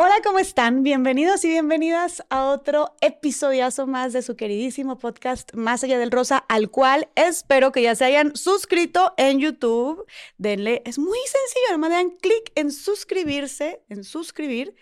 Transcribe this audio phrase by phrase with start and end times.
[0.00, 0.84] Hola, ¿cómo están?
[0.84, 6.38] Bienvenidos y bienvenidas a otro episodiazo más de su queridísimo podcast Más allá del rosa,
[6.38, 10.06] al cual espero que ya se hayan suscrito en YouTube.
[10.36, 14.76] Denle, es muy sencillo, nomás dan clic en suscribirse, en suscribir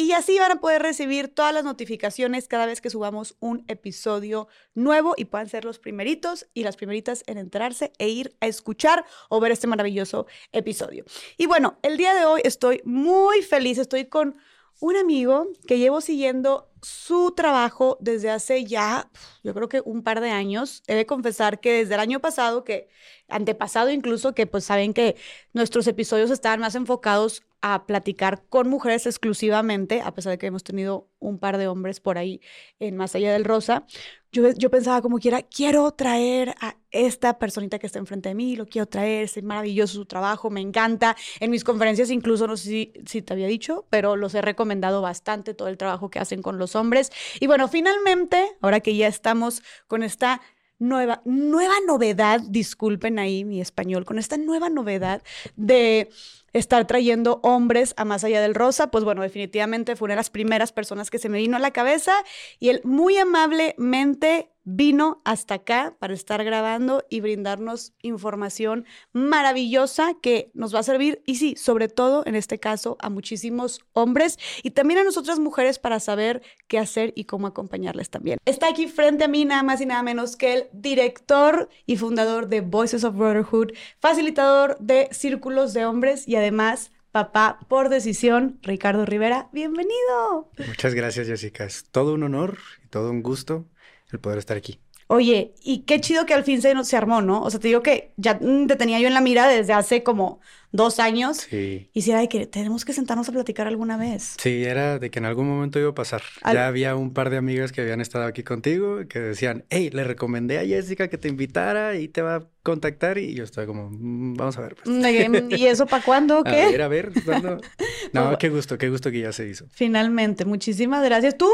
[0.00, 4.48] y así van a poder recibir todas las notificaciones cada vez que subamos un episodio
[4.74, 9.04] nuevo y puedan ser los primeritos y las primeritas en enterarse e ir a escuchar
[9.28, 11.04] o ver este maravilloso episodio.
[11.36, 14.36] Y bueno, el día de hoy estoy muy feliz, estoy con
[14.80, 19.10] un amigo que llevo siguiendo su trabajo desde hace ya,
[19.42, 20.82] yo creo que un par de años.
[20.86, 22.88] He de confesar que desde el año pasado, que
[23.28, 25.16] antepasado incluso, que pues saben que
[25.52, 30.64] nuestros episodios estaban más enfocados a platicar con mujeres exclusivamente, a pesar de que hemos
[30.64, 32.40] tenido un par de hombres por ahí
[32.78, 33.84] en Más Allá del Rosa.
[34.32, 38.56] Yo, yo pensaba como quiera, quiero traer a esta personita que está enfrente de mí,
[38.56, 41.16] lo quiero traer, es maravilloso su trabajo, me encanta.
[41.40, 45.02] En mis conferencias incluso, no sé si, si te había dicho, pero los he recomendado
[45.02, 47.10] bastante, todo el trabajo que hacen con los hombres.
[47.40, 50.40] Y bueno, finalmente, ahora que ya estamos con esta
[50.78, 55.22] nueva, nueva novedad, disculpen ahí mi español, con esta nueva novedad
[55.56, 56.10] de
[56.52, 60.30] estar trayendo hombres a más allá del rosa, pues bueno, definitivamente fue una de las
[60.30, 62.12] primeras personas que se me vino a la cabeza
[62.58, 70.50] y él muy amablemente vino hasta acá para estar grabando y brindarnos información maravillosa que
[70.54, 74.70] nos va a servir y sí, sobre todo en este caso a muchísimos hombres y
[74.70, 78.38] también a nosotras mujeres para saber qué hacer y cómo acompañarles también.
[78.44, 82.48] Está aquí frente a mí nada más y nada menos que el director y fundador
[82.48, 89.04] de Voices of Brotherhood, facilitador de círculos de hombres y además papá por decisión, Ricardo
[89.04, 89.48] Rivera.
[89.52, 90.48] Bienvenido.
[90.66, 91.64] Muchas gracias, Jessica.
[91.64, 93.66] Es todo un honor y todo un gusto
[94.12, 94.80] el poder estar aquí.
[95.12, 97.42] Oye, y qué chido que al fin se, se armó, ¿no?
[97.42, 100.38] O sea, te digo que ya te tenía yo en la mira desde hace como
[100.70, 101.48] dos años.
[101.50, 101.90] Sí.
[101.92, 104.36] Y si era de que tenemos que sentarnos a platicar alguna vez.
[104.40, 106.22] Sí, era de que en algún momento iba a pasar.
[106.44, 110.04] Ya había un par de amigas que habían estado aquí contigo que decían, hey, le
[110.04, 113.18] recomendé a Jessica que te invitara y te va a contactar.
[113.18, 114.76] Y yo estaba como, mm, vamos a ver.
[114.76, 114.88] Pues.
[114.88, 116.44] Mm, ¿Y eso para cuándo?
[116.44, 116.62] ¿Qué?
[116.62, 117.12] A ver, a ver.
[117.24, 117.60] ¿cuándo?
[118.12, 119.66] No, qué gusto, qué gusto que ya se hizo.
[119.70, 121.36] Finalmente, muchísimas gracias.
[121.36, 121.48] Tú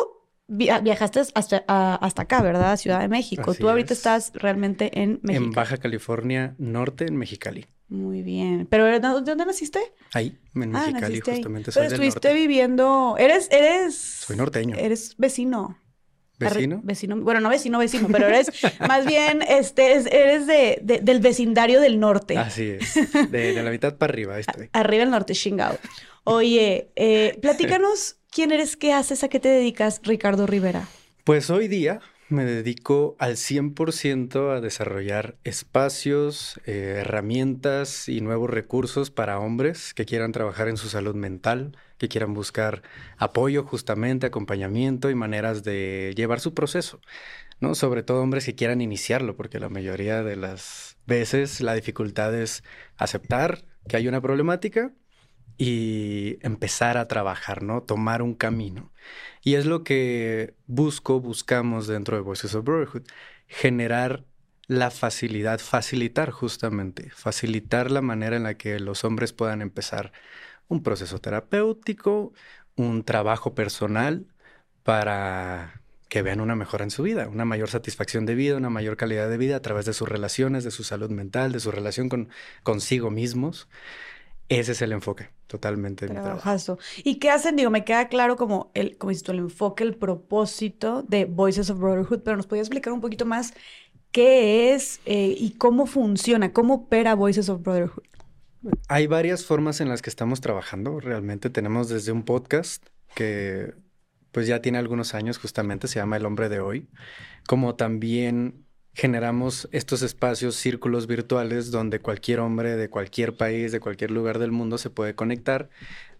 [0.49, 1.65] viajaste hasta,
[1.95, 2.77] hasta acá, ¿verdad?
[2.77, 3.55] Ciudad de México.
[3.55, 5.45] Tú ahorita estás realmente en México.
[5.45, 7.67] En Baja California Norte, en Mexicali.
[7.89, 8.67] Muy bien.
[8.69, 9.81] ¿Pero de dónde naciste?
[10.13, 11.71] Ahí, en ah, Mexicali, justamente.
[11.73, 13.17] Pero estuviste viviendo.
[13.19, 13.97] Eres, eres.
[13.97, 14.77] Soy norteño.
[14.77, 15.79] Eres vecino.
[16.39, 16.81] ¿Vecino?
[16.85, 18.51] Vecino, bueno, no vecino, vecino, pero eres
[18.87, 22.37] más bien, este, eres de, del vecindario del norte.
[22.37, 22.95] Así es,
[23.31, 24.69] de, la mitad para arriba estoy.
[24.75, 25.79] Arriba el norte, chingado.
[26.25, 30.87] Oye, eh, platícanos quién eres, qué haces, a qué te dedicas, Ricardo Rivera.
[31.25, 39.11] Pues hoy día me dedico al 100% a desarrollar espacios, eh, herramientas y nuevos recursos
[39.11, 42.83] para hombres que quieran trabajar en su salud mental, que quieran buscar
[43.17, 47.01] apoyo justamente, acompañamiento y maneras de llevar su proceso.
[47.59, 47.75] ¿no?
[47.75, 52.65] Sobre todo hombres que quieran iniciarlo, porque la mayoría de las veces la dificultad es
[52.99, 54.93] aceptar que hay una problemática
[55.59, 57.83] y empezar a trabajar, ¿no?
[57.83, 58.93] Tomar un camino.
[59.43, 63.05] Y es lo que busco, buscamos dentro de Voices of Brotherhood,
[63.49, 64.25] generar
[64.67, 70.13] la facilidad, facilitar justamente, facilitar la manera en la que los hombres puedan empezar
[70.69, 72.33] un proceso terapéutico,
[72.77, 74.27] un trabajo personal
[74.83, 78.97] para que vean una mejora en su vida, una mayor satisfacción de vida, una mayor
[78.97, 82.09] calidad de vida a través de sus relaciones, de su salud mental, de su relación
[82.09, 82.29] con
[82.63, 83.69] consigo mismos.
[84.49, 86.79] Ese es el enfoque totalmente de mi trabajo.
[87.03, 87.57] ¿Y qué hacen?
[87.57, 92.21] Digo, me queda claro como el, como el enfoque, el propósito de Voices of Brotherhood,
[92.23, 93.55] pero nos podías explicar un poquito más
[94.13, 98.05] qué es eh, y cómo funciona, cómo opera Voices of Brotherhood.
[98.89, 101.01] Hay varias formas en las que estamos trabajando.
[101.01, 102.85] Realmente tenemos desde un podcast
[103.15, 103.75] que
[104.33, 106.89] pues ya tiene algunos años justamente, se llama El Hombre de Hoy,
[107.47, 108.66] como también
[108.97, 114.53] generamos estos espacios, círculos virtuales donde cualquier hombre de cualquier país, de cualquier lugar del
[114.53, 115.69] mundo se puede conectar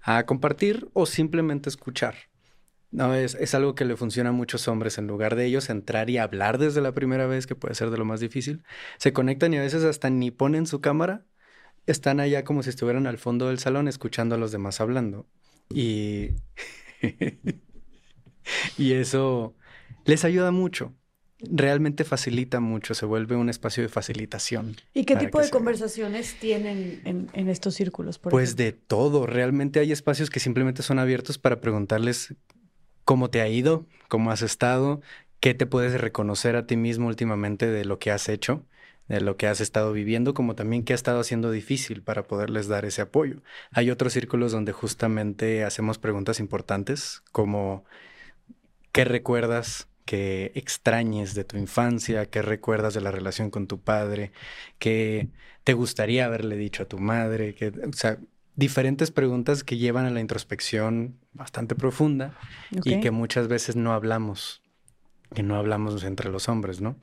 [0.03, 2.15] a compartir o simplemente escuchar.
[2.91, 4.99] No, es, es, algo que le funciona a muchos hombres.
[4.99, 7.97] En lugar de ellos entrar y hablar desde la primera vez, que puede ser de
[7.97, 8.63] lo más difícil,
[8.99, 11.25] se conectan y a veces hasta ni ponen su cámara.
[11.87, 15.27] Están allá como si estuvieran al fondo del salón escuchando a los demás hablando.
[15.71, 16.33] Y,
[18.77, 19.57] y eso
[20.05, 20.95] les ayuda mucho
[21.41, 24.77] realmente facilita mucho, se vuelve un espacio de facilitación.
[24.95, 28.19] ¿Y qué tipo de conversaciones tienen en, estos círculos?
[28.19, 32.35] pues de todo, realmente hay espacios que simplemente son abiertos para preguntarles
[33.05, 35.01] cómo te ha ido, cómo has estado,
[35.41, 38.65] qué te puedes reconocer a ti mismo últimamente de lo que has hecho.
[39.09, 42.67] de lo que has estado viviendo, como también qué ha estado haciendo difícil para poderles
[42.67, 43.41] dar ese apoyo.
[43.71, 47.85] Hay otros círculos donde justamente hacemos preguntas importantes como
[48.91, 52.25] ¿qué recuerdas que extrañes de tu infancia?
[52.27, 54.33] ¿Qué recuerdas de la relación con tu padre?
[54.79, 55.29] ¿Qué
[55.65, 57.55] te gustaría haberle dicho a tu madre?
[57.55, 58.19] Que, o sea,
[58.55, 62.39] diferentes preguntas que llevan a la introspección bastante profunda
[62.85, 64.63] y que muchas veces no hablamos,
[65.35, 66.97] que no hablamos entre los hombres, ¿no?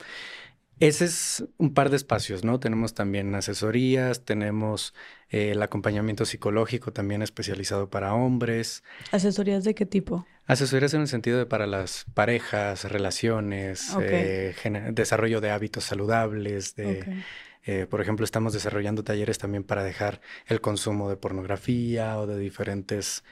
[0.79, 2.59] Ese es un par de espacios, ¿no?
[2.59, 4.93] Tenemos también asesorías, tenemos
[5.29, 8.83] eh, el acompañamiento psicológico también especializado para hombres.
[9.11, 10.25] ¿Asesorías de qué tipo?
[10.45, 14.55] Asesorías en el sentido de para las parejas, relaciones, eh,
[14.91, 17.23] desarrollo de hábitos saludables, de...
[17.65, 22.37] Eh, por ejemplo, estamos desarrollando talleres también para dejar el consumo de pornografía o de
[22.37, 23.23] diferentes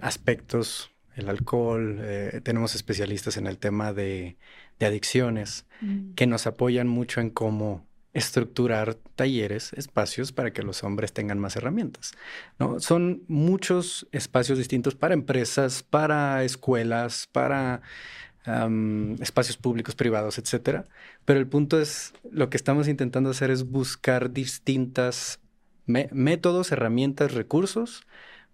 [0.00, 2.00] aspectos, el alcohol.
[2.44, 4.36] tenemos especialistas en el tema de
[4.78, 6.14] de adicciones mm.
[6.14, 7.86] que nos apoyan mucho en cómo
[8.16, 12.12] estructurar talleres, espacios para que los hombres tengan más herramientas.
[12.58, 12.80] ¿no?
[12.80, 17.82] Son muchos espacios distintos para empresas, para escuelas, para
[19.20, 20.84] espacios públicos, privados, etcétera.
[21.24, 25.40] Pero el punto es, lo que estamos intentando hacer es buscar distintas
[25.86, 28.02] métodos, herramientas, recursos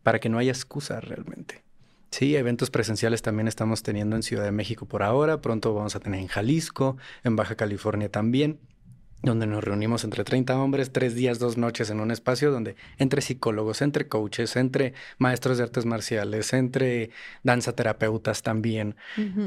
[0.03, 1.63] para que no haya excusa realmente.
[2.13, 6.01] Sí, eventos presenciales también estamos teniendo en Ciudad de México por ahora, pronto vamos a
[6.01, 8.61] tener en Jalisco, en Baja California también,
[9.23, 13.23] donde nos reunimos entre 30 hombres, tres días, dos noches en un espacio donde entre
[13.23, 17.09] psicólogos, entre coaches, entre maestros de artes marciales, entre
[17.45, 18.95] danza terapeutas también,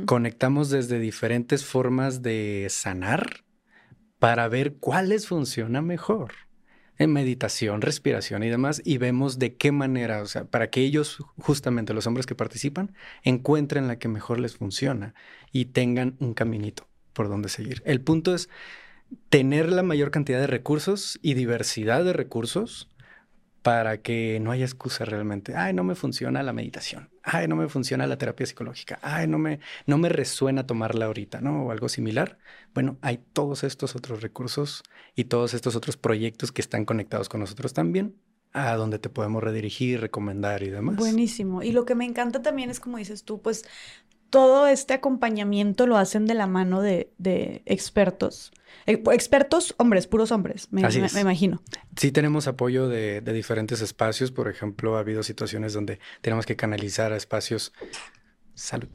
[0.08, 3.44] conectamos desde diferentes formas de sanar
[4.18, 6.45] para ver cuáles funcionan mejor
[6.98, 11.18] en meditación, respiración y demás, y vemos de qué manera, o sea, para que ellos,
[11.38, 12.94] justamente los hombres que participan,
[13.24, 15.14] encuentren la que mejor les funciona
[15.52, 17.82] y tengan un caminito por donde seguir.
[17.86, 18.50] El punto es
[19.30, 22.90] tener la mayor cantidad de recursos y diversidad de recursos
[23.66, 25.56] para que no haya excusa realmente.
[25.56, 27.10] Ay, no me funciona la meditación.
[27.24, 29.00] Ay, no me funciona la terapia psicológica.
[29.02, 31.64] Ay, no me, no me resuena tomarla ahorita, ¿no?
[31.64, 32.38] O algo similar.
[32.76, 34.84] Bueno, hay todos estos otros recursos
[35.16, 38.14] y todos estos otros proyectos que están conectados con nosotros también
[38.54, 40.98] a donde te podemos redirigir, recomendar y demás.
[40.98, 41.64] Buenísimo.
[41.64, 43.66] Y lo que me encanta también es, como dices tú, pues
[44.30, 47.12] todo este acompañamiento lo hacen de la mano de,
[47.66, 48.52] expertos.
[48.86, 51.62] Eh, expertos, hombres, puros hombres, me, imagino.
[51.96, 54.32] Sí tenemos apoyo de, diferentes espacios.
[54.32, 57.74] Por ejemplo, ha habido situaciones donde tenemos que canalizar a espacios...
[58.54, 58.88] Salud.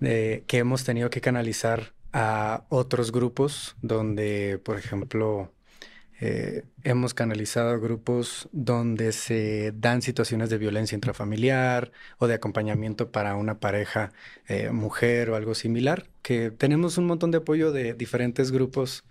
[0.00, 5.52] que hemos tenido que canalizar a otros grupos donde, por ejemplo,
[6.24, 13.34] eh, hemos canalizado grupos donde se dan situaciones de violencia intrafamiliar o de acompañamiento para
[13.34, 14.12] una pareja
[14.46, 19.04] eh, mujer o algo similar, que tenemos un montón de apoyo de diferentes grupos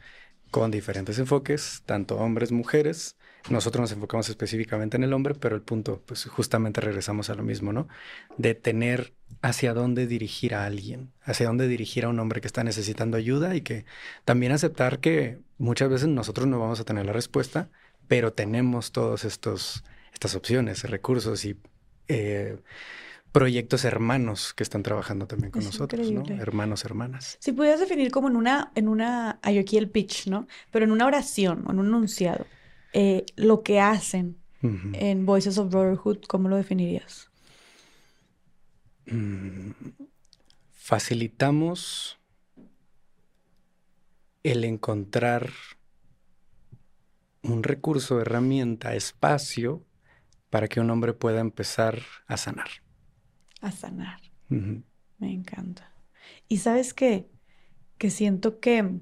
[0.51, 3.17] con diferentes enfoques, tanto hombres, mujeres,
[3.49, 7.43] nosotros nos enfocamos específicamente en el hombre, pero el punto, pues justamente regresamos a lo
[7.43, 7.87] mismo, ¿no?
[8.37, 12.63] De tener hacia dónde dirigir a alguien, hacia dónde dirigir a un hombre que está
[12.63, 13.85] necesitando ayuda y que
[14.25, 17.69] también aceptar que muchas veces nosotros no vamos a tener la respuesta,
[18.07, 21.57] pero tenemos todos estos estas opciones, recursos y
[22.07, 22.59] eh,
[23.31, 26.23] proyectos hermanos que están trabajando también con nosotros, ¿no?
[26.27, 27.37] Hermanos, hermanas.
[27.39, 30.47] Si pudieras definir como en una, en una, hay aquí el pitch, ¿no?
[30.69, 32.45] Pero en una oración o en un enunciado,
[32.93, 37.31] eh, lo que hacen en Voices of Brotherhood, ¿cómo lo definirías?
[39.07, 39.71] Mm,
[40.71, 42.19] facilitamos
[44.43, 45.49] el encontrar
[47.43, 49.83] un recurso, herramienta, espacio
[50.49, 52.69] para que un hombre pueda empezar a sanar.
[53.61, 54.19] A sanar.
[54.49, 55.93] Me encanta.
[56.47, 57.29] Y sabes qué?
[57.97, 58.99] Que siento que,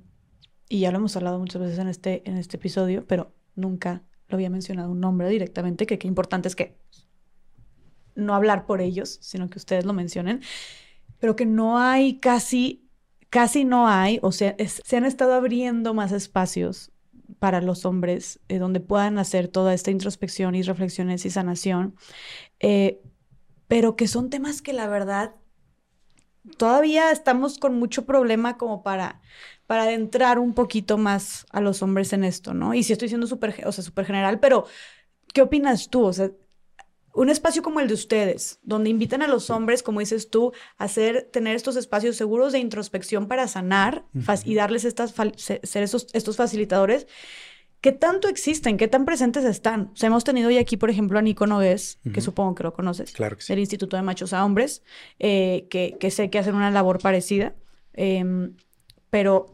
[0.69, 4.35] y ya lo hemos hablado muchas veces en este, en este episodio, pero nunca lo
[4.35, 6.77] había mencionado un nombre directamente, que qué importante es que
[8.15, 10.41] no hablar por ellos, sino que ustedes lo mencionen,
[11.19, 12.88] pero que no hay casi,
[13.29, 16.91] casi no hay, o sea, se han estado abriendo más espacios
[17.39, 21.95] para los hombres eh, donde puedan hacer toda esta introspección y reflexiones y sanación,
[22.59, 23.01] eh,
[23.67, 25.35] pero que son temas que la verdad
[26.57, 29.21] todavía estamos con mucho problema como para,
[29.67, 32.73] para adentrar un poquito más a los hombres en esto, ¿no?
[32.73, 34.65] Y si estoy siendo súper, o sea, súper general, pero
[35.33, 36.05] ¿qué opinas tú?
[36.05, 36.31] O sea,
[37.13, 40.85] un espacio como el de ustedes, donde invitan a los hombres, como dices tú, a
[40.85, 44.05] hacer, tener estos espacios seguros de introspección para sanar
[44.45, 47.07] y darles estas, ser estos, estos facilitadores,
[47.81, 48.77] ¿qué tanto existen?
[48.77, 49.91] ¿Qué tan presentes están?
[49.93, 52.73] O sea, hemos tenido hoy aquí, por ejemplo, a Nico Nogués, que supongo que lo
[52.73, 53.53] conoces, claro que sí.
[53.53, 54.83] del Instituto de Machos a Hombres,
[55.17, 57.55] eh, que, que, sé que hacen una labor parecida,
[57.93, 58.55] em,
[59.09, 59.47] pero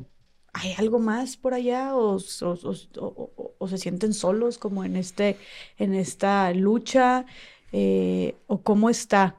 [0.55, 5.37] ¿hay algo más por allá o, se sienten solos como en, este,
[5.77, 7.25] en esta lucha?
[7.71, 9.35] Eh, ¿O cómo está?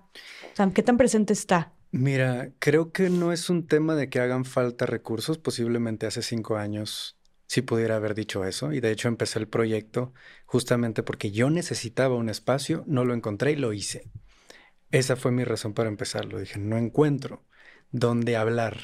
[0.74, 1.72] ¿qué tan presente está?
[1.90, 5.38] Mira, creo que no es un tema de que hagan falta recursos.
[5.38, 8.72] Posiblemente hace cinco años sí pudiera haber dicho eso.
[8.72, 10.12] Y de hecho empecé el proyecto
[10.44, 14.10] justamente porque yo necesitaba un espacio, no lo encontré y lo hice.
[14.90, 16.38] Esa fue mi razón para empezarlo.
[16.38, 17.44] Dije, no encuentro
[17.90, 18.78] dónde hablar.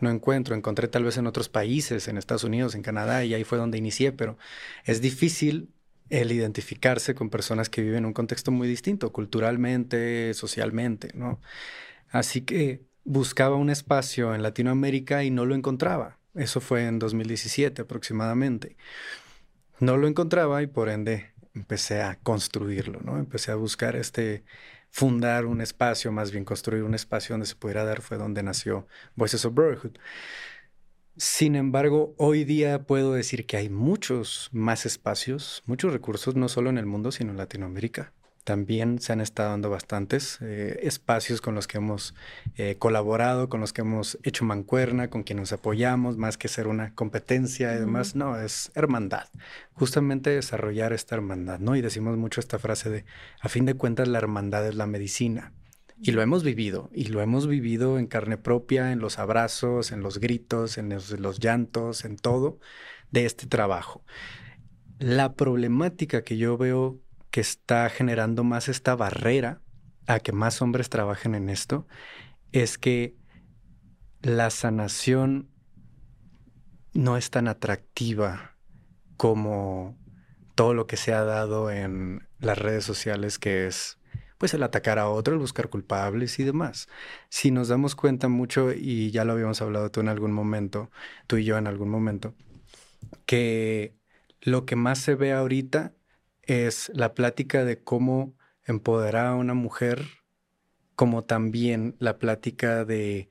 [0.00, 0.54] No encuentro.
[0.54, 3.78] Encontré tal vez en otros países, en Estados Unidos, en Canadá, y ahí fue donde
[3.78, 4.38] inicié, pero
[4.84, 5.70] es difícil
[6.08, 11.40] el identificarse con personas que viven en un contexto muy distinto, culturalmente, socialmente, ¿no?
[12.10, 16.18] Así que buscaba un espacio en Latinoamérica y no lo encontraba.
[16.34, 18.76] Eso fue en 2017 aproximadamente.
[19.78, 23.18] No lo encontraba y por ende empecé a construirlo, ¿no?
[23.18, 24.44] Empecé a buscar este,
[24.90, 28.86] fundar un espacio, más bien construir un espacio donde se pudiera dar, fue donde nació
[29.16, 29.96] Voices of Brotherhood.
[31.16, 36.70] Sin embargo, hoy día puedo decir que hay muchos más espacios, muchos recursos, no solo
[36.70, 38.12] en el mundo, sino en Latinoamérica.
[38.44, 42.14] También se han estado dando bastantes eh, espacios con los que hemos
[42.56, 46.66] eh, colaborado, con los que hemos hecho mancuerna, con quienes nos apoyamos, más que ser
[46.66, 48.16] una competencia y demás.
[48.16, 49.28] No, es hermandad.
[49.74, 51.76] Justamente desarrollar esta hermandad, ¿no?
[51.76, 53.04] Y decimos mucho esta frase de,
[53.40, 55.52] a fin de cuentas, la hermandad es la medicina.
[56.02, 60.00] Y lo hemos vivido, y lo hemos vivido en carne propia, en los abrazos, en
[60.00, 62.58] los gritos, en los, llantos, en todo
[63.10, 64.02] de este trabajo.
[64.98, 66.98] La problemática que yo veo
[67.30, 69.62] que está generando más esta barrera
[70.06, 71.86] a que más hombres trabajen en esto
[72.52, 73.16] es que
[74.22, 75.48] la sanación
[76.92, 78.56] no es tan atractiva
[79.16, 79.96] como
[80.54, 83.98] todo lo que se ha dado en las redes sociales, que es
[84.38, 86.88] pues el atacar a otro, el buscar culpables y demás.
[87.28, 90.90] Si nos damos cuenta mucho, y ya lo habíamos hablado tú en algún momento,
[91.26, 92.34] tú y yo en algún momento,
[93.26, 93.94] que
[94.40, 95.92] lo que más se ve ahorita
[96.50, 100.04] es la plática de cómo empoderar a una mujer,
[100.94, 103.30] como también la plática de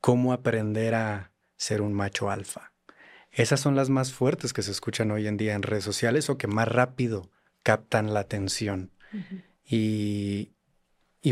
[0.00, 2.72] cómo aprender a ser un macho alfa.
[3.30, 6.38] Esas son las más fuertes que se escuchan hoy en día en redes sociales o
[6.38, 7.30] que más rápido
[7.62, 8.92] captan la atención.
[9.66, 10.52] Y,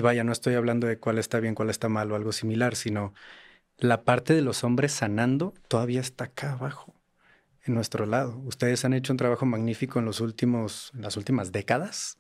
[0.01, 3.15] vaya, no estoy hablando de cuál está bien, cuál está mal o algo similar, sino
[3.79, 6.95] la parte de los hombres sanando todavía está acá abajo,
[7.65, 8.39] en nuestro lado.
[8.45, 12.19] Ustedes han hecho un trabajo magnífico en los últimos, en las últimas décadas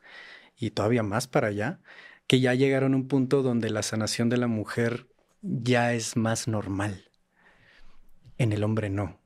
[0.57, 1.81] y todavía más para allá,
[2.27, 5.07] que ya llegaron a un punto donde la sanación de la mujer
[5.43, 7.11] ya es más normal.
[8.39, 9.21] En el hombre no.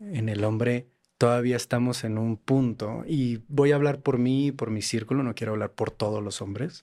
[0.00, 0.88] En el hombre
[1.18, 5.22] todavía estamos en un punto, y voy a hablar por mí y por mi círculo,
[5.22, 6.82] no quiero hablar por todos los hombres,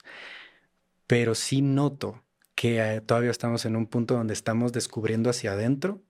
[1.06, 6.02] pero sí noto que eh, todavía estamos en un punto donde estamos descubriendo hacia adentro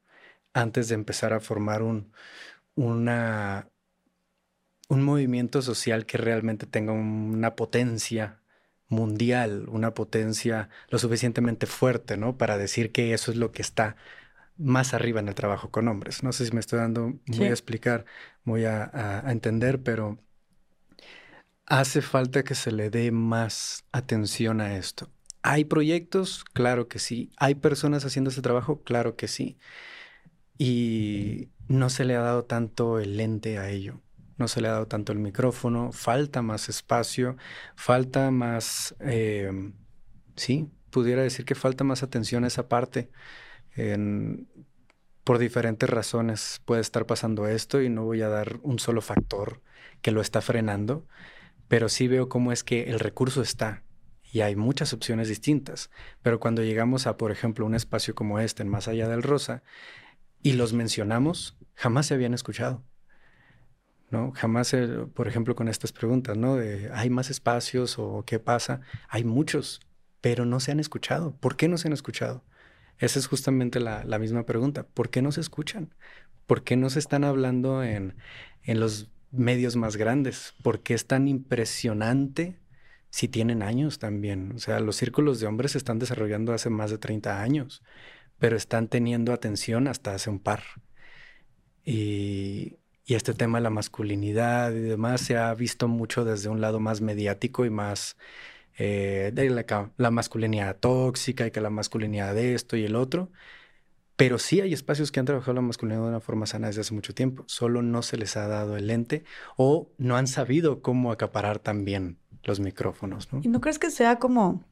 [0.53, 2.13] antes de empezar a formar un,
[2.75, 3.69] una,
[4.89, 8.41] un movimiento social que realmente tenga una potencia
[8.89, 12.37] mundial, una potencia lo suficientemente fuerte, ¿no?
[12.37, 13.97] Para decir que eso es lo que está
[14.61, 16.23] más arriba en el trabajo con hombres.
[16.23, 18.05] No sé si me estoy dando muy a explicar,
[18.45, 20.19] muy a, entender, pero
[21.67, 25.09] hace falta que se le dé más atención a esto.
[25.43, 26.45] ¿Hay proyectos?
[26.53, 27.31] Claro que sí.
[27.39, 28.83] ¿Hay personas haciendo ese trabajo?
[28.83, 29.57] Claro que sí.
[30.59, 34.01] Y no se le ha dado tanto el lente a ello.
[34.37, 35.93] No se le ha dado tanto el micrófono.
[35.93, 37.37] Falta más espacio.
[37.77, 38.95] Falta más...
[39.01, 39.73] Eh,
[40.37, 43.11] sí, pudiera decir que falta más atención a esa parte
[45.25, 49.63] por diferentes razones puede estar pasando esto y no voy a dar un solo factor
[50.03, 51.07] que lo está frenando,
[51.69, 53.85] pero sí veo cómo es que el recurso está
[54.33, 55.91] y hay muchas opciones distintas.
[56.23, 59.63] Pero cuando llegamos a, por ejemplo, un espacio como este, en Más Allá del Rosa,
[60.43, 62.85] y los mencionamos, jamás se habían escuchado.
[64.11, 64.33] ¿no?
[64.33, 64.77] Jamás,
[65.15, 66.57] por ejemplo, con estas preguntas, ¿no?
[66.57, 68.83] De, ¿hay más espacios o qué pasa?
[69.09, 69.81] Hay muchos,
[70.21, 71.35] pero no se han escuchado.
[71.37, 72.45] ¿Por qué no se han escuchado?
[72.99, 74.87] Esa es justamente la, misma pregunta.
[74.87, 75.95] ¿Por qué no se escuchan?
[76.47, 78.15] ¿Por qué no se están hablando en,
[78.67, 80.55] los medios más grandes?
[80.63, 82.59] ¿Por qué es tan impresionante
[83.09, 84.53] si tienen años también?
[84.55, 87.83] O sea, los círculos de hombres se están desarrollando hace más de 30 años,
[88.39, 90.63] pero están teniendo atención hasta hace un par.
[91.85, 92.77] Y,
[93.11, 96.79] y este tema de la masculinidad y demás se ha visto mucho desde un lado
[96.79, 98.17] más mediático y más
[98.79, 103.29] eh, de la, masculinidad tóxica y que la masculinidad de esto y el otro.
[104.15, 106.95] Pero sí hay espacios que han trabajado la masculinidad de una forma sana desde hace
[106.95, 107.43] mucho tiempo.
[107.49, 109.25] Solo no se les ha dado el lente
[109.57, 113.33] o no han sabido cómo acaparar también los micrófonos.
[113.33, 113.41] ¿no?
[113.43, 114.63] ¿Y no crees que sea como,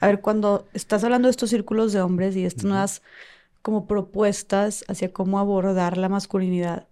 [0.00, 3.02] a ver, cuando estás hablando de estos círculos de hombres y estas nuevas
[3.62, 6.88] como propuestas hacia cómo abordar la masculinidad.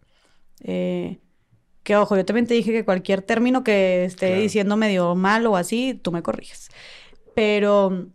[0.62, 1.18] Eh,
[1.82, 5.56] que ojo, yo también te dije que cualquier término que esté diciendo medio mal o
[5.56, 6.68] así, tú me corriges.
[7.34, 8.10] Pero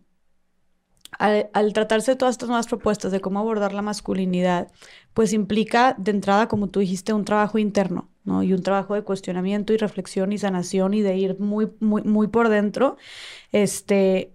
[1.18, 4.68] al, tratarse de todas estas nuevas propuestas de cómo abordar la masculinidad,
[5.12, 8.42] pues implica de entrada, como tú dijiste, un trabajo interno, ¿no?
[8.42, 12.28] Y un trabajo de cuestionamiento y reflexión y sanación y de ir muy, muy, muy
[12.28, 12.96] por dentro.
[13.52, 14.32] Este,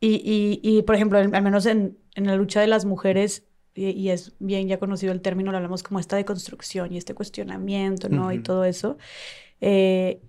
[0.00, 3.44] y, y, por ejemplo, al menos en, en, la lucha de las mujeres,
[3.76, 8.08] y, es bien ya conocido el término, lo hablamos como esta deconstrucción y este cuestionamiento,
[8.08, 8.32] ¿no?
[8.32, 8.96] Y todo eso.
[9.60, 10.22] Eh,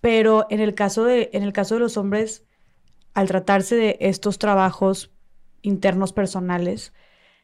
[0.00, 2.44] pero en el, caso de, en el caso de los hombres,
[3.14, 5.12] al tratarse de estos trabajos
[5.62, 6.92] internos personales,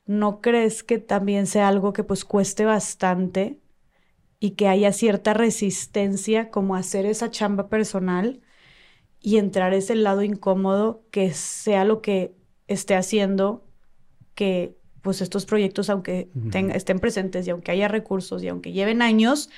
[0.06, 3.60] ¿no crees que también sea algo que pues cueste bastante
[4.40, 8.40] y que haya cierta resistencia como hacer esa chamba personal
[9.20, 12.34] y entrar ese lado incómodo que sea lo que
[12.66, 13.64] esté haciendo
[14.34, 16.28] que pues estos proyectos, aunque
[16.74, 19.50] estén presentes y aunque haya recursos y aunque lleven años,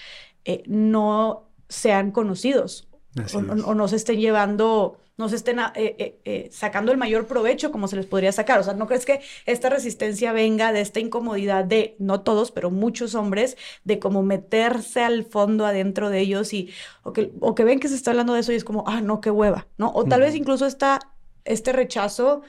[0.45, 2.89] eh, no sean conocidos
[3.35, 3.41] o,
[3.75, 7.97] no se estén llevando, no se estén eh, eh, sacando el mayor provecho como se
[7.97, 8.59] les podría sacar.
[8.59, 12.71] O sea, ¿no crees que esta resistencia venga de esta incomodidad de, no todos, pero
[12.71, 16.71] muchos hombres, de como meterse al fondo adentro de ellos y,
[17.03, 19.01] o que, o que ven que se está hablando de eso y es como, ah,
[19.01, 19.93] no, qué hueva, ¿no?
[19.95, 21.01] O tal vez incluso está
[21.45, 22.43] este rechazo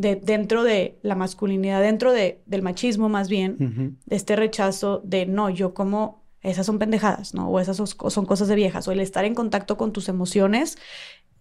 [0.00, 5.50] de, dentro de la masculinidad, dentro de, del machismo más bien, este rechazo de, no,
[5.50, 7.50] yo como esas son pendejadas, ¿no?
[7.50, 8.88] O esas son, cosas de viejas.
[8.88, 10.78] O el estar en contacto con tus emociones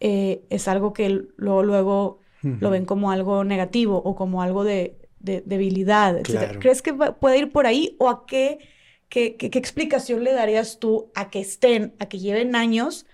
[0.02, 4.98] eh, es algo que luego, luego lo ven como algo negativo o como algo de,
[5.20, 6.22] debilidad.
[6.60, 8.60] ¿Crees que puede ir por ahí o a qué,
[9.08, 13.06] qué, qué, explicación le darías tú a que estén, a que lleven años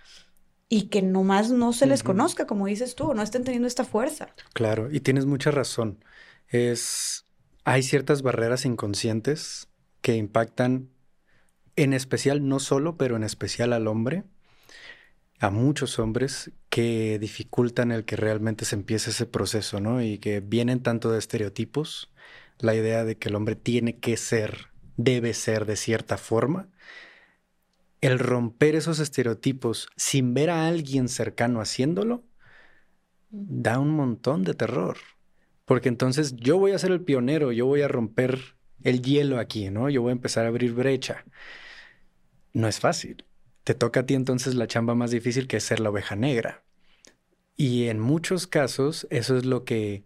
[0.68, 4.30] y que nomás no se les conozca, como dices tú, no estén teniendo esta fuerza?
[4.54, 6.04] Claro, y tienes mucha razón.
[6.48, 7.26] Es,
[7.64, 9.68] hay ciertas barreras inconscientes
[10.02, 10.90] que impactan
[11.76, 14.24] en especial, no solo, pero en especial al hombre,
[15.40, 20.02] a muchos hombres que dificultan el que realmente se empiece ese proceso, ¿no?
[20.02, 22.12] Y que vienen tanto de estereotipos,
[22.60, 26.70] la idea de que el hombre tiene que ser, debe ser de cierta forma.
[28.06, 32.24] El romper esos estereotipos sin ver a alguien cercano haciéndolo,
[33.30, 34.98] da un montón de terror.
[35.66, 38.40] Porque entonces yo voy a ser el pionero, yo voy a romper
[38.84, 39.90] el hielo aquí, ¿no?
[39.90, 41.26] Yo voy a empezar a abrir brecha
[42.56, 43.26] no es fácil.
[43.64, 46.64] Te toca a ti entonces la chamba más difícil que es ser la oveja negra.
[47.58, 50.06] Y en muchos casos eso es lo que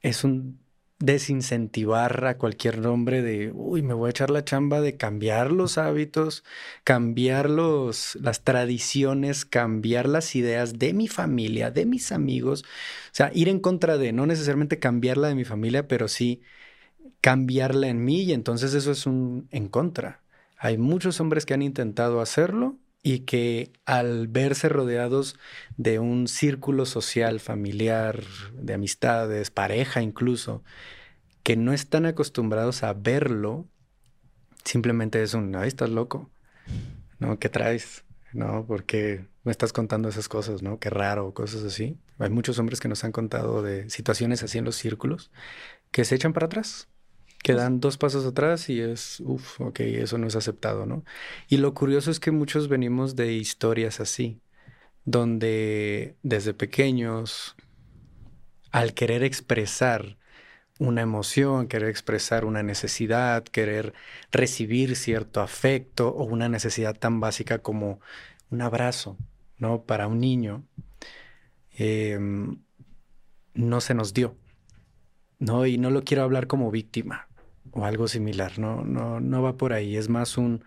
[0.00, 0.60] es un
[1.00, 5.78] desincentivar a cualquier hombre de, uy, me voy a echar la chamba de cambiar los
[5.78, 6.44] hábitos,
[6.84, 12.62] cambiar los, las tradiciones, cambiar las ideas de mi familia, de mis amigos.
[12.62, 16.42] O sea, ir en contra de, no necesariamente cambiarla de mi familia, pero sí
[17.22, 20.22] cambiarla en mí y entonces eso es un en contra.
[20.58, 25.38] Hay muchos hombres que han intentado hacerlo y que al verse rodeados
[25.76, 30.62] de un círculo social, familiar, de amistades, pareja incluso,
[31.42, 33.66] que no están acostumbrados a verlo,
[34.64, 36.30] simplemente es un, ay, estás loco,
[37.18, 37.38] ¿no?
[37.38, 38.04] ¿Qué traes?
[38.32, 38.66] ¿No?
[38.66, 40.78] Porque me estás contando esas cosas, ¿no?
[40.78, 41.98] Qué raro, cosas así.
[42.18, 45.30] Hay muchos hombres que nos han contado de situaciones así en los círculos
[45.90, 46.89] que se echan para atrás
[47.42, 51.04] Quedan dos pasos atrás y es, uff, ok, eso no es aceptado, ¿no?
[51.48, 54.42] Y lo curioso es que muchos venimos de historias así,
[55.04, 57.56] donde desde pequeños,
[58.72, 60.18] al querer expresar
[60.78, 63.94] una emoción, querer expresar una necesidad, querer
[64.32, 68.00] recibir cierto afecto o una necesidad tan básica como
[68.50, 69.16] un abrazo,
[69.58, 69.84] ¿no?
[69.84, 70.64] Para un niño,
[71.72, 72.62] em,
[73.54, 74.36] no se nos dio,
[75.38, 75.66] ¿no?
[75.66, 77.28] Y no lo quiero hablar como víctima,
[77.72, 80.64] o algo similar, no, no, no va por ahí, es más un...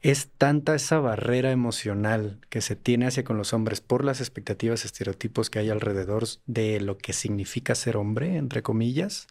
[0.00, 4.84] Es tanta esa barrera emocional que se tiene hacia con los hombres por las expectativas,
[4.84, 9.26] estereotipos que hay alrededor de lo que significa ser hombre, entre comillas,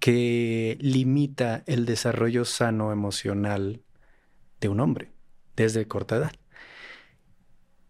[0.00, 3.82] que limita el desarrollo sano emocional
[4.60, 5.12] de un hombre
[5.56, 6.32] desde corta edad.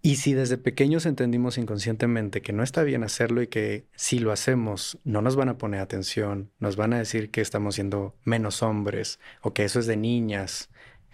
[0.06, 4.32] Y si desde pequeños entendimos inconscientemente que no está bien hacerlo y que si lo
[4.32, 8.62] hacemos no nos van a poner atención, nos van a decir que estamos siendo menos
[8.62, 10.68] hombres o que eso es de niñas,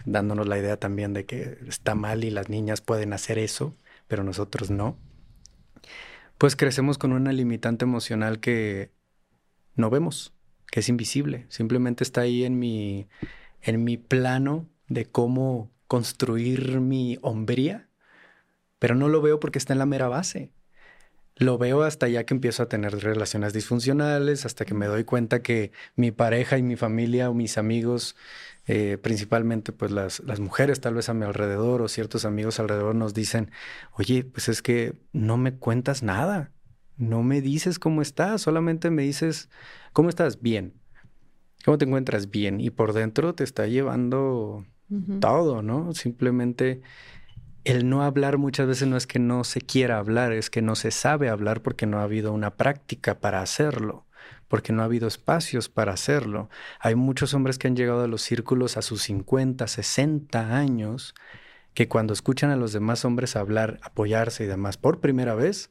[0.04, 3.76] dándonos la idea también de que está mal y las niñas pueden hacer eso,
[4.08, 4.98] pero nosotros no,
[6.36, 8.90] pues crecemos con una limitante emocional que
[9.76, 10.34] no vemos,
[10.68, 13.06] que es invisible, simplemente está ahí en mi,
[13.62, 17.86] en mi plano de cómo construir mi hombría
[18.80, 20.50] pero no lo veo porque está en la mera base.
[21.36, 25.40] lo veo hasta ya que empiezo a tener relaciones disfuncionales, hasta que me doy cuenta
[25.42, 28.14] que mi pareja y mi familia o mis amigos,
[28.66, 32.94] eh, principalmente pues las, las mujeres tal vez a mi alrededor o ciertos amigos alrededor
[32.94, 33.50] nos dicen,
[33.92, 36.52] oye, pues es que no me cuentas nada,
[36.98, 39.48] no me dices cómo estás, solamente me dices,
[39.94, 40.42] ¿cómo estás?
[40.42, 40.74] Bien.
[41.64, 42.30] ¿Cómo te encuentras?
[42.30, 42.60] Bien.
[42.60, 44.66] Y por dentro te está llevando
[45.20, 45.94] todo, ¿no?
[45.94, 46.82] Simplemente
[47.64, 50.74] el no hablar muchas veces no es que no se quiera hablar, es que no
[50.76, 54.06] se sabe hablar porque no ha habido una práctica para hacerlo,
[54.48, 56.48] porque no ha habido espacios para hacerlo.
[56.80, 61.14] Hay muchos hombres que han llegado a los círculos a sus 50, 60 años,
[61.74, 65.70] que cuando escuchan a los demás hombres hablar, apoyarse y demás por primera vez,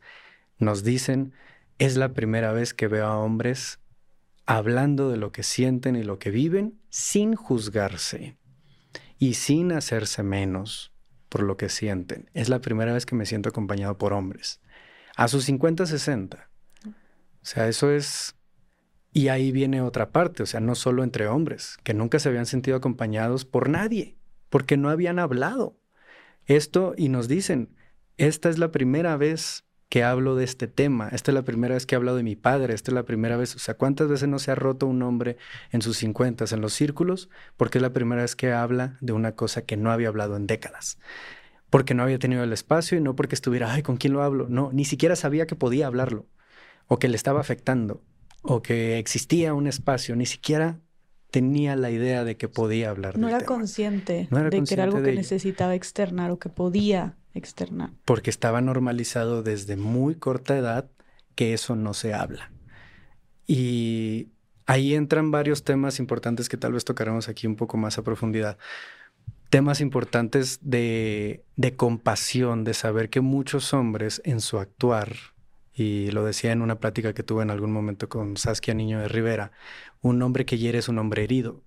[0.60, 1.34] nos dicen,
[1.80, 3.80] es la primera vez que veo a hombres
[4.45, 8.38] hablando de lo que sienten y lo que viven sin juzgarse
[9.17, 10.93] y sin hacerse menos
[11.30, 12.30] por lo que sienten.
[12.34, 14.60] Es la primera vez que me siento acompañado por hombres.
[15.15, 16.50] A sus 50, 60.
[16.86, 16.92] O
[17.42, 18.36] sea, eso es...
[19.12, 22.46] Y ahí viene otra parte, o sea, no solo entre hombres, que nunca se habían
[22.46, 24.18] sentido acompañados por nadie,
[24.50, 25.80] porque no habían hablado.
[26.46, 27.76] Esto, y nos dicen,
[28.18, 31.10] esta es la primera vez que hablo de este tema.
[31.12, 32.75] Esta es la primera vez que he hablado de mi padre.
[32.75, 35.38] Esta es la primera vez, o sea, ¿cuántas veces no se ha roto un hombre
[35.71, 37.30] en sus cincuentas en los círculos?
[37.58, 40.45] Porque es la primera vez que habla de una cosa que no había hablado en
[40.45, 40.99] décadas.
[41.71, 44.47] Porque no había tenido el espacio y no porque estuviera, ay, ¿con quién lo hablo?
[44.47, 46.28] No, ni siquiera sabía que podía hablarlo
[46.88, 48.04] o que le estaba afectando
[48.41, 50.80] o que existía un espacio, ni siquiera
[51.32, 53.17] tenía la idea de que podía hablar.
[53.17, 57.94] No era consciente de que era algo que necesitaba externar o que podía externa.
[58.06, 60.89] Porque estaba normalizado desde muy corta edad
[61.36, 62.52] que eso no se habla.
[63.48, 64.30] Y
[64.65, 68.58] ahí entran varios temas importantes que tal vez tocaremos aquí un poco más a profundidad.
[69.50, 75.15] Temas importantes de, de compasión, de saber que muchos hombres en su actuar,
[75.74, 79.08] y lo decía en una plática que tuve en algún momento con Saskia Niño de
[79.08, 79.52] Rivera,
[80.02, 81.63] un hombre que hiere es un hombre herido.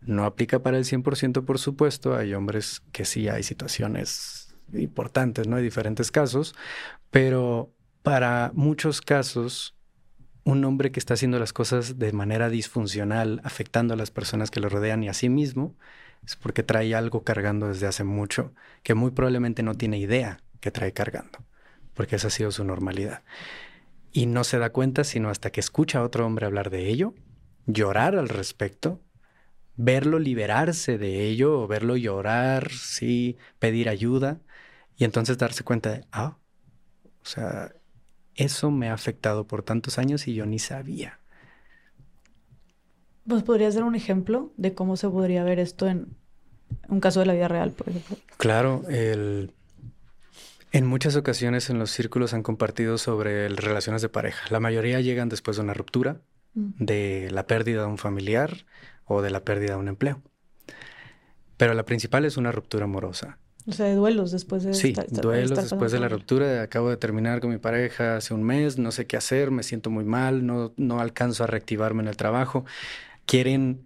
[0.00, 5.56] No aplica para el 100%, por supuesto, hay hombres que sí hay situaciones importantes, ¿no?
[5.56, 6.54] Hay diferentes casos,
[7.10, 9.76] pero para muchos casos,
[10.44, 14.60] un hombre que está haciendo las cosas de manera disfuncional, afectando a las personas que
[14.60, 15.74] lo rodean y a sí mismo,
[16.24, 18.52] es porque trae algo cargando desde hace mucho,
[18.82, 21.44] que muy probablemente no tiene idea que trae cargando,
[21.94, 23.22] porque esa ha sido su normalidad.
[24.12, 27.14] Y no se da cuenta sino hasta que escucha a otro hombre hablar de ello,
[27.66, 29.00] llorar al respecto,
[29.76, 34.40] verlo liberarse de ello, o verlo llorar, sí, pedir ayuda,
[34.96, 36.38] y entonces darse cuenta de, ah,
[37.22, 37.72] o sea,
[38.34, 41.20] eso me ha afectado por tantos años y yo ni sabía.
[43.26, 46.16] ¿Pues podrías dar un ejemplo de cómo se podría ver esto en
[46.88, 48.16] un caso de la vida real, por ejemplo?
[48.36, 49.52] Claro, el...
[50.70, 54.46] en muchas ocasiones en los círculos han compartido sobre relaciones de pareja.
[54.50, 56.20] La mayoría llegan después de una ruptura,
[56.54, 56.84] mm.
[56.84, 58.66] de la pérdida de un familiar
[59.04, 60.22] o de la pérdida de un empleo.
[61.56, 63.38] Pero la principal es una ruptura amorosa.
[63.68, 64.74] O sea, de duelos después de...
[64.74, 66.62] Sí, duelos después de la ruptura.
[66.62, 69.90] Acabo de terminar con mi pareja hace un mes, no sé qué hacer, me siento
[69.90, 72.64] muy mal, no, no alcanzo a reactivarme en el trabajo.
[73.24, 73.80] Quieren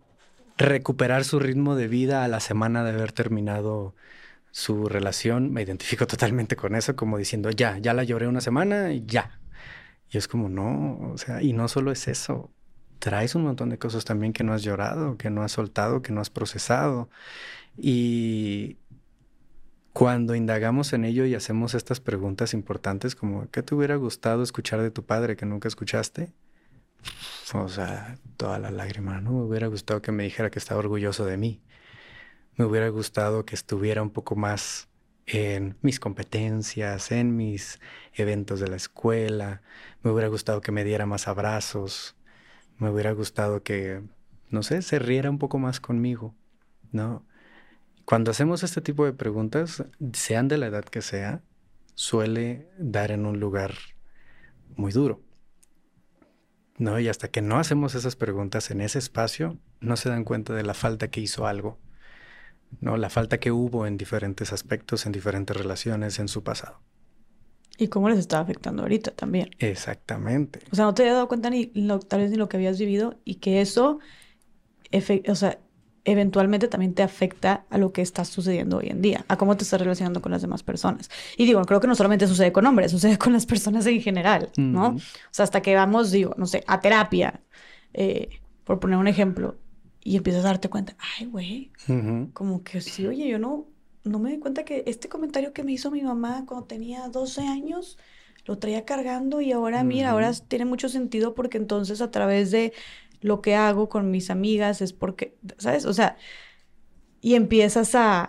[0.59, 3.95] recuperar su ritmo de vida a la semana de haber terminado
[4.51, 5.51] su relación.
[5.51, 9.41] Me identifico totalmente con eso, como diciendo, ya, ya la lloré una semana y ya.
[10.11, 12.51] Y es como, no, o sea, y no solo es eso,
[12.99, 16.13] traes un montón de cosas también que no has llorado, que no has soltado, que
[16.13, 17.09] no has procesado.
[17.79, 18.77] Y,
[19.93, 24.81] cuando indagamos en ello y hacemos estas preguntas importantes como ¿qué te hubiera gustado escuchar
[24.83, 26.33] de tu padre que nunca escuchaste?
[27.55, 29.33] O sea, toda la lágrima, ¿no?
[29.33, 31.61] Me hubiera gustado que me dijera que estaba orgulloso de mí.
[32.57, 34.89] Me hubiera gustado que estuviera un poco más
[35.27, 37.81] en mis competencias, en mis
[38.15, 39.63] eventos de la escuela.
[40.03, 42.17] Me hubiera gustado que me diera más abrazos.
[42.79, 44.03] Me hubiera gustado que,
[44.51, 46.35] no sé, se riera un poco más conmigo,
[46.93, 47.25] ¿no?
[48.11, 51.45] Cuando hacemos este tipo de preguntas, sean de la edad que sea,
[51.95, 53.73] suele dar en un lugar
[54.75, 55.23] muy duro.
[56.77, 56.99] ¿No?
[56.99, 60.65] Y hasta que no hacemos esas preguntas en ese espacio, no se dan cuenta de
[60.65, 61.79] la falta que hizo algo,
[62.81, 62.97] ¿no?
[62.97, 66.81] La falta que hubo en diferentes aspectos, en diferentes relaciones en su pasado.
[67.79, 69.51] Y cómo les está afectando ahorita también.
[69.61, 70.59] Exactamente.
[70.73, 72.77] O sea, no te habías dado cuenta ni lo, tal vez ni lo que habías
[72.77, 74.01] vivido y que eso,
[75.29, 75.61] o sea,
[76.05, 79.65] eventualmente también te afecta a lo que está sucediendo hoy en día, a cómo te
[79.65, 81.11] estás relacionando con las demás personas.
[81.37, 84.51] Y digo, creo que no solamente sucede con hombres, sucede con las personas en general,
[84.57, 84.89] ¿no?
[84.97, 84.99] O
[85.31, 87.43] sea, hasta que vamos, digo, no sé, a terapia,
[87.93, 88.29] eh,
[88.65, 89.57] por poner un ejemplo,
[90.03, 91.73] y empiezas a darte cuenta, ay, güey,
[92.33, 93.67] como que sí, oye, yo no,
[94.05, 97.43] no me di cuenta que este comentario que me hizo mi mamá cuando tenía 12
[97.43, 97.99] años,
[98.51, 102.73] lo traía cargando y ahora, mira, ahora tiene mucho sentido porque entonces a través de
[103.21, 105.85] lo que hago con mis amigas es porque, ¿sabes?
[105.85, 106.17] O sea,
[107.21, 108.29] y empiezas a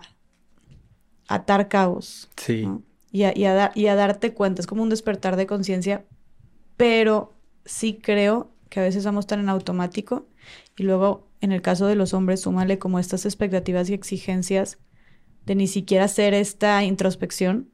[1.26, 2.30] atar cabos.
[2.36, 2.68] Sí.
[3.10, 6.04] Y, a, y, y a darte cuenta, es como un despertar de conciencia,
[6.76, 10.28] pero sí creo que a veces vamos tan en automático
[10.76, 14.78] y luego en el caso de los hombres súmale como estas expectativas y exigencias
[15.46, 17.72] de ni siquiera hacer esta introspección,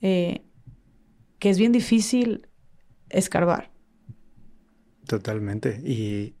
[0.00, 0.44] eh,
[1.44, 2.48] que es bien difícil
[3.10, 3.70] escarbar.
[5.06, 5.78] Totalmente.
[5.84, 6.36] Y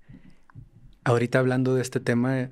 [1.04, 2.48] ahorita hablando de este tema,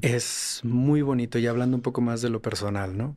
[0.00, 3.16] es muy bonito, y hablando un poco más de lo personal, ¿no?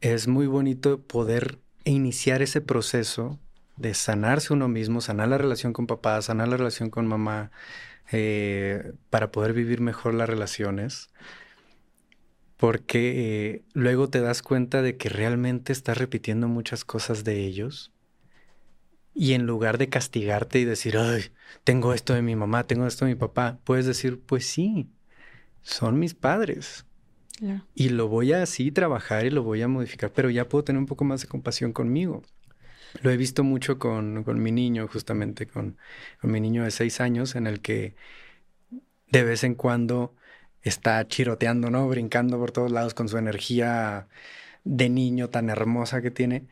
[0.00, 3.38] Es muy bonito poder iniciar ese proceso
[3.76, 7.52] de sanarse uno mismo, sanar la relación con papá, sanar la relación con mamá,
[8.10, 11.08] eh, para poder vivir mejor las relaciones.
[12.60, 17.90] Porque eh, luego te das cuenta de que realmente estás repitiendo muchas cosas de ellos.
[19.14, 21.22] Y en lugar de castigarte y decir, ay,
[21.64, 24.90] tengo esto de mi mamá, tengo esto de mi papá, puedes decir, pues sí,
[25.62, 26.84] son mis padres.
[27.74, 30.78] Y lo voy a así trabajar y lo voy a modificar, pero ya puedo tener
[30.78, 32.22] un poco más de compasión conmigo.
[33.00, 35.78] Lo he visto mucho con, mi niño, justamente con,
[36.20, 37.94] con, mi niño de seis años, en el que
[39.10, 40.14] de vez en cuando
[40.62, 41.88] está chiroteando, ¿no?
[41.88, 44.08] Brincando por todos lados con su energía
[44.64, 46.46] de niño tan hermosa que tiene.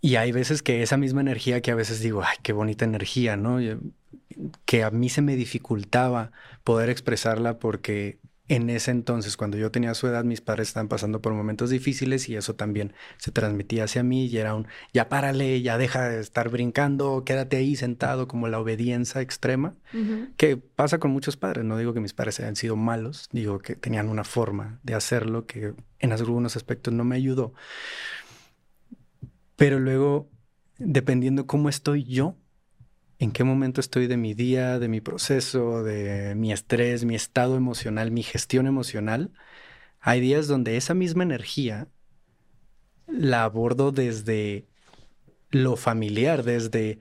[0.00, 3.36] Y hay veces que esa misma energía que a veces digo, ay, qué bonita energía,
[3.36, 3.58] ¿no?
[4.64, 6.30] Que a mí se me dificultaba
[6.64, 11.20] poder expresarla porque en ese entonces, cuando yo tenía su edad, mis padres estaban pasando
[11.20, 15.60] por momentos difíciles y eso también se transmitía hacia mí y era un, ya párale,
[15.62, 19.74] ya deja de estar brincando, quédate ahí sentado como la obediencia extrema,
[20.36, 21.64] que pasa con muchos padres.
[21.64, 25.46] No digo que mis padres hayan sido malos, digo que tenían una forma de hacerlo
[25.46, 27.52] que en algunos aspectos no me ayudó.
[29.56, 30.30] Pero luego,
[30.78, 32.36] dependiendo cómo estoy yo,
[33.18, 37.56] en qué momento estoy de mi día, de mi proceso, de mi estrés, mi estado
[37.56, 39.32] emocional, mi gestión emocional,
[40.00, 41.88] hay días donde esa misma energía
[43.06, 44.66] la abordo desde
[45.50, 46.98] lo familiar, desde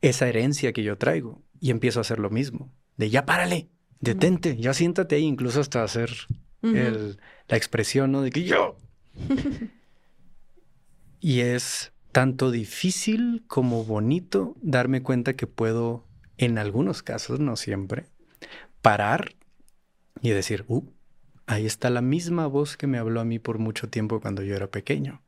[0.00, 4.56] esa herencia que yo traigo y empiezo a hacer lo mismo, de ya párale, detente,
[4.56, 6.10] ya siéntate ahí, incluso hasta hacer
[6.62, 8.22] la expresión ¿no?
[8.22, 8.76] de que yo.
[11.20, 16.04] y es tanto difícil como bonito darme cuenta que puedo,
[16.38, 18.06] en algunos casos, no siempre,
[18.82, 19.34] parar
[20.20, 20.88] y decir, uh,
[21.46, 24.54] ahí está la misma voz que me habló a mí por mucho tiempo cuando yo
[24.54, 25.22] era pequeño.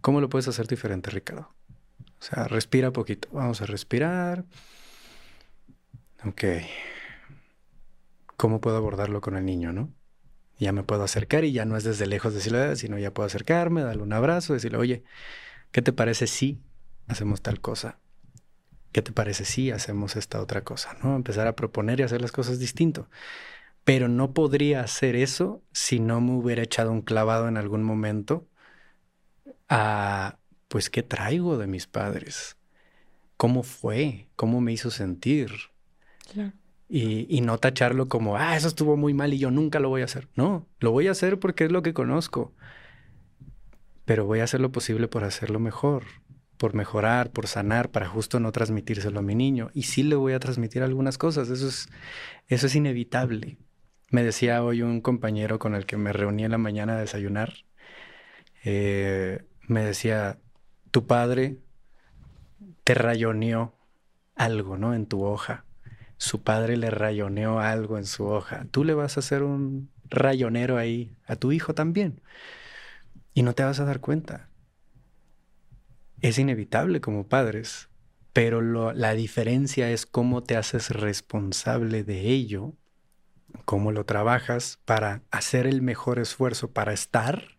[0.00, 1.52] ¿Cómo lo puedes hacer diferente, Ricardo?
[1.98, 3.28] O sea, respira poquito.
[3.32, 4.44] Vamos a respirar.
[6.24, 6.44] Ok.
[8.36, 9.92] ¿Cómo puedo abordarlo con el niño, no?
[10.60, 13.82] Ya me puedo acercar y ya no es desde lejos decirle, sino ya puedo acercarme,
[13.82, 15.02] darle un abrazo, decirle, oye,
[15.72, 16.60] ¿Qué te parece si
[17.08, 17.98] hacemos tal cosa?
[18.92, 20.96] ¿Qué te parece si hacemos esta otra cosa?
[21.02, 21.16] ¿No?
[21.16, 23.08] Empezar a proponer y hacer las cosas distinto.
[23.84, 28.46] Pero no podría hacer eso si no me hubiera echado un clavado en algún momento
[29.68, 30.36] a,
[30.68, 32.58] pues, ¿qué traigo de mis padres?
[33.38, 34.28] ¿Cómo fue?
[34.36, 35.52] ¿Cómo me hizo sentir?
[36.88, 40.02] Y, y, no tacharlo como, ah, eso estuvo muy mal y yo nunca lo voy
[40.02, 40.28] a hacer.
[40.36, 42.52] No, lo voy a hacer porque es lo que conozco
[44.04, 46.04] pero voy a hacer lo posible por hacerlo mejor,
[46.56, 49.70] por mejorar, por sanar, para justo no transmitírselo a mi niño.
[49.74, 51.88] Y sí le voy a transmitir algunas cosas, eso es,
[52.48, 53.58] eso es inevitable.
[54.10, 57.54] Me decía hoy un compañero con el que me reuní en la mañana a desayunar,
[58.64, 60.38] eh, me decía,
[60.90, 61.56] tu padre
[62.84, 63.74] te rayoneó
[64.34, 64.94] algo, ¿no?
[64.94, 65.64] En tu hoja.
[66.16, 68.66] Su padre le rayoneó algo en su hoja.
[68.70, 72.20] Tú le vas a hacer un rayonero ahí a tu hijo también.
[73.34, 74.50] Y no te vas a dar cuenta.
[76.20, 77.88] Es inevitable como padres,
[78.32, 82.74] pero la diferencia es cómo te haces responsable de ello,
[83.64, 87.58] cómo lo trabajas para hacer el mejor esfuerzo para estar,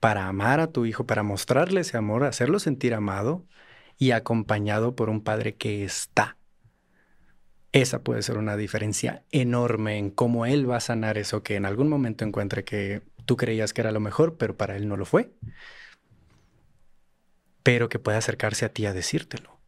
[0.00, 3.46] para amar a tu hijo, para mostrarle ese amor, hacerlo sentir amado
[3.96, 6.36] y acompañado por un padre que está.
[7.72, 11.66] Esa puede ser una diferencia enorme en cómo él va a sanar eso que en
[11.66, 15.04] algún momento encuentre que tú creías que era lo mejor, pero para él no lo
[15.04, 15.34] fue.
[17.62, 19.60] Pero que pueda acercarse a ti a decírtelo.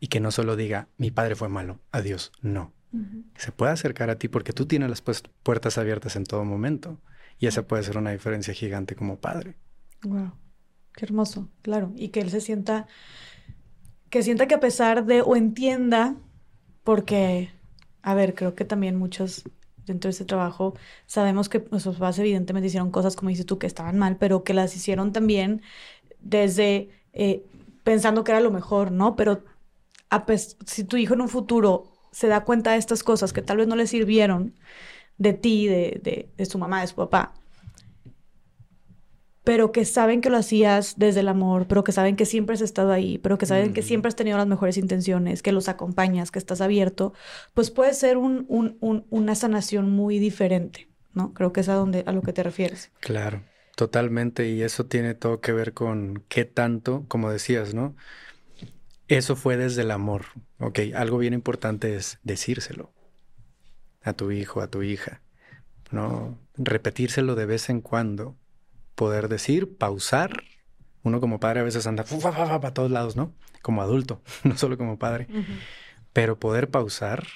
[0.00, 2.72] Y que no solo diga, mi padre fue malo, adiós, no.
[3.36, 6.98] Se puede acercar a ti porque tú tienes las puertas abiertas en todo momento.
[7.38, 9.58] Y esa puede ser una diferencia gigante como padre.
[10.02, 10.32] Wow,
[10.94, 11.92] qué hermoso, claro.
[11.94, 12.86] Y que él se sienta,
[14.08, 16.16] que sienta que a pesar de, o entienda,
[16.84, 17.52] porque,
[18.00, 19.44] a ver, creo que también muchos
[19.86, 20.74] dentro de ese trabajo,
[21.06, 24.54] sabemos que nuestros papás evidentemente hicieron cosas, como dices tú, que estaban mal, pero que
[24.54, 25.62] las hicieron también
[26.20, 27.44] desde eh,
[27.84, 29.16] pensando que era lo mejor, ¿no?
[29.16, 29.42] Pero
[30.66, 33.66] si tu hijo en un futuro se da cuenta de estas cosas que tal vez
[33.66, 34.54] no le sirvieron
[35.18, 37.34] de ti, de, de, de su mamá, de su papá,
[39.44, 42.60] pero que saben que lo hacías desde el amor, pero que saben que siempre has
[42.60, 46.30] estado ahí, pero que saben que siempre has tenido las mejores intenciones, que los acompañas,
[46.30, 47.12] que estás abierto,
[47.54, 51.34] pues puede ser un, un, una sanación muy diferente, ¿no?
[51.34, 52.92] Creo que es a, donde, a lo que te refieres.
[53.00, 53.42] Claro,
[53.74, 57.96] totalmente, y eso tiene todo que ver con qué tanto, como decías, ¿no?
[59.08, 60.26] Eso fue desde el amor,
[60.60, 60.78] ¿ok?
[60.94, 62.92] Algo bien importante es decírselo
[64.02, 65.20] a tu hijo, a tu hija,
[65.90, 66.38] ¿no?
[66.54, 68.36] Repetírselo de vez en cuando
[68.94, 70.44] poder decir, pausar.
[71.04, 73.34] Uno como padre a veces anda para todos lados, ¿no?
[73.60, 75.26] Como adulto, no solo como padre.
[76.12, 77.26] Pero poder pausar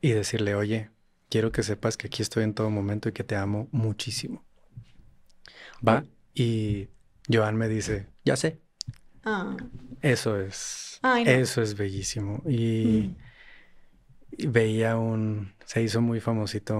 [0.00, 0.90] y decirle, oye,
[1.28, 4.44] quiero que sepas que aquí estoy en todo momento y que te amo muchísimo.
[5.86, 6.04] Va.
[6.34, 6.88] Y
[7.30, 8.60] Joan me dice, ya sé.
[9.24, 9.56] Ah.
[10.00, 11.00] Eso es.
[11.24, 12.42] Eso es bellísimo.
[12.46, 13.14] Y,
[14.38, 14.52] mm.
[14.52, 15.54] veía un.
[15.64, 16.78] Se hizo muy famosito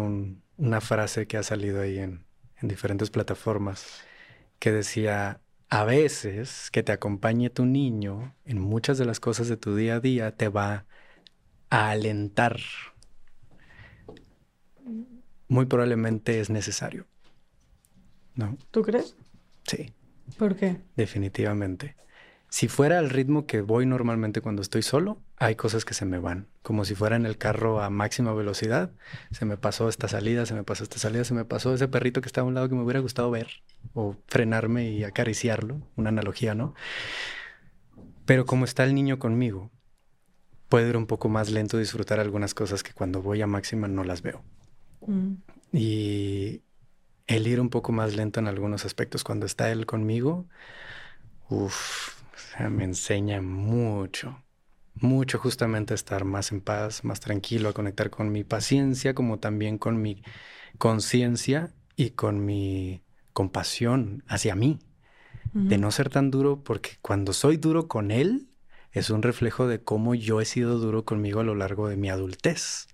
[0.57, 2.25] una frase que ha salido ahí en,
[2.61, 4.03] en diferentes plataformas
[4.59, 9.57] que decía, a veces que te acompañe tu niño en muchas de las cosas de
[9.57, 10.87] tu día a día te va
[11.71, 12.59] a alentar.
[15.49, 17.07] Muy probablemente es necesario.
[18.35, 18.57] ¿No?
[18.71, 19.17] ¿Tú crees?
[19.67, 19.93] Sí.
[20.38, 20.81] ¿Por qué?
[20.97, 21.97] Definitivamente.
[22.55, 26.21] Si fuera al ritmo que voy normalmente cuando estoy solo, hay cosas que se me
[26.21, 26.47] van.
[26.62, 28.93] Como si fuera en el carro a máxima velocidad.
[29.33, 32.21] Se me pasó esta salida, se me pasó esta salida, se me pasó ese perrito
[32.21, 33.49] que estaba a un lado que me hubiera gustado ver
[33.93, 35.81] o frenarme y acariciarlo.
[35.97, 36.77] Una analogía, ¿no?
[38.25, 39.73] Pero como está el niño conmigo,
[40.69, 43.88] puedo ir un poco más lento y disfrutar algunas cosas que cuando voy a máxima
[43.88, 44.45] no las veo.
[45.09, 45.33] Mm.
[45.73, 46.62] Y
[47.27, 50.47] el ir un poco más lento en algunos aspectos cuando está él conmigo,
[51.49, 52.13] uff,
[52.71, 54.43] me enseña mucho,
[54.95, 59.38] mucho justamente a estar más en paz, más tranquilo, a conectar con mi paciencia, como
[59.38, 60.23] también con mi
[60.79, 64.79] conciencia y con mi compasión hacia mí.
[65.53, 68.49] De no ser tan duro, porque cuando soy duro con él,
[68.90, 72.11] es un reflejo de cómo yo he sido duro conmigo a lo largo de mi
[72.11, 72.88] adultez,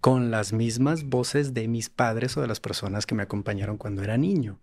[0.00, 4.02] con las mismas voces de mis padres o de las personas que me acompañaron cuando
[4.04, 4.60] era niño.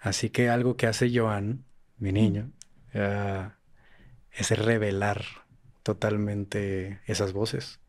[0.00, 1.64] Así que algo que hace Joan,
[1.98, 2.50] mi niño,
[2.92, 5.24] es revelar
[5.82, 7.80] totalmente esas voces.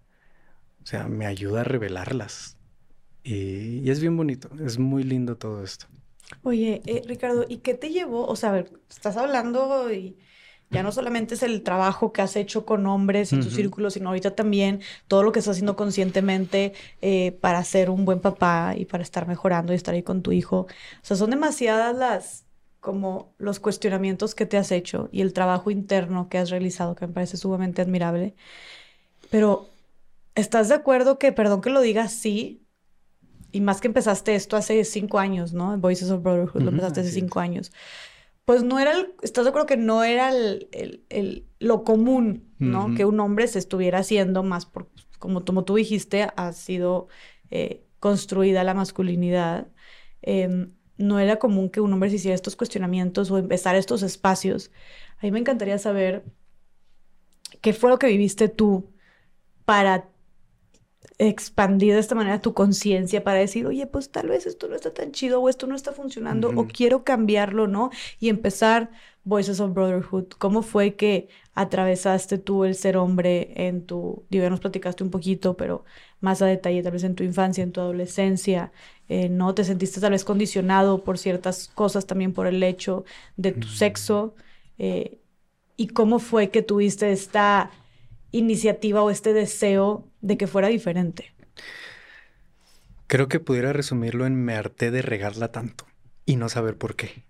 [0.83, 2.57] O sea, me ayuda a revelarlas.
[3.23, 5.85] Y, es bien bonito, es muy lindo todo esto.
[6.43, 8.25] Oye, eh, Ricardo, ¿y qué te llevó?
[8.25, 10.17] O sea, a ver, estás hablando y
[10.71, 14.07] ya no solamente es el trabajo que has hecho con hombres en tu círculo, sino
[14.07, 18.85] ahorita también todo lo que estás haciendo conscientemente eh, para ser un buen papá y
[18.85, 20.59] para estar mejorando y estar ahí con tu hijo.
[20.61, 22.45] O sea, son demasiadas las,
[22.81, 27.07] como los cuestionamientos que te has hecho y el trabajo interno que has realizado, que
[27.07, 28.35] me parece sumamente admirable.
[29.29, 29.69] Pero,
[30.33, 32.65] ¿estás de acuerdo que, perdón que lo digas, sí?
[33.51, 35.77] Y más que empezaste esto hace cinco años, ¿no?
[35.77, 37.71] Voices of Brotherhood, lo empezaste hace cinco años.
[38.45, 40.67] Pues no era, el, ¿estás de acuerdo que no era el,
[41.09, 42.95] el, lo común, ¿no?
[42.95, 44.89] Que un hombre se estuviera haciendo más por,
[45.19, 47.09] como, como tú dijiste, ha sido
[47.51, 49.67] eh, construida la masculinidad.
[50.23, 50.67] Eh,
[51.01, 54.71] no era común que un hombre se hiciera estos cuestionamientos o empezar estos espacios.
[55.19, 56.23] A mí me encantaría saber
[57.61, 58.89] qué fue lo que viviste tú
[59.65, 60.09] para
[61.17, 64.93] expandir de esta manera tu conciencia para decir, oye, pues tal vez esto no está
[64.93, 67.91] tan chido o esto no está funcionando o quiero cambiarlo, ¿no?
[68.19, 68.89] Y empezar
[69.23, 70.29] Voices of Brotherhood.
[70.39, 75.11] ¿Cómo fue que atravesaste tú el ser hombre en tu, digo, ya nos platicaste un
[75.11, 75.85] poquito, pero
[76.21, 78.71] más a detalle, tal vez en tu infancia, en tu adolescencia,
[79.11, 79.53] eh, ¿no?
[79.53, 83.03] Te sentiste tal vez condicionado por ciertas cosas, también por el hecho
[83.35, 84.35] de tu sexo.
[84.77, 85.19] Eh,
[85.75, 87.71] ¿Y cómo fue que tuviste esta
[88.31, 91.33] iniciativa o este deseo de que fuera diferente?
[93.07, 95.85] Creo que pudiera resumirlo en me harté de regarla tanto
[96.25, 97.25] y no saber por qué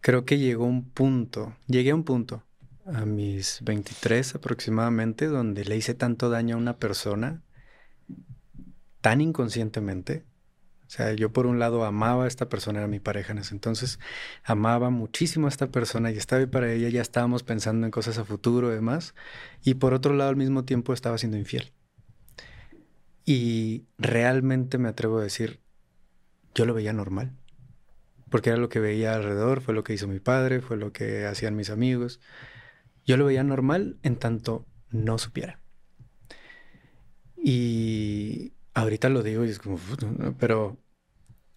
[0.00, 2.44] creo que llegó un punto, llegué a un punto,
[2.86, 7.42] a mis 23 aproximadamente, donde le hice tanto daño a una persona
[9.08, 10.26] tan inconscientemente.
[10.86, 13.54] O sea, yo por un lado amaba a esta persona, era mi pareja en ese
[13.54, 13.98] entonces,
[14.44, 18.18] amaba muchísimo a esta persona y estaba ahí para ella, ya estábamos pensando en cosas
[18.18, 19.14] a futuro y demás.
[19.64, 21.72] Y por otro lado, al mismo tiempo estaba siendo infiel.
[23.24, 25.58] Y realmente me atrevo a decir,
[26.54, 27.32] yo lo veía normal
[28.28, 31.24] porque era lo que veía alrededor, fue lo que hizo mi padre, fue lo que
[31.24, 32.20] hacían mis amigos.
[33.06, 35.60] Yo lo veía normal en tanto no supiera.
[37.38, 39.78] Y ahorita lo digo y es como,
[40.38, 40.78] pero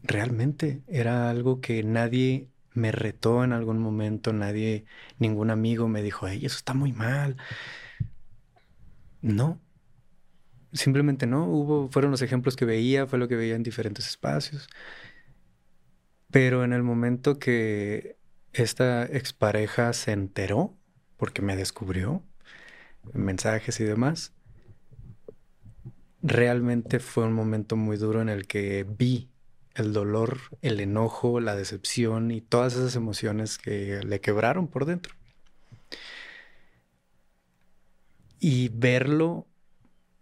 [0.04, 4.86] realmente era algo que nadie me retó en algún momento, nadie,
[5.20, 7.38] ningún amigo me dijo, hey, eso está muy mal.
[9.22, 9.62] No,
[10.74, 14.68] simplemente no, hubo, fueron los ejemplos que veía, fue lo que veía en diferentes espacios.
[16.32, 18.18] Pero en el momento que
[18.54, 20.78] esta expareja se enteró,
[21.18, 22.24] porque me descubrió,
[23.14, 24.34] mensajes y demás,
[26.22, 29.30] realmente fue un momento muy duro en el que vi
[29.76, 35.16] el dolor, el enojo, la decepción y todas esas emociones que le quebraron por dentro.
[38.40, 39.48] Y verlo,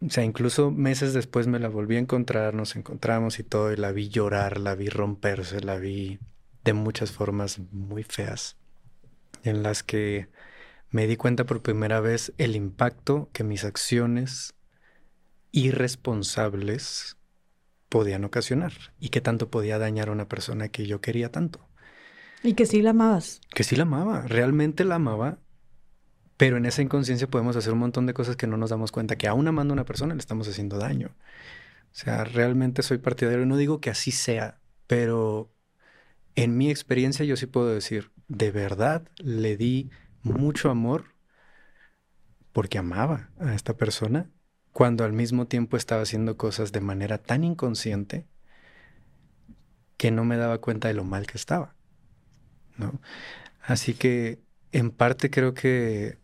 [0.02, 3.78] o sea, incluso meses después me la volví a encontrar, nos encontramos y todo, y
[3.78, 6.20] la vi llorar, la vi romperse, la vi
[6.64, 8.58] de muchas formas muy feas,
[9.44, 10.28] en las que
[10.92, 14.54] me di cuenta por primera vez el impacto que mis acciones
[15.52, 17.18] irresponsables
[17.90, 21.68] podían ocasionar y que tanto podía dañar a una persona que yo quería tanto.
[22.44, 23.42] Y que sí la amabas.
[23.54, 25.40] Que sí la amaba, realmente la amaba,
[26.38, 29.18] pero en esa inconsciencia podemos hacer un montón de cosas que no nos damos cuenta,
[29.18, 31.16] que aún amando a una persona le estamos haciendo daño.
[31.92, 35.52] O sea, realmente soy partidario, no digo que así sea, pero
[36.36, 39.90] en mi experiencia yo sí puedo decir, de verdad le di
[40.22, 41.16] mucho amor
[42.54, 44.30] porque amaba a esta persona
[44.80, 48.26] cuando al mismo tiempo estaba haciendo cosas de manera tan inconsciente
[49.98, 51.76] que no me daba cuenta de lo mal que estaba.
[52.78, 53.02] ¿no?
[53.62, 54.40] Así que
[54.72, 56.18] en parte creo que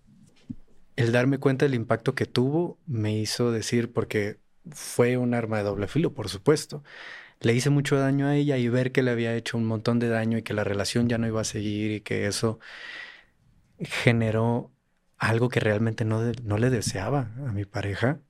[0.96, 4.40] el darme cuenta del impacto que tuvo me hizo decir, porque
[4.72, 6.82] fue un arma de doble filo, por supuesto.
[7.42, 10.08] Le hice mucho daño a ella y ver que le había hecho un montón de
[10.08, 12.60] daño y que la relación ya no iba a seguir y que eso
[13.82, 14.72] generó
[15.18, 18.22] algo que realmente no, no le deseaba a mi pareja,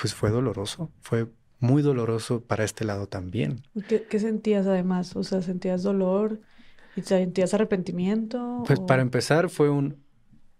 [0.00, 3.62] pues fue doloroso, fue muy doloroso para este lado también.
[3.88, 5.14] ¿Qué, qué sentías además?
[5.16, 6.40] O sea, ¿sentías dolor
[6.96, 8.64] y sentías arrepentimiento?
[8.66, 9.96] Pues para empezar fue un,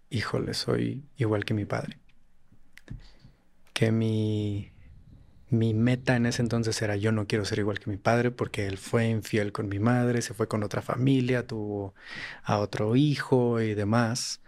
[0.09, 1.99] híjole, soy igual que mi padre.
[3.73, 4.71] Que mi,
[5.49, 8.67] mi meta en ese entonces era yo no quiero ser igual que mi padre porque
[8.67, 11.93] él fue infiel con mi madre, se fue con otra familia, tuvo
[12.43, 14.41] a otro hijo y demás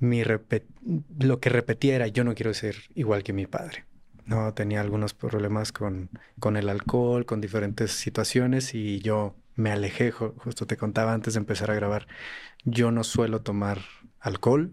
[0.00, 3.84] lo que repetía era yo no quiero ser igual que mi padre.
[4.26, 10.12] No, tenía algunos problemas con, con el alcohol, con diferentes situaciones y yo me alejé,
[10.12, 12.06] justo te contaba antes de empezar a grabar,
[12.64, 13.80] yo no suelo tomar
[14.20, 14.72] alcohol,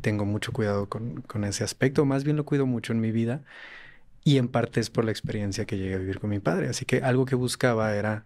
[0.00, 3.42] tengo mucho cuidado con, con ese aspecto, más bien lo cuido mucho en mi vida
[4.24, 6.86] y en parte es por la experiencia que llegué a vivir con mi padre, así
[6.86, 8.24] que algo que buscaba era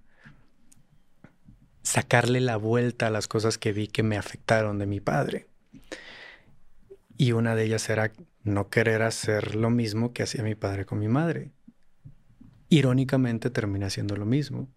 [1.83, 5.49] sacarle la vuelta a las cosas que vi que me afectaron de mi padre.
[7.17, 8.13] Y una de ellas era
[8.43, 11.53] no querer hacer lo mismo que hacía mi padre con mi madre.
[12.69, 14.69] Irónicamente terminé haciendo lo mismo.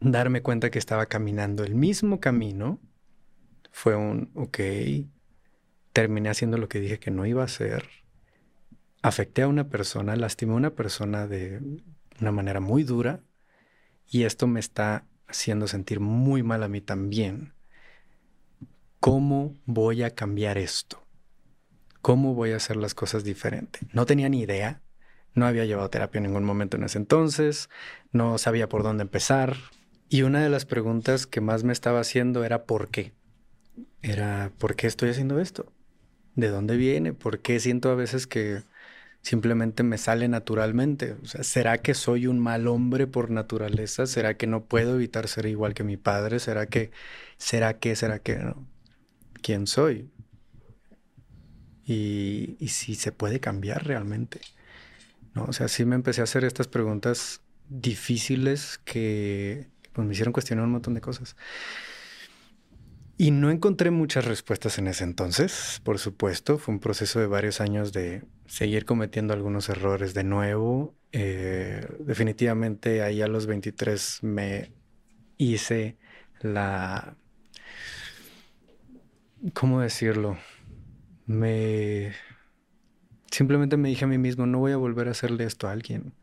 [0.00, 2.78] Darme cuenta que estaba caminando el mismo camino
[3.72, 4.58] fue un, ok,
[5.92, 7.88] terminé haciendo lo que dije que no iba a hacer.
[9.02, 11.60] Afecté a una persona, lastimé a una persona de
[12.20, 13.20] una manera muy dura
[14.06, 17.52] y esto me está haciendo sentir muy mal a mí también.
[19.00, 21.06] ¿Cómo voy a cambiar esto?
[22.02, 23.78] ¿Cómo voy a hacer las cosas diferente?
[23.92, 24.82] No tenía ni idea.
[25.34, 27.70] No había llevado terapia en ningún momento en ese entonces.
[28.10, 29.56] No sabía por dónde empezar.
[30.08, 33.12] Y una de las preguntas que más me estaba haciendo era ¿por qué?
[34.02, 35.72] Era ¿por qué estoy haciendo esto?
[36.34, 37.12] ¿De dónde viene?
[37.12, 38.64] ¿Por qué siento a veces que
[39.22, 41.14] simplemente me sale naturalmente?
[41.22, 44.06] ¿será que soy un mal hombre por naturaleza?
[44.06, 46.40] ¿Será que no puedo evitar ser igual que mi padre?
[46.40, 46.90] ¿Será que,
[47.36, 48.66] será que, será que no?
[49.38, 50.10] Quién soy
[51.84, 54.40] y, si se puede cambiar realmente.
[55.34, 55.44] ¿no?
[55.44, 60.64] O sea, sí me empecé a hacer estas preguntas difíciles que pues, me hicieron cuestionar
[60.64, 61.36] un montón de cosas.
[63.20, 66.56] Y no encontré muchas respuestas en ese entonces, por supuesto.
[66.58, 70.94] Fue un proceso de varios años de seguir cometiendo algunos errores de nuevo.
[71.10, 74.70] Eh, definitivamente ahí a los 23 me
[75.36, 75.96] hice
[76.42, 77.16] la
[79.54, 80.38] ¿cómo decirlo?
[81.26, 82.12] Me...
[83.30, 86.14] Simplemente me dije a mí mismo, no voy a volver a hacerle esto a alguien.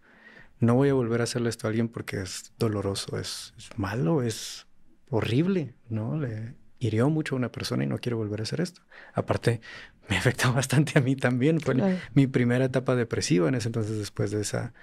[0.59, 4.65] No voy a volver a hacerle esto a alguien porque es doloroso, es, malo, es
[5.09, 6.17] horrible, ¿no?
[6.17, 8.81] Le hirió mucho a una persona y no quiero volver a hacer esto.
[9.13, 9.61] Aparte,
[10.09, 11.59] me afectó bastante a mí también.
[11.59, 11.75] Fue
[12.13, 14.73] mi primera etapa depresiva en ese entonces después de esa,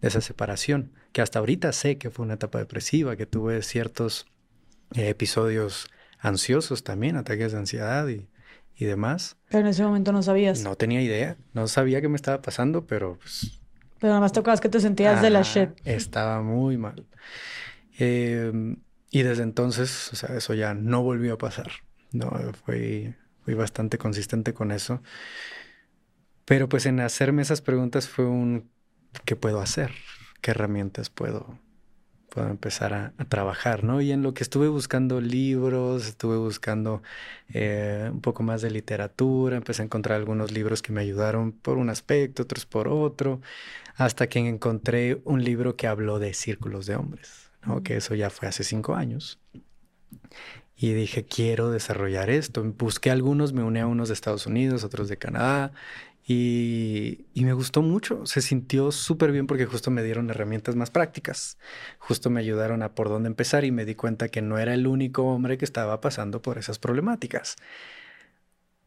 [0.00, 4.26] de esa separación, que hasta ahorita sé que fue una etapa depresiva, que tuve ciertos
[4.94, 5.88] eh, episodios
[6.24, 8.26] ansiosos también, ataques de ansiedad y,
[8.76, 9.36] y demás.
[9.48, 10.62] Pero en ese momento no sabías.
[10.62, 13.60] No tenía idea, no sabía qué me estaba pasando, pero pues...
[14.00, 15.70] Pero nada más acuerdas que te sentías de la shit.
[15.84, 17.06] Estaba muy mal.
[17.96, 18.76] Em,
[19.10, 21.70] y desde entonces, o sea, eso ya no volvió a pasar.
[22.12, 22.30] No,
[22.64, 23.14] fui,
[23.44, 25.00] fui bastante consistente con eso.
[26.44, 28.70] Pero pues en hacerme esas preguntas fue un
[29.24, 29.92] ¿qué puedo hacer?
[30.40, 31.58] ¿Qué herramientas puedo,
[32.34, 33.84] puedo empezar a, trabajar?
[33.84, 34.00] ¿no?
[34.00, 37.02] Y en lo que estuve buscando libros, estuve buscando
[37.52, 41.78] eh, un poco más de literatura, empecé a encontrar algunos libros que me ayudaron por
[41.78, 43.40] un aspecto, otros por otro,
[43.96, 47.82] hasta que encontré un libro que habló de círculos de hombres, ¿no?
[47.82, 49.38] que eso ya fue hace cinco años.
[50.76, 52.64] Y dije, quiero desarrollar esto.
[52.76, 55.72] Busqué algunos, me uní a unos de Estados Unidos, otros de Canadá,
[56.26, 61.58] y, me gustó mucho, se sintió súper bien porque justo me dieron herramientas más prácticas,
[61.98, 64.86] justo me ayudaron a por dónde empezar y me di cuenta que no era el
[64.86, 67.56] único hombre que estaba pasando por esas problemáticas.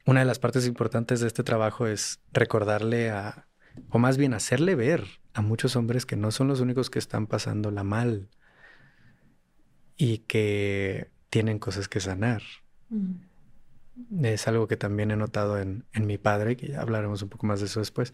[0.05, 3.47] Una de las partes importantes de este trabajo es recordarle a,
[3.89, 7.27] o más bien hacerle ver a muchos hombres que no son los únicos que están
[7.27, 8.29] pasándola mal
[9.95, 12.41] y que tienen cosas que sanar.
[12.89, 13.26] Mm.
[14.21, 17.59] Es algo que también he notado en, mi padre, que ya hablaremos un poco más
[17.59, 18.13] de eso después.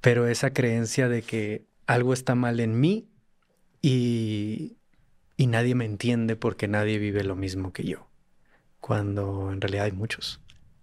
[0.00, 3.08] Pero esa creencia de que algo está mal en mí
[3.82, 4.76] y,
[5.36, 8.08] y nadie me entiende porque nadie vive lo mismo que yo,
[8.80, 10.40] cuando en realidad hay muchos.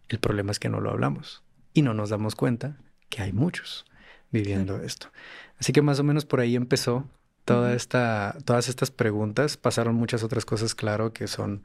[0.09, 1.43] El problema es que no lo hablamos
[1.73, 2.77] y no nos damos cuenta
[3.09, 3.85] que hay muchos
[4.31, 5.11] viviendo esto.
[5.59, 7.07] Así que más o menos por ahí empezó
[7.45, 9.57] toda esta, todas estas preguntas.
[9.57, 11.63] Pasaron muchas otras cosas, claro, que son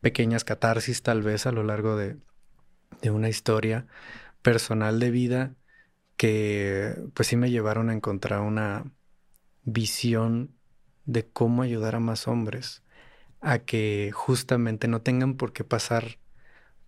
[0.00, 2.16] pequeñas catarsis tal vez a lo largo de,
[3.02, 3.86] de una historia
[4.42, 5.54] personal de vida
[6.16, 8.84] que pues sí me llevaron a encontrar una
[9.62, 10.54] visión
[11.06, 12.82] de cómo ayudar a más hombres
[13.40, 16.18] a que justamente no tengan por qué pasar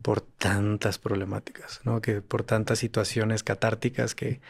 [0.02, 2.00] por tantas problemáticas, ¿no?
[2.02, 4.40] Que por tantas situaciones catárticas que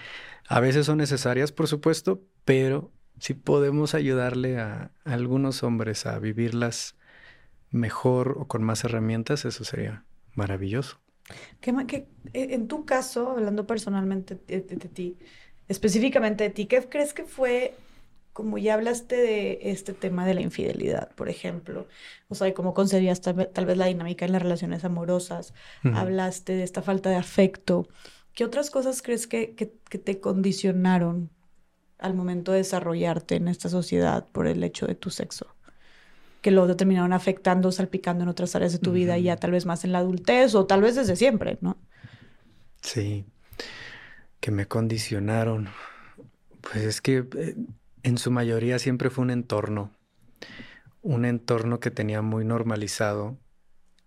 [0.48, 2.90] a veces son necesarias, por supuesto, pero
[3.22, 6.96] si podemos ayudarle a, algunos hombres a vivirlas
[7.70, 10.04] mejor o con más herramientas, eso sería
[10.34, 10.98] maravilloso.
[11.60, 15.16] ¿Qué, qué, e, en tu caso, hablando personalmente de, ti,
[15.68, 17.76] específicamente de ti, ¿qué crees que fue,
[18.32, 21.86] como ya hablaste de este tema de la infidelidad, por ejemplo?
[22.28, 25.54] O sea, cómo concebías tal, vez la dinámica en las relaciones amorosas,
[25.94, 27.86] hablaste de esta falta de afecto.
[28.34, 31.30] ¿Qué otras cosas crees que, que, que te condicionaron
[32.02, 35.54] al momento de desarrollarte en esta sociedad por el hecho de tu sexo,
[36.40, 39.66] que lo terminaron afectando, salpicando en otras áreas de tu vida y ya tal vez
[39.66, 41.78] más en la adultez o tal vez desde siempre, ¿no?
[42.82, 43.24] Sí,
[44.40, 45.68] que me condicionaron.
[46.60, 47.56] Pues es que eh,
[48.02, 49.92] en su mayoría siempre fue un entorno,
[51.00, 53.38] un entorno que tenía muy normalizado,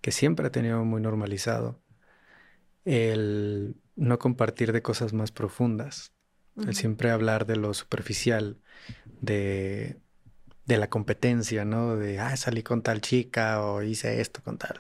[0.02, 1.82] que siempre ha tenido muy normalizado,
[2.84, 6.15] el no compartir de cosas más profundas
[6.58, 8.58] el siempre hablar de lo superficial,
[9.22, 10.00] de,
[10.66, 11.96] de, la competencia, ¿no?
[11.98, 14.80] De, ah, salí con tal chica o hice esto con tal,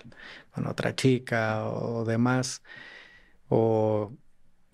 [0.52, 2.62] con otra chica o demás.
[3.50, 4.14] O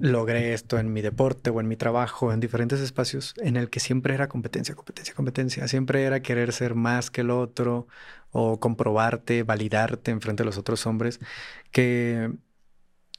[0.02, 3.80] logré esto en mi deporte o en mi trabajo, en diferentes espacios, en el que
[3.80, 5.68] siempre era competencia, competencia, competencia.
[5.68, 7.88] Siempre era querer ser más que el otro
[8.32, 11.20] o comprobarte, validarte en frente a los otros hombres,
[11.72, 12.32] que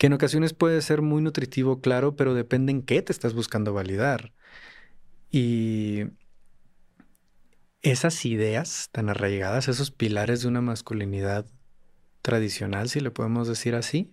[0.03, 3.73] que en ocasiones puede ser muy nutritivo, claro, pero depende en qué te estás buscando
[3.73, 4.33] validar.
[5.31, 6.07] Y
[7.83, 11.47] esas ideas tan arraigadas, esos pilares de una masculinidad
[12.21, 14.13] tradicional, si le podemos decir así,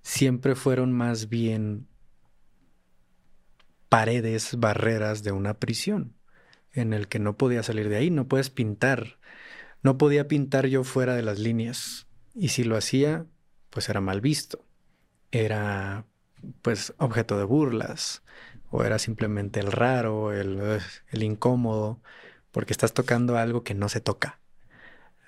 [0.00, 1.86] siempre fueron más bien
[3.90, 6.16] paredes, barreras de una prisión,
[6.72, 9.18] en el que no podía salir de ahí, no puedes pintar,
[9.82, 13.26] no podía pintar yo fuera de las líneas, y si lo hacía,
[13.74, 14.64] pues era mal visto.
[15.32, 16.06] Era
[16.62, 18.22] pues objeto de burlas
[18.70, 22.00] o era simplemente el raro, el, el incómodo,
[22.52, 24.40] porque estás tocando algo que no se toca.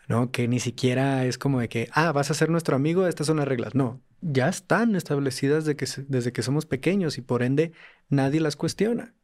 [0.09, 0.31] ¿no?
[0.31, 3.39] Que ni siquiera es como de que, ah, vas a ser nuestro amigo, estas son
[3.39, 3.75] las reglas.
[3.75, 7.73] No, ya están establecidas que, desde que somos pequeños y por ende
[8.09, 9.15] nadie las cuestiona.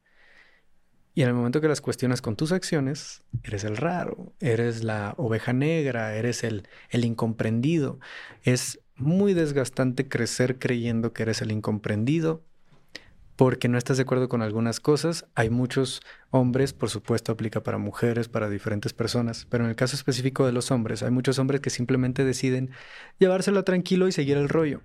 [1.15, 5.15] Y en el momento que las cuestionas con tus acciones, eres el raro, eres la
[5.19, 8.01] oveja negra, eres el, el incomprendido.
[8.43, 12.43] Es muy desgastante crecer creyendo que eres el incomprendido
[13.37, 15.27] porque no estás de acuerdo con algunas cosas.
[15.35, 19.97] Hay muchos hombres, por supuesto aplica para mujeres, para diferentes personas, pero en el caso
[19.97, 22.71] específico de los hombres, hay muchos hombres que simplemente deciden
[23.19, 24.83] llevárselo tranquilo y seguir el rollo.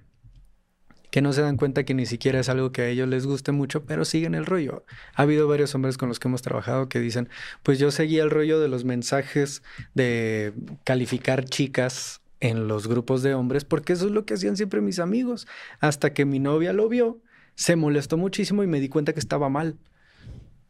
[1.12, 3.52] Que no se dan cuenta que ni siquiera es algo que a ellos les guste
[3.52, 4.86] mucho, pero siguen el rollo.
[5.16, 7.30] Ha habido varios hombres con los que hemos trabajado que dicen,
[7.64, 10.54] pues yo seguía el rollo de los mensajes de
[10.84, 15.00] calificar chicas en los grupos de hombres porque eso es lo que hacían siempre mis
[15.00, 15.48] amigos.
[15.80, 17.22] Hasta que mi novia lo vio,
[17.56, 19.78] se molestó muchísimo y me di cuenta que estaba mal.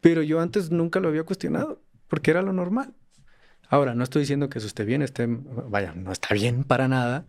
[0.00, 2.94] Pero yo antes nunca lo había cuestionado porque era lo normal.
[3.68, 7.26] Ahora, no estoy diciendo que eso esté bien, esté, vaya, no está bien para nada,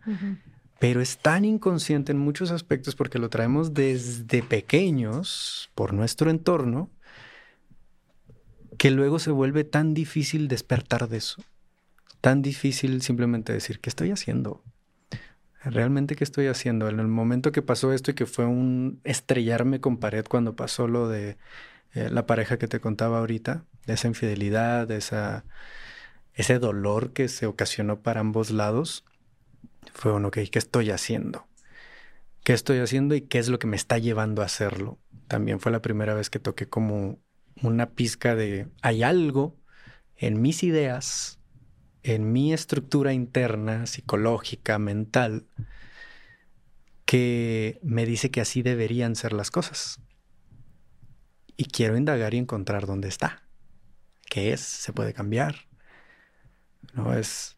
[0.80, 6.90] pero es tan inconsciente en muchos aspectos porque lo traemos desde pequeños por nuestro entorno
[8.78, 11.44] que luego se vuelve tan difícil despertar de eso.
[12.22, 14.64] Tan difícil simplemente decir, ¿qué estoy haciendo?
[15.64, 16.88] ¿Realmente qué estoy haciendo?
[16.88, 20.88] En el momento que pasó esto y que fue un estrellarme con pared cuando pasó
[20.88, 21.38] lo de
[21.94, 25.46] eh, la pareja que te contaba ahorita, esa infidelidad, de esa,
[26.34, 29.06] ese dolor que se ocasionó para ambos lados,
[29.94, 31.48] fue bueno, ok, ¿qué estoy haciendo?
[32.44, 35.00] ¿Qué estoy haciendo y qué es lo que me está llevando a hacerlo?
[35.28, 37.20] También fue la primera vez que toqué como
[37.62, 39.58] una pizca de, hay algo
[40.16, 41.39] en mis ideas,
[42.04, 45.46] en mi estructura interna, psicológica, mental,
[47.06, 50.00] que me dice que así deberían ser las cosas.
[51.58, 53.44] Y quiero indagar y encontrar dónde está.
[54.30, 54.62] ¿Qué es?
[54.62, 55.68] ¿Se puede cambiar?
[56.94, 57.58] No es.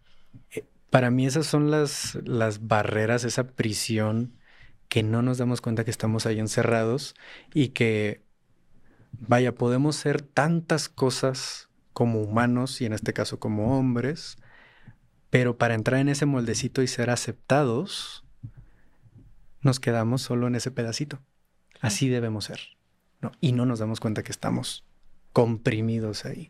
[0.52, 4.38] Eh, para mí esas son las, las barreras, esa prisión
[4.88, 7.16] que no nos damos cuenta que estamos ahí encerrados
[7.54, 8.24] y que
[9.12, 11.70] vaya, podemos ser tantas cosas
[12.02, 14.38] como humanos y en este caso como hombres,
[15.30, 18.26] pero para entrar en ese moldecito y ser aceptados,
[19.62, 21.20] nos quedamos solo en ese pedacito.
[21.80, 22.60] Así debemos ser.
[23.22, 23.32] ¿no?
[23.40, 24.84] Y no nos damos cuenta que estamos
[25.32, 26.50] comprimidos ahí.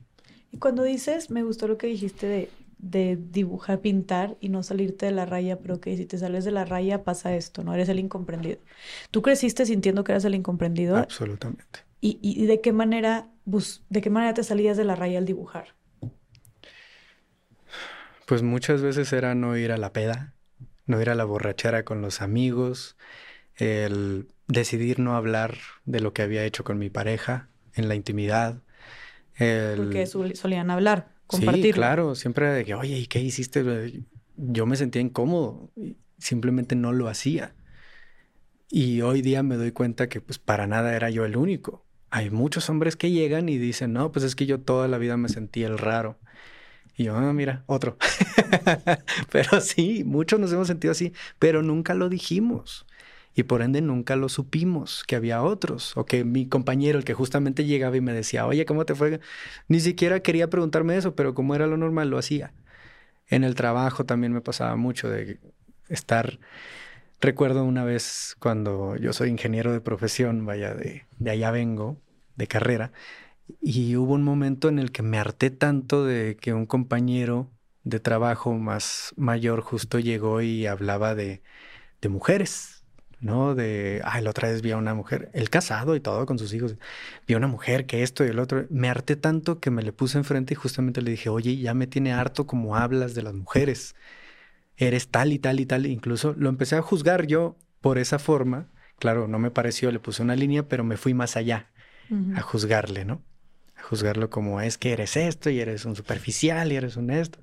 [0.53, 5.07] Y cuando dices, me gustó lo que dijiste de, de dibujar, pintar y no salirte
[5.07, 7.73] de la raya, pero que si te sales de la raya pasa esto, ¿no?
[7.73, 8.59] Eres el incomprendido.
[9.11, 10.95] ¿Tú creciste sintiendo que eras el incomprendido?
[10.95, 11.90] Absolutamente.
[12.03, 15.75] ¿Y, de qué manera, de qué manera te salías de la raya al dibujar?
[18.25, 20.33] Pues muchas veces era no ir a la peda,
[20.87, 22.97] no ir a la borrachera con los amigos,
[23.55, 28.63] el decidir no hablar de lo que había hecho con mi pareja en la intimidad.
[29.37, 31.65] Porque solían hablar, compartir.
[31.65, 34.03] Sí, claro, siempre de que, oye, ¿y qué hiciste?
[34.37, 35.69] Yo me sentía incómodo,
[36.17, 37.53] simplemente no lo hacía.
[38.71, 42.29] Y hoy día me doy cuenta que pues para nada era yo el único hay
[42.29, 45.29] muchos hombres que llegan y dicen, no, pues es que yo toda la vida me
[45.29, 46.19] sentí el raro.
[46.97, 47.97] Y yo, ah, mira, otro.
[49.31, 52.85] pero sí, muchos nos hemos sentido así, pero nunca lo dijimos.
[53.33, 55.95] Y por ende nunca lo supimos, que había otros.
[55.95, 59.21] O que mi compañero, el que justamente llegaba y me decía, oye, ¿cómo te fue?
[59.69, 62.53] Ni siquiera quería preguntarme eso, pero como era lo normal, lo hacía.
[63.27, 65.39] En el trabajo también me pasaba mucho de
[65.87, 66.39] estar
[67.21, 72.01] Recuerdo una vez cuando yo soy ingeniero de profesión, vaya, de, de allá vengo,
[72.35, 72.91] de carrera,
[73.61, 77.51] y hubo un momento en el que me harté tanto de que un compañero
[77.83, 81.43] de trabajo más mayor justo llegó y hablaba de,
[82.01, 82.85] de mujeres,
[83.19, 83.55] ¿no?
[83.55, 86.53] De, ay, la otra vez vi a una mujer, el casado y todo con sus
[86.53, 86.77] hijos,
[87.27, 88.65] vi a una mujer que esto y el otro.
[88.71, 91.87] Me harté tanto que me le puse enfrente y justamente le dije, oye, ya me
[91.87, 93.95] tiene harto como hablas de las mujeres
[94.87, 95.85] eres tal y tal y tal.
[95.85, 98.67] Incluso lo empecé a juzgar yo por esa forma.
[98.99, 101.71] Claro, no me pareció, le puse una línea, pero me fui más allá
[102.35, 103.23] a juzgarle, ¿no?
[103.77, 107.39] A juzgarlo como es que eres esto y eres un superficial y eres un esto.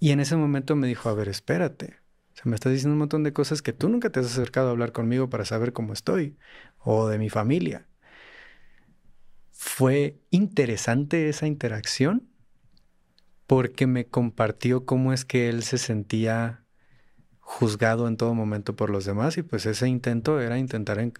[0.00, 1.96] Y en ese momento me dijo, a ver, espérate.
[2.32, 4.68] O sea, me estás diciendo un montón de cosas que tú nunca te has acercado
[4.68, 6.36] a hablar conmigo para saber cómo estoy
[6.78, 7.86] o de mi familia.
[9.50, 12.33] Fue interesante esa interacción
[13.46, 16.64] porque me compartió cómo es que él se sentía
[17.40, 21.12] juzgado en todo momento por los demás y pues ese intento era intentar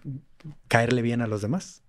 [0.67, 1.83] caerle bien a los demás,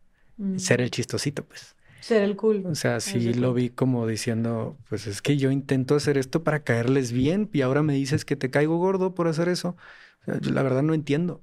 [0.57, 0.91] ser el mm.
[0.91, 1.75] chistosito pues.
[2.01, 2.65] Ser el cool.
[2.67, 6.61] O sea, sí lo vi como diciendo, pues es que yo intento hacer esto para
[6.61, 9.77] caerles bien y ahora me dices que te caigo gordo por hacer eso.
[10.23, 11.43] O sea, yo la verdad no entiendo.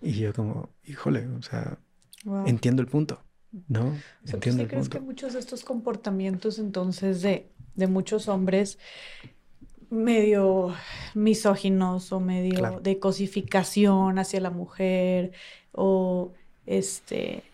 [0.00, 1.78] Y yo como, híjole, o sea,
[2.46, 3.22] entiendo el punto,
[3.68, 3.94] ¿no?
[4.26, 8.78] entiendo ¿tú crees que muchos de estos comportamientos entonces de de muchos hombres
[9.90, 10.74] medio
[11.14, 15.32] misóginos o medio de cosificación hacia la mujer
[15.72, 16.32] o
[16.66, 17.44] este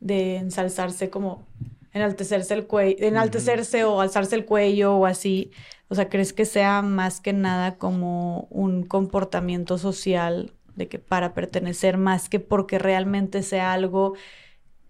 [0.00, 1.44] de ensalzarse como
[1.92, 5.50] enaltecerse el cuello, enaltecerse o alzarse el cuello o así.
[5.88, 11.34] O sea, ¿crees que sea más que nada como un comportamiento social de que para
[11.34, 14.14] pertenecer más que porque realmente sea algo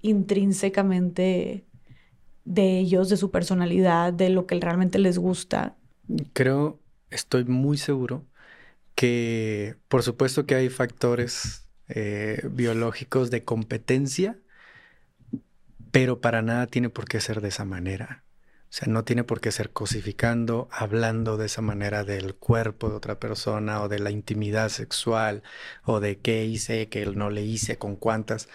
[0.03, 1.65] intrínsecamente
[2.49, 5.77] de ellos, de su personalidad, de lo que realmente les gusta.
[6.33, 6.81] Creo,
[7.11, 8.25] estoy muy seguro
[8.95, 14.39] que por supuesto que hay factores eh, biológicos de competencia,
[15.91, 18.25] pero para nada tiene por qué ser de esa manera.
[18.71, 22.97] O sea, no tiene por qué ser cosificando, hablando de esa manera del cuerpo de
[22.97, 25.43] otra persona o de la intimidad sexual
[25.85, 28.49] o de qué hice, qué no le hice, con cuántas.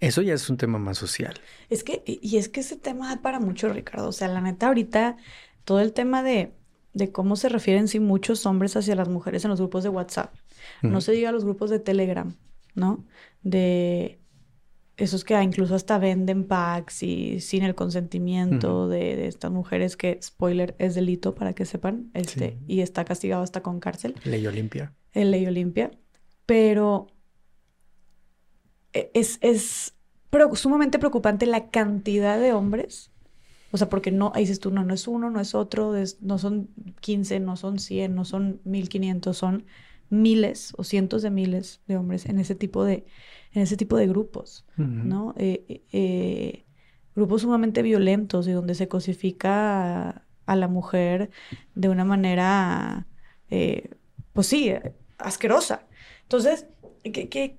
[0.00, 1.34] Eso ya es un tema más social.
[1.68, 4.08] Es que, y es que ese tema da para mucho, Ricardo.
[4.08, 5.16] O sea, la neta, ahorita
[5.64, 6.52] todo el tema de,
[6.94, 10.34] de cómo se refieren sí muchos hombres hacia las mujeres en los grupos de WhatsApp.
[10.82, 12.34] No se diga los grupos de Telegram,
[12.74, 13.04] ¿no?
[13.42, 14.20] De
[14.96, 20.74] esos que incluso hasta venden packs y sin el consentimiento de, estas mujeres que, spoiler,
[20.78, 24.14] es delito para que sepan, este, y está castigado hasta con cárcel.
[24.24, 24.92] Ley Olimpia.
[25.12, 25.90] El Ley Olimpia.
[26.44, 27.06] Pero
[28.92, 29.94] e, es, es
[30.54, 33.10] sumamente preocupante la cantidad de hombres.
[33.72, 36.38] O sea, porque no, ahí dices tú, no, no es uno, no es otro, no
[36.38, 36.70] son
[37.00, 39.64] 15, no son 100, no son 1500, son
[40.08, 43.06] miles o cientos de miles de hombres en ese tipo de,
[43.52, 45.34] en ese tipo de grupos, ¿no?
[45.38, 46.64] Eh, eh, eh,
[47.14, 51.30] grupos sumamente violentos y donde se cosifica a, la mujer
[51.76, 53.06] de una manera,
[54.32, 54.72] pues sí,
[55.18, 55.86] asquerosa.
[56.22, 56.66] Entonces,
[57.04, 57.58] ¿qué, qué,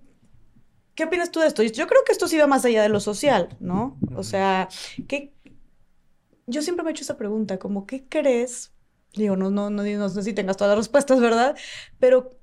[1.02, 1.64] qué opinas tú de esto?
[1.64, 3.98] Yo creo que esto sí va más allá de lo social, ¿no?
[4.16, 4.70] O sea,
[5.08, 5.34] ¿qué,
[6.46, 8.72] yo siempre me he hecho esa pregunta, como, ¿qué crees?
[9.16, 11.58] Digo, no, no, no, no sé si tengas todas las respuestas, ¿verdad?
[11.98, 12.38] Pero,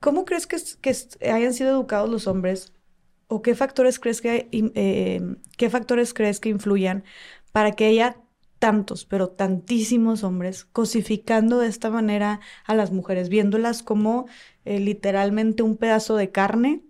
[0.00, 2.72] ¿cómo crees que, que hayan sido educados los hombres?
[3.28, 5.20] ¿O qué factores crees que, eh,
[5.56, 7.04] qué factores crees que influyan
[7.52, 8.16] para que haya
[8.58, 14.26] tantos, pero tantísimos hombres cosificando de esta manera a las mujeres, viéndolas como
[14.64, 16.82] eh, literalmente un pedazo de carne,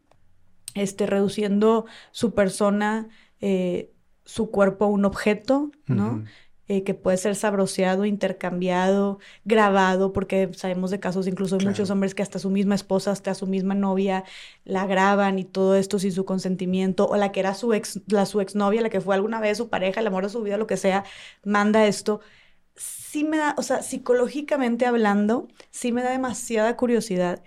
[0.77, 3.09] este, reduciendo su persona
[3.41, 3.93] eh,
[4.24, 6.24] su cuerpo a un objeto, ¿no?
[6.68, 12.12] Eh, que puede ser sabroseado, intercambiado, grabado, porque sabemos de casos incluso de muchos hombres
[12.12, 14.24] que hasta su misma esposa, hasta su misma novia
[14.64, 18.27] la graban y todo esto sin su consentimiento, o la que era su ex, la
[18.27, 20.66] su exnovia, la que fue alguna vez su pareja, el amor de su vida, lo
[20.66, 21.05] que sea,
[21.45, 22.20] manda esto.
[22.74, 27.45] Sí me da, o sea, psicológicamente hablando, sí me da demasiada curiosidad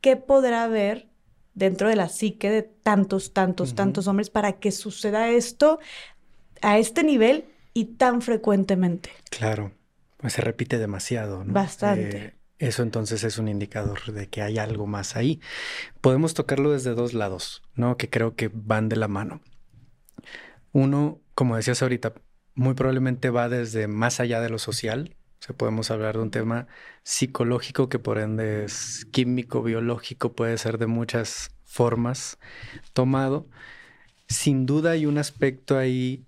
[0.00, 1.09] qué podrá haber
[1.54, 5.78] dentro de la psique de tantos, tantos, tantos hombres para que suceda esto
[6.62, 9.10] a este nivel y tan frecuentemente.
[9.30, 9.72] Claro,
[10.16, 11.52] pues se repite demasiado, ¿no?
[11.52, 12.16] Bastante.
[12.16, 15.40] Eh, eso entonces es un indicador de que hay algo más ahí.
[16.02, 17.96] Podemos tocarlo desde dos lados, ¿no?
[17.96, 19.40] Que creo que van de la mano.
[20.72, 22.12] Uno, como decías ahorita,
[22.54, 25.16] muy probablemente va desde más allá de lo social.
[25.40, 26.66] O sea, podemos hablar de un tema
[27.02, 32.38] psicológico que por ende es químico, biológico, puede ser de muchas formas
[32.92, 33.46] tomado.
[34.28, 36.24] Sin duda hay un aspecto ahí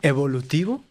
[0.00, 0.82] evolutivo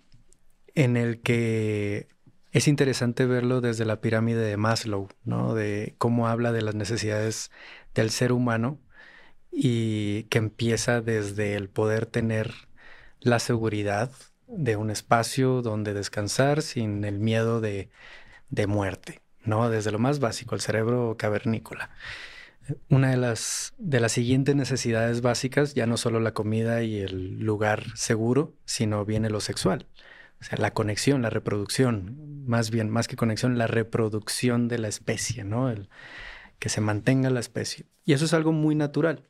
[0.76, 2.08] en el que
[2.52, 5.56] es interesante verlo desde la pirámide de Maslow, ¿no?
[5.56, 7.50] De cómo habla de las necesidades
[7.96, 8.80] del ser humano
[9.52, 12.54] y que empieza desde el poder tener
[13.20, 14.12] la seguridad
[14.58, 17.90] de un espacio donde descansar sin el miedo de,
[18.50, 19.70] de muerte, ¿no?
[19.70, 21.90] Desde lo más básico, el cerebro cavernícola
[22.90, 27.40] una de las, de las siguientes necesidades básicas, ya no solo la comida y el
[27.40, 29.88] lugar seguro, sino viene lo sexual.
[30.42, 34.88] O sea, la conexión, la reproducción, más bien, más que conexión, la reproducción de la
[34.88, 35.70] especie, ¿no?
[35.70, 35.90] El,
[36.60, 37.86] que se mantenga la especie.
[38.06, 39.24] Y eso es algo muy natural.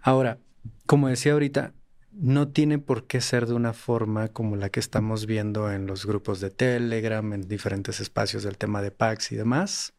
[0.00, 0.38] Ahora,
[0.86, 1.72] como decía ahorita,
[2.12, 6.06] no tiene por qué ser de una forma como la que estamos viendo en los
[6.06, 9.94] grupos de Telegram, en diferentes espacios del tema de PAX y demás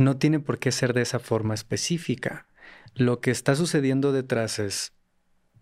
[0.00, 2.46] no tiene por qué ser de esa forma específica.
[2.94, 4.92] Lo que está sucediendo detrás es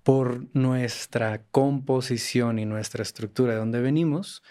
[0.05, 4.43] por nuestra composición y nuestra estructura de donde venimos,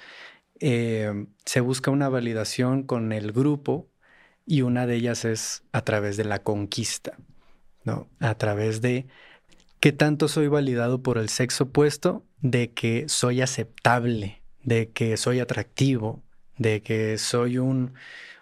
[0.60, 3.90] eh, se busca una validación con el grupo
[4.46, 7.18] y una de ellas es a través de la conquista,
[7.84, 8.10] ¿no?
[8.20, 9.08] A través de
[9.80, 15.40] qué tanto soy validado por el sexo opuesto, de que soy aceptable, de que soy
[15.40, 16.24] atractivo,
[16.58, 17.94] de que soy un,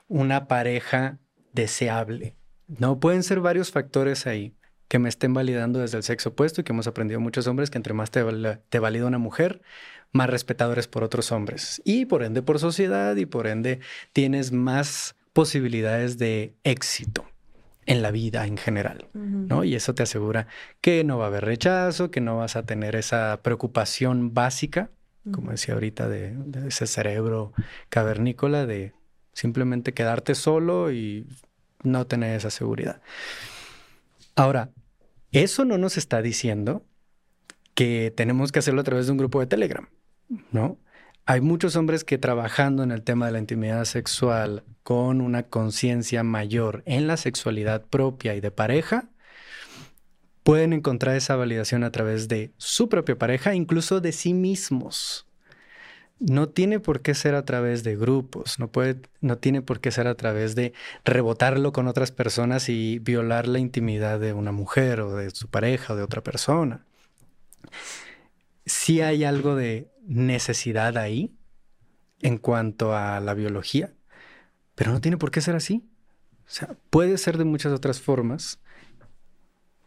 [0.07, 1.19] una pareja
[1.53, 2.35] deseable.
[2.67, 4.53] No pueden ser varios factores ahí
[4.87, 7.77] que me estén validando desde el sexo opuesto y que hemos aprendido muchos hombres que
[7.77, 8.23] entre más te,
[8.69, 9.61] te valida una mujer,
[10.11, 11.81] más respetadores por otros hombres.
[11.85, 13.79] Y por ende por sociedad y por ende
[14.13, 17.25] tienes más posibilidades de éxito
[17.85, 19.63] en la vida en general, ¿no?
[19.63, 20.47] Y eso te asegura
[20.81, 24.89] que no va a haber rechazo, que no vas a tener esa preocupación básica,
[25.31, 27.53] como decía ahorita, de, de ese cerebro
[27.89, 28.93] cavernícola de
[29.33, 31.27] simplemente quedarte solo y
[31.83, 33.01] no tener esa seguridad.
[34.35, 34.71] Ahora,
[35.31, 36.83] eso no nos está diciendo
[37.75, 39.87] que tenemos que hacerlo a través de un grupo de Telegram,
[40.51, 40.77] ¿no?
[41.27, 46.21] Hay muchos hombres que trabajando en el tema de la intimidad sexual con una conciencia
[46.21, 49.09] mayor en la sexualidad propia y de pareja,
[50.43, 55.27] pueden encontrar esa validación a través de su propia pareja, incluso de sí mismos.
[56.19, 59.91] no tiene por qué ser a través de grupos, no, puede, no tiene por qué
[59.91, 60.73] ser a través de
[61.03, 65.93] rebotarlo con otras personas y violar la intimidad de una mujer o de su pareja
[65.93, 66.85] o de otra persona.
[68.65, 71.35] Sí hay algo de necesidad ahí
[72.21, 73.93] en cuanto a la biología,
[74.75, 75.83] pero no tiene por qué ser así.
[76.39, 78.59] O sea, puede ser de muchas otras formas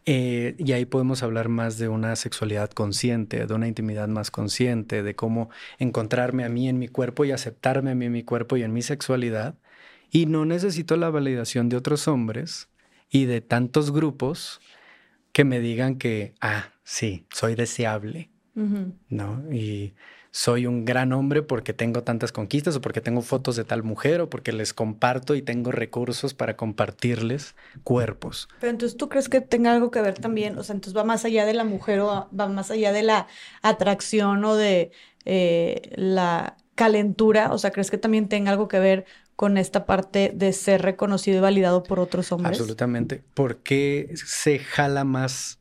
[0.05, 5.03] eh, y ahí podemos hablar más de una sexualidad consciente, de una intimidad más consciente,
[5.03, 8.57] de cómo encontrarme a mí en mi cuerpo y aceptarme a mí en mi cuerpo
[8.57, 9.59] y en mi sexualidad.
[10.09, 12.69] Y no necesito la validación de otros hombres
[13.11, 14.61] y de tantos grupos
[15.31, 19.43] que me digan que, ah, sí, soy deseable, ¿no?
[19.51, 19.93] Y
[20.31, 24.21] soy un gran hombre porque tengo tantas conquistas o porque tengo fotos de tal mujer
[24.21, 28.47] o porque les comparto y tengo recursos para compartirles cuerpos.
[28.59, 31.25] Pero entonces tú crees que tenga algo que ver también, o sea, entonces va más
[31.25, 33.27] allá de la mujer o va más allá de la
[33.61, 34.91] atracción o de
[35.25, 40.31] eh, la calentura, o sea, ¿crees que también tenga algo que ver con esta parte
[40.33, 42.59] de ser reconocido y validado por otros hombres?
[42.59, 43.23] Absolutamente.
[43.33, 45.58] ¿Por qué se jala más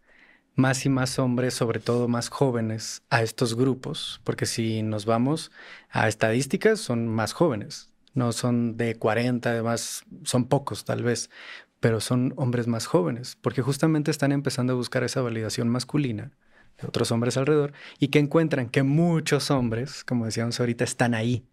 [0.59, 5.53] más y más hombres, sobre todo más jóvenes, a estos grupos, porque si nos vamos
[5.89, 11.31] a estadísticas, son más jóvenes, no son de 40, además son pocos tal vez,
[11.79, 16.33] pero son hombres más jóvenes, porque justamente están empezando a buscar esa validación masculina
[16.81, 21.47] de otros hombres alrededor y que encuentran que muchos hombres, como decíamos ahorita, están ahí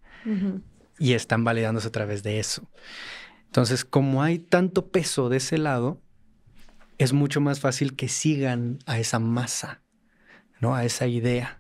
[0.98, 2.68] y están validándose a través de eso.
[3.46, 6.02] Entonces, como hay tanto peso de ese lado,
[6.98, 9.82] es mucho más fácil que sigan a esa masa,
[10.60, 10.76] ¿no?
[10.76, 11.60] A esa idea.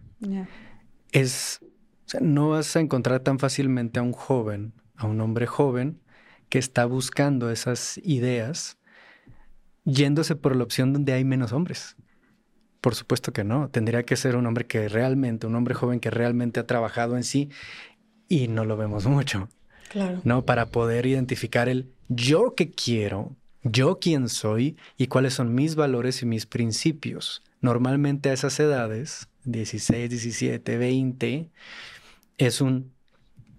[1.11, 5.47] Es, o sea, no vas a encontrar tan fácilmente a un joven, a un hombre
[5.47, 6.01] joven
[6.49, 8.77] que está buscando esas ideas
[9.83, 11.95] yéndose por la opción donde hay menos hombres.
[12.81, 13.69] Por supuesto que no.
[13.69, 17.23] Tendría que ser un hombre que realmente, un hombre joven que realmente ha trabajado en
[17.23, 17.49] sí
[18.27, 19.49] y no lo vemos mucho.
[19.89, 20.21] Claro.
[20.23, 20.45] ¿No?
[20.45, 23.35] Para poder identificar el yo que quiero,
[23.65, 27.41] yo quién soy y cuáles son mis valores y mis principios.
[27.61, 31.49] Normalmente a esas edades, 16, 17, 20,
[32.37, 32.93] es un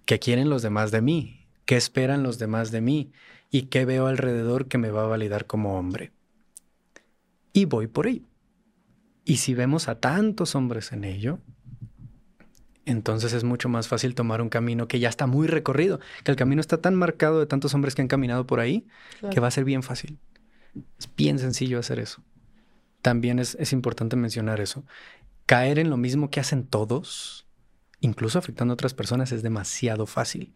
[0.05, 1.49] ¿qué quieren los demás de mí?
[1.65, 3.11] ¿Qué esperan los demás de mí?
[3.51, 6.13] ¿Y qué veo alrededor que me va a validar como hombre?
[7.53, 8.25] Y voy por ahí.
[9.25, 11.41] Y si vemos a tantos hombres en ello,
[12.87, 16.37] entonces es mucho más fácil tomar un camino que ya está muy recorrido, que el
[16.37, 18.87] camino está tan marcado de tantos hombres que han caminado por ahí,
[19.30, 20.18] que va a ser bien fácil.
[20.99, 22.22] Es bien sencillo hacer eso.
[23.03, 24.84] También es, es importante mencionar eso.
[25.47, 27.47] Caer en lo mismo que hacen todos,
[28.01, 30.55] incluso afectando a otras personas, es demasiado fácil.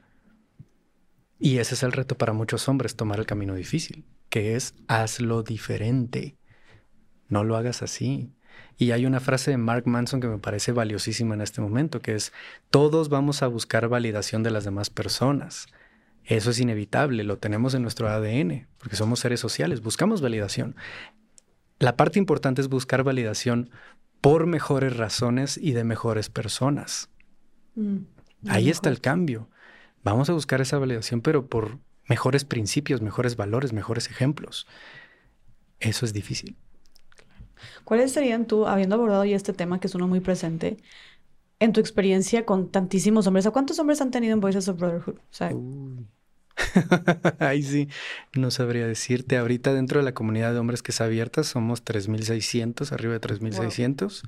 [1.40, 5.42] Y ese es el reto para muchos hombres, tomar el camino difícil, que es hazlo
[5.42, 6.36] diferente.
[7.28, 8.30] No lo hagas así.
[8.80, 12.14] Y hay una frase de Mark Manson que me parece valiosísima en este momento, que
[12.14, 12.32] es,
[12.70, 15.66] todos vamos a buscar validación de las demás personas.
[16.24, 20.76] Eso es inevitable, lo tenemos en nuestro ADN, porque somos seres sociales, buscamos validación.
[21.78, 23.68] La parte importante es buscar validación
[24.22, 27.10] por mejores razones y de mejores personas.
[27.74, 27.98] Mm,
[28.48, 29.50] Ahí está el cambio.
[30.04, 34.66] Vamos a buscar esa validación, pero por mejores principios, mejores valores, mejores ejemplos.
[35.80, 36.56] Eso es difícil.
[37.84, 40.76] ¿Cuáles serían tú, habiendo abordado ya este tema que es uno muy presente,
[41.58, 43.46] en tu experiencia con tantísimos hombres?
[43.46, 45.18] ¿A cuántos hombres han tenido en Voices of Brotherhood?
[47.38, 47.88] Ahí sí,
[48.34, 49.36] no sabría decirte.
[49.36, 54.22] Ahorita dentro de la comunidad de hombres que es abierta somos 3.600, arriba de 3.600.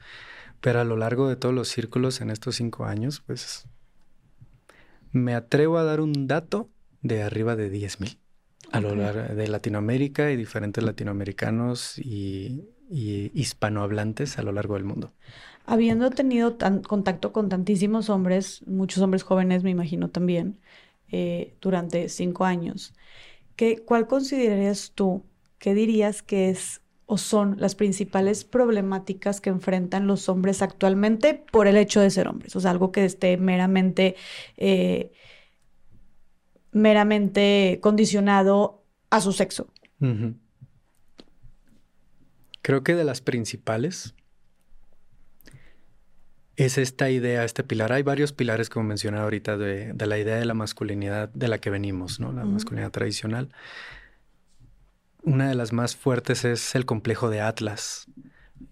[0.60, 3.66] Pero a lo largo de todos los círculos en estos cinco años, pues
[5.10, 6.70] me atrevo a dar un dato
[7.02, 8.18] de arriba de 10.000
[8.70, 14.84] a lo largo de Latinoamérica y diferentes latinoamericanos y y hispanohablantes a lo largo del
[14.84, 15.12] mundo.
[15.64, 20.58] Habiendo tenido tan, contacto con tantísimos hombres, muchos hombres jóvenes me imagino también,
[21.10, 22.92] eh, durante cinco años,
[23.56, 25.24] ¿qué, ¿cuál considerarías tú,
[25.58, 31.66] qué dirías que es o son las principales problemáticas que enfrentan los hombres actualmente por
[31.66, 32.56] el hecho de ser hombres?
[32.56, 34.16] O sea, algo que esté meramente,
[34.58, 35.12] eh,
[36.72, 39.68] meramente condicionado a su sexo.
[42.62, 44.14] Creo que de las principales
[46.56, 47.92] es esta idea, este pilar.
[47.92, 51.70] Hay varios pilares, como mencioné ahorita, de, la idea de la masculinidad de la que
[51.70, 52.32] venimos, ¿no?
[52.32, 53.50] La masculinidad tradicional.
[55.22, 58.06] Una de las más fuertes es el complejo de Atlas.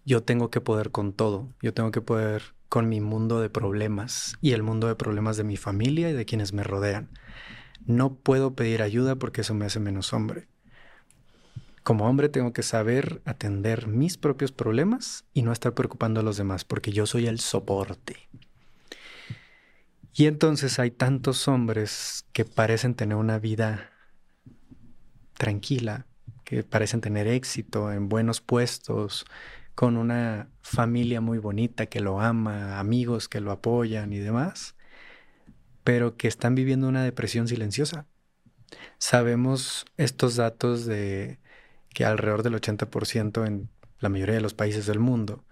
[0.04, 1.48] Yo tengo que poder con todo.
[1.62, 5.44] Yo tengo que poder con mi mundo de problemas y el mundo de problemas de
[5.44, 7.10] mi familia y de quienes me rodean.
[7.86, 10.49] No puedo pedir ayuda porque eso me hace menos hombre.
[11.82, 16.36] Como hombre tengo que saber atender mis propios problemas y no estar preocupando a los
[16.36, 18.28] demás, porque yo soy el soporte.
[20.12, 23.90] Y entonces hay tantos hombres que parecen tener una vida
[25.34, 26.06] tranquila,
[26.44, 29.24] que parecen tener éxito en buenos puestos,
[29.74, 34.74] con una familia muy bonita que lo ama, amigos que lo apoyan y demás,
[35.84, 38.06] pero que están viviendo una depresión silenciosa.
[38.98, 41.38] Sabemos estos datos de
[41.92, 43.68] que alrededor del 80% en
[43.98, 45.44] la mayoría de los países del mundo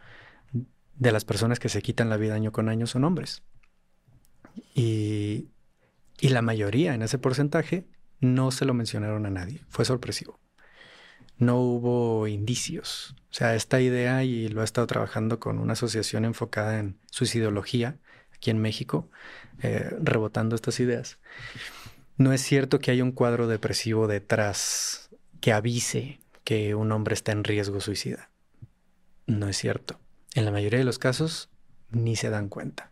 [0.98, 3.42] de las personas que se quitan la vida año con año son hombres.
[4.74, 5.48] Y,
[6.20, 7.86] y la mayoría en ese porcentaje
[8.20, 9.60] no se lo mencionaron a nadie.
[9.68, 10.38] Fue sorpresivo.
[11.38, 13.14] No hubo indicios.
[13.30, 17.96] O sea, esta idea, y lo ha estado trabajando con una asociación enfocada en suicidología
[18.34, 19.08] aquí en México,
[19.62, 21.18] eh, rebotando estas ideas.
[22.16, 25.10] No es cierto que haya un cuadro depresivo detrás
[25.40, 26.18] que avise
[26.48, 28.30] que un hombre está en riesgo suicida.
[29.26, 30.00] No es cierto.
[30.32, 31.50] En la mayoría de los casos
[31.90, 32.90] ni se dan cuenta.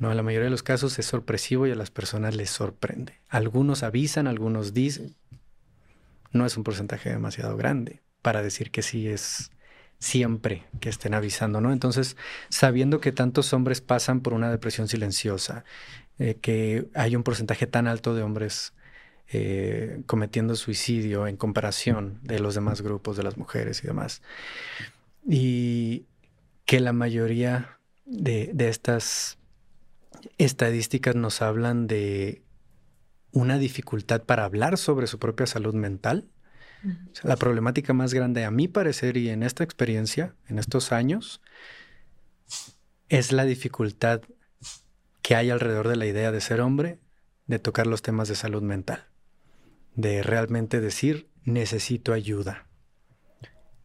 [0.00, 3.20] No, en la mayoría de los casos es sorpresivo y a las personas les sorprende.
[3.28, 5.14] Algunos avisan, algunos dicen.
[6.32, 9.52] No es un porcentaje demasiado grande para decir que sí es
[10.00, 11.72] siempre que estén avisando, ¿no?
[11.72, 12.16] Entonces,
[12.48, 15.62] sabiendo que tantos hombres pasan por una depresión silenciosa,
[16.18, 18.72] eh, que hay un porcentaje tan alto de hombres
[19.32, 24.22] eh, cometiendo suicidio en comparación de los demás grupos, de las mujeres y demás,
[25.26, 26.06] y
[26.64, 29.38] que la mayoría de estas
[30.38, 32.42] estadísticas nos hablan de
[33.32, 36.28] una dificultad para hablar sobre su propia salud mental.
[37.24, 41.40] la problemática más grande, a mi parecer, y en esta experiencia, en estos años,
[43.08, 44.22] es la dificultad
[45.22, 47.00] que hay alrededor de la idea de ser hombre,
[47.46, 49.06] de tocar los temas de salud mental,
[49.98, 52.68] de realmente decir, necesito ayuda,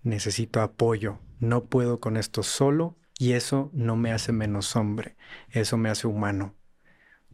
[0.04, 5.16] necesito apoyo, no puedo con esto solo, y eso no me hace menos hombre,
[5.50, 6.54] eso me hace humano.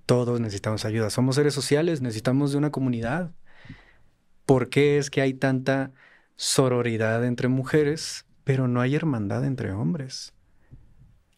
[0.06, 1.10] Todos necesitamos ayuda.
[1.10, 3.32] Somos seres sociales, necesitamos de una comunidad.
[4.46, 5.92] ¿Por qué es que hay tanta
[6.38, 10.34] sororidad entre mujeres, pero no hay hermandad entre hombres?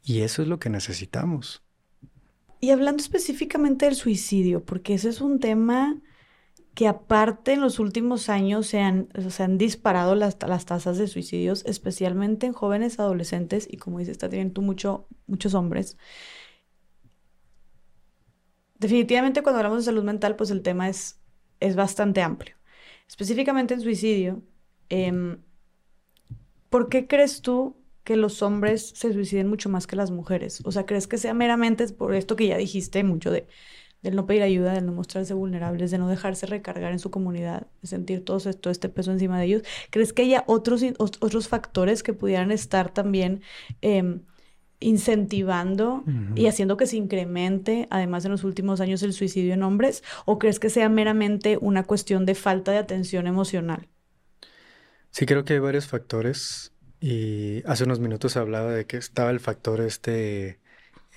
[0.04, 1.64] Y eso es lo que necesitamos.
[2.60, 6.00] Y hablando específicamente del suicidio, porque ese es un tema
[6.74, 11.07] que aparte en los últimos años se han, se han disparado las, las, tasas de
[11.07, 15.97] suicidios, especialmente en jóvenes adolescentes y como dices, está teniendo mucho, muchos hombres.
[18.80, 21.19] Definitivamente cuando hablamos de salud mental, pues el tema es,
[21.59, 22.55] es bastante amplio.
[23.07, 24.41] Específicamente en suicidio,
[24.89, 25.41] em,
[26.69, 30.61] ¿por qué crees tú que los hombres se suiciden mucho más que las mujeres?
[30.63, 33.47] O sea, ¿crees que sea meramente por esto que ya dijiste mucho de
[34.02, 37.68] del no pedir ayuda, del no mostrarse vulnerables, de no dejarse recargar en su comunidad,
[37.82, 39.64] de sentir todo, esto, este peso encima de ellos.
[39.89, 43.41] ¿Crees que haya otros, otros factores que pudieran estar también
[43.82, 44.22] em,
[44.80, 46.04] incentivando
[46.36, 50.04] y haciendo que se incremente, además en los últimos años, el suicidio en hombres?
[50.26, 53.88] ¿O crees que sea meramente una cuestión de falta de atención emocional?
[55.12, 56.74] Sí, creo que hay varios factores.
[56.99, 60.60] Y hace unos minutos hablaba de que estaba el factor este...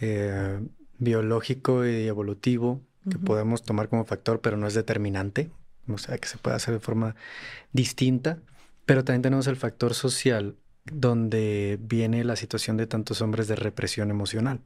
[0.01, 0.61] Eh,
[0.99, 2.81] biológico y evolutivo
[3.11, 5.51] que podemos tomar como factor, pero no es determinante,
[5.89, 7.15] o sea, que se puede hacer de forma
[7.73, 8.39] distinta,
[8.87, 14.11] pero también tenemos el factor social, donde viene la situación de tantos hombres de represión
[14.11, 14.61] emocional,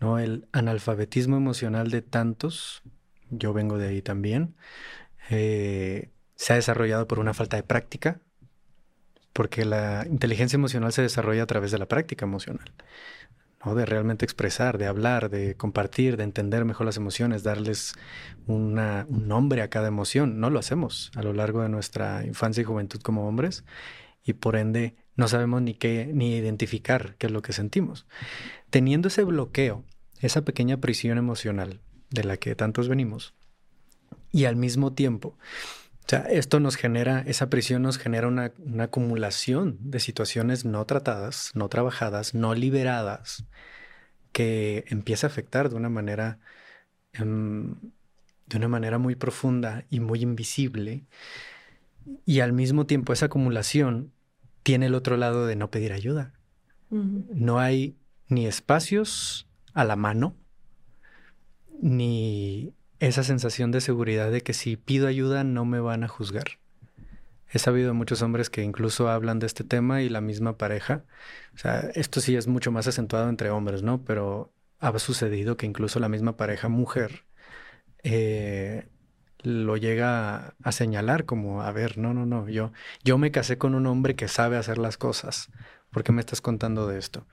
[0.00, 0.18] ¿no?
[0.18, 2.82] El analfabetismo emocional de tantos,
[3.30, 4.54] yo vengo de ahí también,
[5.30, 8.20] eh, se ha desarrollado por una falta de práctica,
[9.34, 12.72] porque la inteligencia emocional se desarrolla a través de la práctica emocional
[13.64, 17.94] de realmente expresar, de hablar, de compartir, de entender mejor las emociones, darles
[18.46, 18.74] un
[19.08, 20.40] nombre a cada emoción.
[20.40, 23.64] No lo hacemos a lo largo de nuestra infancia y juventud como hombres
[24.24, 28.06] y por ende no sabemos ni qué ni identificar qué es lo que sentimos.
[28.70, 29.84] Teniendo ese bloqueo,
[30.20, 31.80] esa pequeña prisión emocional
[32.10, 33.34] de la que tantos venimos
[34.30, 35.36] y al mismo tiempo
[36.08, 41.50] o sea, esto nos genera, esa prisión nos genera una, acumulación de situaciones no tratadas,
[41.52, 43.44] no trabajadas, no liberadas,
[44.32, 46.38] que empieza a afectar de una manera,
[47.12, 47.74] em,
[48.46, 51.04] de una manera muy profunda y muy invisible.
[52.24, 54.10] Y al mismo tiempo esa acumulación
[54.62, 56.32] tiene el otro lado de no pedir ayuda.
[56.88, 57.98] No hay
[58.28, 60.34] ni espacios a la mano,
[61.82, 66.58] ni esa sensación de seguridad de que si pido ayuda no me van a juzgar.
[67.50, 71.04] He sabido muchos hombres que incluso hablan de este tema y la misma pareja.
[71.54, 74.02] O sea, esto sí es mucho más acentuado entre hombres, ¿no?
[74.04, 77.24] Pero ha sucedido que incluso la misma pareja mujer
[78.02, 78.86] eh,
[79.42, 82.72] lo llega a, señalar como, a ver, no, no, no, yo,
[83.02, 85.48] yo me casé con un hombre que sabe hacer las cosas.
[85.90, 87.26] ¿Por qué me estás contando de esto?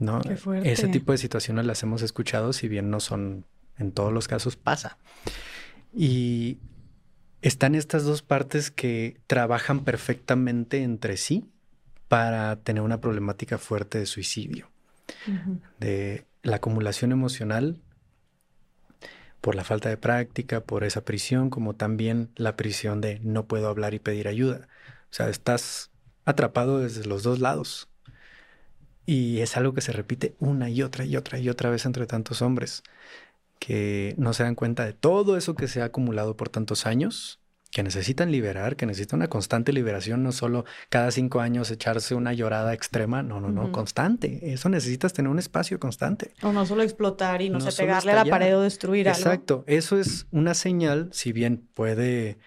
[0.00, 0.20] ¿no?
[0.64, 3.44] Ese tipo de situaciones las hemos escuchado, si bien no son
[3.80, 4.98] en todos los casos, pasa.
[5.94, 6.58] Y
[7.42, 11.48] están estas dos partes que trabajan perfectamente entre sí
[12.08, 14.70] para tener una problemática fuerte de suicidio,
[15.78, 17.80] de la acumulación emocional
[19.40, 23.68] por la falta de práctica, por esa prisión, como también la prisión de no puedo
[23.68, 24.68] hablar y pedir ayuda.
[25.10, 25.90] O sea, estás
[26.24, 27.88] atrapado desde los dos lados.
[29.06, 32.06] Y es algo que se repite una y otra y otra y otra vez entre
[32.06, 32.82] tantos hombres
[33.60, 37.38] que no se dan cuenta de todo eso que se ha acumulado por tantos años,
[37.70, 42.32] que necesitan liberar, que necesitan una constante liberación, no solo cada cinco años echarse una
[42.32, 44.52] llorada extrema, no, no, no, constante.
[44.52, 46.32] Eso necesitas tener un espacio constante.
[46.42, 49.20] O no solo explotar y no, sé, pegarle a la pared o destruir algo.
[49.20, 52.38] Exacto, eso es una señal, si bien puede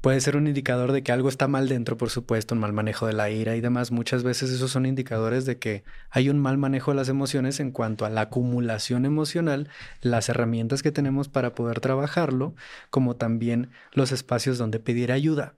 [0.00, 3.06] puede ser un indicador de que algo está mal dentro, por supuesto, un mal manejo
[3.06, 3.90] de la ira y demás.
[3.92, 7.70] Muchas veces esos son indicadores de que hay un mal manejo de las emociones en
[7.70, 9.68] cuanto a la acumulación emocional,
[10.00, 12.54] las herramientas que tenemos para poder trabajarlo,
[12.90, 15.54] como también los espacios donde pedir ayuda.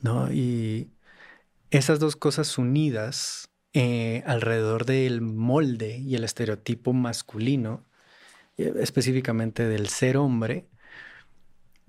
[0.00, 0.32] ¿No?
[0.32, 0.90] Y
[1.70, 7.84] esas dos cosas unidas eh, alrededor del molde y el estereotipo masculino,
[8.56, 10.68] eh, específicamente del ser hombre,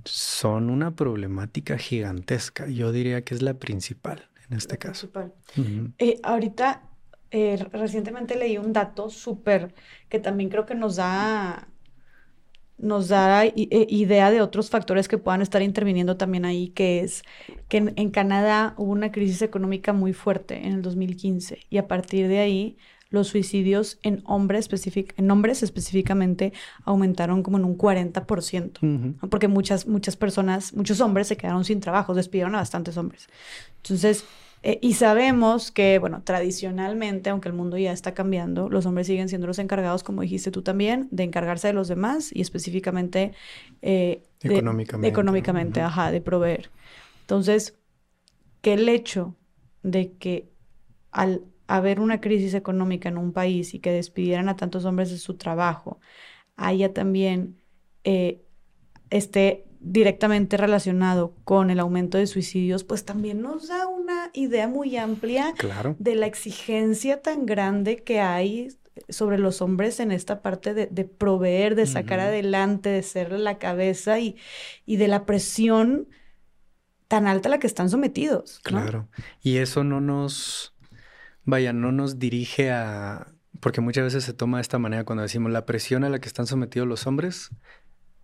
[0.09, 2.67] son una problemática gigantesca.
[2.67, 5.09] Yo diría que es la principal en este caso.
[5.97, 6.81] Eh, ahorita,
[7.31, 9.73] eh, recientemente leí un dato súper
[10.09, 11.67] que también creo que nos da,
[12.77, 17.23] nos da eh, idea de otros factores que puedan estar interviniendo también ahí, que es
[17.67, 21.87] que en, en Canadá hubo una crisis económica muy fuerte en el 2015 y a
[21.87, 22.77] partir de ahí
[23.09, 24.69] los suicidios en hombres,
[25.17, 26.53] en hombres específicamente
[26.83, 32.13] aumentaron como en un 40%, porque muchas, muchas personas, muchos hombres se quedaron sin trabajo,
[32.13, 33.27] despidieron a bastantes hombres.
[33.77, 34.25] Entonces,
[34.61, 39.29] eh, y sabemos que, bueno, tradicionalmente, aunque el mundo ya está cambiando, los hombres siguen
[39.29, 43.31] siendo los encargados, como dijiste tú también, de encargarse de los demás y específicamente...
[43.81, 45.07] Eh, económicamente.
[45.07, 46.69] económicamente, ajá, de proveer.
[47.21, 47.77] Entonces,
[48.61, 49.35] que el hecho
[49.81, 50.49] de que
[51.11, 55.19] al haber una crisis económica en un país y que despidieran a tantos hombres de
[55.19, 55.99] su trabajo,
[56.55, 57.57] haya también
[58.03, 58.41] eh,
[59.11, 64.97] esté directamente relacionado con el aumento de suicidios, pues también nos da una idea muy
[64.97, 65.53] amplia
[65.99, 68.69] de la exigencia tan grande que hay
[69.07, 74.19] sobre los hombres en esta parte de, proveer, de sacar adelante, de ser la cabeza
[74.19, 74.35] y,
[74.87, 76.09] y, de la presión
[77.07, 78.59] tan alta a la que están sometidos.
[78.63, 79.07] Claro.
[79.41, 80.73] Y eso no nos
[81.49, 83.33] vaya, no nos dirige a...
[83.59, 86.27] Porque muchas veces se toma de esta manera cuando decimos la presión a la que
[86.27, 87.51] están sometidos los hombres,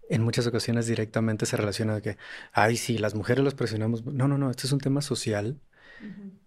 [0.09, 2.17] en muchas ocasiones directamente se relaciona de que,
[2.53, 4.05] ay, sí, las mujeres los presionamos.
[4.05, 5.59] No, no, no, este es un tema social,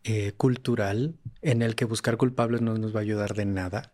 [0.05, 3.93] eh, cultural, en el que buscar culpables no nos va a ayudar de nada,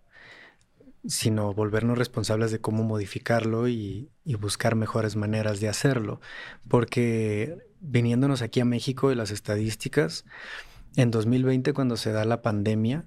[1.07, 6.21] sino volvernos responsables de cómo modificarlo y, y buscar mejores maneras de hacerlo.
[6.69, 10.25] Porque viniéndonos aquí a México y las estadísticas,
[10.97, 13.07] en 2020, cuando se da la pandemia,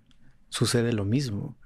[0.50, 1.58] sucede lo mismo.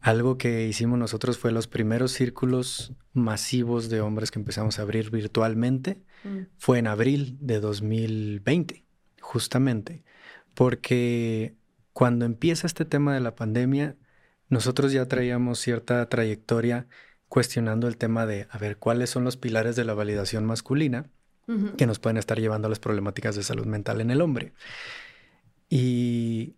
[0.00, 5.10] Algo que hicimos nosotros fue los primeros círculos masivos de hombres que empezamos a abrir
[5.10, 6.02] virtualmente.
[6.24, 6.38] Mm.
[6.58, 8.84] Fue en abril de 2020,
[9.20, 10.04] justamente.
[10.52, 11.54] Porque
[11.94, 13.96] cuando empieza este tema de la pandemia,
[14.48, 16.86] nosotros ya traíamos cierta trayectoria
[17.28, 21.10] cuestionando el tema de, a ver, cuáles son los pilares de la validación masculina
[21.76, 24.54] que nos pueden estar llevando a las problemáticas de salud mental en el hombre.
[25.68, 26.54] Y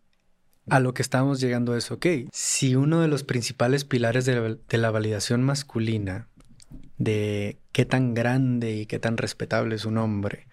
[0.68, 4.90] a lo que estamos llegando es, ok, si uno de los principales pilares de la,
[4.90, 6.28] validación masculina,
[6.98, 10.48] de qué tan grande y qué tan respetable es un hombre,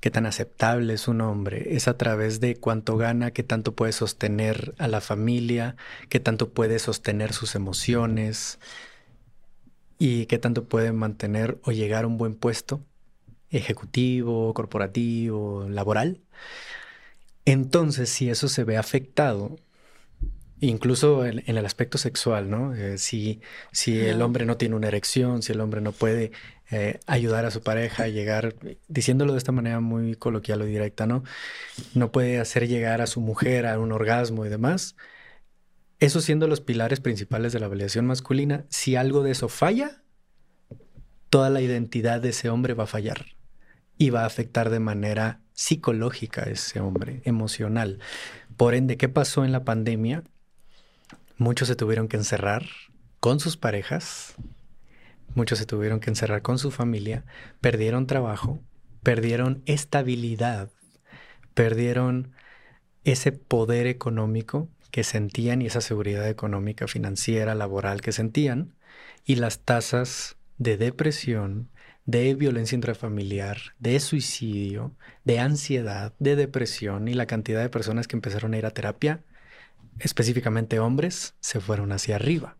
[0.00, 3.92] qué tan aceptable es un hombre, es a través de cuánto gana, qué tanto puede
[3.92, 5.76] sostener a la familia,
[6.08, 8.58] qué tanto puede sostener sus emociones
[9.98, 12.84] y qué tanto puede mantener o llegar a un buen puesto
[13.52, 16.20] ejecutivo, corporativo, laboral.
[17.44, 19.56] Entonces, si eso se ve afectado,
[20.60, 22.74] incluso en, el aspecto sexual, ¿no?
[22.74, 23.40] Eh, si,
[23.72, 26.30] si el hombre no tiene una erección, si el hombre no puede
[26.70, 28.54] eh, ayudar a su pareja a llegar,
[28.88, 31.24] diciéndolo de esta manera muy coloquial o directa, ¿no?
[31.94, 34.96] No puede hacer llegar a su mujer a un orgasmo y demás.
[35.98, 40.02] Eso siendo los pilares principales de la validación masculina, si algo de eso falla,
[41.28, 43.26] toda la identidad de ese hombre va a fallar
[43.98, 47.98] y va a afectar de manera psicológica ese hombre, emocional.
[48.56, 50.22] Por ende, ¿qué pasó en la pandemia?
[51.38, 52.64] Muchos se tuvieron que encerrar
[53.20, 54.34] con sus parejas,
[55.34, 57.24] muchos se tuvieron que encerrar con su familia,
[57.60, 58.60] perdieron trabajo,
[59.02, 60.70] perdieron estabilidad,
[61.54, 62.32] perdieron
[63.04, 68.74] ese poder económico que sentían y esa seguridad económica, financiera, laboral que sentían
[69.24, 71.70] y las tasas de depresión,
[72.04, 78.16] de violencia intrafamiliar, de suicidio, de ansiedad, de depresión y la cantidad de personas que
[78.16, 79.22] empezaron a ir a terapia,
[79.98, 82.56] específicamente hombres, se fueron hacia arriba,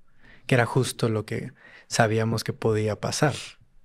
[0.46, 1.52] que era justo lo que
[1.88, 3.34] sabíamos que podía pasar.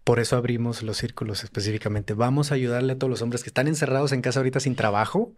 [0.04, 2.14] Por eso abrimos los círculos específicamente.
[2.14, 5.36] Vamos a ayudarle a todos los hombres que están encerrados en casa ahorita sin trabajo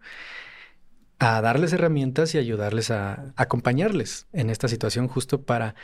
[1.18, 5.74] a darles herramientas y ayudarles a acompañarles en esta situación justo para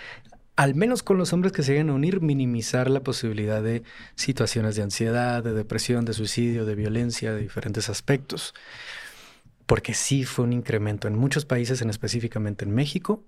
[0.57, 3.83] al menos con los hombres que se lleguen a unir, minimizar la posibilidad de
[4.15, 8.55] situaciones de ansiedad, de depresión, de suicidio, de violencia, de diferentes aspectos.
[9.66, 13.23] Porque sí fue un incremento en muchos países, en específicamente en México,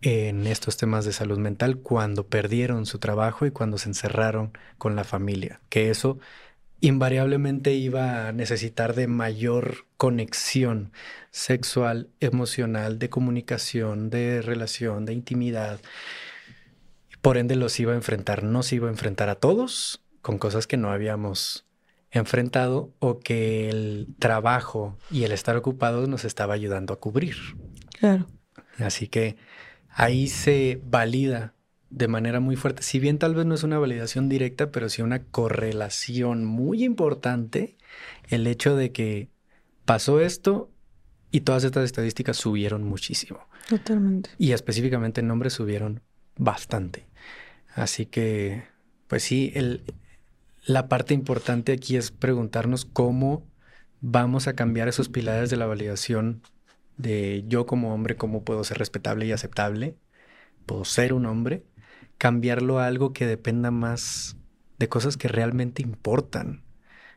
[0.00, 4.96] en estos temas de salud mental cuando perdieron su trabajo y cuando se encerraron con
[4.96, 5.60] la familia.
[5.68, 6.18] Que eso
[6.80, 10.92] invariablemente iba a necesitar de mayor conexión
[11.30, 15.80] sexual, emocional, de comunicación, de relación, de intimidad.
[17.22, 20.66] Por ende los iba a enfrentar, no se iba a enfrentar a todos con cosas
[20.66, 21.64] que no habíamos
[22.10, 27.36] enfrentado o que el trabajo y el estar ocupados nos estaba ayudando a cubrir.
[27.98, 28.26] Claro.
[28.78, 29.36] Así que
[29.88, 31.54] ahí se valida
[31.90, 35.02] de manera muy fuerte, si bien tal vez no es una validación directa, pero sí
[35.02, 37.76] una correlación muy importante,
[38.28, 39.28] el hecho de que
[39.84, 40.70] pasó esto
[41.30, 43.40] y todas estas estadísticas subieron muchísimo.
[43.68, 44.30] Totalmente.
[44.38, 46.00] Y específicamente en nombres subieron
[46.36, 47.06] bastante.
[47.74, 48.64] Así que,
[49.08, 49.82] pues sí, el,
[50.64, 53.46] la parte importante aquí es preguntarnos cómo
[54.00, 56.42] vamos a cambiar esos pilares de la validación
[56.96, 59.96] de yo como hombre, cómo puedo ser respetable y aceptable,
[60.66, 61.64] puedo ser un hombre,
[62.18, 64.36] cambiarlo a algo que dependa más
[64.78, 66.62] de cosas que realmente importan,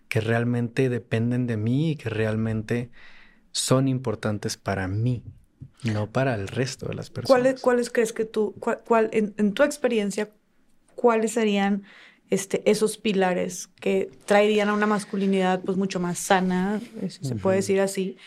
[0.07, 2.91] que realmente dependen de mí y que realmente
[3.51, 5.23] son importantes para mí,
[5.83, 7.41] no para el resto de las personas.
[7.41, 10.29] ¿Cuáles, cuáles crees que tú, cuál, en, tu experiencia,
[10.95, 11.83] cuáles serían
[12.29, 17.35] este, esos pilares que traerían a una masculinidad pues mucho más sana, eh, si se
[17.35, 18.17] puede decir así?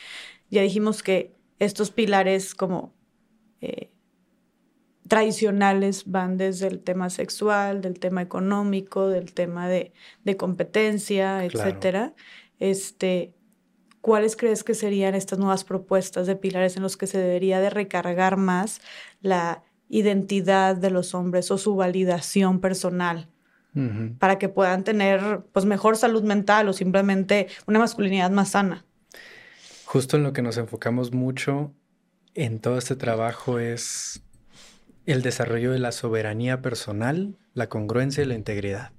[0.50, 2.94] Ya dijimos que estos pilares como
[3.60, 3.90] eh,
[5.08, 9.92] tradicionales van desde el tema sexual, del tema económico, del tema de,
[10.24, 12.14] de competencia, etcétera.
[12.60, 13.34] Este,
[14.00, 17.70] ¿Cuáles crees que serían estas nuevas propuestas de pilares en los que se debería de
[17.70, 18.80] recargar más
[19.20, 23.28] la identidad de los hombres o su validación personal?
[24.18, 28.84] para que puedan tener pues mejor salud mental o simplemente una masculinidad más sana.
[29.84, 31.72] Justo en lo que nos enfocamos mucho
[32.34, 34.22] en todo este trabajo es
[35.06, 38.92] el desarrollo de la soberanía personal, la congruencia y la integridad.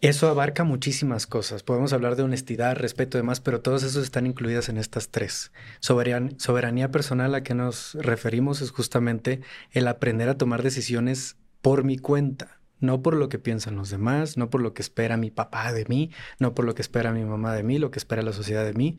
[0.00, 1.64] Eso abarca muchísimas cosas.
[1.64, 5.50] Podemos hablar de honestidad, respeto y demás, pero todos esos están incluidas en estas tres.
[5.80, 9.40] soberanía personal a que nos referimos es justamente
[9.72, 14.36] el aprender a tomar decisiones por mi cuenta, no por lo que piensan los demás,
[14.36, 17.24] no por lo que espera mi papá de mí, no por lo que espera mi
[17.24, 18.98] mamá de mí, lo que espera la sociedad de mí.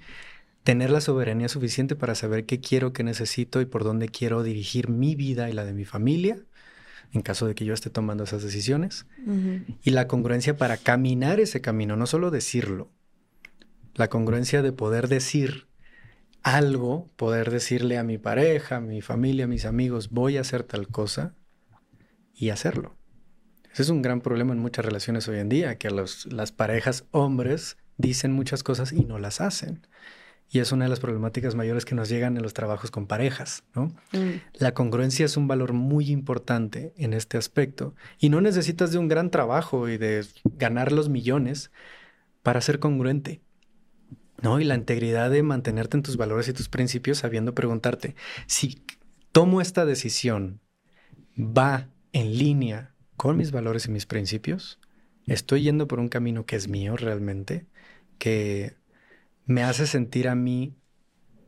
[0.64, 4.90] Tener la soberanía suficiente para saber qué quiero, qué necesito y por dónde quiero dirigir
[4.90, 6.44] mi vida y la de mi familia
[7.12, 9.06] en caso de que yo esté tomando esas decisiones.
[9.84, 12.92] Y la congruencia para caminar ese camino, no solo decirlo.
[13.96, 15.68] La congruencia de poder decir
[16.44, 20.64] algo, poder decirle a mi pareja, a mi familia, a mis amigos, voy a hacer
[20.64, 21.36] tal cosa
[22.34, 22.96] y hacerlo.
[23.72, 27.78] Ese es un gran problema en muchas relaciones hoy en día, que las parejas hombres
[27.98, 29.86] dicen muchas cosas y no las hacen.
[30.52, 33.64] Y es una de las problemáticas mayores que nos llegan en los trabajos con parejas,
[33.76, 33.86] ¿no?
[34.14, 34.42] Mm.
[34.54, 39.08] La congruencia es un valor muy importante en este aspecto y no necesitas de un
[39.08, 40.26] gran trabajo y de
[40.58, 41.72] ganar los millones
[42.42, 43.42] para ser congruente.
[44.42, 44.60] ¿No?
[44.62, 48.16] Y la integridad de mantenerte en tus valores y tus principios sabiendo preguntarte,
[48.48, 48.82] si
[49.34, 50.62] tomo esta decisión,
[51.38, 54.80] ¿va en línea con mis valores y mis principios?
[55.28, 57.68] ¿Estoy yendo por un camino que es mío realmente?
[58.18, 58.79] ¿Que
[59.50, 60.76] me hace sentir a mí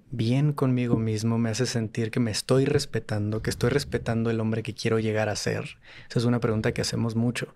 [0.10, 4.64] bien conmigo mismo, me hace sentir que me estoy respetando, que estoy respetando el hombre
[4.64, 5.78] que quiero llegar a ser.
[6.10, 7.54] Esa es una pregunta que hacemos mucho.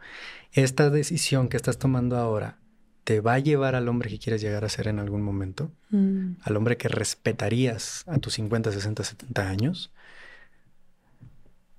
[0.52, 2.60] ¿Esta decisión que estás tomando ahora
[3.06, 5.72] te va a llevar al hombre que quieres llegar a ser en algún momento?
[5.90, 6.34] Mm.
[6.44, 9.92] ¿Al hombre que respetarías a tus 50, 60, 70 años?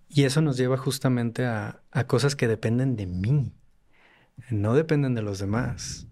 [0.08, 3.52] Y eso nos lleva justamente a, a cosas que dependen de mí,
[4.50, 6.05] no dependen de los demás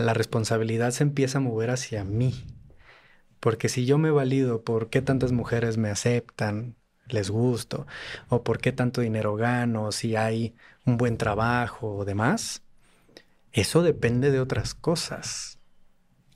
[0.00, 2.46] la responsabilidad se empieza a mover hacia mí.
[3.40, 6.76] Porque si yo me valido por qué tantas mujeres me aceptan,
[7.08, 7.86] les gusto,
[8.28, 10.54] o por qué tanto dinero gano, si hay
[10.86, 12.62] un buen trabajo o demás,
[13.52, 15.58] eso depende de otras cosas.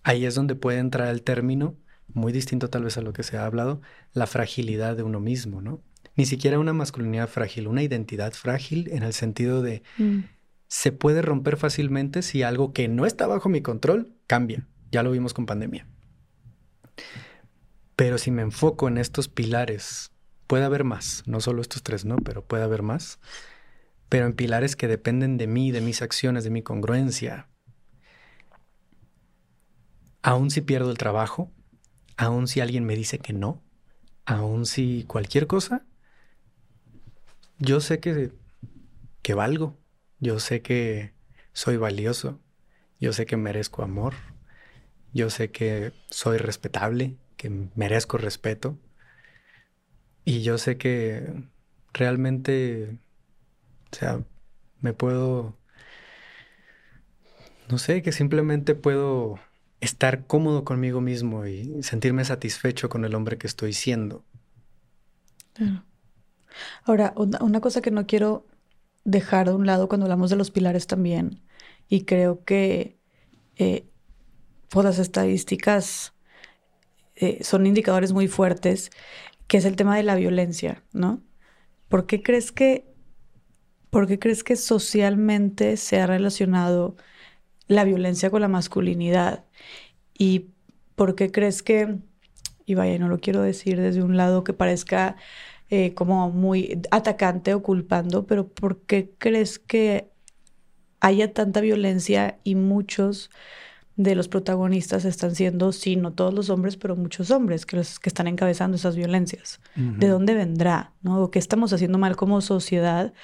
[0.03, 1.77] Ahí es donde puede entrar el término
[2.13, 3.81] muy distinto tal vez a lo que se ha hablado,
[4.13, 5.83] la fragilidad de uno mismo, ¿no?
[6.15, 10.21] Ni siquiera una masculinidad frágil, una identidad frágil en el sentido de mm.
[10.69, 14.67] Se puede romper fácilmente si algo que no está bajo mi control cambia.
[14.91, 15.87] Ya lo vimos con pandemia.
[17.95, 20.13] Pero si me enfoco en estos pilares,
[20.47, 22.17] puede haber más, no solo estos tres, ¿no?
[22.17, 23.19] Pero puede haber más.
[24.09, 27.49] Pero en pilares que dependen de mí, de mis acciones, de mi congruencia.
[30.23, 31.53] Aún si pierdo el trabajo,
[32.17, 33.63] aún si alguien me dice que no,
[34.25, 35.87] aún si cualquier cosa,
[37.59, 38.33] yo sé que,
[39.23, 39.79] que valgo,
[40.21, 41.13] yo sé que
[41.53, 42.41] soy valioso,
[43.01, 44.15] yo sé que merezco amor,
[45.13, 48.79] yo sé que soy respetable, que merezco respeto
[50.25, 51.45] y yo sé que
[51.93, 52.99] realmente,
[53.93, 54.25] o sea,
[54.81, 55.57] me puedo,
[57.71, 59.39] no sé, que simplemente puedo
[59.81, 64.25] estar cómodo conmigo mismo y sentirme satisfecho con el hombre que estoy siendo.
[66.85, 68.47] Ahora, una, cosa que no quiero
[69.07, 71.41] dejar de un lado cuando hablamos de los pilares también,
[71.89, 72.99] y creo que
[73.57, 73.87] eh,
[74.69, 76.13] pues las estadísticas
[77.15, 78.91] eh, son indicadores muy fuertes,
[79.47, 81.23] que es el tema de la violencia, ¿no?
[81.89, 82.85] ¿Por qué crees que,
[83.91, 86.97] por qué crees que socialmente se ha relacionado
[87.69, 89.45] la violencia con la masculinidad?
[90.19, 90.51] ¿Y
[90.97, 91.97] por qué crees que,
[92.67, 95.17] y vaya, no lo quiero decir desde un lado que parezca
[95.71, 100.11] eh, como muy atacante o culpando, pero ¿por qué crees que
[101.01, 103.31] haya tanta violencia y muchos
[103.97, 108.09] de los protagonistas están siendo, sí, no todos los hombres, pero muchos hombres que, que
[108.09, 109.61] están encabezando esas violencias.
[109.75, 110.93] ¿De dónde vendrá?
[111.01, 111.23] ¿no?
[111.23, 113.15] ¿O qué estamos haciendo mal como sociedad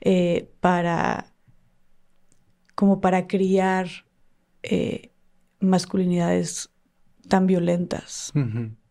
[0.00, 1.26] eh, para,
[2.74, 3.88] como para criar
[4.62, 5.10] eh,
[5.60, 6.70] masculinidades
[7.28, 8.32] tan violentas?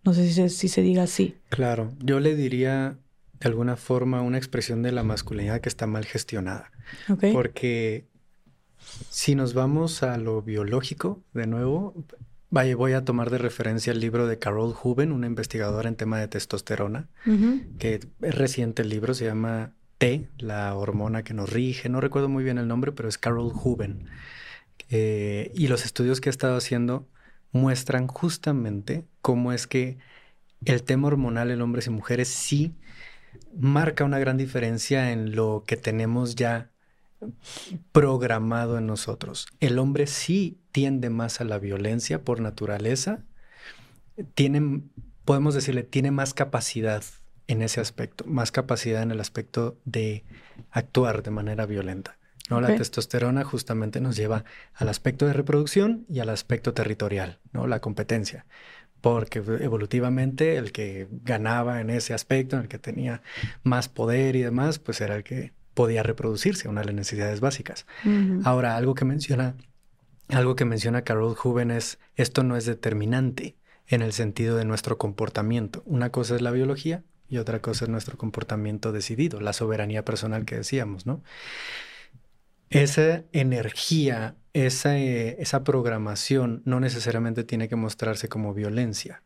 [0.03, 1.35] No sé si se, si se diga así.
[1.49, 2.97] Claro, yo le diría
[3.39, 6.71] de alguna forma una expresión de la masculinidad que está mal gestionada.
[7.33, 8.05] Porque
[9.09, 11.93] si nos vamos a lo biológico, de nuevo,
[12.49, 16.19] vaya, voy a tomar de referencia el libro de Carol Huben, una investigadora en tema
[16.19, 17.09] de testosterona,
[17.79, 22.29] que es reciente el libro, se llama T, la hormona que nos rige, no recuerdo
[22.29, 24.07] muy bien el nombre, pero es Carol Huben.
[24.89, 27.07] Eh, y los estudios que ha estado haciendo
[27.53, 29.97] muestran justamente cómo es que
[30.65, 32.75] el tema hormonal en hombres y mujeres sí
[33.55, 36.71] marca una gran diferencia en lo que tenemos ya
[37.91, 39.47] programado en nosotros.
[39.59, 43.23] El hombre sí tiende más a la violencia por naturaleza,
[44.33, 44.81] tiene,
[45.23, 47.03] podemos decirle, tiene más capacidad
[47.47, 50.23] en ese aspecto, más capacidad en el aspecto de
[50.71, 52.17] actuar de manera violenta.
[52.53, 52.61] ¿No?
[52.61, 57.67] La testosterona justamente nos lleva al aspecto de reproducción y al aspecto territorial, ¿no?
[57.67, 58.45] La competencia.
[59.01, 63.21] Porque evolutivamente el que ganaba en ese aspecto, en el que tenía
[63.63, 67.85] más poder y demás, pues era el que podía reproducirse, una de las necesidades básicas.
[68.43, 69.55] Ahora, algo que menciona,
[70.29, 73.55] algo que menciona Carol Huben es, esto no es determinante
[73.87, 75.83] en el sentido de nuestro comportamiento.
[75.85, 80.45] Una cosa es la biología y otra cosa es nuestro comportamiento decidido, la soberanía personal
[80.45, 81.23] que decíamos, ¿no?
[82.73, 89.21] Esa energía, esa, eh, esa programación no necesariamente tiene que mostrarse como violencia.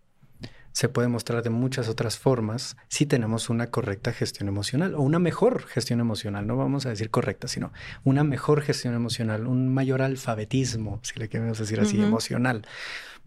[0.74, 5.18] Se puede mostrar de muchas otras formas si tenemos una correcta gestión emocional o una
[5.18, 6.46] mejor gestión emocional.
[6.46, 7.72] No vamos a decir correcta, sino
[8.04, 12.68] una mejor gestión emocional, un mayor alfabetismo, si le queremos decir así, emocional.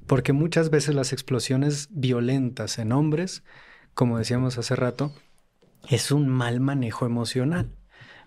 [0.07, 3.43] Porque muchas veces las explosiones violentas en hombres,
[3.95, 5.15] como decíamos hace rato,
[5.89, 7.75] es un mal manejo emocional.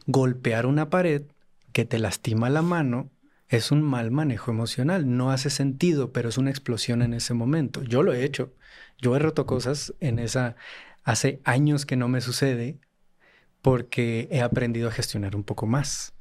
[0.08, 1.28] Golpear una pared
[1.74, 3.12] que te lastima la mano
[3.50, 5.16] es un mal manejo emocional.
[5.16, 7.84] No hace sentido, pero es una explosión en ese momento.
[7.84, 8.54] Yo lo he hecho.
[9.00, 10.56] Yo he roto cosas en esa...
[11.04, 12.80] Hace años que no me sucede
[13.62, 16.14] porque he aprendido a gestionar un poco más.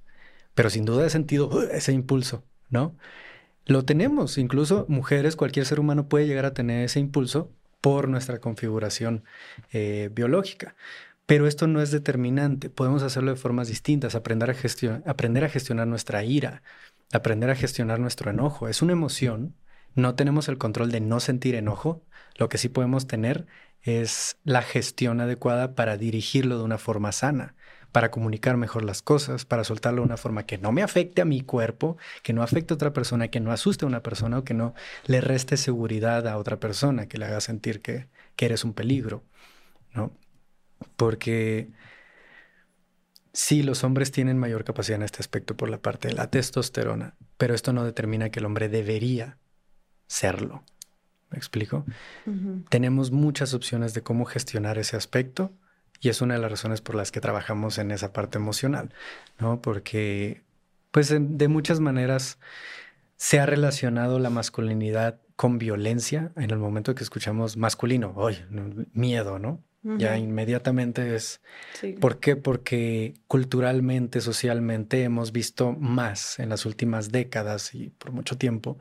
[0.55, 2.97] Pero sin duda he sentido uh, ese impulso, ¿no?
[3.65, 4.39] Lo tenemos.
[4.39, 9.25] Incluso mujeres, cualquier ser humano puede llegar a tener ese impulso por nuestra configuración
[9.73, 10.75] eh, biológica.
[11.27, 12.69] Pero esto no es determinante.
[12.71, 16.63] Podemos hacerlo de formas distintas, aprender a, aprender a gestionar nuestra ira,
[17.13, 18.69] aprender a gestionar nuestro enojo.
[18.69, 19.55] Es una emoción.
[19.95, 22.05] No tenemos el control de no sentir enojo.
[22.37, 23.47] Lo que sí podemos tener
[23.83, 27.55] es la gestión adecuada para dirigirlo de una forma sana,
[27.93, 31.25] para comunicar mejor las cosas, para soltarlo de una forma que no me afecte a
[31.27, 34.45] mi cuerpo, que no afecte a otra persona, que no asuste a una persona o
[34.45, 34.75] que no
[35.07, 39.25] le reste seguridad a otra persona, que le haga sentir que, que eres un peligro,
[39.93, 40.13] ¿no?
[40.97, 41.71] Porque
[43.33, 47.15] sí, los hombres tienen mayor capacidad en este aspecto por la parte de la testosterona,
[47.37, 49.39] pero esto no determina que el hombre debería
[50.07, 50.65] serlo.
[51.31, 51.87] ¿Me explico?
[52.69, 55.51] Tenemos muchas opciones de cómo gestionar ese aspecto
[56.01, 58.93] y es una de las razones por las que trabajamos en esa parte emocional,
[59.39, 59.63] ¿no?
[59.63, 60.43] Porque,
[60.91, 62.39] pues, de muchas maneras
[63.17, 68.45] se ha relacionado la masculinidad con violencia en el momento que escuchamos masculino, oye,
[68.93, 69.63] miedo, ¿no?
[69.85, 71.41] Ya inmediatamente es...
[72.01, 72.37] ¿Por qué?
[72.37, 78.79] Porque culturalmente, socialmente hemos visto más en las últimas décadas y por mucho tiempo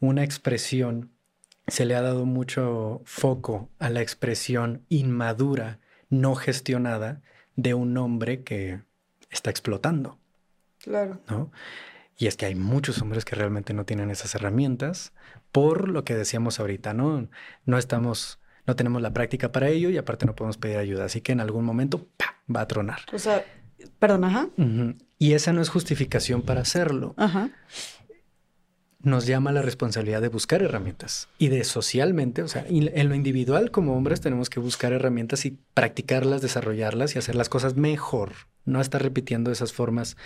[0.00, 1.10] una expresión,
[1.66, 5.80] se le ha dado mucho foco a la expresión inmadura,
[6.10, 7.22] no gestionada
[7.56, 8.82] de un hombre que
[9.30, 10.18] está explotando.
[10.78, 11.22] Claro.
[11.28, 11.50] ¿No?
[12.18, 15.12] Y es que hay muchos hombres que realmente no tienen esas herramientas
[15.52, 17.28] por lo que decíamos ahorita, ¿no?
[17.64, 21.04] No estamos no tenemos la práctica para ello y aparte no podemos pedir ayuda.
[21.04, 22.06] Así que en algún momento
[22.54, 23.00] va a tronar.
[23.12, 23.44] O sea,
[23.98, 24.48] perdón, ajá.
[25.18, 27.14] Y esa no es justificación para hacerlo.
[27.16, 27.50] Ajá.
[29.00, 33.70] Nos llama la responsabilidad de buscar herramientas y de socialmente, o sea, en lo individual
[33.70, 38.32] como hombres tenemos que buscar herramientas y practicarlas, desarrollarlas y hacer las cosas mejor.
[38.64, 40.16] No estar repitiendo esas formas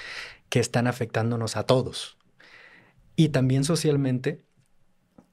[0.48, 2.18] que están afectándonos a todos.
[3.16, 4.44] Y también socialmente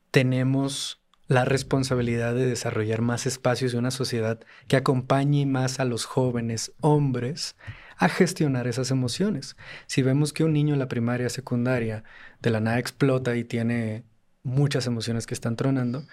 [0.10, 6.06] tenemos la responsabilidad de desarrollar más espacios de una sociedad que acompañe más a los
[6.06, 7.56] jóvenes hombres
[7.97, 9.56] a gestionar esas emociones.
[9.88, 12.03] Si vemos que un niño en la primaria, secundaria,
[12.41, 14.03] de la nada explota y tiene
[14.43, 16.06] muchas emociones que están tronando,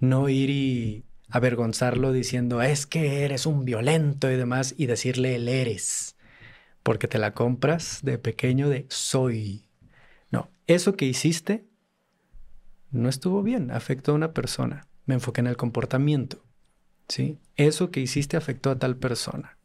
[0.00, 5.48] no ir y avergonzarlo diciendo es que eres un violento y demás y decirle el
[5.48, 6.16] eres,
[6.82, 9.68] porque te la compras de pequeño de soy.
[10.30, 11.66] No, eso que hiciste
[12.94, 14.86] no estuvo bien, afectó a una persona.
[15.04, 16.42] Me enfoqué en el comportamiento.
[17.08, 17.38] ¿sí?
[17.56, 19.58] Eso que hiciste afectó a tal persona.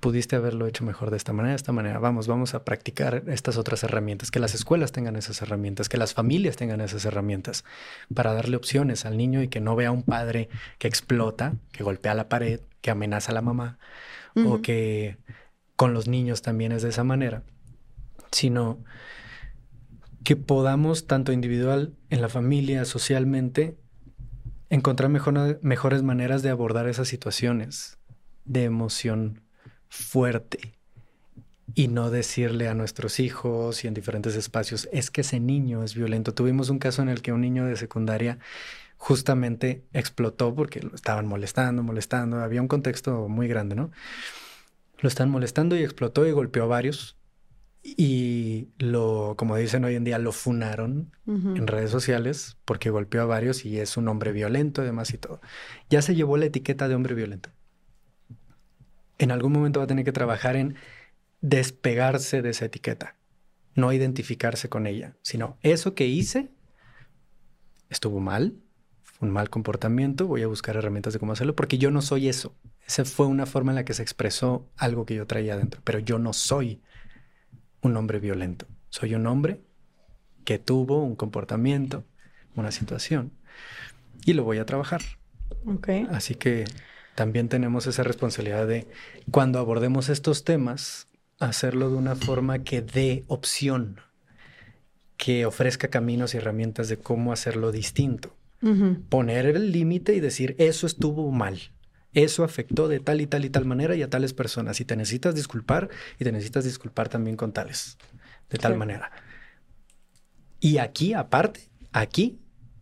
[0.00, 1.98] Pudiste haberlo hecho mejor de esta manera, de esta manera.
[1.98, 6.12] Vamos, vamos a practicar estas otras herramientas, que las escuelas tengan esas herramientas, que las
[6.12, 7.64] familias tengan esas herramientas
[8.12, 10.48] para darle opciones al niño y que no vea a un padre
[10.78, 13.78] que explota, que golpea la pared, que amenaza a la mamá
[14.36, 15.16] o que
[15.76, 17.42] con los niños también es de esa manera,
[18.30, 18.78] sino
[20.24, 23.76] que podamos, tanto individual, en la familia, socialmente,
[24.70, 27.98] encontrar mejores maneras de abordar esas situaciones
[28.44, 29.42] de emoción
[29.88, 30.74] fuerte
[31.74, 35.94] y no decirle a nuestros hijos y en diferentes espacios, es que ese niño es
[35.94, 36.34] violento.
[36.34, 38.38] Tuvimos un caso en el que un niño de secundaria
[38.96, 43.90] justamente explotó porque lo estaban molestando, molestando, había un contexto muy grande, ¿no?
[44.98, 47.16] Lo están molestando y explotó y golpeó a varios
[47.86, 53.26] y lo, como dicen hoy en día, lo funaron en redes sociales porque golpeó a
[53.26, 55.42] varios y es un hombre violento además y todo.
[55.90, 57.50] Ya se llevó la etiqueta de hombre violento.
[59.18, 60.76] En algún momento va a tener que trabajar en
[61.42, 63.16] despegarse de esa etiqueta,
[63.74, 66.50] no identificarse con ella, sino eso que hice
[67.90, 68.56] estuvo mal,
[69.02, 72.28] fue un mal comportamiento, voy a buscar herramientas de cómo hacerlo porque yo no soy
[72.28, 72.56] eso.
[72.86, 75.98] Esa fue una forma en la que se expresó algo que yo traía adentro, pero
[75.98, 76.80] yo no soy
[77.84, 78.66] un hombre violento.
[78.88, 79.60] Soy un hombre
[80.44, 82.04] que tuvo un comportamiento,
[82.56, 83.32] una situación,
[84.24, 85.02] y lo voy a trabajar.
[85.66, 86.06] Okay.
[86.10, 86.64] Así que
[87.14, 88.86] también tenemos esa responsabilidad de,
[89.30, 91.08] cuando abordemos estos temas,
[91.38, 94.00] hacerlo de una forma que dé opción,
[95.16, 98.36] que ofrezca caminos y herramientas de cómo hacerlo distinto.
[99.10, 101.73] Poner el límite y decir, eso estuvo mal,
[102.14, 104.80] eso afectó de tal y tal y tal manera y a tales personas.
[104.80, 107.98] Y te necesitas disculpar y te necesitas disculpar también con tales,
[108.48, 109.10] de tal manera.
[110.60, 112.40] Y aquí, aparte, aquí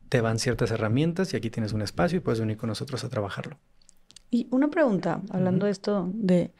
[0.08, 3.08] te van ciertas herramientas y aquí tienes un espacio y puedes venir con nosotros a
[3.08, 3.58] trabajarlo.
[4.30, 6.52] Y una pregunta, hablando de esto de...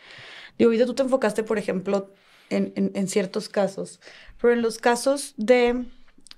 [0.59, 2.13] Digo, ahorita tú te enfocaste, por ejemplo,
[2.51, 4.01] en, ciertos casos,
[4.41, 5.87] pero en los casos de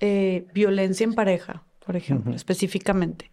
[0.00, 3.30] eh, violencia en pareja, por ejemplo, específicamente,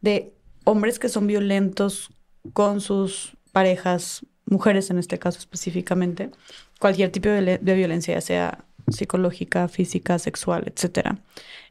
[0.00, 0.32] de
[0.64, 2.10] hombres que son violentos
[2.52, 6.30] con sus parejas, mujeres en este caso específicamente,
[6.78, 11.18] cualquier tipo de, violencia, ya sea psicológica, física, sexual, etcétera,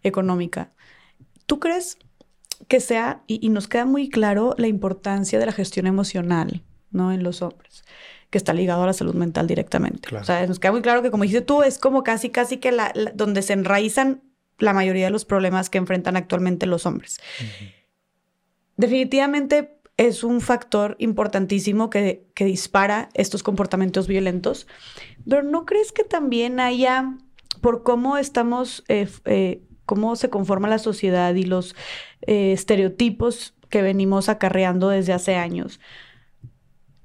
[0.03, 0.71] económica.
[1.45, 1.97] ¿Tú crees
[2.67, 7.11] que sea, y, nos queda muy claro la importancia de la gestión emocional, ¿no?
[7.11, 7.83] En los hombres,
[8.29, 10.15] que está ligado a la salud mental directamente.
[10.15, 12.71] O sea, nos queda muy claro que, como dijiste tú, es como casi, casi que
[12.71, 14.23] la, donde se enraizan
[14.57, 17.19] la mayoría de los problemas que enfrentan actualmente los hombres.
[18.77, 24.67] Definitivamente es un factor importantísimo que, dispara estos comportamientos violentos.
[25.27, 27.17] Pero ¿no crees que también haya,
[27.61, 31.75] por cómo estamos, eh, eh, cómo se conforma la sociedad y los
[32.21, 35.79] eh, estereotipos que venimos acarreando desde hace años?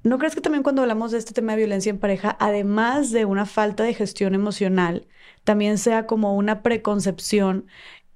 [0.03, 3.25] ¿No crees que también cuando hablamos de este tema de violencia en pareja, además de
[3.25, 5.07] una falta de gestión emocional,
[5.43, 7.67] también sea como una preconcepción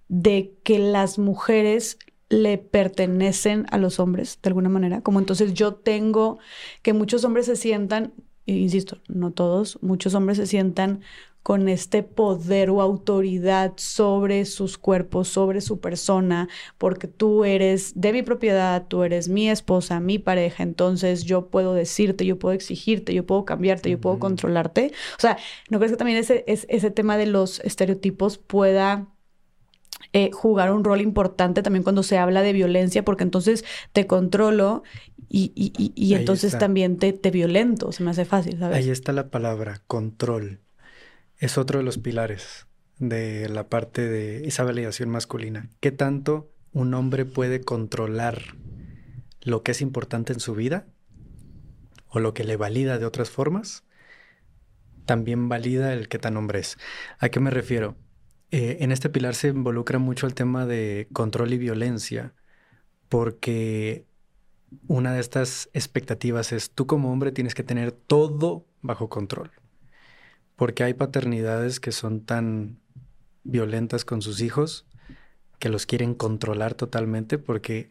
[0.08, 2.00] de que las mujeres
[2.30, 5.02] le pertenecen a los hombres de alguna manera.
[5.02, 6.40] Como entonces yo tengo
[6.82, 8.14] que muchos hombres se sientan,
[8.46, 11.02] insisto, no todos, muchos hombres se sientan
[11.46, 16.50] con este poder o autoridad sobre sus cuerpos, sobre su persona,
[16.80, 21.76] porque tú eres de mi propiedad, tú eres mi esposa, mi pareja, entonces yo puedo
[21.76, 24.92] decirte, yo puedo exigirte, yo puedo cambiarte, yo puedo controlarte.
[25.18, 25.38] O sea,
[25.70, 29.15] ¿no crees que también ese, ese tema de los estereotipos pueda...
[30.18, 34.82] Eh, jugar un rol importante también cuando se habla de violencia, porque entonces te controlo
[35.28, 38.78] y, y, y, entonces también te, te violento, se me hace fácil, ¿sabes?
[38.78, 40.62] Ahí está la palabra, control
[41.38, 42.66] es otro de los pilares
[42.98, 45.70] de la parte de esa validación masculina.
[45.82, 48.56] ¿Qué tanto un hombre puede controlar
[49.42, 50.86] lo que es importante en su vida
[52.08, 53.84] o lo que le valida de otras formas?
[55.06, 56.78] También valida el qué tan hombre es.
[57.20, 57.98] ¿A qué me refiero?
[58.52, 62.34] Eh, en este pilar se involucra mucho el tema de control y violencia,
[63.10, 64.06] porque
[64.88, 69.52] una de estas expectativas es tú como hombre tienes que tener todo bajo control
[70.56, 72.80] porque hay paternidades que son tan
[73.44, 74.88] violentas con sus hijos
[75.60, 77.90] que los quieren controlar totalmente porque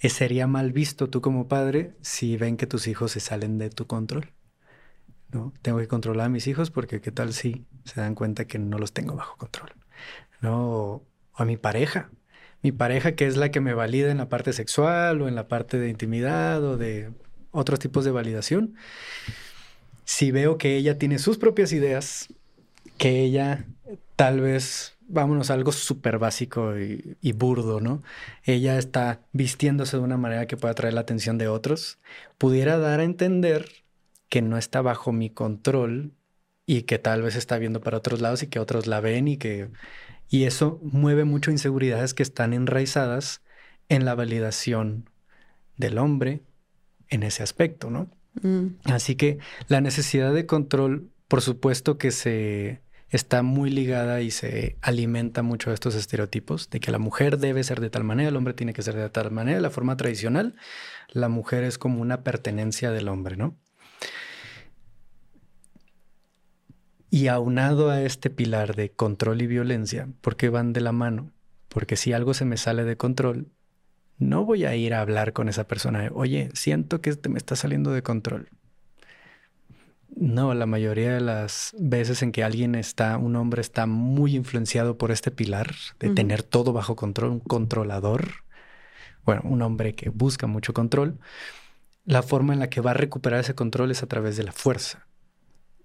[0.00, 3.86] sería mal visto tú como padre si ven que tus hijos se salen de tu
[3.86, 4.32] control.
[5.30, 5.52] ¿no?
[5.62, 8.78] Tengo que controlar a mis hijos porque qué tal si se dan cuenta que no
[8.78, 9.72] los tengo bajo control.
[10.40, 10.70] ¿no?
[10.70, 11.02] O,
[11.34, 12.10] a mi pareja.
[12.62, 15.48] Mi pareja que es la que me valida en la parte sexual o en la
[15.48, 17.10] parte de intimidad o de
[17.50, 18.74] otros tipos de validación
[20.04, 22.28] si veo que ella tiene sus propias ideas,
[22.98, 23.64] que ella
[24.16, 28.02] tal vez, vámonos algo súper básico y, burdo, ¿no?
[28.44, 31.98] Ella está vistiéndose de una manera que pueda atraer la atención de otros,
[32.38, 33.68] pudiera dar a entender
[34.28, 36.12] que no está bajo mi control
[36.72, 39.36] y que tal vez está viendo para otros lados y que otros la ven y
[39.36, 39.68] que...
[40.30, 43.42] Y eso mueve mucho inseguridades que están enraizadas
[43.90, 45.10] en la validación
[45.76, 46.40] del hombre
[47.10, 48.08] en ese aspecto, ¿no?
[48.40, 48.78] Mm.
[48.84, 49.36] Así que
[49.68, 52.80] la necesidad de control, por supuesto que se
[53.10, 57.62] está muy ligada y se alimenta mucho de estos estereotipos de que la mujer debe
[57.64, 59.60] ser de tal manera, el hombre tiene que ser de tal manera.
[59.60, 60.56] La forma tradicional,
[61.10, 63.58] la mujer es como una pertenencia del hombre, ¿no?
[67.12, 71.30] Y aunado a este pilar de control y violencia, ¿por qué van de la mano?
[71.68, 73.48] Porque si algo se me sale de control,
[74.16, 76.10] no voy a ir a hablar con esa persona.
[76.14, 78.48] Oye, siento que te me está saliendo de control.
[80.16, 84.96] No, la mayoría de las veces en que alguien está, un hombre está muy influenciado
[84.96, 88.26] por este pilar de tener todo bajo control, un controlador,
[89.26, 91.18] bueno, un hombre que busca mucho control,
[92.06, 94.52] la forma en la que va a recuperar ese control es a través de la
[94.52, 95.06] fuerza,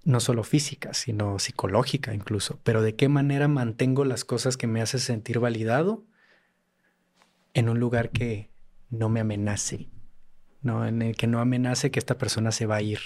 [0.08, 4.82] no solo física, sino psicológica incluso, pero de qué manera mantengo las cosas que me
[4.82, 6.06] hacen sentir validado
[7.54, 8.50] en un lugar que
[8.90, 9.90] no me amenace,
[10.62, 10.88] ¿no?
[10.88, 13.00] En el que no amenace que esta persona se va a ir,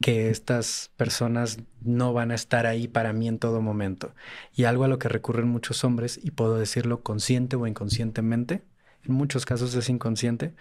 [0.00, 4.16] que estas personas no van a estar ahí para mí en todo momento.
[4.52, 8.64] Y algo a lo que recurren muchos hombres, y puedo decirlo consciente o inconscientemente,
[9.04, 10.54] en muchos casos es inconsciente,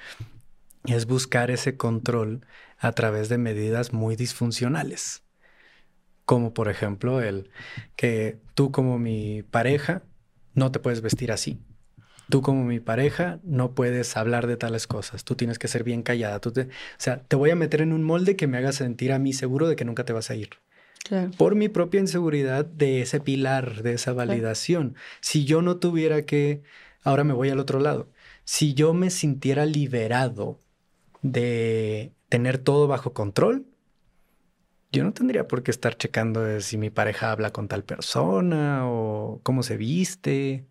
[0.87, 2.45] es buscar ese control
[2.77, 5.23] a través de medidas muy disfuncionales.
[6.25, 7.49] Como por ejemplo el
[7.95, 10.03] que tú como mi pareja
[10.53, 11.59] no te puedes vestir así
[12.29, 16.03] tú como mi pareja no puedes hablar de tales cosas, tú tienes que ser bien
[16.03, 18.71] callada, tú te, o sea, te voy a meter en un molde que me haga
[18.71, 20.49] sentir a mí seguro de que nunca te vas a ir.
[21.37, 24.95] Por mi propia inseguridad de ese pilar, de esa validación.
[25.21, 26.63] Si yo no tuviera que,
[27.01, 28.09] ahora me voy al otro lado,
[28.43, 30.59] si yo me sintiera liberado
[31.31, 33.65] de tener todo bajo control,
[34.91, 39.41] yo no tendría por qué estar checando si mi pareja habla con tal persona o
[39.43, 40.65] cómo se viste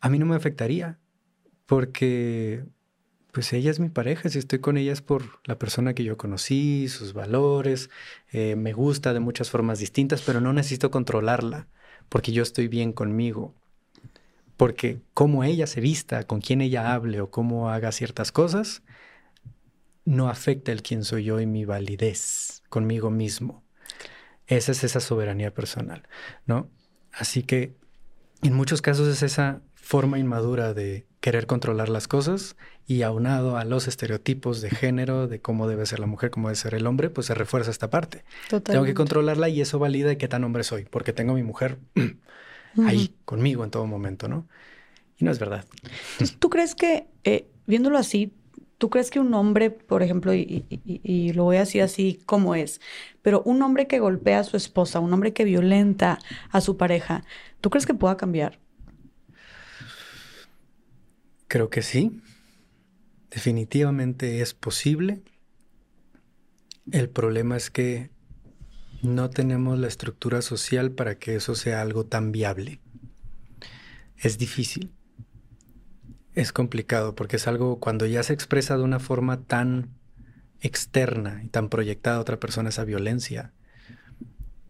[0.00, 0.98] a mí no me afectaría
[1.66, 2.64] porque
[3.32, 6.16] pues ella es mi pareja, si estoy con ella es por la persona que yo
[6.16, 7.90] conocí, sus valores,
[8.32, 11.68] eh, me gusta de muchas formas distintas, pero no necesito controlarla
[12.08, 13.54] porque yo estoy bien conmigo.
[14.56, 18.82] Porque cómo ella se vista, con quién ella hable o cómo haga ciertas cosas,
[20.08, 23.62] no afecta el quién soy yo y mi validez conmigo mismo.
[24.46, 26.08] Esa es esa soberanía personal,
[26.46, 26.70] ¿no?
[27.12, 27.76] Así que
[28.40, 32.56] en muchos casos es esa forma inmadura de querer controlar las cosas
[32.86, 36.56] y aunado a los estereotipos de género, de cómo debe ser la mujer, cómo debe
[36.56, 38.24] ser el hombre, pues se refuerza esta parte.
[38.62, 41.80] Tengo que controlarla y eso valida qué tan hombre soy, porque tengo a mi mujer
[42.86, 44.48] ahí conmigo en todo momento, ¿no?
[45.18, 45.66] Y no es verdad.
[46.38, 48.32] ¿tú crees que, eh, viéndolo así,
[48.78, 52.80] tú crees que un hombre, por ejemplo, y, lo voy a decir así como es,
[53.22, 56.18] pero un hombre que golpea a su esposa, un hombre que violenta
[56.50, 57.24] a su pareja,
[57.60, 58.58] ¿tú crees que pueda cambiar?
[61.48, 62.22] Creo que sí.
[63.30, 65.22] Definitivamente es posible.
[66.90, 68.10] El problema es que
[69.02, 72.80] no tenemos la estructura social para que eso sea algo tan viable.
[74.16, 74.92] Es difícil.
[76.38, 79.88] Es complicado porque es algo cuando ya se expresa de una forma tan
[80.60, 83.50] externa y tan proyectada a otra persona esa violencia,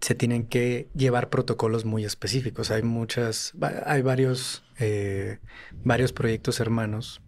[0.01, 2.71] se tienen que llevar protocolos muy específicos.
[2.71, 3.53] Hay muchas,
[3.85, 5.41] hay varios, eh,
[5.85, 7.21] varios proyectos hermanos.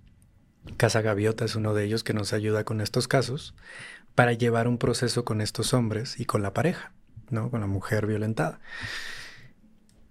[0.79, 3.55] Casa Gaviota es uno de ellos que nos ayuda con estos casos
[4.15, 6.95] para llevar un proceso con estos hombres y con la pareja,
[7.29, 7.51] ¿no?
[7.51, 8.59] Con la mujer violentada.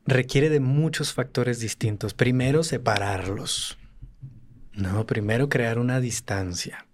[0.05, 2.13] Requiere de muchos factores distintos.
[2.13, 3.78] Primero, separarlos.
[4.79, 6.85] No, primero crear una distancia.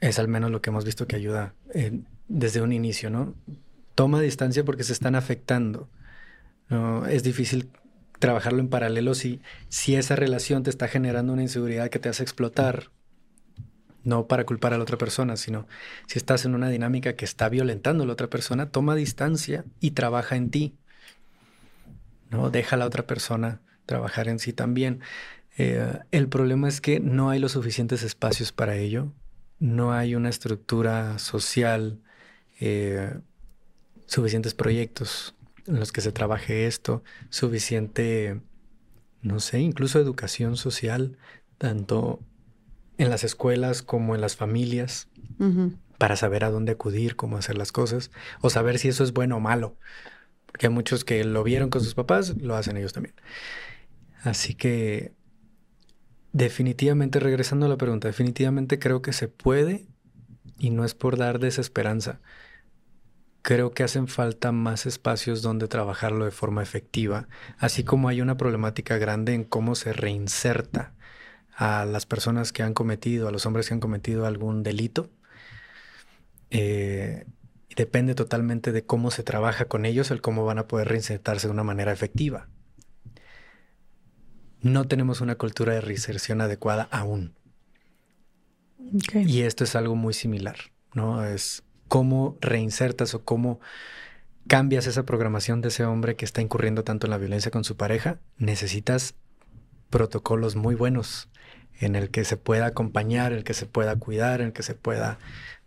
[0.00, 3.34] Es al menos lo que hemos visto que ayuda eh, desde un inicio, ¿no?
[3.94, 5.88] toma distancia porque se están afectando.
[7.08, 7.70] Es difícil
[8.18, 12.22] trabajarlo en paralelo si, si esa relación te está generando una inseguridad que te hace
[12.22, 12.90] explotar,
[14.04, 15.66] no para culpar a la otra persona, sino
[16.06, 19.90] si estás en una dinámica que está violentando a la otra persona, toma distancia y
[19.90, 20.74] trabaja en ti.
[22.30, 22.48] ¿no?
[22.48, 25.00] Deja a la otra persona trabajar en sí también.
[25.58, 29.12] Eh, el problema es que no hay los suficientes espacios para ello,
[29.58, 32.00] no hay una estructura social
[32.60, 33.12] eh,
[34.06, 35.34] suficientes proyectos
[35.66, 38.40] en los que se trabaje esto, suficiente,
[39.22, 41.16] no sé, incluso educación social,
[41.58, 42.20] tanto
[42.98, 45.08] en las escuelas como en las familias,
[45.98, 48.10] para saber a dónde acudir, cómo hacer las cosas,
[48.40, 49.76] o saber si eso es bueno o malo.
[50.46, 53.14] Porque hay muchos que lo vieron con sus papás, lo hacen ellos también.
[54.22, 55.12] Así que,
[56.32, 59.86] definitivamente, regresando a la pregunta, definitivamente creo que se puede
[60.58, 62.20] y no es por dar desesperanza
[63.42, 67.28] creo que hacen falta más espacios donde trabajarlo de forma efectiva,
[67.58, 70.94] así como hay una problemática grande en cómo se reinserta
[71.54, 75.10] a las personas que han cometido, a los hombres que han cometido algún delito.
[76.50, 77.26] Eh,
[77.76, 81.52] depende totalmente de cómo se trabaja con ellos, el cómo van a poder reinsertarse de
[81.52, 82.48] una manera efectiva.
[84.62, 87.34] No tenemos una cultura de reinserción adecuada aún.
[89.14, 90.56] Y esto es algo muy similar,
[90.94, 91.24] ¿no?
[91.24, 93.60] Es cómo reinsertas o cómo
[94.46, 97.76] cambias esa programación de ese hombre que está incurriendo tanto en la violencia con su
[97.76, 99.14] pareja, necesitas
[99.90, 101.28] protocolos muy buenos
[101.80, 104.62] en el que se pueda acompañar, en el que se pueda cuidar, en el que
[104.62, 105.18] se pueda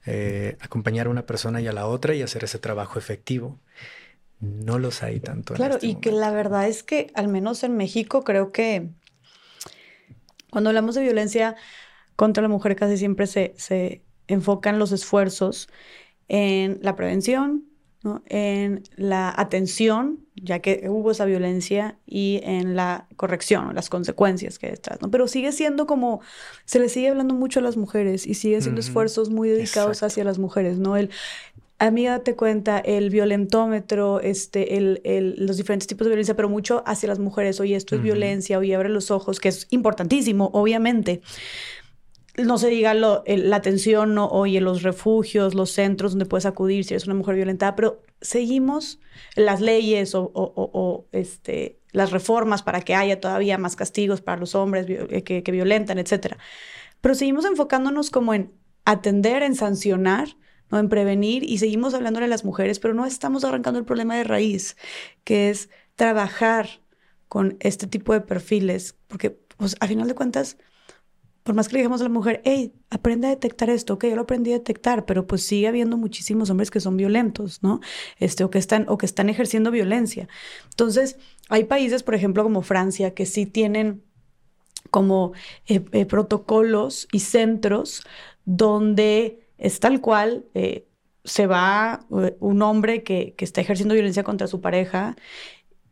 [0.05, 3.59] eh, acompañar a una persona y a la otra y hacer ese trabajo efectivo.
[4.39, 5.53] No los hay tanto.
[5.53, 8.89] Claro, este y que la verdad es que al menos en México creo que
[10.51, 11.55] cuando hablamos de violencia
[12.15, 15.69] contra la mujer casi siempre se, se enfocan los esfuerzos
[16.27, 17.65] en la prevención,
[18.27, 24.67] en la atención, ya que hubo esa violencia, y en la corrección, las consecuencias que
[24.67, 25.09] hay detrás, ¿no?
[25.09, 26.21] Pero sigue siendo como,
[26.65, 30.23] se le sigue hablando mucho a las mujeres y sigue siendo esfuerzos muy dedicados hacia
[30.23, 30.97] las mujeres, ¿no?
[30.97, 31.09] El,
[31.79, 36.83] amiga, date cuenta, el violentómetro, este, el, el, los diferentes tipos de violencia, pero mucho
[36.85, 41.21] hacia las mujeres, oye, esto es violencia, oye, abre los ojos, que es importantísimo, obviamente.
[42.37, 46.83] No se diga lo, la atención, no, oye, los refugios, los centros donde puedes acudir
[46.83, 48.99] si eres una mujer violentada, pero seguimos
[49.35, 54.85] las leyes o, este, las reformas para que haya todavía más castigos para los hombres
[54.89, 56.35] eh, que, que violentan, etc.
[56.99, 58.51] Pero seguimos enfocándonos como en
[58.83, 60.35] atender, en sancionar,
[60.75, 60.79] ¿no?
[60.79, 64.23] en prevenir y seguimos hablando de las mujeres, pero no estamos arrancando el problema de
[64.23, 64.77] raíz,
[65.23, 66.81] que es trabajar
[67.27, 70.57] con este tipo de perfiles, porque pues, a final de cuentas
[71.45, 74.15] por más que le digamos a la mujer, hey, aprende a detectar esto, ok, yo
[74.15, 77.81] lo aprendí a detectar, pero pues sigue habiendo muchísimos hombres que son violentos, ¿no?
[78.17, 80.27] Este, o que están, o que están ejerciendo violencia.
[80.71, 84.01] Entonces, hay países, por ejemplo, como Francia, que sí tienen
[84.89, 85.33] como
[85.67, 88.01] eh, eh, protocolos y centros
[88.45, 90.87] donde es tal cual, eh,
[91.23, 95.15] se va un hombre que, que, está ejerciendo violencia contra su pareja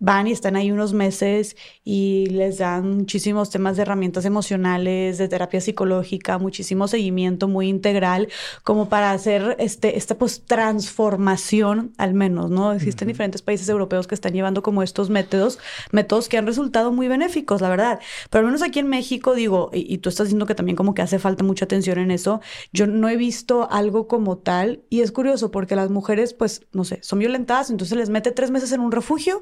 [0.04, 1.56] van y están ahí unos meses
[1.86, 8.28] y les dan muchísimos temas de herramientas emocionales, de terapia psicológica, muchísimo seguimiento muy integral,
[8.64, 12.74] como para hacer este, esta pues transformación al menos, ¿no?
[12.74, 15.58] Existen diferentes países europeos que están llevando como estos métodos,
[15.92, 18.02] métodos que han resultado muy benéficos, la verdad.
[18.30, 20.94] Pero al menos aquí en México, digo, y, y tú estás diciendo que también como
[20.94, 22.42] que hace falta mucha atención en eso,
[22.74, 26.84] yo no he visto algo como tal y es curioso porque las mujeres, pues, no
[26.84, 29.40] sé, son violentadas, entonces les mete tres meses en un refugio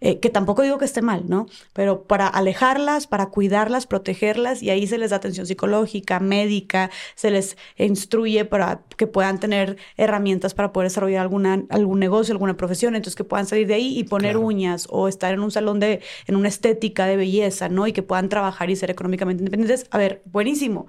[0.00, 1.46] eh, que tampoco digo que esté mal, ¿no?
[1.72, 7.30] Pero para alejarlas, para cuidarlas, protegerlas, y ahí se les da atención psicológica, médica, se
[7.30, 12.94] les instruye para que puedan tener herramientas para poder desarrollar alguna, algún negocio, alguna profesión,
[12.94, 16.00] entonces que puedan salir de ahí y poner uñas o estar en un salón de,
[16.26, 17.86] en una estética de belleza, ¿no?
[17.86, 19.86] Y que puedan trabajar y ser económicamente independientes.
[19.90, 20.86] A ver, buenísimo.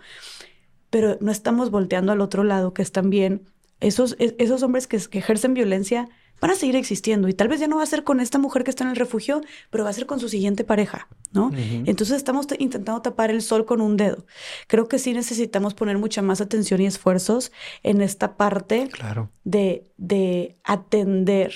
[0.90, 3.44] Pero no estamos volteando al otro lado, que es también
[3.80, 6.08] esos, esos hombres que, ejercen violencia
[6.42, 8.64] van a seguir existiendo y tal vez ya no va a ser con esta mujer
[8.64, 11.52] que está en el refugio, pero va a ser con su siguiente pareja, ¿no?
[11.54, 14.26] Entonces estamos intentando tapar el sol con un dedo.
[14.68, 17.52] Creo que sí necesitamos poner mucha más atención y esfuerzos
[17.84, 19.32] en esta parte claro.
[19.44, 21.54] de, de atender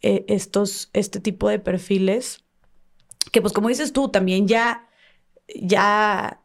[0.00, 2.44] eh, estos, este tipo de perfiles
[3.30, 4.88] que pues como dices tú, también ya,
[5.54, 6.41] ya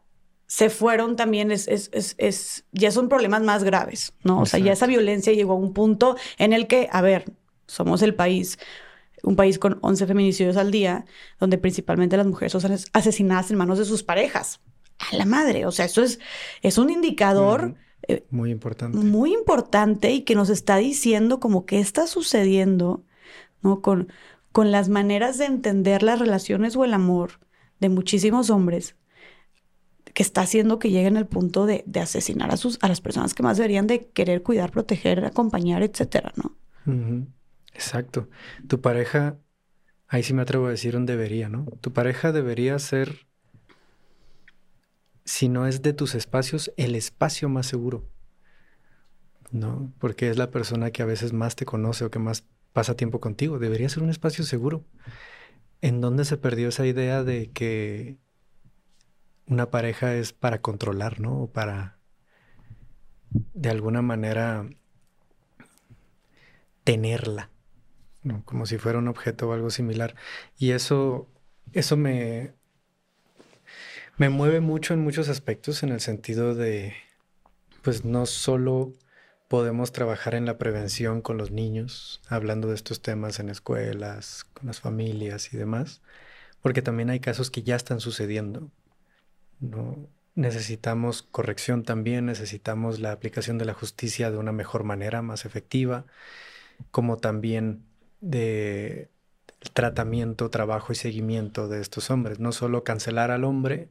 [0.48, 4.40] se fueron también, es, es, es, ya son problemas más graves, ¿no?
[4.40, 7.26] O sea, ya esa violencia llegó a un punto en el que, a ver,
[7.66, 8.58] somos el país,
[9.22, 11.04] un país con 11 feminicidios al día,
[11.38, 14.60] donde principalmente las mujeres son asesinadas en manos de sus parejas.
[15.12, 16.18] A la madre, o sea, eso es,
[16.62, 17.74] es un indicador...
[18.08, 18.96] Eh, muy importante.
[18.96, 23.04] Muy importante y que nos está diciendo como qué está sucediendo,
[23.60, 23.82] ¿no?
[23.82, 24.10] Con,
[24.50, 27.32] con las maneras de entender las relaciones o el amor
[27.80, 28.96] de muchísimos hombres
[30.18, 33.44] que está haciendo que lleguen al punto de, asesinar a, sus, a las personas que
[33.44, 36.56] más deberían de querer cuidar, proteger, acompañar, etcétera, ¿no?
[37.72, 38.28] Exacto.
[38.66, 39.38] Tu pareja,
[40.08, 41.66] ahí sí me atrevo a decir un debería, ¿no?
[41.80, 43.28] Tu pareja debería ser,
[45.24, 48.10] si no es de tus espacios, el espacio más seguro,
[49.52, 49.92] ¿no?
[50.00, 53.20] Porque es la persona que a veces más te conoce o que más pasa tiempo
[53.20, 53.60] contigo.
[53.60, 54.84] Debería ser un espacio seguro.
[55.80, 58.18] ¿En dónde se perdió esa idea de que
[59.48, 61.42] una pareja es para controlar, ¿no?
[61.42, 61.98] O para,
[63.30, 64.68] de alguna manera,
[66.84, 67.50] tenerla,
[68.22, 68.44] ¿no?
[68.44, 70.14] Como si fuera un objeto o algo similar.
[70.58, 71.28] Y eso,
[71.72, 72.54] eso me,
[74.18, 76.94] me mueve mucho en muchos aspectos, en el sentido de,
[77.82, 78.92] pues no solo
[79.48, 84.66] podemos trabajar en la prevención con los niños, hablando de estos temas en escuelas, con
[84.66, 86.02] las familias y demás,
[86.60, 88.70] porque también hay casos que ya están sucediendo
[89.60, 89.96] ¿no?
[90.34, 96.04] Necesitamos corrección también, necesitamos la aplicación de la justicia de una mejor manera, más efectiva,
[96.92, 97.82] como también
[98.20, 99.08] de
[99.72, 102.38] tratamiento, trabajo y seguimiento de estos hombres.
[102.38, 103.88] No solo cancelar al hombre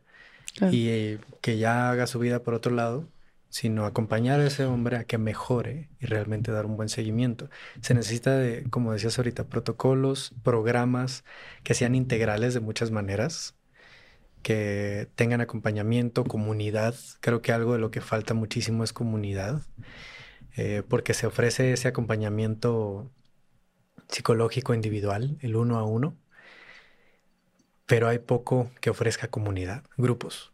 [0.71, 3.07] y eh, que ya haga su vida por otro lado,
[3.49, 7.49] sino acompañar a ese hombre a que mejore y realmente dar un buen seguimiento.
[7.81, 11.23] Se necesita de, como decías ahorita, protocolos, programas
[11.63, 13.56] que sean integrales de muchas maneras,
[14.47, 16.95] que tengan acompañamiento, comunidad.
[17.19, 19.61] Creo que algo de lo que falta muchísimo es comunidad,
[20.55, 23.11] eh, porque se ofrece ese acompañamiento
[24.07, 26.15] psicológico individual, el uno a uno,
[27.85, 30.53] pero hay poco que ofrezca comunidad, grupos.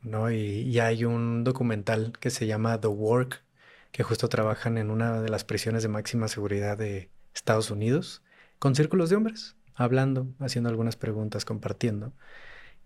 [0.00, 0.32] ¿no?
[0.32, 3.44] Y, y hay un documental que se llama The Work,
[3.92, 8.24] que justo trabajan en una de las prisiones de máxima seguridad de Estados Unidos,
[8.58, 12.12] con círculos de hombres, hablando, haciendo algunas preguntas, compartiendo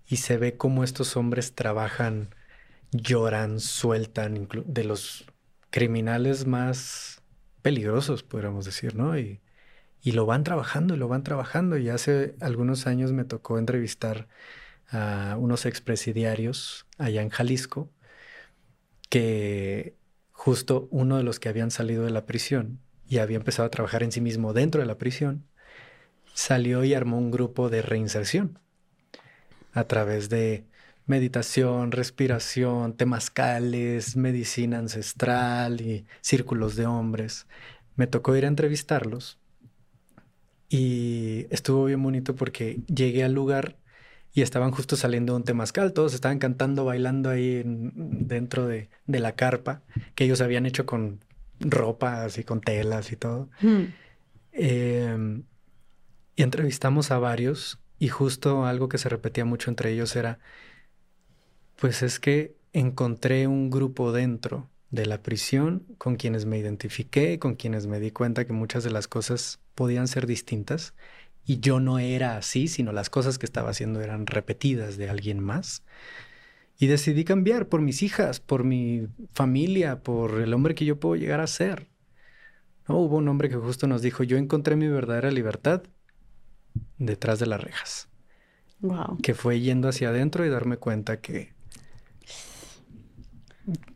[0.09, 2.35] y se ve cómo estos hombres trabajan,
[2.93, 5.27] lloran, sueltan, de los
[5.70, 7.23] criminales más
[7.62, 9.19] peligrosos, podríamos decir, ¿no?
[9.19, 9.41] Y,
[10.01, 11.77] y lo van trabajando lo van trabajando.
[11.78, 14.28] Y hace algunos años me tocó entrevistar
[14.91, 17.91] a unos expresidiarios allá en Jalisco,
[19.09, 19.97] que
[20.33, 24.03] justo uno de los que habían salido de la prisión y había empezado a trabajar
[24.03, 25.47] en sí mismo dentro de la prisión,
[26.35, 28.61] salió y armó un grupo de reinserción
[29.77, 30.65] a través de
[31.07, 37.47] meditación, respiración, temazcales, medicina ancestral y círculos de hombres.
[37.94, 39.39] Me tocó ir a entrevistarlos
[40.70, 43.77] y estuvo bien bonito porque llegué al lugar
[44.32, 49.32] y estaban justo saliendo de un temazcal, todos estaban cantando, bailando ahí dentro de, la
[49.32, 49.82] carpa
[50.15, 51.20] que ellos habían hecho con
[51.61, 53.51] ropas y con telas y todo.
[54.53, 55.44] Em,
[56.35, 60.39] y entrevistamos a varios y justo algo que se repetía mucho entre ellos era,
[61.77, 67.55] pues es que encontré un grupo dentro de la prisión con quienes me identifiqué, con
[67.55, 70.94] quienes me di cuenta que muchas de las cosas podían ser distintas
[71.44, 75.39] y yo no era así, sino las cosas que estaba haciendo eran repetidas de alguien
[75.40, 75.85] más.
[76.78, 81.16] Y decidí cambiar por mis hijas, por mi familia, por el hombre que yo puedo
[81.16, 81.89] llegar a ser.
[82.89, 82.98] ¿No?
[82.98, 85.85] Hubo un hombre que justo nos dijo, yo encontré mi verdadera libertad
[86.98, 88.09] detrás de las rejas.
[88.81, 89.19] Wow.
[89.23, 91.55] Que fue yendo hacia adentro y darme cuenta que,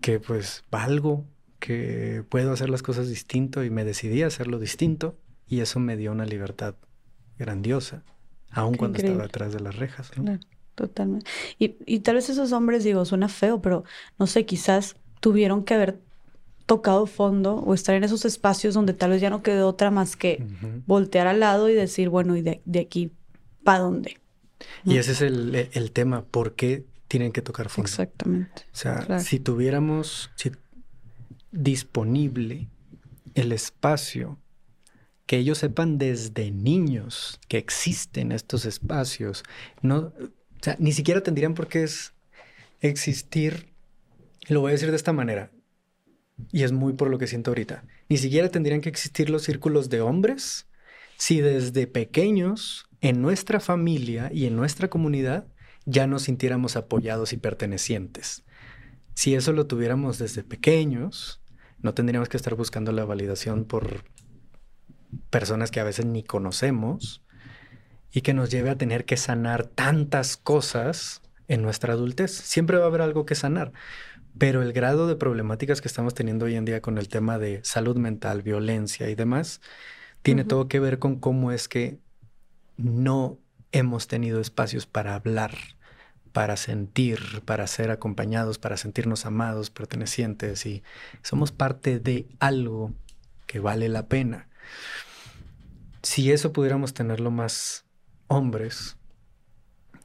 [0.00, 1.26] que pues valgo,
[1.58, 5.96] que puedo hacer las cosas distinto y me decidí a hacerlo distinto y eso me
[5.96, 6.76] dio una libertad
[7.38, 8.04] grandiosa,
[8.50, 10.10] aun cuando estaba detrás de las rejas.
[10.74, 11.30] totalmente.
[11.58, 13.84] Y, y tal vez esos hombres, digo, suena feo, pero
[14.18, 16.00] no sé, quizás tuvieron que haber
[16.70, 20.14] tocado fondo o estar en esos espacios donde tal vez ya no quedó otra más
[20.14, 20.46] que
[20.86, 23.10] voltear al lado y decir, bueno, ¿y de, aquí
[23.64, 24.18] para dónde?
[24.84, 27.88] Y ese es el, tema, ¿por qué tienen que tocar fondo?
[27.88, 28.62] Exactamente.
[28.72, 30.30] O sea, si tuviéramos
[31.50, 32.68] disponible
[33.34, 34.38] el espacio,
[35.26, 39.42] que ellos sepan desde niños que existen estos espacios,
[39.82, 41.84] no, o sea, ni siquiera tendrían por qué
[42.80, 43.72] existir,
[44.46, 45.50] lo voy a decir de esta manera,
[46.52, 47.84] y es muy por lo que siento ahorita.
[48.08, 50.66] Ni siquiera tendrían que existir los círculos de hombres
[51.16, 55.46] si desde pequeños en nuestra familia y en nuestra comunidad
[55.86, 58.44] ya nos sintiéramos apoyados y pertenecientes.
[59.14, 61.40] Si eso lo tuviéramos desde pequeños,
[61.82, 64.04] no tendríamos que estar buscando la validación por
[65.30, 67.22] personas que a veces ni conocemos
[68.12, 72.32] y que nos lleve a tener que sanar tantas cosas en nuestra adultez.
[72.32, 73.72] Siempre va a haber algo que sanar.
[74.38, 77.60] Pero el grado de problemáticas que estamos teniendo hoy en día con el tema de
[77.64, 79.60] salud mental, violencia y demás,
[80.22, 81.98] tiene todo que ver con cómo es que
[82.76, 83.38] no
[83.72, 85.54] hemos tenido espacios para hablar,
[86.32, 90.82] para sentir, para ser acompañados, para sentirnos amados, pertenecientes y
[91.22, 92.92] somos parte de algo
[93.46, 94.48] que vale la pena.
[96.02, 97.84] Si eso pudiéramos tenerlo más
[98.28, 98.96] hombres,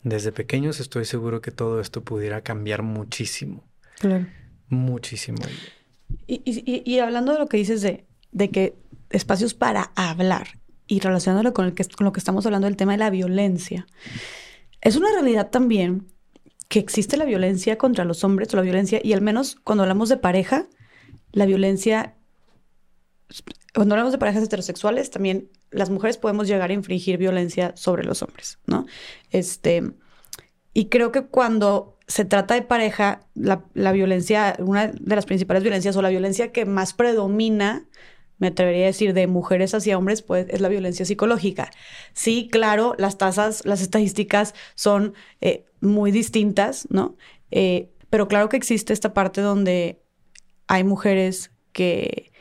[0.03, 3.64] desde pequeños estoy seguro que todo esto pudiera cambiar muchísimo.
[3.99, 4.27] Claro.
[4.69, 5.38] Muchísimo.
[6.27, 8.76] Y, hablando de lo que dices de, de, que
[9.09, 12.93] espacios para hablar y relacionándolo con, el que, con lo que estamos hablando del tema
[12.93, 13.85] de la violencia,
[14.81, 16.07] es una realidad también
[16.67, 20.09] que existe la violencia contra los hombres o la violencia, y al menos cuando hablamos
[20.09, 20.67] de pareja,
[21.31, 22.15] la violencia,
[23.73, 28.22] cuando hablamos de parejas heterosexuales, también las mujeres podemos llegar a infringir violencia sobre los
[28.23, 28.85] hombres, ¿no?
[29.31, 29.91] Este,
[30.76, 35.95] y creo que cuando se trata de pareja, la, violencia, una de las principales violencias
[35.95, 37.88] o la violencia que más predomina,
[38.39, 41.72] me atrevería a decir, de mujeres hacia hombres, pues es la violencia psicológica.
[42.11, 47.15] Sí, claro, las tasas, las estadísticas son eh, muy distintas, ¿no?
[47.52, 50.03] Eh, pero claro que existe esta parte donde
[50.68, 52.34] hay mujeres que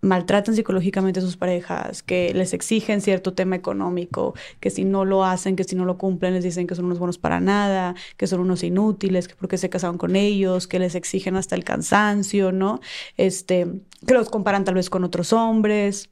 [0.00, 5.24] maltratan psicológicamente a sus parejas, que les exigen cierto tema económico, que si no lo
[5.24, 8.26] hacen, que si no lo cumplen, les dicen que son unos buenos para nada, que
[8.26, 12.52] son unos inútiles, que porque se casaron con ellos, que les exigen hasta el cansancio,
[12.52, 12.80] ¿no?
[13.16, 13.66] Este,
[14.06, 16.10] que los comparan tal vez con otros hombres.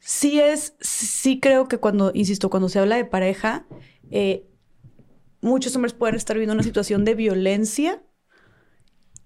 [0.00, 3.66] Sí es, sí creo que cuando, insisto, cuando se habla de pareja,
[4.10, 4.46] eh,
[5.40, 8.02] muchos hombres pueden estar viviendo una situación de violencia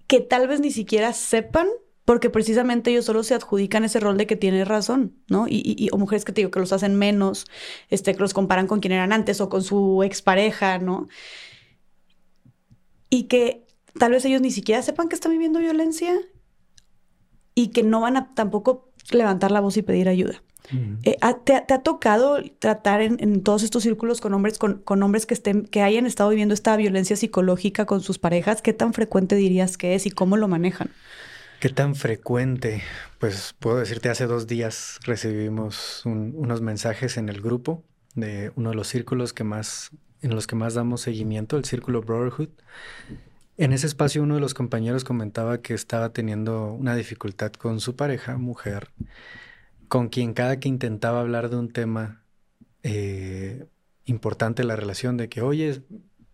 [0.07, 1.67] que tal vez ni siquiera sepan
[2.11, 5.45] porque precisamente ellos solo se adjudican ese rol de que tiene razón, ¿no?
[5.47, 7.45] Y, o mujeres que te digo que los hacen menos,
[7.87, 11.07] este, que los comparan con quien eran antes o con su expareja, ¿no?
[13.09, 13.65] Y que
[13.97, 16.13] tal vez ellos ni siquiera sepan que están viviendo violencia
[17.55, 20.43] y que no van a tampoco levantar la voz y pedir ayuda.
[21.03, 21.15] Eh,
[21.45, 25.63] ¿te, ha tocado tratar en, todos estos círculos con hombres, con, con, hombres que, estén,
[25.65, 28.61] que hayan estado viviendo esta violencia psicológica con sus parejas?
[28.61, 30.91] ¿Qué tan frecuente dirías que es y cómo lo manejan?
[31.61, 32.81] ¿Qué tan frecuente?
[33.19, 37.83] Pues puedo decirte, hace dos días recibimos unos mensajes en el grupo
[38.15, 39.91] de uno de los círculos que más,
[40.23, 42.49] en los que más damos seguimiento, el círculo Brotherhood.
[43.57, 47.95] En ese espacio uno de los compañeros comentaba que estaba teniendo una dificultad con su
[47.95, 48.89] pareja, mujer,
[49.87, 52.23] con quien cada que intentaba hablar de un tema
[52.81, 53.67] eh,
[54.05, 55.83] importante la relación, de que, oye,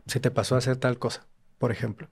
[0.05, 1.27] se te pasó a hacer tal cosa,
[1.57, 2.07] por ejemplo.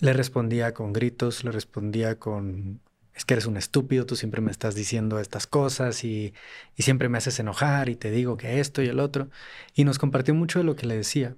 [0.00, 2.80] Le respondía con gritos, le respondía con,
[3.14, 6.34] es que eres un estúpido, tú siempre me estás diciendo estas cosas y,
[6.78, 9.30] siempre me haces enojar y te digo que esto y el otro.
[9.74, 11.34] Y nos compartió mucho de lo que le decía,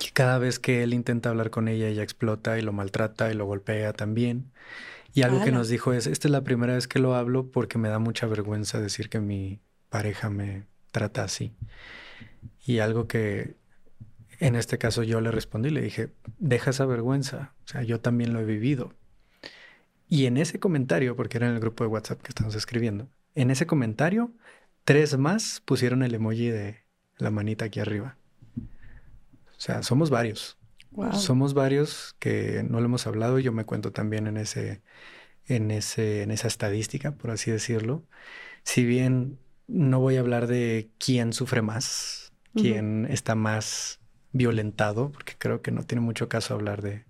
[0.00, 3.34] que cada vez que él intenta hablar con ella, ella explota y lo maltrata y
[3.34, 4.52] lo golpea también.
[5.14, 7.78] Y algo que nos dijo es, esta es la primera vez que lo hablo porque
[7.78, 11.54] me da mucha vergüenza decir que mi pareja me trata así.
[12.66, 13.54] Y algo que
[14.38, 18.00] en este caso yo le respondí y le dije, deja esa vergüenza, o sea, yo
[18.00, 18.92] también lo he vivido.
[20.08, 23.50] Y en ese comentario, porque era en el grupo de WhatsApp que estamos escribiendo, en
[23.50, 24.32] ese comentario,
[24.84, 26.84] tres más pusieron el emoji de
[27.18, 28.16] la manita aquí arriba.
[28.56, 30.58] O sea, somos varios.
[31.12, 33.38] Somos varios que no lo hemos hablado.
[33.38, 34.82] Yo me cuento también en ese,
[35.44, 38.04] en ese, en esa estadística, por así decirlo.
[38.62, 44.00] Si bien no voy a hablar de quién sufre más, quién está más
[44.36, 47.04] violentado, porque creo que no tiene mucho caso hablar de,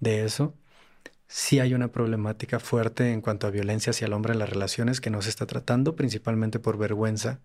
[0.00, 0.54] eso.
[1.28, 5.00] Sí hay una problemática fuerte en cuanto a violencia hacia el hombre en las relaciones
[5.00, 7.40] que no se está tratando, principalmente por vergüenza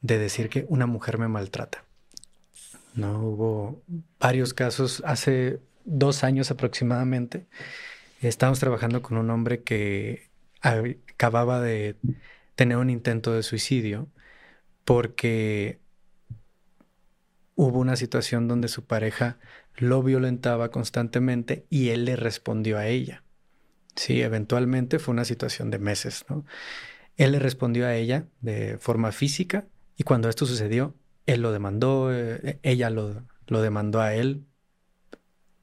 [0.00, 1.84] de decir que una mujer me maltrata.
[2.94, 3.82] No hubo
[4.18, 7.46] varios casos hace dos años aproximadamente.
[8.22, 10.30] Estábamos trabajando con un hombre que
[10.62, 11.96] acababa de
[12.54, 14.08] tener un intento de suicidio
[14.84, 15.80] porque
[17.54, 19.38] hubo una situación donde su pareja
[19.76, 23.22] lo violentaba constantemente y él le respondió a ella.
[23.96, 26.24] Sí, eventualmente fue una situación de meses.
[27.16, 29.66] Él le respondió a ella de forma física
[29.96, 30.94] y cuando esto sucedió,
[31.26, 34.44] él lo demandó, eh, ella lo, lo demandó a él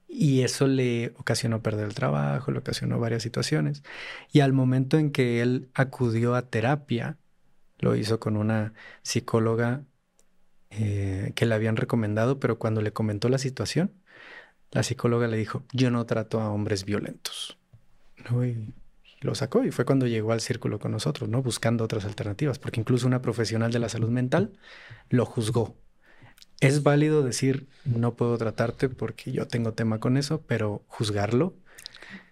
[0.07, 3.83] y eso le ocasionó perder el trabajo, le ocasionó varias situaciones.
[4.31, 7.17] Y al momento en que él acudió a terapia,
[7.79, 8.73] lo hizo con una
[9.03, 9.83] psicóloga
[10.71, 13.91] eh, que le habían recomendado, pero cuando le comentó la situación,
[14.71, 17.57] la psicóloga le dijo, yo no trato a hombres violentos.
[18.17, 18.73] Y
[19.19, 21.43] lo sacó y fue cuando llegó al círculo con nosotros, ¿no?
[21.43, 24.53] Buscando otras alternativas, porque incluso una profesional de la salud mental
[25.09, 25.75] lo juzgó.
[26.61, 31.53] Es válido decir, no puedo tratarte porque yo tengo tema con eso, pero juzgarlo.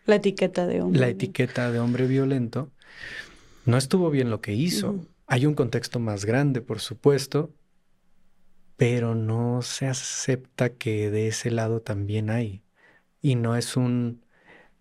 [0.05, 1.01] La etiqueta de hombre.
[1.01, 2.71] La etiqueta de hombre violento.
[3.65, 5.05] No estuvo bien lo que hizo.
[5.27, 7.51] Hay un contexto más grande, por supuesto,
[8.79, 12.63] pero no se acepta que de ese lado también hay.
[13.21, 14.21] Y no es un,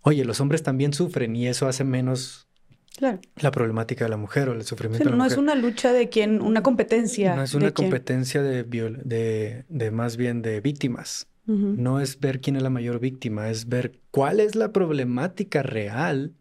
[0.02, 2.46] oye, los hombres también sufren y eso hace menos
[3.00, 5.36] la problemática de la mujer o el sufrimiento de la no mujer.
[5.36, 7.34] No es una lucha de quien, una competencia.
[7.34, 11.26] No es una competencia de, de, de, más bien de víctimas.
[11.46, 16.34] No es ver quién es la mayor víctima, es ver cuál es la problemática real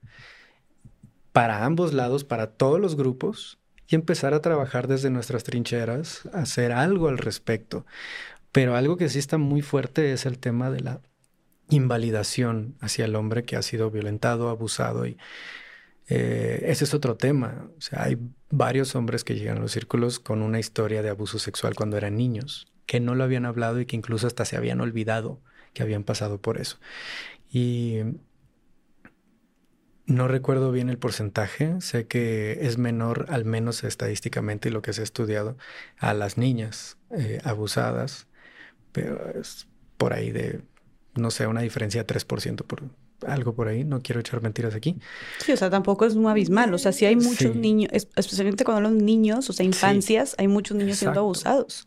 [1.31, 3.57] para ambos lados, para todos los grupos,
[3.88, 7.85] y empezar a trabajar desde nuestras trincheras, hacer algo al respecto.
[8.51, 11.01] Pero algo que sí está muy fuerte es el tema de la
[11.69, 15.18] invalidación hacia el hombre que ha sido violentado, abusado y
[16.09, 17.69] eh, ese es otro tema.
[17.77, 18.18] O sea, hay
[18.49, 22.15] varios hombres que llegan a los círculos con una historia de abuso sexual cuando eran
[22.15, 25.41] niños, que no lo habían hablado y que incluso hasta se habían olvidado
[25.73, 26.77] que habían pasado por eso.
[27.51, 27.99] Y
[30.07, 34.93] no recuerdo bien el porcentaje, sé que es menor, al menos estadísticamente, y lo que
[34.93, 35.57] se ha estudiado,
[35.97, 38.25] a las niñas eh, abusadas,
[38.93, 39.67] pero es
[39.97, 40.61] por ahí de,
[41.15, 42.84] no sé, una diferencia de 3% por
[43.25, 44.97] algo por ahí, no quiero echar mentiras aquí.
[45.39, 48.89] Sí, o sea, tampoco es muy abismal, o sea, sí hay muchos niños, especialmente cuando
[48.89, 51.85] los niños, o sea, infancias, hay muchos niños siendo abusados.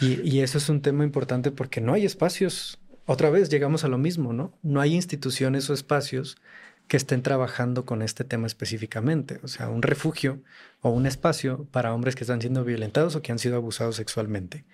[0.00, 3.88] Y, y eso es un tema importante porque no hay espacios, otra vez llegamos a
[3.88, 4.58] lo mismo, ¿no?
[4.62, 6.36] No hay instituciones o espacios
[6.90, 9.38] que estén trabajando con este tema específicamente.
[9.44, 10.42] O sea, un refugio
[10.80, 14.64] o un espacio para hombres que están siendo violentados o que han sido abusados sexualmente.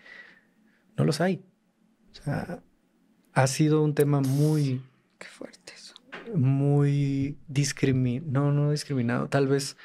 [0.96, 1.44] No los hay.
[2.12, 2.62] O sea,
[3.34, 4.80] ha sido un tema muy...
[5.18, 5.92] Qué fuerte eso.
[6.34, 9.76] Muy discriminado, no, no discriminado, tal vez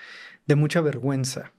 [0.48, 1.52] de mucha vergüenza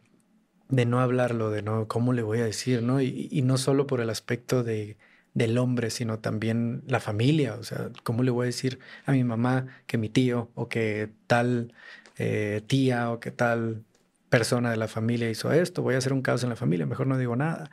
[0.71, 2.83] de no hablarlo, de no, ¿cómo le voy a decir?
[2.83, 3.03] ¿no?
[3.03, 4.97] y no solo por el aspecto de
[5.35, 7.55] del hombre, sino también la familia.
[7.55, 11.11] O sea, ¿cómo le voy a decir a mi mamá que mi tío o que
[11.27, 11.75] tal
[12.19, 13.85] eh, tía o que tal
[14.29, 15.83] persona de la familia hizo esto?
[15.83, 17.71] Voy a hacer un caos en la familia, mejor no digo nada.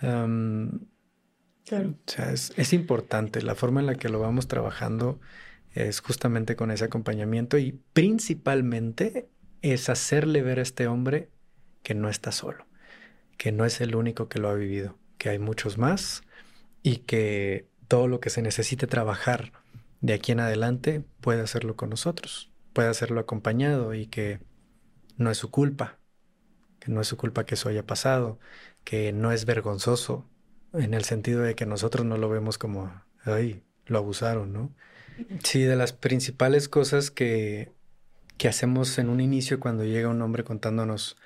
[0.00, 1.90] claro.
[1.90, 3.42] O sea, es, es, importante.
[3.42, 5.20] La forma en la que lo vamos trabajando
[5.72, 9.28] es justamente con ese acompañamiento y principalmente
[9.62, 11.30] es hacerle ver a este hombre
[11.82, 12.66] que no está solo,
[13.38, 16.22] que no es el único que lo ha vivido, que hay muchos más
[16.84, 19.52] y que todo lo que se necesite trabajar
[20.02, 24.38] de aquí en adelante puede hacerlo con nosotros, puede hacerlo acompañado y que
[25.16, 25.98] no es su culpa,
[26.78, 28.38] que no es su culpa que eso haya pasado,
[28.84, 30.28] que no es vergonzoso
[30.74, 32.92] en el sentido de que nosotros no lo vemos como,
[33.24, 34.70] ay, lo abusaron, ¿no?
[35.42, 37.72] Sí, de las principales cosas que,
[38.36, 41.16] que hacemos en un inicio cuando llega un hombre contándonos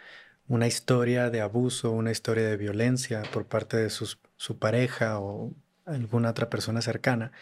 [0.47, 5.53] una historia de abuso, una historia de violencia por parte de sus, su pareja o
[5.85, 7.33] alguna otra persona cercana,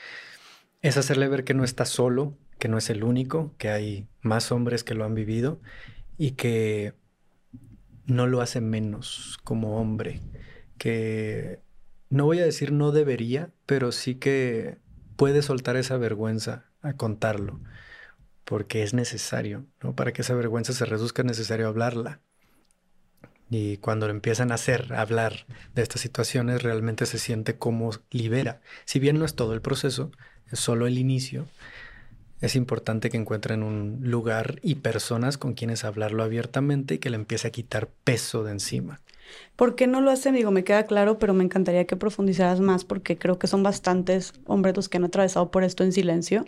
[0.82, 4.50] es hacerle ver que no está solo, que no es el único, que hay más
[4.50, 5.60] hombres que lo han vivido
[6.18, 6.94] y que
[8.06, 10.20] no lo hace menos como hombre,
[10.78, 11.60] que
[12.08, 14.78] no voy a decir no debería, pero sí que
[15.16, 17.60] puede soltar esa vergüenza a contarlo,
[18.44, 19.94] porque es necesario, ¿no?
[19.94, 22.20] Para que esa vergüenza se reduzca es necesario hablarla.
[23.48, 28.60] Y cuando empiezan a hacer, a hablar de estas situaciones, realmente se siente como libera.
[28.84, 30.10] Si bien no es todo el proceso,
[30.50, 31.46] es solo el inicio,
[32.40, 37.16] es importante que encuentren un lugar y personas con quienes hablarlo abiertamente y que le
[37.16, 39.00] empiece a quitar peso de encima.
[39.56, 40.34] ¿Por qué no lo hacen?
[40.34, 44.34] Digo, me queda claro, pero me encantaría que profundizaras más porque creo que son bastantes
[44.44, 46.44] hombres los que han atravesado por esto en silencio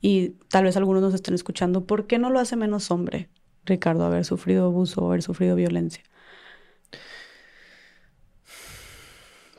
[0.00, 1.84] y tal vez algunos nos estén escuchando.
[1.84, 3.28] ¿Por qué no lo hace menos hombre,
[3.64, 6.02] Ricardo, haber sufrido abuso o haber sufrido violencia?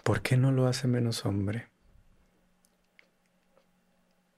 [0.07, 1.67] ¿Por qué no lo hace menos hombre?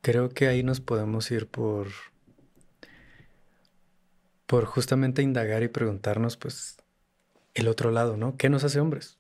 [0.02, 1.90] Creo que ahí nos podemos ir por
[4.48, 6.78] por justamente indagar y preguntarnos pues
[7.54, 8.36] el otro lado, ¿no?
[8.36, 9.20] ¿Qué nos hace hombres?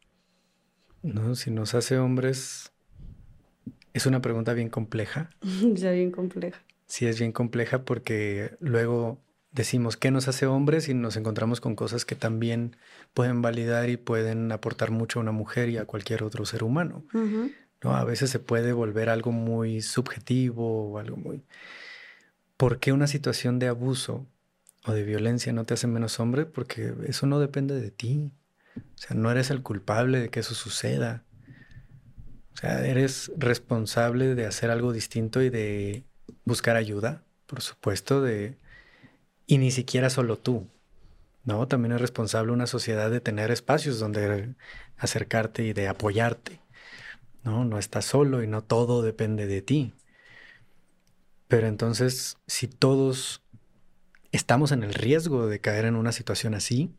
[1.04, 1.36] ¿No?
[1.36, 2.72] Si nos hace hombres
[3.94, 5.30] es una pregunta bien compleja.
[5.74, 6.64] ya bien compleja.
[6.88, 9.22] Sí, es bien compleja porque luego
[9.52, 12.76] decimos qué nos hace hombres y nos encontramos con cosas que también
[13.14, 17.04] pueden validar y pueden aportar mucho a una mujer y a cualquier otro ser humano.
[17.14, 17.96] ¿no?
[17.96, 21.44] A veces se puede volver algo muy subjetivo o algo muy...
[22.58, 24.28] ¿Por qué una situación de abuso
[24.86, 26.46] o de violencia no te hace menos hombre?
[26.46, 28.32] Porque eso no depende de ti.
[28.76, 31.24] O sea, no eres el culpable de que eso suceda.
[32.54, 36.04] O sea, eres responsable de hacer algo distinto y de
[36.44, 38.58] buscar ayuda, por supuesto, de
[39.50, 40.68] y ni siquiera solo tú,
[41.44, 41.68] ¿no?
[41.68, 44.54] También es responsable una sociedad de tener espacios donde
[44.96, 46.62] acercarte y de apoyarte,
[47.44, 47.66] ¿no?
[47.66, 49.96] No estás solo y no todo depende de ti.
[51.48, 53.42] Pero entonces, si todos
[54.32, 56.94] estamos en el riesgo de caer en una situación así,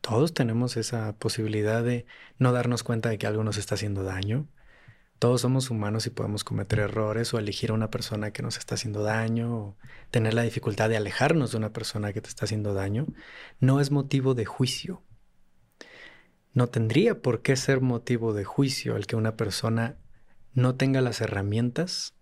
[0.00, 2.06] todos tenemos esa posibilidad de
[2.38, 4.48] no darnos cuenta de que algo nos está haciendo daño,
[5.18, 8.74] todos somos humanos y podemos cometer errores o elegir a una persona que nos está
[8.74, 9.76] haciendo daño o
[10.10, 13.06] tener la dificultad de alejarnos de una persona que te está haciendo daño.
[13.60, 15.02] No es motivo de juicio.
[16.52, 19.96] No tendría por qué ser motivo de juicio el que una persona
[20.52, 22.14] no tenga las herramientas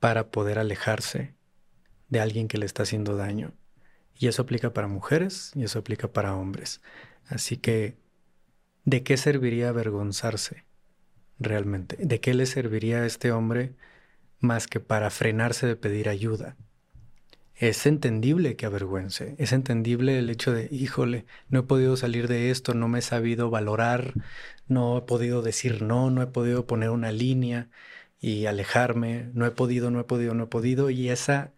[0.00, 1.34] para poder alejarse
[2.08, 3.52] de alguien que le está haciendo daño.
[4.18, 6.80] Y eso aplica para mujeres y eso aplica para hombres.
[7.26, 7.96] Así que,
[8.84, 10.63] ¿de qué serviría avergonzarse?
[11.38, 11.96] Realmente.
[11.98, 13.74] ¿De qué le serviría a este hombre
[14.40, 16.56] más que para frenarse de pedir ayuda?
[17.56, 22.50] Es entendible que avergüence, es entendible el hecho de, híjole, no he podido salir de
[22.50, 24.12] esto, no me he sabido valorar,
[24.66, 27.68] no he podido decir no, no he podido poner una línea
[28.20, 31.52] y alejarme, no he podido, no he podido, no he podido, y esa,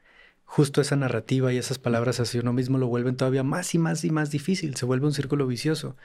[0.45, 4.05] justo esa narrativa y esas palabras hacia uno mismo lo vuelven todavía más y más
[4.05, 5.97] y más difícil, se vuelve un círculo vicioso.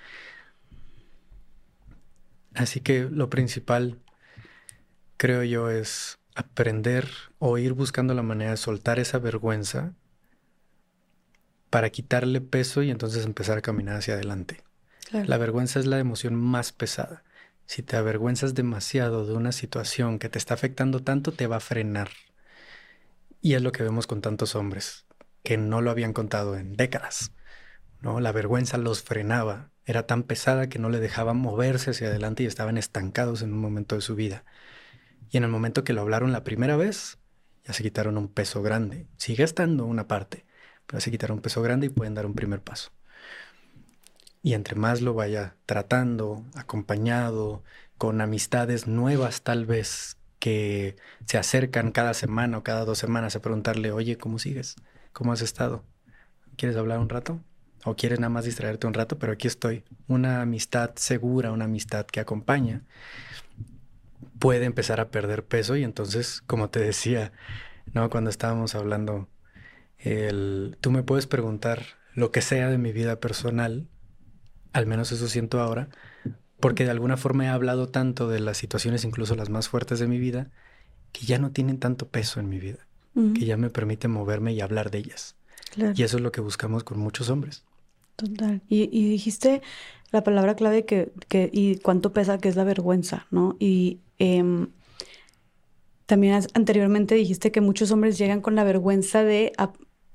[2.53, 3.99] Así que lo principal,
[5.17, 7.07] creo yo, es aprender
[7.39, 9.93] o ir buscando la manera de soltar esa vergüenza
[11.69, 14.63] para quitarle peso y entonces empezar a caminar hacia adelante.
[15.11, 17.23] La vergüenza es la emoción más pesada.
[17.65, 21.61] Si te avergüenzas demasiado de una situación que te está afectando tanto, te va a
[21.61, 22.09] frenar.
[23.41, 25.05] Y es lo que vemos con tantos hombres
[25.43, 27.31] que no lo habían contado en décadas.
[28.01, 28.19] ¿no?
[28.19, 32.45] La vergüenza los frenaba era tan pesada que no le dejaban moverse hacia adelante y
[32.45, 34.43] estaban estancados en un momento de su vida.
[35.29, 37.17] Y en el momento que lo hablaron la primera vez,
[37.65, 39.07] ya se quitaron un peso grande.
[39.17, 40.45] Sigue estando una parte,
[40.85, 42.91] pero se quitaron un peso grande y pueden dar un primer paso.
[44.43, 47.63] Y entre más lo vaya tratando, acompañado,
[47.97, 50.95] con amistades nuevas tal vez, que
[51.25, 54.75] se acercan cada semana o cada dos semanas a preguntarle, oye, ¿cómo sigues?
[55.13, 55.85] ¿Cómo has estado?
[56.57, 57.39] ¿Quieres hablar un rato?
[57.85, 59.83] O quieres nada más distraerte un rato, pero aquí estoy.
[60.07, 62.83] Una amistad segura, una amistad que acompaña,
[64.39, 67.31] puede empezar a perder peso y entonces, como te decía,
[67.93, 68.09] ¿no?
[68.09, 69.29] Cuando estábamos hablando,
[69.97, 71.83] el, tú me puedes preguntar
[72.13, 73.87] lo que sea de mi vida personal,
[74.73, 75.89] al menos eso siento ahora,
[76.59, 80.07] porque de alguna forma he hablado tanto de las situaciones, incluso las más fuertes de
[80.07, 80.49] mi vida,
[81.11, 84.61] que ya no tienen tanto peso en mi vida, que ya me permite moverme y
[84.61, 85.35] hablar de ellas.
[85.75, 87.63] Y eso es lo que buscamos con muchos hombres.
[88.22, 88.61] Total.
[88.69, 89.64] Y, dijiste
[90.11, 93.56] la palabra clave que, que, y cuánto pesa, que es la vergüenza, ¿no?
[93.60, 94.68] Y em,
[96.06, 99.53] también anteriormente dijiste que muchos hombres llegan con la vergüenza de,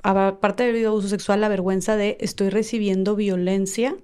[0.02, 3.96] aparte del abuso sexual, la vergüenza de estoy recibiendo violencia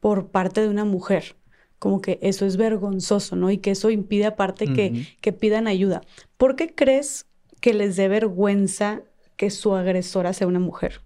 [0.00, 1.36] por parte de una mujer.
[1.78, 3.50] Como que eso es vergonzoso, ¿no?
[3.50, 6.02] Y que eso impide aparte que, que pidan ayuda.
[6.36, 7.26] ¿Por qué crees
[7.62, 9.00] que les dé vergüenza
[9.36, 11.00] que su agresora sea una mujer?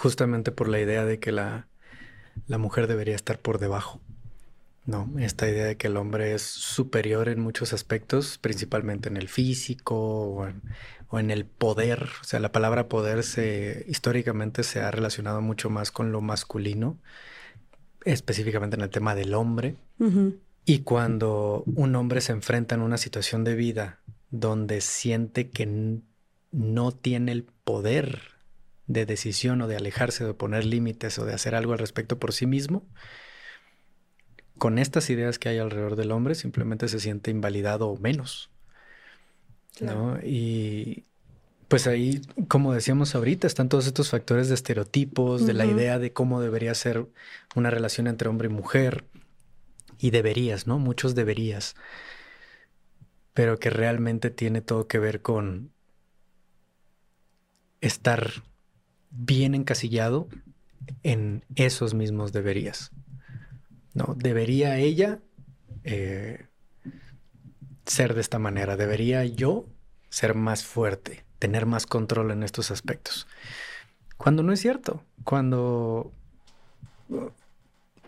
[0.00, 1.68] Justamente por la idea de que la,
[2.48, 4.00] mujer debería estar por debajo.
[4.86, 9.28] No, esta idea de que el hombre es superior en muchos aspectos, principalmente en el
[9.28, 9.96] físico
[11.10, 12.08] o en, el poder.
[12.22, 16.96] O sea, la palabra poder se históricamente se ha relacionado mucho más con lo masculino,
[18.06, 19.76] específicamente en el tema del hombre.
[20.64, 24.00] Y cuando un hombre se enfrenta en una situación de vida
[24.30, 26.00] donde siente que
[26.52, 28.39] no tiene el poder
[28.90, 32.32] de decisión o de alejarse, de poner límites o de hacer algo al respecto por
[32.32, 32.84] sí mismo,
[34.58, 38.50] con estas ideas que hay alrededor del hombre simplemente se siente invalidado o menos.
[39.80, 40.18] ¿no?
[40.22, 41.04] Y
[41.68, 46.12] pues ahí, como decíamos ahorita, están todos estos factores de estereotipos, de la idea de
[46.12, 47.06] cómo debería ser
[47.54, 49.04] una relación entre hombre y mujer,
[49.98, 50.78] y deberías, ¿no?
[50.78, 51.76] Muchos deberías,
[53.34, 55.70] pero que realmente tiene todo que ver con
[57.80, 58.42] estar
[59.10, 60.28] bien encasillado
[61.02, 62.92] en esos mismos deberías.
[63.94, 64.14] ¿no?
[64.16, 65.18] Debería ella
[65.84, 66.46] eh,
[67.86, 69.66] ser de esta manera, debería yo
[70.08, 73.26] ser más fuerte, tener más control en estos aspectos.
[74.16, 76.12] Cuando no es cierto, cuando...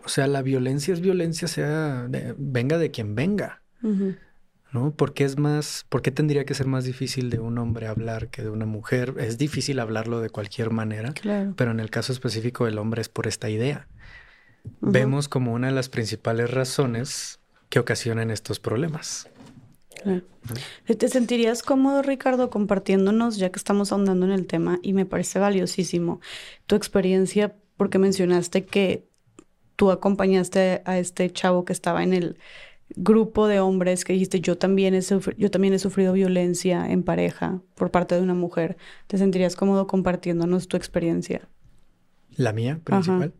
[0.04, 3.62] O sea, la violencia es violencia, sea venga de quien venga.
[4.72, 4.90] ¿No?
[4.92, 8.28] ¿Por qué es más, por qué tendría que ser más difícil de un hombre hablar
[8.28, 9.14] que de una mujer?
[9.18, 11.14] Es difícil hablarlo de cualquier manera,
[11.56, 13.86] pero en el caso específico del hombre es por esta idea.
[14.80, 19.28] Vemos como una de las principales razones que ocasionan estos problemas.
[20.86, 25.38] ¿Te sentirías cómodo, Ricardo, compartiéndonos, ya que estamos ahondando en el tema, y me parece
[25.38, 26.20] valiosísimo
[26.66, 29.06] tu experiencia, porque mencionaste que
[29.76, 32.38] tú acompañaste a este chavo que estaba en el
[32.96, 37.60] grupo de hombres que dijiste, yo también, he yo también he sufrido violencia en pareja
[37.74, 38.76] por parte de una mujer.
[39.06, 41.48] ¿Te sentirías cómodo compartiéndonos tu experiencia?
[42.36, 43.32] La mía, principal.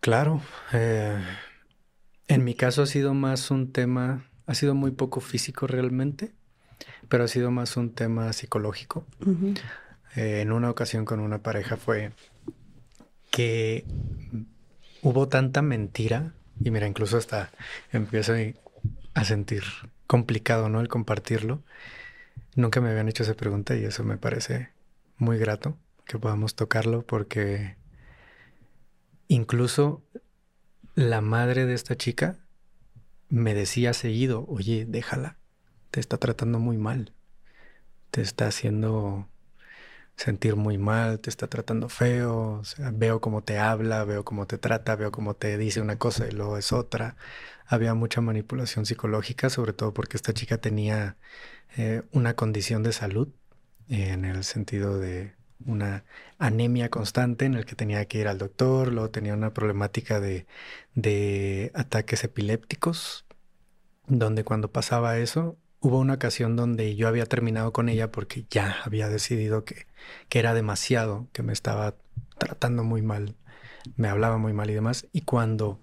[0.00, 0.40] Claro.
[0.72, 1.18] Eh,
[2.28, 6.32] en mi caso ha sido más un tema, ha sido muy poco físico realmente,
[7.08, 9.06] pero ha sido más un tema psicológico.
[10.16, 12.12] Eh, en una ocasión con una pareja fue
[13.30, 13.84] que
[15.02, 16.34] hubo tanta mentira
[16.64, 17.50] y mira, incluso hasta
[17.92, 18.34] empiezo
[19.14, 19.64] a sentir
[20.06, 20.80] complicado, ¿no?
[20.80, 21.62] El compartirlo.
[22.54, 24.70] Nunca me habían hecho esa pregunta y eso me parece
[25.16, 27.76] muy grato que podamos tocarlo porque
[29.28, 30.02] incluso
[30.94, 32.38] la madre de esta chica
[33.28, 35.38] me decía seguido, oye, déjala,
[35.90, 37.12] te está tratando muy mal,
[38.10, 39.28] te está haciendo
[40.16, 42.62] sentir muy mal, te está tratando feo,
[42.92, 46.32] veo cómo te habla, veo cómo te trata, veo cómo te dice una cosa y
[46.32, 47.16] luego es otra.
[47.66, 51.16] Había mucha manipulación psicológica, sobre todo porque esta chica tenía
[51.76, 53.28] eh, una condición de salud,
[53.88, 55.34] en el sentido de
[55.66, 56.04] una
[56.38, 60.46] anemia constante en el que tenía que ir al doctor, luego tenía una problemática de,
[60.94, 63.26] de ataques epilépticos,
[64.06, 68.76] donde cuando pasaba eso, hubo una ocasión donde yo había terminado con ella porque ya
[68.84, 69.86] había decidido que,
[70.28, 71.96] que era demasiado, que me estaba
[72.38, 73.34] tratando muy mal,
[73.96, 75.08] me hablaba muy mal y demás.
[75.12, 75.82] Y cuando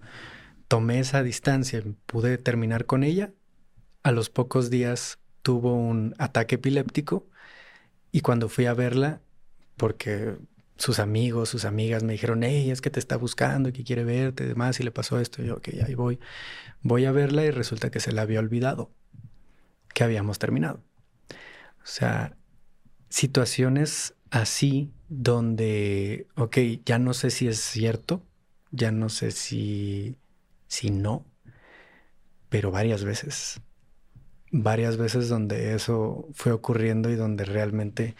[0.70, 3.34] tomé esa distancia y pude terminar con ella,
[4.02, 7.28] a los pocos días tuvo un ataque epiléptico
[8.12, 9.22] y cuando fui a verla,
[9.76, 10.38] porque
[10.78, 14.46] sus amigos, sus amigas me dijeron, hey, es que te está buscando que quiere verte
[14.46, 16.20] y demás, y le pasó esto, y yo, ok, ahí voy,
[16.84, 18.92] voy a verla y resulta que se la había olvidado
[19.94, 20.82] que habíamos terminado.
[21.84, 22.36] O sea,
[23.10, 28.24] situaciones así donde, ok, ya no sé si es cierto,
[28.72, 30.18] ya no sé si,
[30.68, 31.26] si no,
[32.50, 33.62] pero varias veces,
[34.52, 38.16] varias veces donde eso fue ocurriendo y donde realmente,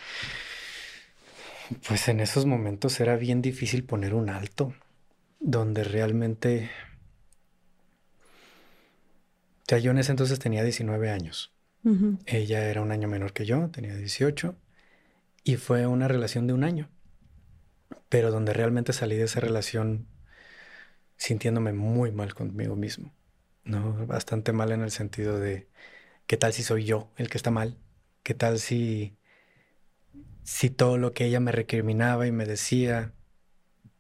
[1.88, 4.74] pues en esos momentos era bien difícil poner un alto,
[5.40, 6.70] donde realmente,
[9.70, 11.54] sea, yo en ese entonces tenía 19 años.
[12.26, 14.56] Ella era un año menor que yo, tenía 18,
[15.44, 16.90] y fue una relación de un año,
[18.10, 20.08] pero donde realmente salí de esa relación
[21.16, 23.14] sintiéndome muy mal conmigo mismo,
[23.64, 24.06] ¿no?
[24.06, 25.70] Bastante mal en el sentido de,
[26.28, 27.78] ¿qué tal si soy yo el que está mal?
[28.24, 29.18] ¿Qué tal si,
[30.44, 33.14] si todo lo que ella me recriminaba y me decía,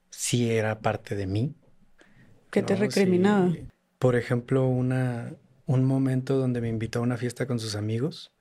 [0.10, 1.56] sí era parte de mí?
[2.52, 3.54] ¿Qué te recriminaba?
[4.00, 5.34] por ejemplo, una,
[5.70, 8.32] un momento donde me invitó a una fiesta con sus amigos.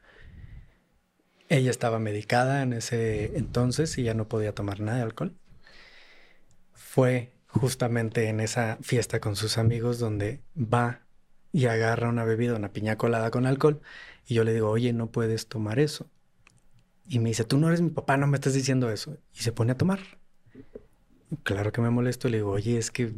[1.51, 5.37] Ella estaba medicada en ese entonces y ya no podía tomar nada de alcohol.
[6.73, 11.03] Fue justamente en esa fiesta con sus amigos donde va
[11.53, 13.83] y agarra una bebida, una piña colada con alcohol.
[14.27, 16.09] Y yo le digo, oye, no puedes tomar eso.
[17.07, 19.19] Y me dice, tú no eres mi papá, no me estás diciendo eso.
[19.35, 20.01] Y se pone a tomar.
[21.43, 22.31] Claro que me molesto.
[22.31, 23.13] Le digo, oye, es que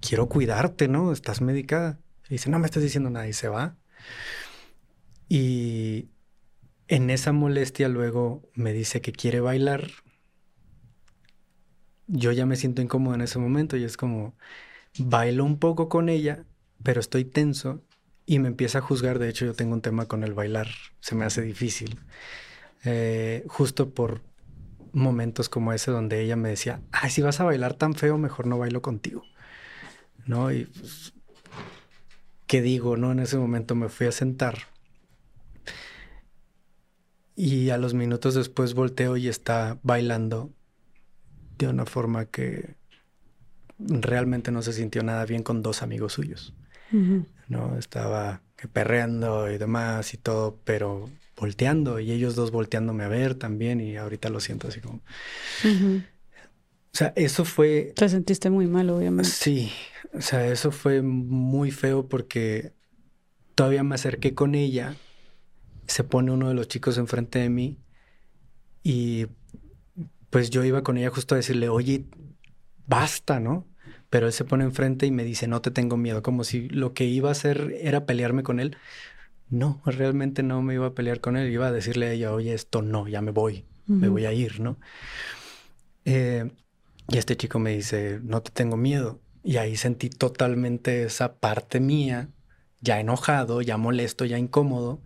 [0.00, 1.10] quiero cuidarte, ¿no?
[1.10, 1.98] Estás medicada.
[2.30, 3.76] Y dice, no me estás diciendo nada y se va.
[5.28, 6.08] Y
[6.86, 9.90] en esa molestia luego me dice que quiere bailar.
[12.06, 14.36] Yo ya me siento incómodo en ese momento y es como,
[14.96, 16.44] bailo un poco con ella,
[16.84, 17.82] pero estoy tenso
[18.26, 19.18] y me empieza a juzgar.
[19.18, 20.68] De hecho, yo tengo un tema con el bailar,
[21.00, 21.98] se me hace difícil.
[22.84, 24.22] Eh, justo por
[24.92, 28.46] momentos como ese donde ella me decía, ay, si vas a bailar tan feo, mejor
[28.46, 29.24] no bailo contigo.
[30.26, 30.52] ¿No?
[30.52, 31.12] Y pues,
[32.50, 33.12] qué digo, ¿no?
[33.12, 34.58] En ese momento me fui a sentar.
[37.36, 40.50] Y a los minutos después volteo y está bailando
[41.58, 42.74] de una forma que
[43.78, 46.52] realmente no se sintió nada bien con dos amigos suyos.
[47.46, 47.78] ¿no?
[47.78, 53.80] Estaba perreando y demás y todo, pero volteando y ellos dos volteándome a ver también
[53.80, 55.02] y ahorita lo siento así como...
[56.92, 57.92] O sea, eso fue...
[57.94, 59.30] Te sentiste muy mal, obviamente.
[59.30, 59.70] Sí,
[60.12, 62.72] o sea, eso fue muy feo porque
[63.54, 64.96] todavía me acerqué con ella,
[65.86, 67.78] se pone uno de los chicos enfrente de mí
[68.82, 69.26] y
[70.30, 72.06] pues yo iba con ella justo a decirle, oye,
[72.86, 73.66] basta, ¿no?
[74.08, 76.94] Pero él se pone enfrente y me dice, no te tengo miedo, como si lo
[76.94, 78.76] que iba a hacer era pelearme con él.
[79.48, 82.54] No, realmente no me iba a pelear con él, iba a decirle a ella, oye,
[82.54, 84.78] esto no, ya me voy, me voy a ir, ¿no?
[86.04, 86.50] Eh,
[87.10, 89.20] y este chico me dice, no te tengo miedo.
[89.42, 92.28] Y ahí sentí totalmente esa parte mía,
[92.80, 95.02] ya enojado, ya molesto, ya incómodo,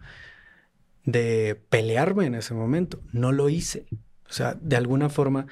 [1.05, 3.01] de pelearme en ese momento.
[3.13, 3.87] No lo hice.
[4.29, 5.47] O sea, de alguna forma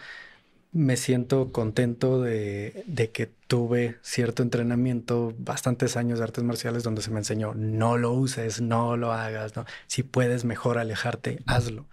[0.72, 7.10] me siento contento de, que tuve cierto entrenamiento, bastantes años de artes marciales donde se
[7.10, 9.52] me enseñó, no lo uses, no lo hagas,
[9.86, 11.86] si puedes mejor alejarte, hazlo.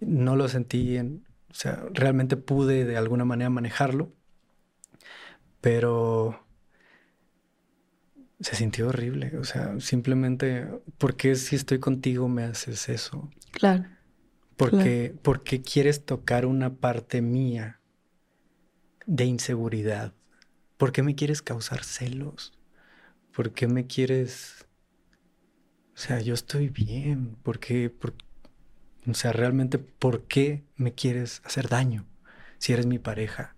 [0.00, 4.10] No lo sentí en, o sea, realmente pude de alguna manera manejarlo,
[5.60, 6.46] pero
[8.40, 9.36] se sintió horrible.
[9.36, 10.66] O sea, simplemente,
[10.96, 13.30] ¿por qué si estoy contigo me haces eso?
[13.52, 13.84] Claro.
[14.56, 17.80] Porque, ¿Por qué quieres tocar una parte mía
[19.06, 20.14] de inseguridad?
[20.78, 22.58] ¿Por qué me quieres causar celos?
[23.34, 24.66] ¿Por qué me quieres...
[25.94, 27.36] O sea, yo estoy bien.
[27.42, 27.90] ¿Por qué?
[27.90, 28.24] ¿Por qué?
[29.06, 32.06] O sea, realmente, ¿por qué me quieres hacer daño
[32.58, 33.56] si eres mi pareja?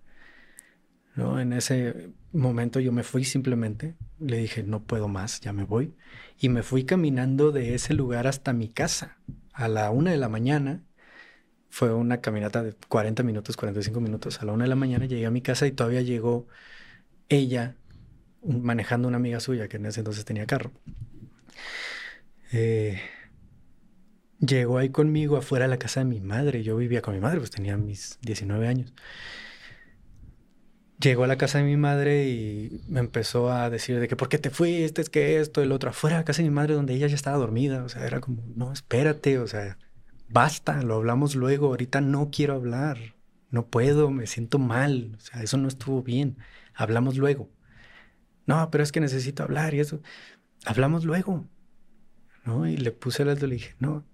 [1.15, 1.39] ¿No?
[1.39, 5.95] En ese momento yo me fui simplemente, le dije, no puedo más, ya me voy.
[6.39, 9.17] Y me fui caminando de ese lugar hasta mi casa.
[9.53, 10.83] A la una de la mañana,
[11.69, 14.41] fue una caminata de 40 minutos, 45 minutos.
[14.41, 16.47] A la una de la mañana llegué a mi casa y todavía llegó
[17.29, 17.75] ella
[18.43, 20.71] manejando una amiga suya que en ese entonces tenía carro.
[22.53, 23.01] Eh,
[24.39, 26.63] llegó ahí conmigo afuera de la casa de mi madre.
[26.63, 28.93] Yo vivía con mi madre, pues tenía mis 19 años.
[30.99, 34.29] Llegó a la casa de mi madre y me empezó a decir de que por
[34.29, 36.73] qué te fuiste, es que esto, el otro, afuera de la casa de mi madre
[36.73, 37.83] donde ella ya estaba dormida.
[37.83, 39.77] O sea, era como, no, espérate, o sea,
[40.29, 42.97] basta, lo hablamos luego, ahorita no quiero hablar,
[43.51, 46.37] no puedo, me siento mal, o sea, eso no estuvo bien,
[46.73, 47.49] hablamos luego.
[48.45, 50.01] No, pero es que necesito hablar y eso,
[50.65, 51.45] hablamos luego,
[52.45, 52.67] ¿no?
[52.67, 54.05] Y le puse y le dije, no,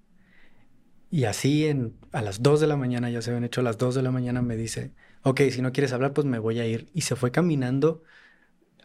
[1.11, 3.77] y así en, a las 2 de la mañana, ya se habían hecho a las
[3.77, 4.93] 2 de la mañana, me dice,
[5.23, 6.89] ok, si no quieres hablar, pues me voy a ir.
[6.93, 8.01] Y se fue caminando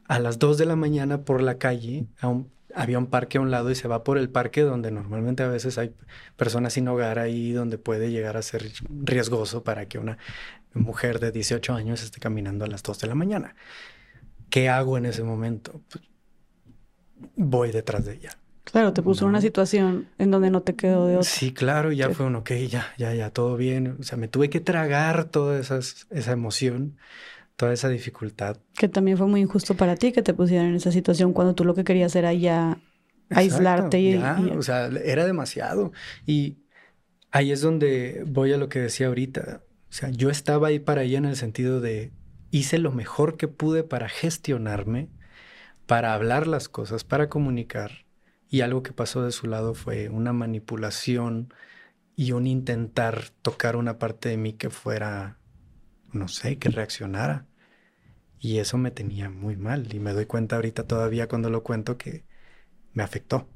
[0.09, 2.07] a las 2 de la mañana por la calle,
[2.75, 5.49] había un parque a un lado y se va por el parque donde normalmente a
[5.49, 5.95] veces hay
[6.37, 10.19] personas sin hogar ahí, donde puede llegar a ser riesgoso para que una
[10.75, 13.55] mujer de 18 años esté caminando a las 2 de la mañana.
[14.51, 15.81] ¿Qué hago en ese momento?
[15.91, 16.05] Pues,
[17.37, 18.39] voy detrás de ella.
[18.73, 21.31] Claro, te puso en una situación en donde no te quedó de otra.
[21.31, 23.97] Sí, claro, ya fue un ok, ya, ya, ya, todo bien.
[24.01, 26.97] O sea, me tuve que tragar toda esa emoción,
[27.55, 28.57] toda esa dificultad.
[28.75, 31.65] Que también fue muy injusto para ti que te pusieran en esa situación cuando tú
[31.65, 32.79] lo que querías era ya
[33.31, 35.93] aislarte y, O sea, era demasiado.
[36.27, 36.59] Y
[37.31, 39.63] ahí es donde voy a lo que decía ahorita.
[39.89, 42.11] O sea, yo estaba ahí para ella en el sentido de
[42.51, 45.09] hice lo mejor que pude para gestionarme,
[45.87, 48.06] para hablar las cosas, para comunicar
[48.49, 51.53] y algo que pasó de su lado fue una manipulación
[52.15, 55.39] y un intentar tocar una parte de mí que fuera,
[56.13, 57.47] no sé, que reaccionara.
[58.39, 59.93] Y eso me tenía muy mal.
[59.93, 62.25] Y me doy cuenta ahorita todavía cuando lo cuento que
[62.93, 63.49] me afectó.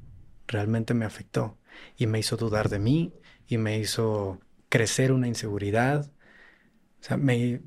[0.47, 1.57] Realmente me afectó.
[1.97, 3.13] Y me hizo dudar de mí
[3.47, 4.39] y me hizo
[4.69, 6.11] crecer una inseguridad.
[7.01, 7.61] O sea, me,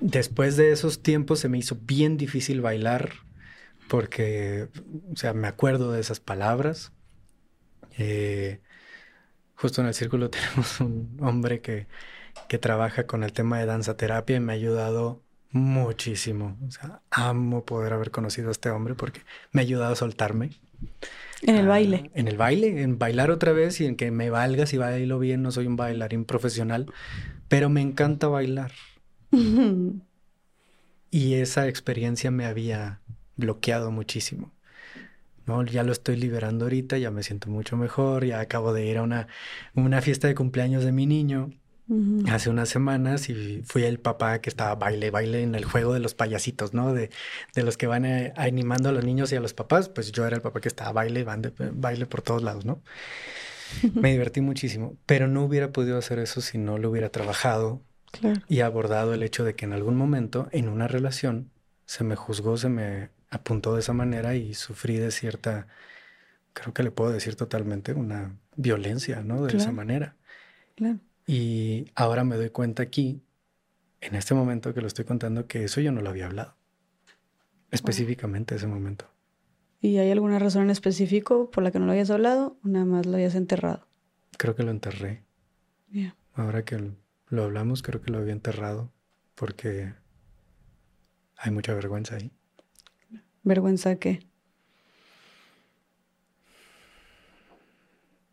[0.00, 3.25] después de esos tiempos se me hizo bien difícil bailar
[3.88, 4.68] porque,
[5.12, 6.92] o sea, me acuerdo de esas palabras.
[7.98, 8.60] Eh,
[9.54, 11.86] justo en el círculo tenemos un hombre que,
[12.48, 16.56] que trabaja con el tema de danza terapia y me ha ayudado muchísimo.
[16.66, 19.20] O sea, amo poder haber conocido a este hombre porque
[19.52, 20.50] me ha ayudado a soltarme.
[21.42, 22.10] En el baile.
[22.14, 25.42] En el baile, en bailar otra vez y en que me valga si bailo bien,
[25.42, 26.92] no soy un bailarín profesional,
[27.48, 28.72] pero me encanta bailar.
[31.10, 33.00] y esa experiencia me había
[33.36, 34.52] bloqueado muchísimo.
[35.46, 35.64] ¿no?
[35.64, 39.02] Ya lo estoy liberando ahorita, ya me siento mucho mejor, ya acabo de ir a
[39.02, 39.28] una,
[39.74, 41.50] una fiesta de cumpleaños de mi niño
[42.28, 46.00] hace unas semanas y fui el papá que estaba baile, baile en el juego de
[46.00, 46.92] los payasitos, ¿no?
[46.92, 47.10] De,
[47.54, 50.26] de los que van eh, animando a los niños y a los papás, pues yo
[50.26, 52.82] era el papá que estaba baile, baile por todos lados, ¿no?
[53.94, 57.82] Me divertí muchísimo, pero no hubiera podido hacer eso si no lo hubiera trabajado
[58.48, 61.50] y abordado el hecho de que en algún momento en una relación
[61.84, 65.66] se me juzgó, se me apuntó de esa manera y sufrí de cierta,
[66.52, 69.44] creo que le puedo decir totalmente, una violencia, ¿no?
[69.44, 70.16] De esa manera.
[70.74, 70.98] Claro.
[71.26, 73.22] Y ahora me doy cuenta aquí,
[74.00, 76.56] en este momento que lo estoy contando, que eso yo no lo había hablado.
[77.70, 79.10] Específicamente ese momento.
[79.80, 82.84] ¿Y hay alguna razón en específico por la que no lo hayas hablado o nada
[82.84, 83.86] más lo hayas enterrado?
[84.38, 85.24] Creo que lo enterré.
[86.34, 86.92] Ahora que
[87.28, 88.92] lo hablamos, creo que lo había enterrado
[89.34, 89.94] porque
[91.36, 92.32] hay mucha vergüenza ahí.
[93.46, 94.26] ¿Vergüenza qué?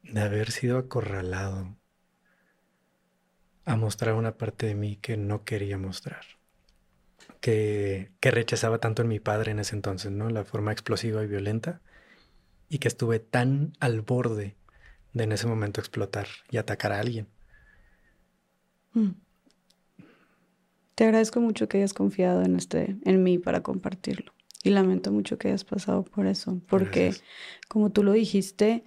[0.01, 1.77] De haber sido acorralado
[3.65, 6.25] a mostrar una parte de mí que no quería mostrar.
[7.41, 10.31] Que, que, rechazaba tanto en mi padre en ese entonces, ¿no?
[10.31, 11.79] La forma explosiva y violenta.
[12.67, 14.55] Y que estuve tan al borde
[15.13, 17.27] de en ese momento explotar y atacar a alguien.
[18.93, 19.11] Mm.
[20.95, 24.33] Te agradezco mucho que hayas confiado en este, en mí para compartirlo.
[24.63, 26.59] Y lamento mucho que hayas pasado por eso.
[26.67, 27.13] Porque,
[27.67, 28.83] como tú lo dijiste,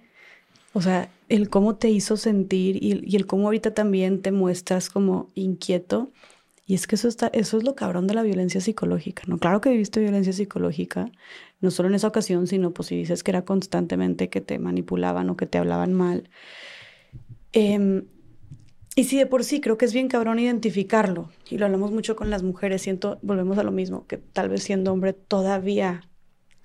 [0.73, 5.27] o sea, el cómo te hizo sentir y, el cómo ahorita también te muestras como
[5.35, 6.11] inquieto.
[6.65, 9.37] Y es que eso, está, eso es lo cabrón de la violencia psicológica, ¿no?
[9.37, 11.09] Claro que viviste violencia psicológica,
[11.61, 15.29] no solo en esa ocasión, sino pues si dices que era constantemente que te manipulaban
[15.29, 16.29] o que te hablaban mal.
[17.53, 18.03] Eh,
[18.97, 21.29] y sí, de por sí, creo que es bien cabrón identificarlo.
[21.51, 22.81] Y lo hablamos mucho con las mujeres.
[22.81, 26.09] Siento, volvemos a lo mismo, que tal vez siendo hombre todavía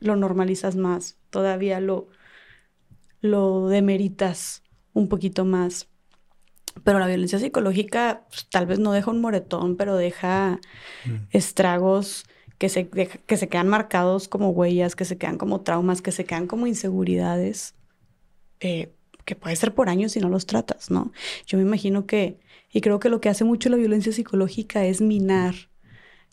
[0.01, 2.09] lo normalizas más, todavía lo,
[3.21, 4.63] lo demeritas
[4.95, 5.91] un poquito más.
[6.85, 10.59] Pero la violencia psicológica pues, tal vez no deja un moretón, pero deja
[11.05, 11.15] mm.
[11.33, 12.25] estragos
[12.57, 16.25] que se, que se quedan marcados como huellas, que se quedan como traumas, que se
[16.25, 17.75] quedan como inseguridades.
[18.61, 21.13] Eh, que puede ser por años si no los tratas, ¿no?
[21.47, 22.39] Yo me imagino que,
[22.73, 25.55] y creo que lo que hace mucho la violencia psicológica es minar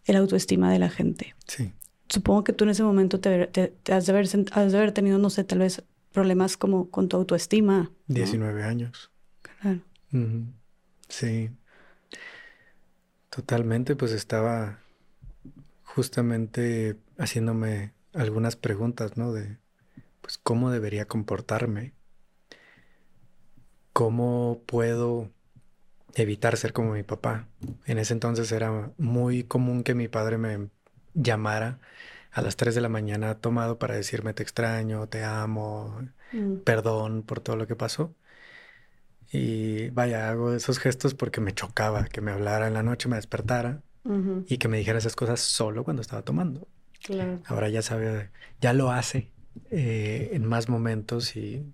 [0.05, 1.35] el autoestima de la gente.
[1.47, 1.73] Sí.
[2.07, 3.49] Supongo que tú en ese momento te,
[3.91, 7.91] has, de haber, tenido, no sé, tal vez problemas como con tu autoestima.
[8.07, 9.11] 19 años.
[9.41, 9.81] Claro.
[11.07, 11.51] Sí.
[13.29, 14.79] Totalmente, pues estaba
[15.83, 19.31] justamente haciéndome algunas preguntas, ¿no?
[19.31, 19.57] De,
[20.21, 21.93] pues, cómo debería comportarme
[23.99, 25.29] ¿cómo puedo
[26.15, 27.49] evitar ser como mi papá?
[27.85, 30.69] En ese entonces era muy común que mi padre me
[31.13, 31.81] llamara
[32.31, 36.01] a las 3 de la mañana tomado para decirme te extraño, te amo,
[36.31, 36.59] mm.
[36.63, 38.15] perdón por todo lo que pasó.
[39.33, 43.17] Y vaya, hago esos gestos porque me chocaba que me hablara en la noche, me
[43.17, 43.83] despertara
[44.47, 46.69] y que me dijera esas cosas solo cuando estaba tomando.
[47.47, 48.29] Ahora ya sabe,
[48.61, 49.33] ya lo hace
[49.71, 51.73] eh, en más momentos y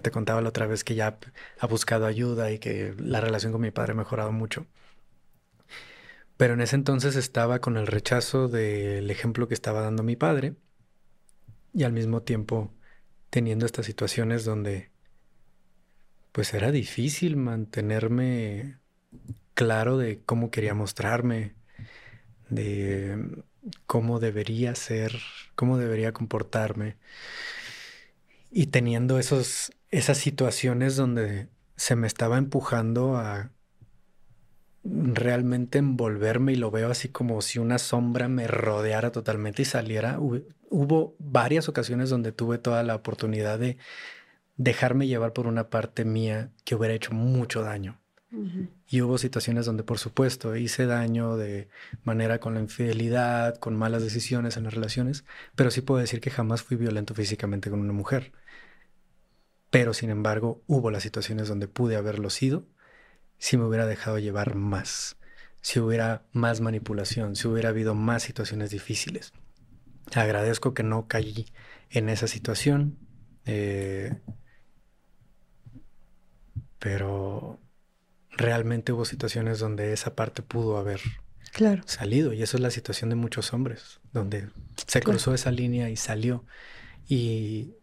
[0.00, 1.18] te contaba la otra vez que ya
[1.60, 4.66] ha buscado ayuda y que la relación con mi padre ha mejorado mucho.
[6.36, 10.54] Pero en ese entonces estaba con el rechazo del ejemplo que estaba dando mi padre
[11.74, 12.72] y al mismo tiempo
[13.30, 14.90] teniendo estas situaciones donde
[16.32, 18.78] pues era difícil mantenerme
[19.54, 21.54] claro de cómo quería mostrarme,
[22.48, 23.44] de
[23.86, 25.12] cómo debería ser,
[25.54, 26.96] cómo debería comportarme.
[28.50, 33.52] Y teniendo esos, esas situaciones donde se me estaba empujando a
[34.84, 40.18] realmente envolverme y lo veo así como si una sombra me rodeara totalmente y saliera.
[40.18, 43.76] Hubo varias ocasiones donde tuve toda la oportunidad de
[44.56, 48.00] dejarme llevar por una parte mía que hubiera hecho mucho daño.
[48.88, 51.68] Y hubo situaciones donde, por supuesto, hice daño de
[52.02, 56.30] manera con la infidelidad, con malas decisiones en las relaciones, pero sí puedo decir que
[56.30, 58.32] jamás fui violento físicamente con una mujer.
[59.72, 62.66] Pero sin embargo, hubo las situaciones donde pude haberlo sido
[63.38, 65.16] si me hubiera dejado llevar más,
[65.62, 69.32] si hubiera más manipulación, si hubiera habido más situaciones difíciles.
[70.14, 71.46] Agradezco que no caí
[71.88, 72.98] en esa situación,
[73.46, 74.20] eh,
[76.78, 77.58] pero
[78.28, 81.00] realmente hubo situaciones donde esa parte pudo haber
[81.86, 84.50] salido y eso es la situación de muchos hombres, donde
[84.86, 86.44] se cruzó esa línea y salió.
[87.08, 87.74] Y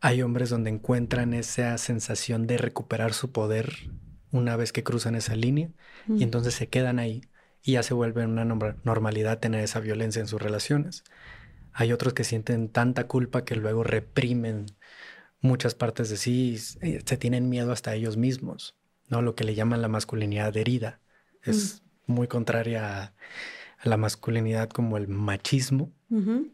[0.00, 3.90] hay hombres donde encuentran esa sensación de recuperar su poder
[4.32, 5.70] una vez que cruzan esa línea
[6.08, 7.22] y entonces se quedan ahí
[7.62, 11.04] y ya se vuelve una normalidad tener esa violencia en sus relaciones.
[11.72, 14.66] Hay otros que sienten tanta culpa que luego reprimen
[15.40, 18.76] muchas partes de sí, eh, se tienen miedo hasta ellos mismos,
[19.08, 19.22] ¿no?
[19.22, 21.00] Lo que le llaman la masculinidad herida.
[21.42, 22.12] Es mm.
[22.12, 23.14] muy contraria a,
[23.82, 25.90] la masculinidad como el machismo,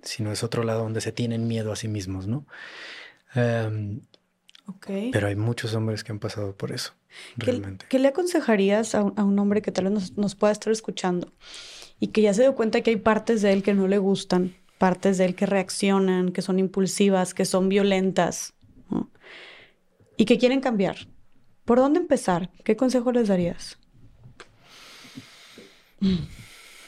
[0.02, 2.46] sino es otro lado donde se tienen miedo a sí mismos, ¿no?
[3.36, 4.00] Em,
[5.12, 6.94] pero hay muchos hombres que han pasado por eso,
[7.36, 7.86] realmente.
[7.88, 11.32] ¿Qué, le aconsejarías a un, hombre que tal vez nos, pueda estar escuchando
[12.00, 14.56] y que ya se dio cuenta que hay partes de él que no le gustan,
[14.78, 18.54] partes de él que reaccionan, que son impulsivas, que son violentas
[20.16, 20.96] y que quieren cambiar.
[21.64, 22.50] ¿Por dónde empezar?
[22.64, 23.78] ¿Qué consejo les darías?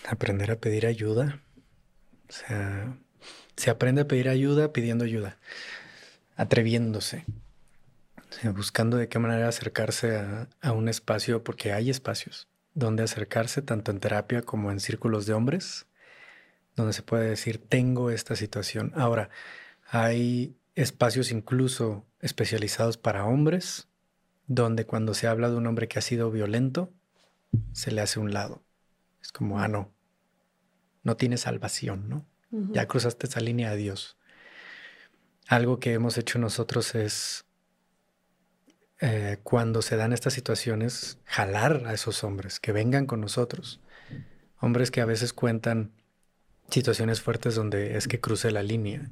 [0.09, 1.43] Aprender a pedir ayuda.
[2.29, 2.97] O sea,
[3.57, 5.39] se aprende a pedir ayuda pidiendo ayuda,
[6.39, 7.27] atreviéndose,
[8.55, 13.91] buscando de qué manera acercarse a, a un espacio, porque hay espacios donde acercarse, tanto
[13.91, 15.87] en terapia como en círculos de hombres,
[16.77, 18.93] donde se puede decir, tengo esta situación.
[18.95, 19.31] Ahora,
[19.91, 23.89] hay espacios incluso especializados para hombres,
[24.47, 26.93] donde cuando se habla de un hombre que ha sido violento,
[27.73, 28.63] se le hace un lado.
[29.21, 29.93] Es como, ah, no,
[31.03, 32.27] no tiene salvación, ¿no?
[32.51, 34.18] Ya cruzaste esa línea de Dios.
[35.49, 37.47] Algo que hemos hecho nosotros es,
[39.01, 43.81] eh, cuando se dan estas situaciones, jalar a esos hombres, que vengan con nosotros.
[44.61, 45.93] Hombres que a veces cuentan
[46.69, 49.11] situaciones fuertes donde es que crucé la línea,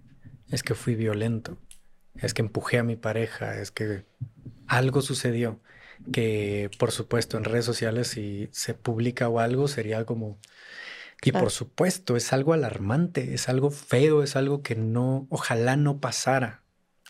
[0.50, 1.56] es que fui violento,
[2.16, 4.04] es que empujé a mi pareja, es que
[4.66, 5.58] algo sucedió
[6.12, 10.38] que por supuesto en redes sociales si se publica o algo sería como
[11.22, 15.98] y por supuesto es algo alarmante, es algo feo, es algo que no ojalá no
[15.98, 16.62] pasara,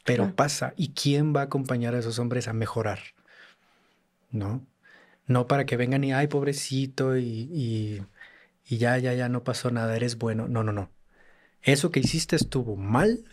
[0.04, 3.00] pero pasa y quién va a acompañar a esos hombres a mejorar.
[4.30, 4.64] ¿No?
[5.26, 8.02] No para que vengan y ay pobrecito y
[8.68, 10.48] y ya, ya, ya no pasó nada, eres bueno.
[10.48, 10.90] No, no, no.
[11.62, 13.24] Eso que hiciste estuvo mal.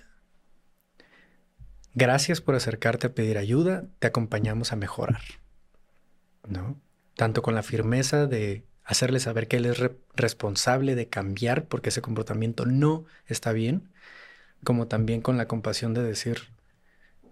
[1.95, 5.21] Gracias por acercarte a pedir ayuda, te acompañamos a mejorar.
[6.47, 6.79] ¿No?
[7.15, 9.81] Tanto con la firmeza de hacerle saber que él es
[10.15, 13.89] responsable de cambiar porque ese comportamiento no está bien,
[14.63, 16.39] como también con la compasión de decir,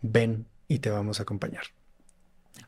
[0.02, 1.64] ven y te vamos a acompañar.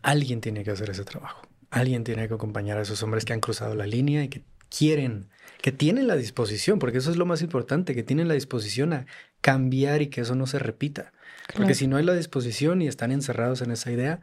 [0.01, 1.47] Alguien tiene que hacer ese trabajo.
[1.69, 5.30] Alguien tiene que acompañar a esos hombres que han cruzado la línea y que quieren,
[5.61, 9.05] que tienen la disposición, porque eso es lo más importante, que tienen la disposición a
[9.41, 11.14] cambiar y que eso no se repita.
[11.55, 14.22] Porque si no hay la disposición y están encerrados en esa idea,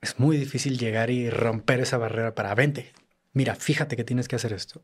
[0.00, 2.92] es muy difícil llegar y romper esa barrera para, vente,
[3.32, 4.82] mira, fíjate que tienes que hacer esto.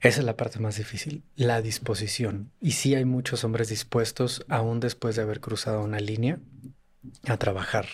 [0.00, 2.50] Esa es la parte más difícil, la disposición.
[2.60, 6.40] Y sí hay muchos hombres dispuestos, aún después de haber cruzado una línea,
[7.26, 7.86] a trabajar.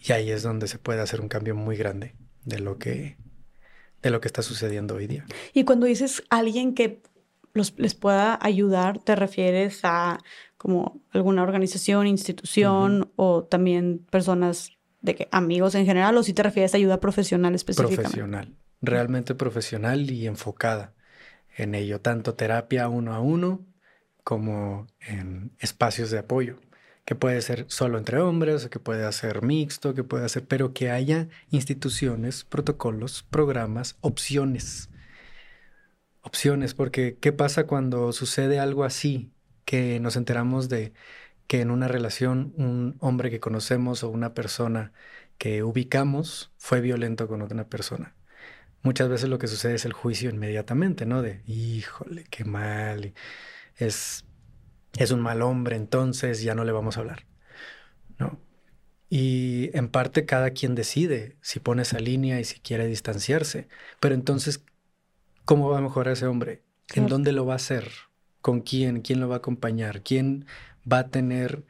[0.00, 2.14] Y ahí es donde se puede hacer un cambio muy grande
[2.44, 3.16] de lo que,
[4.02, 5.26] de lo que está sucediendo hoy día.
[5.52, 7.02] Y cuando dices alguien que
[7.52, 10.18] los, les pueda ayudar, ¿te refieres a
[10.56, 16.42] como alguna organización, institución o también personas de que amigos en general o si te
[16.42, 18.02] refieres a ayuda profesional específicamente?
[18.02, 20.94] Profesional, realmente profesional y enfocada
[21.56, 23.66] en ello, tanto terapia uno a uno
[24.22, 26.58] como en espacios de apoyo
[27.10, 30.92] que puede ser solo entre hombres, que puede ser mixto, que puede ser, pero que
[30.92, 34.90] haya instituciones, protocolos, programas, opciones.
[36.22, 39.32] Opciones, porque ¿qué pasa cuando sucede algo así?
[39.64, 40.92] Que nos enteramos de
[41.50, 44.92] que en una relación un hombre que conocemos o una persona
[45.36, 48.14] que ubicamos fue violento con otra persona.
[48.82, 51.22] Muchas veces lo que sucede es el juicio inmediatamente, ¿no?
[51.22, 53.14] De, híjole, qué mal.
[53.74, 54.24] Es
[54.96, 57.26] es un mal hombre, entonces ya no le vamos a hablar.
[58.20, 58.38] ¿No?
[59.08, 63.66] Y en parte cada quien decide si pone esa línea y si quiere distanciarse.
[63.98, 64.62] Pero entonces,
[65.44, 66.62] ¿cómo va a mejorar ese hombre?
[66.94, 67.90] ¿En dónde lo va a hacer?
[68.40, 69.00] ¿Con quién?
[69.00, 70.02] ¿Quién lo va a acompañar?
[70.02, 70.46] ¿Quién
[70.90, 71.64] va a tener,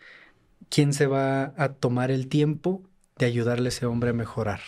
[0.68, 2.82] quién se va a tomar el tiempo
[3.16, 4.60] de ayudarle a ese hombre a mejorar?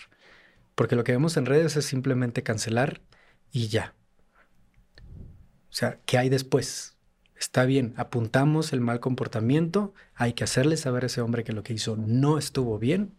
[0.75, 3.01] Porque lo que vemos en redes es simplemente cancelar
[3.51, 3.95] y ya.
[5.71, 6.97] O sea, ¿qué hay después?
[7.37, 11.63] Está bien, apuntamos el mal comportamiento, hay que hacerle saber a ese hombre que lo
[11.63, 13.17] que hizo no estuvo bien.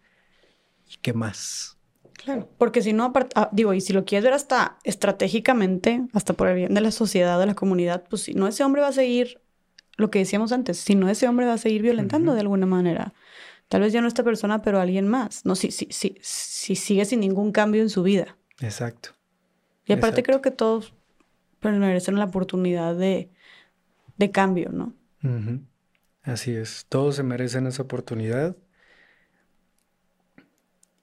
[0.87, 1.77] ¿Y qué más?
[2.13, 6.47] Claro, porque si no, ah, digo, y si lo quieres ver hasta estratégicamente, hasta por
[6.47, 8.93] el bien de la sociedad, de la comunidad, pues si no, ese hombre va a
[8.93, 9.41] seguir
[9.97, 13.13] lo que decíamos antes, si no, ese hombre va a seguir violentando de alguna manera.
[13.67, 15.45] Tal vez ya no esta persona, pero alguien más.
[15.45, 18.37] No, si, si, si, si sigue sin ningún cambio en su vida.
[18.59, 19.09] Exacto.
[19.85, 20.93] Y aparte creo que todos
[21.61, 23.31] merecen la oportunidad de,
[24.17, 24.93] de cambio, ¿no?
[26.23, 28.55] Así es, todos se merecen esa oportunidad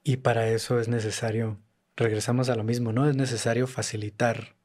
[0.03, 1.59] y para eso es necesario,
[1.95, 3.09] regresamos a lo mismo, ¿no?
[3.09, 4.55] Es necesario facilitar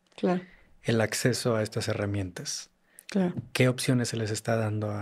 [0.82, 2.70] el acceso a estas herramientas.
[3.08, 3.34] Claro.
[3.52, 4.92] ¿Qué opciones se les está dando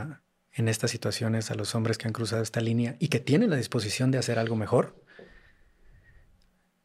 [0.53, 3.57] en estas situaciones a los hombres que han cruzado esta línea y que tienen la
[3.57, 5.03] disposición de hacer algo mejor?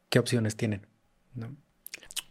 [0.08, 0.86] ¿Qué opciones tienen?
[1.34, 1.56] ¿No?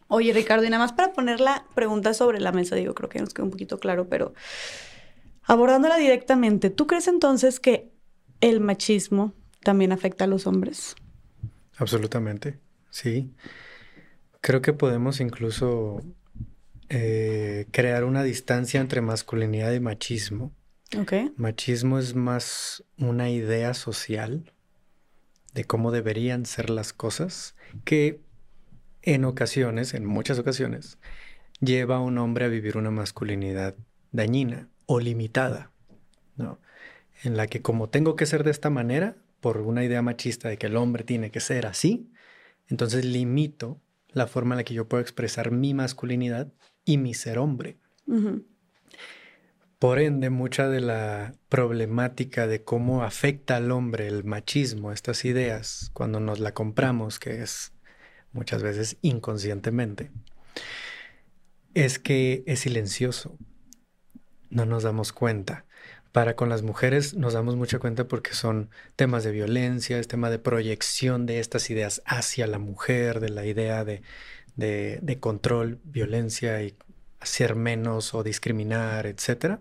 [0.07, 3.20] Oye, Ricardo, y nada más para poner la pregunta sobre la mesa, digo, creo que
[3.20, 4.34] nos quedó un poquito claro, pero
[5.44, 7.91] abordándola directamente, ¿tú crees entonces que
[8.41, 9.34] el machismo
[9.64, 10.95] también afecta a los hombres?
[11.78, 12.60] Absolutamente,
[12.90, 13.34] sí.
[14.41, 16.02] Creo que podemos incluso
[16.90, 20.52] eh, crear una distancia entre masculinidad y machismo.
[20.98, 21.14] Ok.
[21.38, 24.52] Machismo es más una idea social
[25.53, 27.56] de cómo deberían ser las cosas
[27.86, 28.22] que
[29.02, 30.98] en ocasiones, en muchas ocasiones,
[31.60, 33.76] lleva a un hombre a vivir una masculinidad
[34.11, 35.72] dañina o limitada,
[36.38, 36.60] ¿no?
[37.24, 40.57] En la que como tengo que ser de esta manera, por una idea machista de
[40.57, 42.11] que el hombre tiene que ser así,
[42.68, 43.80] entonces limito
[44.11, 46.52] la forma en la que yo puedo expresar mi masculinidad
[46.90, 47.78] y mi ser hombre.
[49.78, 55.91] Por ende, mucha de la problemática de cómo afecta al hombre el machismo, estas ideas,
[55.94, 57.74] cuando nos la compramos, que es
[58.32, 60.10] muchas veces inconscientemente,
[61.76, 63.38] es que es silencioso.
[64.49, 65.66] No nos damos cuenta.
[66.11, 70.32] Para con las mujeres nos damos mucha cuenta porque son temas de violencia, es tema
[70.32, 74.02] de proyección de estas ideas hacia la mujer, de la idea de,
[74.55, 76.76] de, control, violencia y
[77.19, 79.59] hacer menos o discriminar, etc.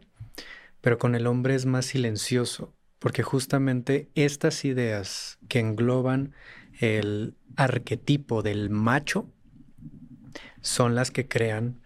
[0.80, 6.32] Pero con el hombre es más silencioso, porque justamente estas ideas que engloban
[6.80, 9.28] el arquetipo del macho
[10.60, 11.80] son las que crean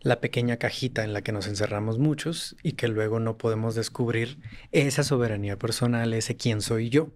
[0.00, 4.38] la pequeña cajita en la que nos encerramos muchos y que luego no podemos descubrir
[4.72, 7.12] esa soberanía personal, ese quién soy yo.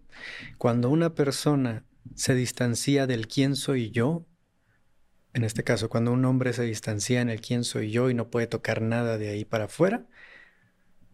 [0.56, 1.84] Cuando una persona
[2.14, 4.24] se distancia del quién soy yo,
[5.36, 8.30] en este caso, cuando un hombre se distancia en el quién soy yo y no
[8.30, 10.06] puede tocar nada de ahí para afuera,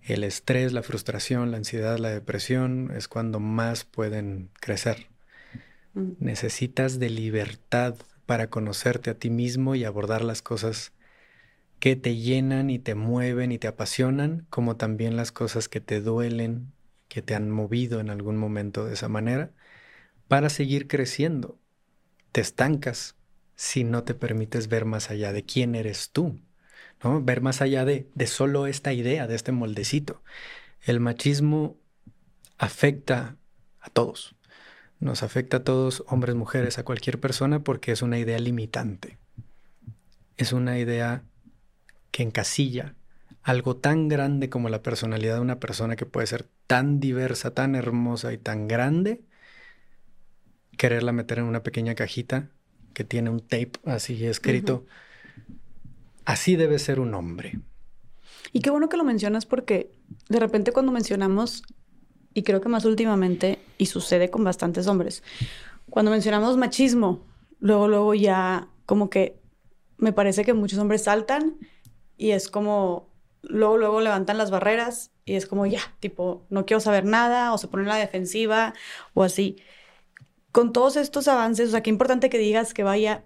[0.01, 5.09] el estrés, la frustración, la ansiedad, la depresión es cuando más pueden crecer.
[5.95, 6.13] Mm.
[6.21, 10.93] Necesitas de libertad para conocerte a ti mismo y abordar las cosas
[11.81, 16.01] que te llenan y te mueven y te apasionan, como también las cosas que te
[16.01, 16.73] duelen,
[17.09, 19.51] que te han movido en algún momento de esa manera,
[20.29, 21.59] para seguir creciendo.
[22.31, 23.17] Te estancas
[23.63, 26.41] si no te permites ver más allá de quién eres tú,
[27.05, 27.23] ¿no?
[27.23, 30.21] Ver más allá de, de solo esta idea, de este moldecito.
[30.81, 31.77] El machismo
[32.59, 33.37] afecta
[33.79, 34.35] a todos.
[34.99, 39.19] Nos afecta a todos, hombres, mujeres, a cualquier persona, porque es una idea limitante.
[40.37, 41.23] Es una idea
[42.11, 42.97] que encasilla
[43.45, 47.77] algo tan grande como la personalidad de una persona que puede ser tan diversa, tan
[47.77, 49.23] hermosa y tan grande,
[50.77, 52.51] quererla meter en una pequeña cajita
[52.93, 54.85] que tiene un tape así escrito.
[56.25, 57.59] Así debe ser un hombre.
[58.53, 59.91] Y qué bueno que lo mencionas porque
[60.29, 61.63] de repente cuando mencionamos,
[62.35, 65.23] y creo que más últimamente, y sucede con bastantes hombres,
[65.91, 67.25] cuando mencionamos machismo,
[67.61, 69.41] luego, luego ya como que
[69.99, 71.57] me parece que muchos hombres saltan
[72.17, 73.09] y es como,
[73.43, 77.59] luego, luego levantan las barreras y es como, ya, tipo, no quiero saber nada o
[77.59, 78.75] se ponen a la defensiva
[79.15, 79.57] o así.
[80.53, 83.23] Con todos estos avances, o sea, qué importante que digas que vaya,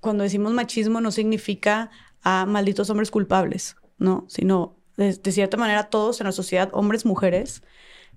[0.00, 1.90] cuando decimos machismo no significa
[2.22, 4.24] a malditos hombres culpables, ¿no?
[4.28, 7.62] Sino, de, de cierta manera, todos en la sociedad, hombres, mujeres,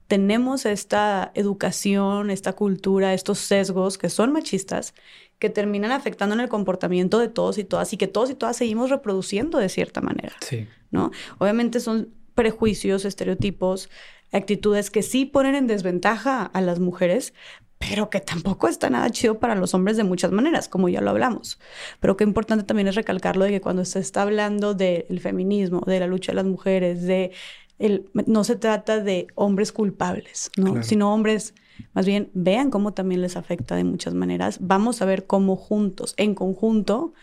[0.07, 4.93] tenemos esta educación, esta cultura, estos sesgos que son machistas
[5.37, 8.57] que terminan afectando en el comportamiento de todos y todas y que todos y todas
[8.57, 10.35] seguimos reproduciendo de cierta manera.
[10.41, 10.67] Sí.
[10.91, 11.11] ¿No?
[11.37, 13.89] Obviamente son prejuicios, estereotipos,
[14.31, 17.33] actitudes que sí ponen en desventaja a las mujeres,
[17.77, 21.11] pero que tampoco está nada chido para los hombres de muchas maneras, como ya lo
[21.11, 21.59] hablamos.
[21.99, 25.99] Pero qué importante también es recalcarlo de que cuando se está hablando del feminismo, de
[25.99, 27.31] la lucha de las mujeres, de
[27.79, 30.81] el, no se trata de hombres culpables, ¿no?
[30.81, 31.53] Sino hombres
[31.93, 34.59] más bien, vean cómo también les afecta de muchas maneras.
[34.61, 37.13] Vamos a ver cómo juntos, en conjunto,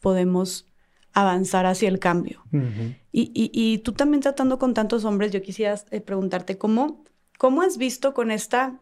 [0.00, 0.66] podemos
[1.12, 2.42] avanzar hacia el cambio.
[3.12, 7.04] y, tú también tratando con tantos hombres, yo quisiera eh, preguntarte cómo,
[7.38, 8.78] cómo has visto con esta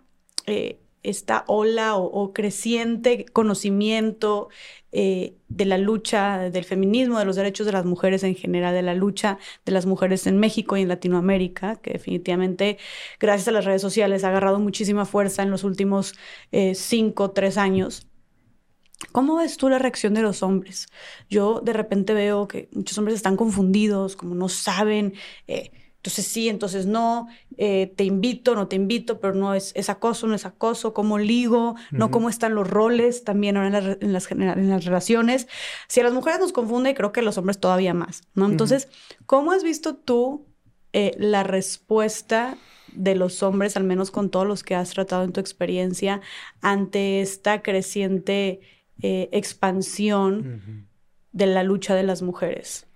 [0.46, 4.48] eh, esta ola o, creciente conocimiento
[4.92, 8.82] eh, de la lucha del feminismo, de los derechos de las mujeres en general, de
[8.82, 12.78] la lucha de las mujeres en México y en Latinoamérica, que definitivamente
[13.20, 16.14] gracias a las redes sociales ha agarrado muchísima fuerza en los últimos
[16.52, 18.08] eh, cinco tres años.
[19.12, 20.88] ¿Cómo ves tú la reacción de los hombres?
[21.28, 25.14] Yo de repente veo que muchos hombres están confundidos, como no saben.
[25.46, 25.70] Eh,
[26.06, 27.26] entonces sí, entonces no,
[27.56, 31.18] eh, te invito, no te invito, pero no es, es acoso, no es acoso, cómo
[31.18, 35.48] ligo, no cómo están los roles también ahora en, las, en, las, relaciones.
[35.88, 38.46] Si a las mujeres nos confunde, creo que a los hombres todavía más, ¿no?
[38.46, 38.88] Entonces,
[39.26, 40.46] ¿cómo has visto tú
[40.92, 42.56] eh, la respuesta
[42.92, 46.20] de los hombres, al menos con todos los que has tratado en tu experiencia,
[46.60, 48.60] ante esta creciente
[49.02, 50.86] eh, expansión
[51.32, 52.86] de la lucha de las mujeres?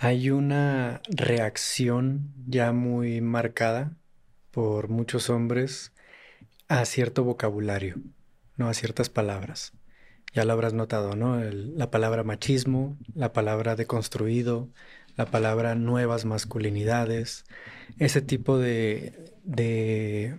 [0.00, 3.96] Hay una reacción ya muy marcada
[4.52, 5.92] por muchos hombres
[6.68, 7.96] a cierto vocabulario,
[8.56, 9.72] no a ciertas palabras.
[10.32, 11.40] ya lo habrás notado, ¿no?
[11.40, 14.68] la palabra machismo, la palabra deconstruido,
[15.16, 17.44] la palabra nuevas masculinidades,
[17.98, 20.38] ese tipo de, de,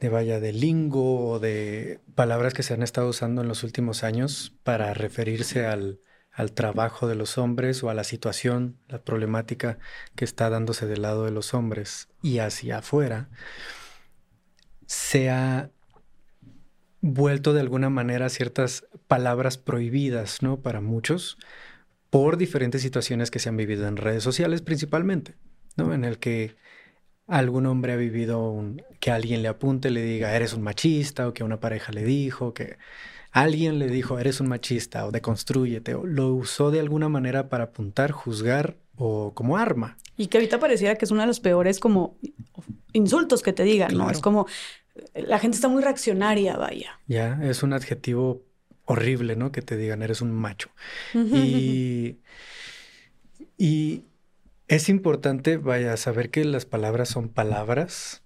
[0.00, 4.04] de vaya, de lingo o de palabras que se han estado usando en los últimos
[4.04, 6.00] años para referirse al,
[6.38, 9.80] al trabajo de los hombres o a la situación, la problemática
[10.14, 13.28] que está dándose del lado de los hombres y hacia afuera,
[14.86, 15.72] se ha
[17.00, 20.60] vuelto de alguna manera ciertas palabras prohibidas, ¿no?
[20.60, 21.38] Para muchos,
[22.08, 25.34] por diferentes situaciones que se han vivido en redes sociales principalmente,
[25.76, 25.92] ¿no?
[25.92, 26.54] En el que
[27.26, 31.34] algún hombre ha vivido un, que alguien le apunte, le diga, eres un machista, o
[31.34, 32.78] que una pareja le dijo, que
[33.30, 37.64] alguien le dijo, eres un machista, o deconstrúyete, o lo usó de alguna manera para
[37.64, 39.96] apuntar, juzgar o como arma.
[40.16, 42.16] Y que ahorita pareciera que es uno de los peores como
[42.92, 44.10] insultos que te digan, ¿no?
[44.10, 44.46] Es como,
[45.14, 46.98] la gente está muy reaccionaria, vaya.
[47.06, 48.42] Ya, es un adjetivo
[48.84, 49.52] horrible, ¿no?
[49.52, 50.70] Que te digan, eres un macho.
[51.14, 52.16] y,
[53.56, 54.02] y
[54.66, 58.22] es importante, vaya, saber que las palabras son palabras.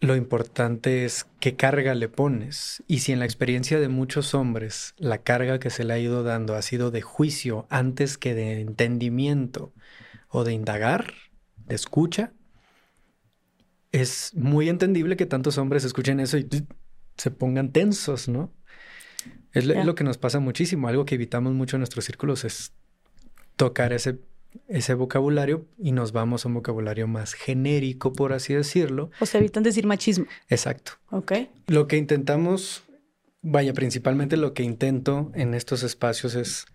[0.00, 2.82] Lo importante es qué carga le pones.
[2.86, 6.22] Y si en la experiencia de muchos hombres la carga que se le ha ido
[6.22, 9.72] dando ha sido de juicio antes que de entendimiento
[10.28, 11.14] o de indagar,
[11.56, 12.32] de escucha,
[13.92, 16.48] es muy entendible que tantos hombres escuchen eso y
[17.16, 18.52] se pongan tensos, ¿no?
[19.52, 20.88] Es, lo que nos pasa muchísimo.
[20.88, 22.72] Algo que evitamos mucho en nuestros círculos es
[23.56, 24.18] tocar ese,
[24.68, 29.10] ese vocabulario y nos vamos a un vocabulario más genérico, por así decirlo.
[29.20, 30.26] O sea, evitan decir machismo.
[30.48, 30.92] Exacto.
[31.10, 31.32] Ok.
[31.66, 32.84] Lo que intentamos,
[33.42, 36.66] vaya, principalmente lo que intento en estos espacios es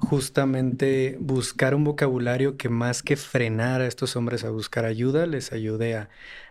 [0.00, 5.52] justamente buscar un vocabulario que más que frenar a estos hombres a buscar ayuda, les
[5.52, 5.94] ayude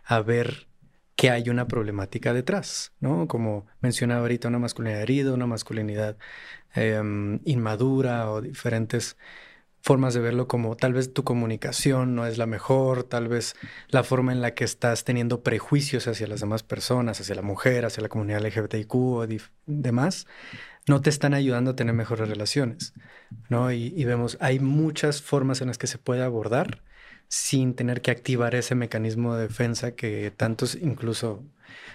[0.06, 0.68] a, ver
[1.16, 3.28] que hay una problemática detrás, ¿no?
[3.28, 6.18] Como mencionaba ahorita, una masculinidad herida, una masculinidad
[6.76, 9.18] em, inmadura o diferentes
[9.82, 13.56] formas de verlo como tal vez tu comunicación no es la mejor, tal vez
[13.90, 17.86] la forma en la que estás teniendo prejuicios hacia las demás personas, hacia la mujer,
[17.86, 19.28] hacia la comunidad LGBTIQ o
[19.66, 20.28] demás,
[20.88, 22.94] no te están ayudando a tener mejores relaciones,
[23.48, 23.72] ¿no?
[23.72, 26.82] Y, vemos, hay muchas formas en las que se puede abordar
[27.28, 31.44] sin tener que activar ese mecanismo de defensa que tantos incluso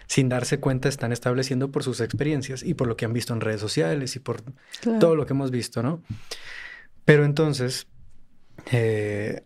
[0.07, 3.41] sin darse cuenta están estableciendo por sus experiencias y por lo que han visto en
[3.41, 4.43] redes sociales y por
[5.01, 6.03] todo lo que hemos visto, ¿no?
[7.05, 7.87] Pero entonces,
[8.73, 9.45] eh,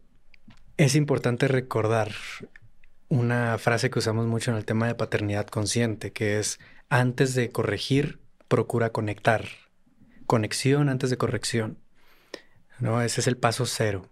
[0.77, 2.13] es importante recordar
[3.09, 7.51] una frase que usamos mucho en el tema de paternidad consciente, que es antes de
[7.51, 9.45] corregir, procura conectar.
[10.27, 11.79] Conexión antes de corrección.
[12.81, 13.03] ¿no?
[13.03, 14.09] Ese es el paso cero.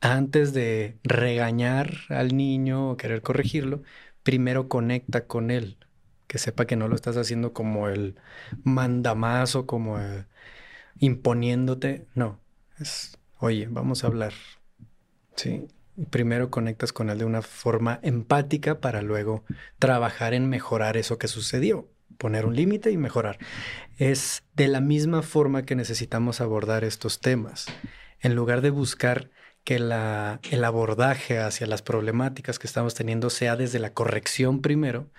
[0.00, 3.82] Antes de regañar al niño o querer corregirlo,
[4.22, 5.78] primero conecta con él.
[6.26, 8.16] Que sepa que no lo estás haciendo como el
[8.64, 9.98] mandamazo, como
[10.98, 12.06] imponiéndote.
[12.14, 12.40] No.
[12.78, 14.32] Es, oye, vamos a hablar.
[15.34, 15.66] Sí.
[16.10, 19.44] Primero conectas con él de una forma empática para luego
[19.78, 23.38] trabajar en mejorar eso que sucedió poner un límite y mejorar.
[23.98, 27.66] Es de la misma forma que necesitamos abordar estos temas.
[28.20, 29.30] En lugar de buscar
[29.64, 35.10] que el abordaje hacia las problemáticas que estamos teniendo sea desde la corrección primero,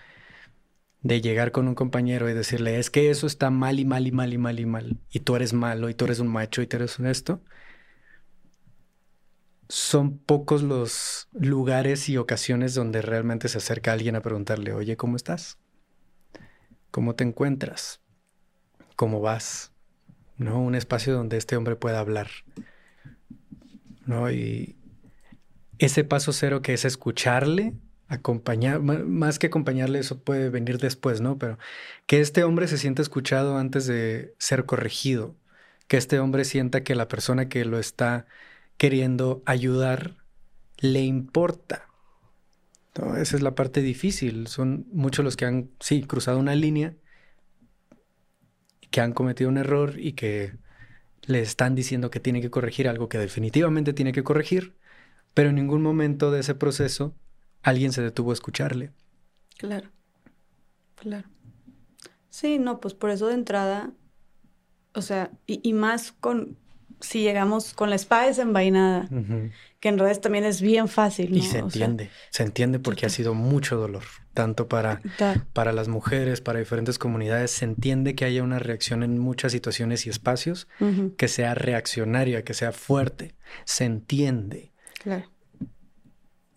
[1.01, 4.11] de llegar con un compañero y decirle, es que eso está mal y mal y
[4.11, 6.67] mal y mal y mal, y tú eres malo, y tú eres un macho, y
[6.67, 7.41] tú eres un esto,
[9.69, 15.15] son pocos los lugares y ocasiones donde realmente se acerca alguien a preguntarle, oye, ¿cómo
[15.17, 15.57] estás?
[16.91, 18.01] cómo te encuentras,
[18.95, 19.71] cómo vas,
[20.37, 20.59] ¿no?
[20.59, 22.27] Un espacio donde este hombre pueda hablar,
[24.07, 24.31] ¿no?
[24.31, 24.75] Y
[25.77, 27.75] ese paso cero que es escucharle,
[28.07, 31.37] acompañar, más que acompañarle, eso puede venir después, ¿no?
[31.37, 31.57] Pero
[32.05, 35.35] que este hombre se sienta escuchado antes de ser corregido,
[35.87, 38.27] que este hombre sienta que la persona que lo está
[38.77, 40.15] queriendo ayudar
[40.79, 41.87] le importa,
[43.17, 44.47] esa es la parte difícil.
[44.47, 46.95] Son muchos los que han, sí, cruzado una línea,
[48.89, 50.55] que han cometido un error y que
[51.23, 54.75] le están diciendo que tiene que corregir algo que definitivamente tiene que corregir,
[55.33, 57.15] pero en ningún momento de ese proceso
[57.67, 58.91] alguien se detuvo a escucharle.
[59.57, 59.89] Claro,
[60.95, 61.27] claro.
[62.29, 63.91] Sí, no, pues por eso de entrada,
[64.93, 66.57] o sea, y más con,
[67.01, 69.09] si llegamos con la espada desenvainada,
[69.79, 71.35] que en redes también es bien fácil.
[71.35, 75.01] Y se entiende, se entiende porque ha sido mucho dolor, tanto para,
[75.51, 80.05] para las mujeres, para diferentes comunidades, se entiende que haya una reacción en muchas situaciones
[80.05, 80.67] y espacios,
[81.17, 84.71] que sea reaccionaria, que sea fuerte, se entiende.
[85.03, 85.29] Claro.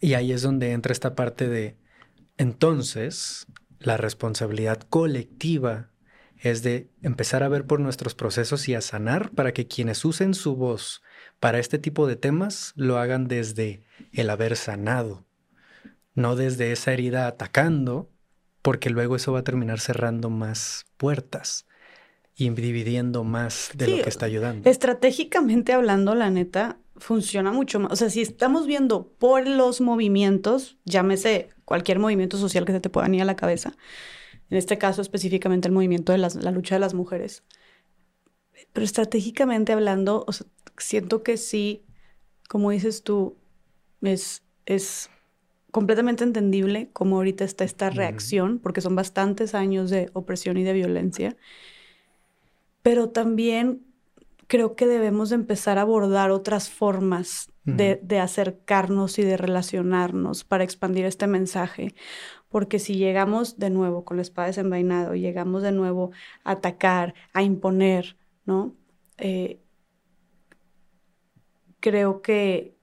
[0.01, 1.77] Y ahí es donde entra esta parte de,
[2.39, 3.47] entonces,
[3.79, 5.91] la responsabilidad colectiva
[6.39, 10.33] es de empezar a ver por nuestros procesos y a sanar para que quienes usen
[10.33, 11.03] su voz
[11.39, 15.27] para este tipo de temas lo hagan desde el haber sanado,
[16.15, 18.11] no desde esa herida atacando,
[18.63, 21.67] porque luego eso va a terminar cerrando más puertas
[22.35, 24.69] y dividiendo más de lo que está ayudando.
[24.69, 27.93] Estratégicamente hablando, la neta, funciona mucho más.
[27.93, 32.91] O sea, si estamos viendo por los movimientos, llámese cualquier movimiento social que se te
[32.91, 33.75] pueda ir a la cabeza,
[34.51, 37.43] en este caso específicamente el movimiento de la lucha de las mujeres.
[38.73, 40.27] Pero estratégicamente hablando,
[40.77, 41.85] siento que sí,
[42.49, 43.37] como dices tú,
[44.03, 45.11] es, es
[45.71, 50.73] completamente entendible cómo ahorita está esta reacción, porque son bastantes años de opresión y de
[50.73, 51.37] violencia.
[52.83, 53.90] Pero también
[54.51, 60.43] creo que debemos de empezar a abordar otras formas de, de, acercarnos y de relacionarnos
[60.43, 61.95] para expandir este mensaje
[62.49, 66.11] porque si llegamos de nuevo con la espada desenvainada, llegamos de nuevo
[66.43, 68.75] a atacar, a imponer, ¿no?
[69.19, 69.61] Eh,
[71.79, 72.75] creo que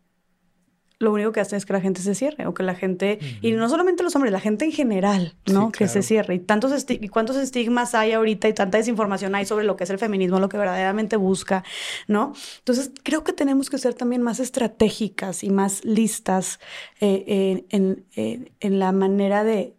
[0.99, 3.51] lo único que hace es que la gente se cierre o que la gente, y
[3.51, 5.71] no solamente los hombres, la gente en general, ¿no?
[5.71, 6.35] Que se cierre.
[6.35, 9.89] Y, tantos y cuántos estigmas hay ahorita y tanta desinformación hay sobre lo que es
[9.91, 11.63] el feminismo, lo que verdaderamente busca,
[12.07, 12.33] ¿no?
[12.59, 16.59] Entonces, creo que tenemos que ser también más estratégicas y más listas
[16.99, 19.75] eh, en, en, la manera de,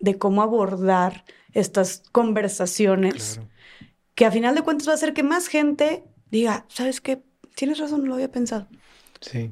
[0.00, 3.40] de, cómo abordar estas conversaciones,
[4.14, 7.22] que a final de cuentas va a hacer que más gente diga, ¿sabes qué?
[7.54, 8.66] Tienes razón, no lo había pensado.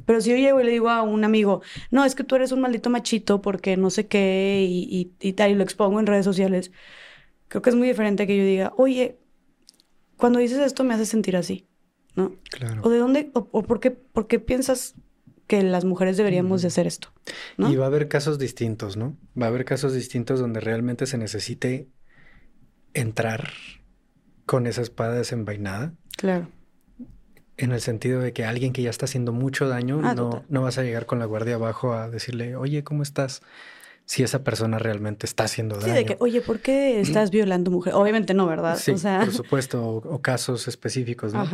[0.07, 2.53] Pero si yo llego y le digo a un amigo, no, es que tú eres
[2.53, 6.25] un maldito machito porque no sé qué y, y, tal, y lo expongo en redes
[6.25, 6.73] sociales,
[7.49, 9.19] creo que es muy diferente que yo diga, oye,
[10.17, 11.67] cuando dices esto me hace sentir así,
[12.15, 12.37] ¿no?
[12.51, 12.83] Claro.
[12.85, 14.95] O de dónde, o, por, qué, por qué piensas
[15.47, 17.13] que las mujeres deberíamos de hacer esto.
[17.59, 19.17] Y va a haber casos distintos, ¿no?
[19.41, 21.89] Va a haber casos distintos donde realmente se necesite
[22.95, 23.51] entrar
[24.47, 25.95] con esa espada desenvainada.
[26.17, 26.49] Claro.
[27.57, 30.63] En el sentido de que alguien que ya está haciendo mucho daño, ah, no, no
[30.63, 33.43] vas a llegar con la guardia abajo a decirle, oye, ¿cómo estás?
[34.05, 35.93] Si esa persona realmente está haciendo daño.
[35.93, 37.95] Sí, de que, oye, ¿por qué estás violando mujer?
[37.95, 38.79] Obviamente no, ¿verdad?
[38.79, 41.47] Sí, por supuesto, o, casos específicos, ¿no?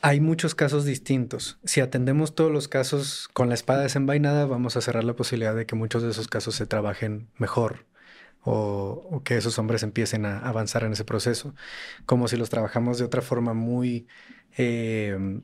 [0.00, 1.58] Hay muchos casos distintos.
[1.64, 5.66] Si atendemos todos los casos con la espada desenvainada, vamos a cerrar la posibilidad de
[5.66, 7.87] que muchos de esos casos se trabajen mejor
[8.42, 11.54] o, o, que esos hombres empiecen a avanzar en ese proceso.
[12.06, 14.06] Como si los trabajamos de otra forma muy
[14.58, 15.42] Em,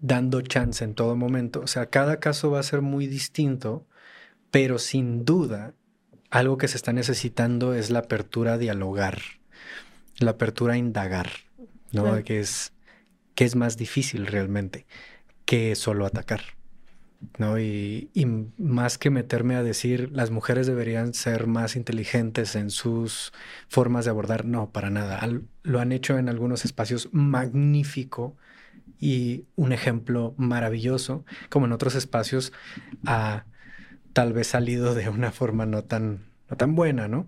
[0.00, 1.60] dando chance en todo momento.
[1.60, 3.86] O sea, cada caso va a ser muy distinto,
[4.50, 5.74] pero sin duda
[6.30, 9.20] algo que se está necesitando es la apertura a dialogar,
[10.18, 11.30] la apertura a indagar,
[11.92, 12.24] ¿no?
[12.24, 12.72] Que, es,
[13.34, 14.86] que es más difícil realmente
[15.44, 16.40] que solo atacar.
[17.38, 17.58] ¿No?
[17.58, 18.26] Y, y,
[18.58, 23.32] más que meterme a decir las mujeres deberían ser más inteligentes en sus
[23.68, 25.20] formas de abordar, no, para nada.
[25.62, 28.36] lo han hecho en algunos espacios magnífico
[29.00, 32.52] y un ejemplo maravilloso, como en otros espacios
[33.06, 33.44] ha
[34.14, 37.26] tal vez salido de una forma no tan, no tan buena, ¿no?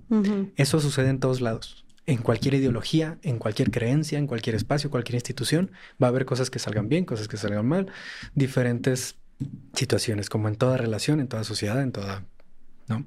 [0.57, 1.85] Eso sucede en todos lados.
[2.07, 6.49] En cualquier ideología, en cualquier creencia, en cualquier espacio, cualquier institución, va a haber cosas
[6.51, 7.89] que salgan bien, cosas que salgan mal,
[8.35, 9.17] diferentes
[9.75, 12.25] situaciones, como en toda relación, en toda sociedad, en toda,
[12.89, 13.07] ¿no?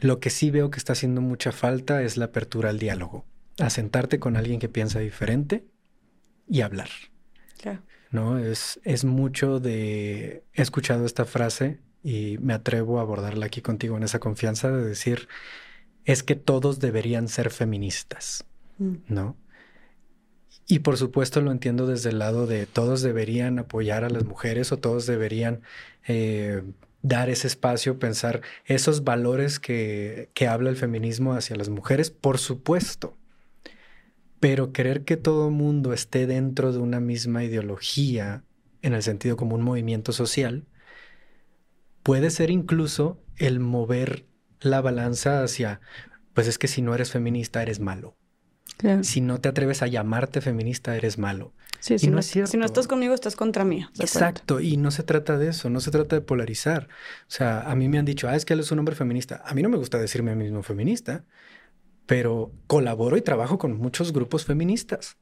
[0.00, 3.26] Lo que sí veo que está haciendo mucha falta es la apertura al diálogo,
[3.58, 5.66] a sentarte con alguien que piensa diferente
[6.48, 6.88] y hablar.
[8.10, 8.38] ¿No?
[8.38, 10.42] Es, es mucho de...
[10.52, 14.84] He escuchado esta frase y me atrevo a abordarla aquí contigo en esa confianza de
[14.84, 15.28] decir,
[16.04, 18.44] es que todos deberían ser feministas,
[18.78, 18.94] mm.
[19.06, 19.36] ¿no?
[20.70, 24.70] Y por supuesto lo entiendo desde el lado de todos deberían apoyar a las mujeres
[24.70, 25.62] o todos deberían
[26.06, 26.62] eh,
[27.02, 32.38] dar ese espacio, pensar esos valores que, que habla el feminismo hacia las mujeres, por
[32.38, 33.16] supuesto.
[34.38, 38.44] Pero querer que todo mundo esté dentro de una misma ideología,
[38.80, 40.68] en el sentido como un movimiento social,
[42.04, 44.24] puede ser incluso el mover
[44.60, 45.80] la balanza hacia,
[46.32, 48.19] pues es que si no eres feminista eres malo.
[49.02, 51.52] Si no te atreves a llamarte feminista eres malo.
[51.80, 53.86] Sí, si, no, si no estás conmigo estás contra mí.
[53.98, 56.88] Exacto, y no se trata de eso, no se trata de polarizar.
[57.22, 59.42] O sea, a mí me han dicho, ah, es que él es un hombre feminista.
[59.46, 61.24] A mí no me gusta decirme a mí mismo feminista
[62.10, 65.16] pero colaboro y trabajo con muchos grupos feministas.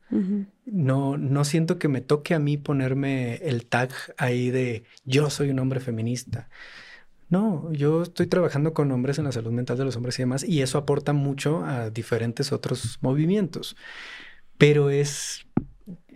[0.65, 5.51] No, no siento que me toque a mí ponerme el tag ahí de yo soy
[5.51, 6.49] un hombre feminista.
[7.29, 10.45] No, yo estoy trabajando con hombres en la salud mental de los hombres y demás,
[10.45, 13.77] y eso aporta mucho a diferentes otros movimientos.
[14.57, 15.47] Pero es,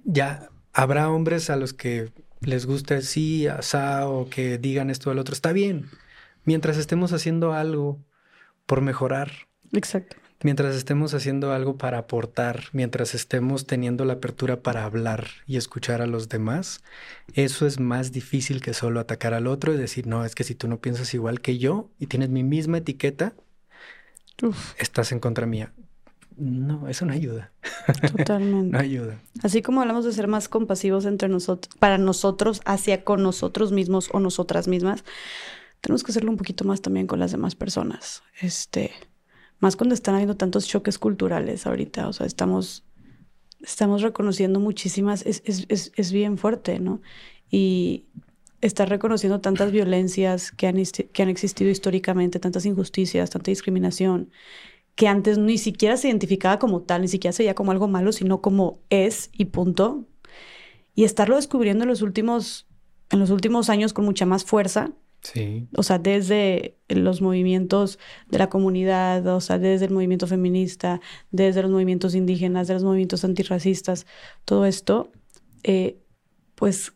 [0.04, 2.10] ya, habrá hombres a los que
[2.40, 5.34] les guste sí, asado, que digan esto o el otro.
[5.34, 5.90] Está bien,
[6.44, 8.02] mientras estemos haciendo algo
[8.66, 9.30] por mejorar.
[9.72, 15.56] Exacto mientras estemos haciendo algo para aportar, mientras estemos teniendo la apertura para hablar y
[15.56, 16.82] escuchar a los demás,
[17.34, 20.54] eso es más difícil que solo atacar al otro y decir, no, es que si
[20.54, 23.34] tú no piensas igual que yo y tienes mi misma etiqueta,
[24.78, 25.72] estás en contra mía.
[26.36, 27.52] No, eso no ayuda.
[28.16, 28.72] Totalmente.
[28.72, 29.20] no ayuda.
[29.42, 34.08] Así como hablamos de ser más compasivos entre nosotros, para nosotros, hacia con nosotros mismos
[34.12, 35.04] o nosotras mismas,
[35.80, 38.22] tenemos que hacerlo un poquito más también con las demás personas.
[38.40, 38.92] Este,
[39.62, 42.84] más cuando están habiendo tantos choques culturales ahorita, o sea, estamos,
[43.60, 47.00] estamos reconociendo muchísimas, es, es, es, es bien fuerte, ¿no?
[47.48, 48.06] Y
[48.60, 50.82] estar reconociendo tantas violencias que han,
[51.12, 54.30] que han existido históricamente, tantas injusticias, tanta discriminación,
[54.96, 58.10] que antes ni siquiera se identificaba como tal, ni siquiera se veía como algo malo,
[58.10, 60.08] sino como es y punto.
[60.96, 62.66] Y estarlo descubriendo en los últimos,
[63.10, 64.90] en los últimos años con mucha más fuerza,
[65.22, 65.68] Sí.
[65.76, 71.62] O sea, desde los movimientos de la comunidad, o sea, desde el movimiento feminista, desde
[71.62, 74.06] los movimientos indígenas, de los movimientos antirracistas,
[74.44, 75.12] todo esto,
[75.62, 76.00] eh,
[76.56, 76.92] pues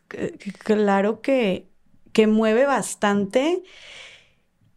[0.65, 1.71] claro que,
[2.13, 3.63] que mueve bastante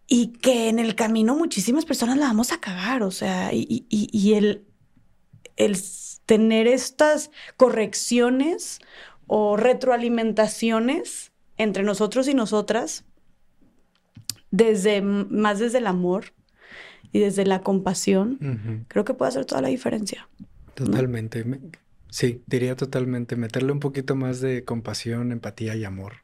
[0.07, 4.09] y que en el camino muchísimas personas la vamos a cagar, o sea, y, y,
[4.11, 4.67] y el,
[5.55, 5.77] el
[6.25, 8.79] tener estas correcciones
[9.27, 13.05] o retroalimentaciones entre nosotros y nosotras
[14.51, 16.33] desde más desde el amor
[17.11, 20.27] y desde la compasión, creo que puede hacer toda la diferencia.
[20.75, 21.43] Totalmente.
[22.09, 23.35] Sí, diría totalmente.
[23.35, 26.17] Meterle un poquito más de compasión, empatía y amor.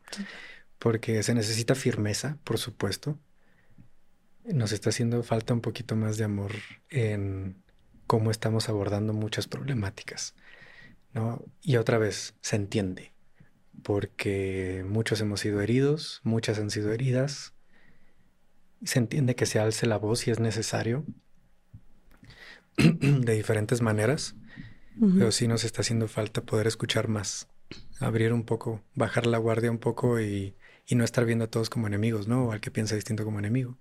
[0.79, 3.17] Porque se necesita firmeza, por supuesto.
[4.45, 6.51] Nos está haciendo falta un poquito más de amor
[6.89, 7.57] en
[8.05, 10.35] cómo estamos abordando muchas problemáticas.
[11.13, 11.43] ¿no?
[11.61, 13.11] Y otra vez, se entiende.
[13.81, 17.55] Porque muchos hemos sido heridos, muchas han sido heridas,
[18.85, 21.05] se entiende que se alce la voz si es necesario
[22.77, 24.35] de diferentes maneras,
[25.17, 27.47] pero sí nos está haciendo falta poder escuchar más,
[27.99, 30.55] abrir un poco, bajar la guardia un poco y,
[30.91, 32.45] no estar viendo a todos como enemigos, ¿no?
[32.45, 33.77] O al que piensa distinto como enemigo.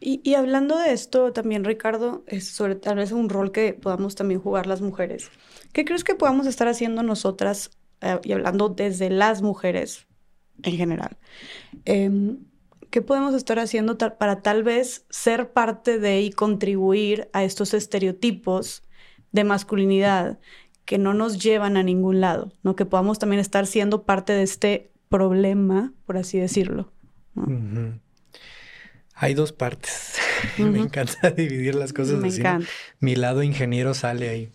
[0.00, 4.40] Y, hablando de esto también, Ricardo, es sobre tal vez un rol que podamos también
[4.40, 5.30] jugar las mujeres.
[5.72, 10.06] ¿Qué crees que podamos estar haciendo nosotras, eh, y hablando desde las mujeres
[10.62, 11.18] en general?
[11.84, 12.38] Em,
[12.90, 18.82] ¿Qué podemos estar haciendo para tal vez ser parte de y contribuir a estos estereotipos
[19.30, 20.40] de masculinidad
[20.84, 22.52] que no nos llevan a ningún lado?
[22.64, 22.74] ¿no?
[22.74, 26.92] Que podamos también estar siendo parte de este problema, por así decirlo.
[29.14, 30.16] Hay dos partes.
[30.58, 32.68] Me encanta dividir las cosas Me Encanta.
[32.98, 34.50] Mi lado ingeniero sale ahí.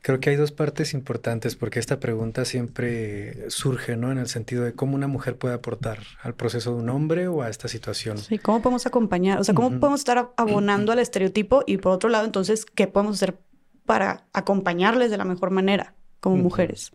[0.00, 4.12] Creo que hay dos partes importantes porque esta pregunta siempre surge, ¿no?
[4.12, 7.42] En el sentido de cómo una mujer puede aportar al proceso de un hombre o
[7.42, 8.18] a esta situación.
[8.18, 12.10] Sí, cómo podemos acompañar, o sea, cómo podemos estar abonando al estereotipo y por otro
[12.10, 13.38] lado, entonces, ¿qué podemos hacer
[13.86, 16.92] para acompañarles de la mejor manera como mujeres?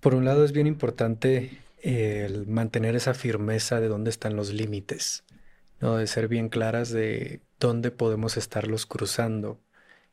[0.00, 5.24] Por un lado es bien importante el mantener esa firmeza de dónde están los límites,
[5.80, 5.96] ¿no?
[5.96, 9.60] De ser bien claras de dónde podemos estarlos cruzando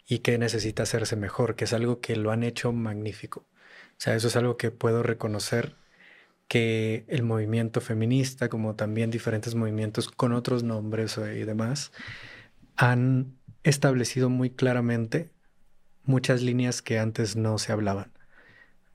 [0.07, 3.41] y que necesita hacerse mejor, que es algo que lo han hecho magnífico.
[3.41, 5.75] O sea, eso es algo que puedo reconocer
[6.47, 11.91] que el movimiento feminista, como también diferentes movimientos con otros nombres y demás,
[12.77, 15.29] han establecido muy claramente
[16.03, 18.13] muchas líneas que antes no se hablaban.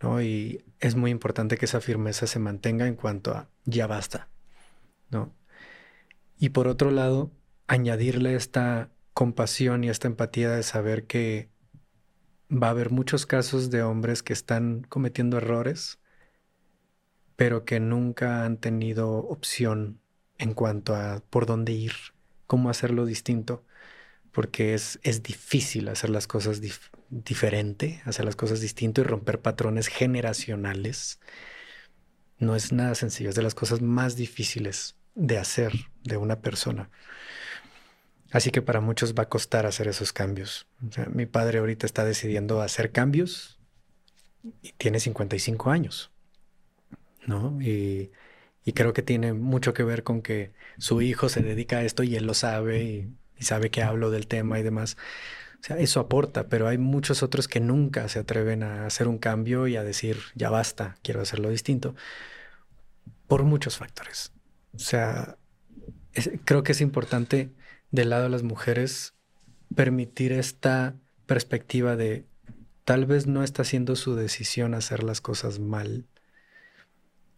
[0.01, 0.23] ¿no?
[0.23, 4.29] Y es muy importante que esa firmeza se mantenga en cuanto a ya basta.
[5.11, 5.35] ¿no?
[6.39, 7.31] Y por otro lado,
[7.67, 11.51] añadirle esta compasión y esta empatía de saber que
[12.51, 15.99] va a haber muchos casos de hombres que están cometiendo errores,
[17.37, 20.01] pero que nunca han tenido opción
[20.39, 21.93] en cuanto a por dónde ir,
[22.47, 23.65] cómo hacerlo distinto,
[24.33, 26.61] porque es, es difícil hacer las cosas
[27.11, 31.21] diferente, hacer las cosas distinto y romper patrones generacionales.
[32.39, 36.91] No es nada sencillo, es de las cosas más difíciles de hacer de una persona.
[38.33, 40.67] Así que para muchos va a costar hacer esos cambios.
[41.13, 43.61] mi padre ahorita está decidiendo hacer cambios
[44.63, 46.11] y tiene 55 años,
[47.27, 47.61] ¿no?
[47.61, 48.11] Y,
[48.75, 52.17] creo que tiene mucho que ver con que su hijo se dedica a esto y
[52.17, 54.97] él lo sabe y, sabe que hablo del tema y demás.
[55.61, 59.19] O sea, eso aporta, pero hay muchos otros que nunca se atreven a hacer un
[59.19, 61.95] cambio y a decir, ya basta, quiero hacerlo distinto,
[63.27, 64.33] por muchos factores.
[64.75, 65.37] O sea,
[66.45, 67.51] creo que es importante
[67.93, 69.15] del lado de las mujeres
[69.75, 70.97] permitir esta
[71.27, 72.27] perspectiva de
[72.85, 76.07] tal vez no está siendo su decisión hacer las cosas mal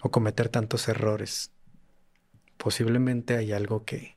[0.00, 1.52] o cometer tantos errores.
[2.56, 4.16] Posiblemente hay algo que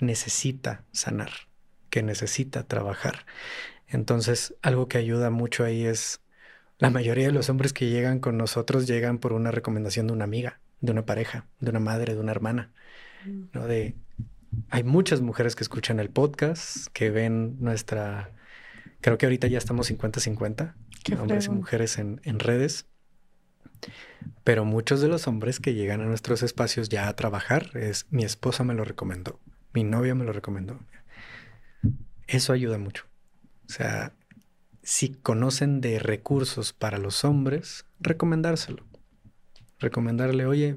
[0.00, 1.30] necesita sanar
[1.90, 3.26] que necesita trabajar.
[3.88, 6.20] Entonces, algo que ayuda mucho ahí es,
[6.78, 10.24] la mayoría de los hombres que llegan con nosotros llegan por una recomendación de una
[10.24, 12.72] amiga, de una pareja, de una madre, de una hermana,
[13.26, 13.42] mm.
[13.52, 13.66] ¿no?
[13.66, 13.96] De,
[14.70, 18.32] hay muchas mujeres que escuchan el podcast, que ven nuestra,
[19.00, 20.74] creo que ahorita ya estamos 50-50,
[21.18, 22.86] hombres y mujeres en, en redes.
[24.44, 28.24] Pero muchos de los hombres que llegan a nuestros espacios ya a trabajar es mi
[28.24, 29.40] esposa me lo recomendó,
[29.72, 30.80] mi novia me lo recomendó.
[32.26, 33.06] Eso ayuda mucho.
[33.66, 34.12] O sea,
[34.82, 38.84] si conocen de recursos para los hombres, recomendárselo.
[39.78, 40.76] Recomendarle, oye,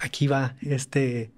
[0.00, 1.32] aquí va este,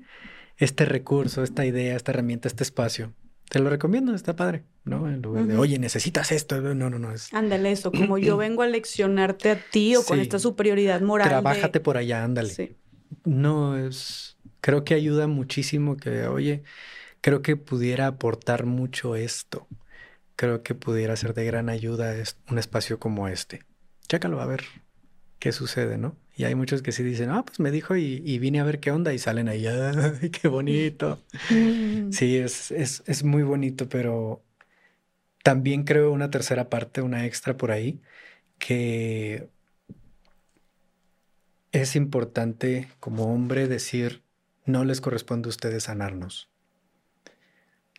[0.58, 3.12] este recurso, esta idea, esta herramienta, este espacio.
[3.48, 5.08] Te lo recomiendo, está padre, ¿no?
[5.08, 6.60] En lugar de, oye, necesitas esto.
[6.60, 7.12] No, no, no.
[7.12, 7.32] Es...
[7.32, 11.28] Ándale, eso, como yo vengo a leccionarte a ti o con esta superioridad moral.
[11.28, 12.50] Trabájate por allá, ándale.
[12.50, 12.76] Sí.
[13.24, 14.36] No, es.
[14.60, 16.62] Creo que ayuda muchísimo que, oye,
[17.22, 19.66] creo que pudiera aportar mucho esto
[20.38, 22.14] creo que pudiera ser de gran ayuda
[22.48, 23.64] un espacio como este.
[24.06, 24.62] Chécalo a ver
[25.40, 26.16] qué sucede, ¿no?
[26.38, 28.92] Y hay muchos que sí dicen, ah, pues me dijo y, vine a ver qué
[28.92, 29.66] onda y salen ahí,
[30.22, 31.18] ¡ay, qué bonito!
[31.50, 32.12] Mm.
[32.12, 34.40] Sí, es, es, es muy bonito, pero
[35.42, 38.00] también creo una tercera parte, una extra por ahí,
[38.60, 39.48] que
[41.72, 44.22] es importante como hombre decir,
[44.64, 46.48] no les corresponde a ustedes sanarnos.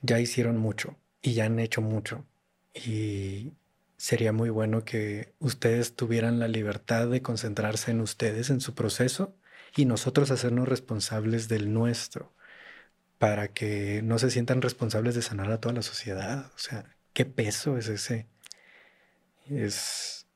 [0.01, 2.25] Ya hicieron mucho y ya han hecho mucho.
[2.73, 3.51] Y
[3.99, 9.35] sería muy bueno que ustedes tuvieran la libertad de concentrarse en ustedes, en su proceso,
[9.75, 12.33] y nosotros hacernos responsables del nuestro,
[13.17, 16.49] para que no se sientan responsables de sanar a toda la sociedad.
[16.55, 18.27] O sea, ¿qué peso es ese?
[19.49, 20.27] Es,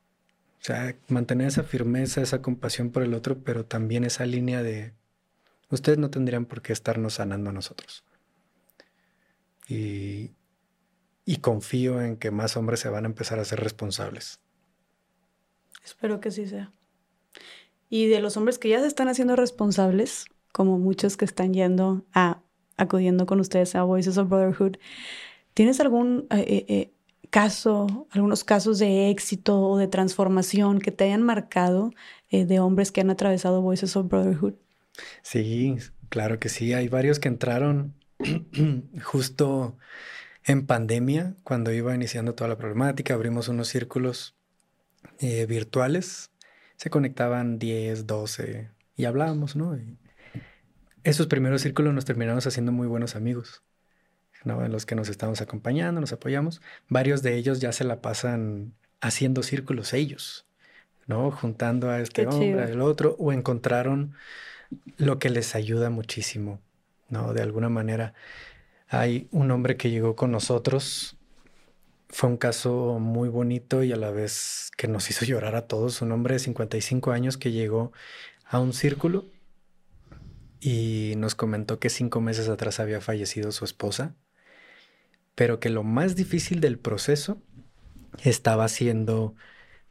[0.59, 4.93] o sea, mantener esa firmeza, esa compasión por el otro, pero también esa línea de,
[5.69, 8.03] ustedes no tendrían por qué estarnos sanando a nosotros.
[9.69, 10.31] Y,
[11.25, 14.39] y confío en que más hombres se van a empezar a ser responsables.
[15.83, 16.71] Espero que sí sea.
[17.89, 22.05] Y de los hombres que ya se están haciendo responsables, como muchos que están yendo
[22.13, 22.41] a
[22.77, 24.77] acudiendo con ustedes a Voices of Brotherhood,
[25.53, 26.93] ¿tienes algún eh, eh, eh,
[27.29, 31.91] caso, algunos casos de éxito o de transformación que te hayan marcado
[32.31, 34.53] de hombres que han atravesado Voices of Brotherhood?
[35.21, 35.75] Sí,
[36.09, 36.73] claro que sí.
[36.73, 37.93] Hay varios que entraron
[39.03, 39.77] justo
[40.45, 44.35] en pandemia, cuando iba iniciando toda la problemática, abrimos unos círculos
[45.19, 46.31] eh, virtuales.
[46.75, 49.77] Se conectaban 10, 12 y hablábamos, ¿no?
[51.03, 53.61] esos primeros círculos nos terminamos haciendo muy buenos amigos,
[54.43, 54.63] ¿no?
[54.63, 56.61] En los que nos estamos acompañando, nos apoyamos.
[56.87, 60.45] Varios de ellos ya se la pasan haciendo círculos ellos,
[61.07, 61.29] ¿no?
[61.31, 64.13] Juntando a este hombre, al otro, o encontraron
[64.97, 66.61] lo que les ayuda muchísimo,
[67.09, 67.33] ¿no?
[67.33, 68.13] De alguna manera.
[68.93, 71.17] Hay un hombre que llegó con nosotros.
[72.09, 76.03] Fue un caso muy bonito y a la vez que nos hizo llorar a todos.
[76.03, 77.91] Un hombre de 55 años que llegó
[78.45, 79.25] a un círculo
[80.59, 84.15] y nos comentó que cinco meses atrás había fallecido su esposa,
[85.33, 87.41] pero que lo más difícil del proceso
[88.21, 89.33] estaba siendo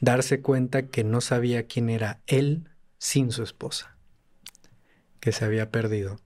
[0.01, 3.97] darse cuenta que no sabía quién era él sin su esposa,
[5.19, 6.21] que se había perdido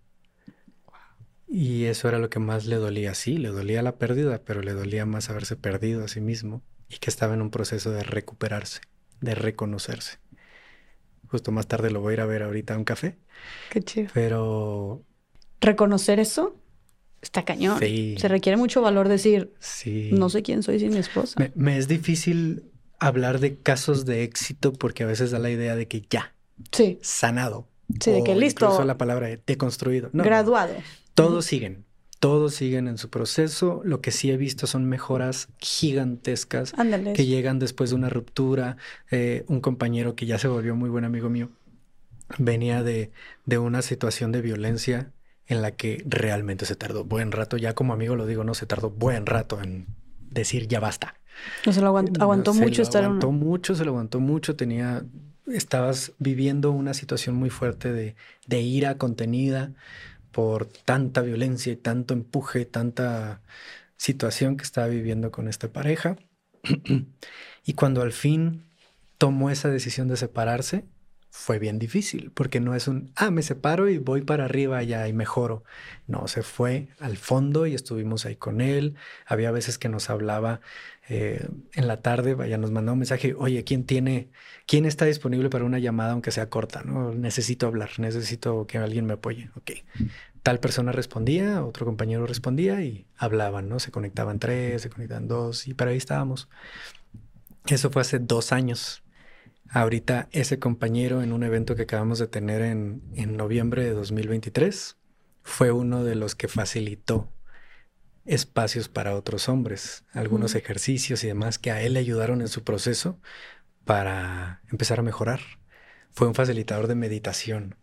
[1.49, 3.15] y eso era lo que más le dolía.
[3.15, 6.99] Sí, le dolía la pérdida, pero le dolía más haberse perdido a sí mismo y
[6.99, 8.81] que estaba en un proceso de recuperarse,
[9.21, 10.19] de reconocerse.
[11.29, 13.17] Justo más tarde lo voy a ir a ver ahorita a un café.
[13.71, 14.11] Qué chido.
[14.15, 15.03] Pero...
[15.61, 16.57] Reconocer eso
[17.21, 17.79] está cañón.
[17.81, 18.17] Sí.
[18.19, 20.11] Se requiere mucho valor decir, sí.
[20.13, 21.39] no sé quién soy sin mi esposa.
[21.39, 25.77] Me, me, es difícil hablar de casos de éxito porque a veces da la idea
[25.77, 26.35] de que ya,
[26.73, 26.99] sí.
[27.03, 27.69] sanado.
[28.01, 28.65] Sí, de que listo.
[28.65, 30.11] Incluso la palabra deconstruido.
[30.13, 30.75] graduado.
[31.17, 31.85] Todos siguen,
[32.21, 33.81] todos siguen en su proceso.
[33.85, 36.73] Lo que sí he visto son mejoras gigantescas
[37.15, 38.77] que llegan después de una ruptura.
[39.11, 41.51] Eh, un compañero que ya se volvió muy buen amigo mío
[42.39, 43.11] venía de,
[43.45, 45.13] de una situación de violencia
[45.47, 47.57] en la que realmente se tardó buen rato.
[47.57, 49.87] Ya como amigo lo digo, no se tardó buen rato en
[50.31, 51.15] decir ya basta.
[51.65, 54.57] No se lo aguantó, aguantó mucho se lo aguantó mucho, se lo aguantó mucho.
[54.57, 55.05] Tenía,
[55.47, 59.73] estabas viviendo una situación muy fuerte de, de ira contenida
[60.37, 63.41] por tanta violencia y tanto empuje, tanta
[63.97, 66.19] situación que estaba viviendo con esta pareja.
[67.65, 68.67] y cuando al fin
[69.17, 70.85] tomó esa decisión de separarse,
[71.37, 75.07] fue bien difícil, porque no es un, ah, me separo y voy para arriba ya
[75.07, 75.65] y mejoro.
[76.07, 78.95] No, se fue al fondo y estuvimos ahí con él.
[79.27, 80.61] Había veces que nos hablaba
[81.11, 84.31] eh, en la tarde, vaya, nos mandaba un mensaje, oye, ¿quién tiene,
[84.67, 86.83] quién está disponible para una llamada aunque sea corta?
[86.85, 87.13] ¿no?
[87.13, 89.51] Necesito hablar, necesito que alguien me apoye.
[89.57, 89.73] Ok.
[90.43, 93.79] Tal persona respondía, otro compañero respondía y hablaban, ¿no?
[93.79, 96.49] Se conectaban tres, se conectaban dos y para ahí estábamos.
[97.67, 99.03] Eso fue hace dos años
[99.71, 104.97] ahorita ese compañero en un evento que acabamos de tener en, noviembre de 2023
[105.43, 107.33] fue uno de los que facilitó
[108.25, 112.65] espacios para otros hombres, algunos ejercicios y demás que a él le ayudaron en su
[112.65, 113.21] proceso
[113.85, 115.41] para empezar a mejorar.
[116.11, 117.77] Fue un facilitador de meditación.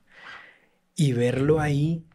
[0.96, 2.06] Y verlo ahí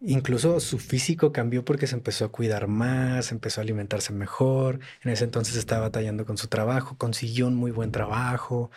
[0.00, 4.78] Incluso su físico cambió porque se empezó a cuidar más, empezó a alimentarse mejor.
[5.02, 8.70] En ese entonces estaba batallando con su trabajo, consiguió un muy buen trabajo,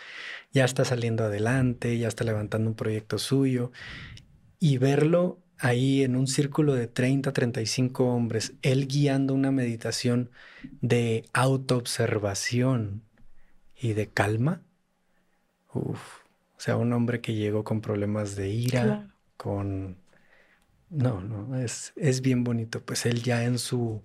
[0.52, 3.70] ya está saliendo adelante, ya está levantando un proyecto suyo.
[4.58, 10.30] Y verlo ahí en un círculo de 30, 35 hombres, él guiando una meditación
[10.80, 13.02] de autoobservación
[13.80, 14.62] y de calma.
[15.72, 16.00] Uf,
[16.56, 20.01] o sea, un hombre que llegó con problemas de ira, con
[20.92, 22.84] no, no, es, es bien bonito.
[22.84, 24.02] Pues él ya en su,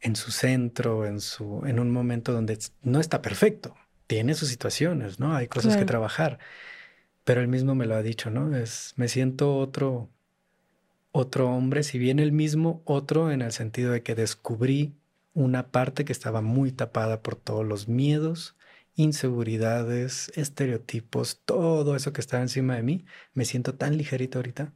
[0.00, 3.74] en su centro, en, su, en un momento donde no está perfecto,
[4.06, 5.34] tiene sus situaciones, ¿no?
[5.34, 6.38] Hay cosas que trabajar.
[7.24, 8.56] Pero él mismo me lo ha dicho, ¿no?
[8.56, 10.08] Es, me siento otro,
[11.12, 14.94] otro hombre, si bien el mismo otro en el sentido de que descubrí
[15.34, 18.56] una parte que estaba muy tapada por todos los miedos,
[18.94, 23.04] inseguridades, estereotipos, todo eso que estaba encima de mí,
[23.34, 24.72] me siento tan ligerito ahorita.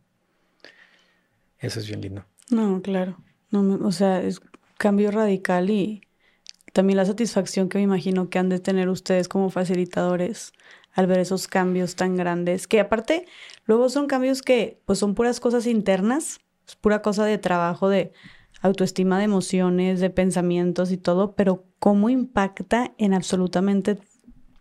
[1.59, 2.25] Eso es bien lindo.
[2.51, 3.19] No, claro.
[3.51, 4.41] No, o sea, es
[4.79, 6.03] cambio radical y
[6.73, 10.53] también la satisfacción que me imagino que han de tener ustedes como facilitadores
[10.93, 13.27] al ver esos cambios tan grandes, que aparte
[13.67, 18.13] luego son cambios que pues son puras cosas internas, es pura cosa de trabajo, de
[18.63, 23.99] autoestima, de emociones, de pensamientos y todo, pero cómo impacta en absolutamente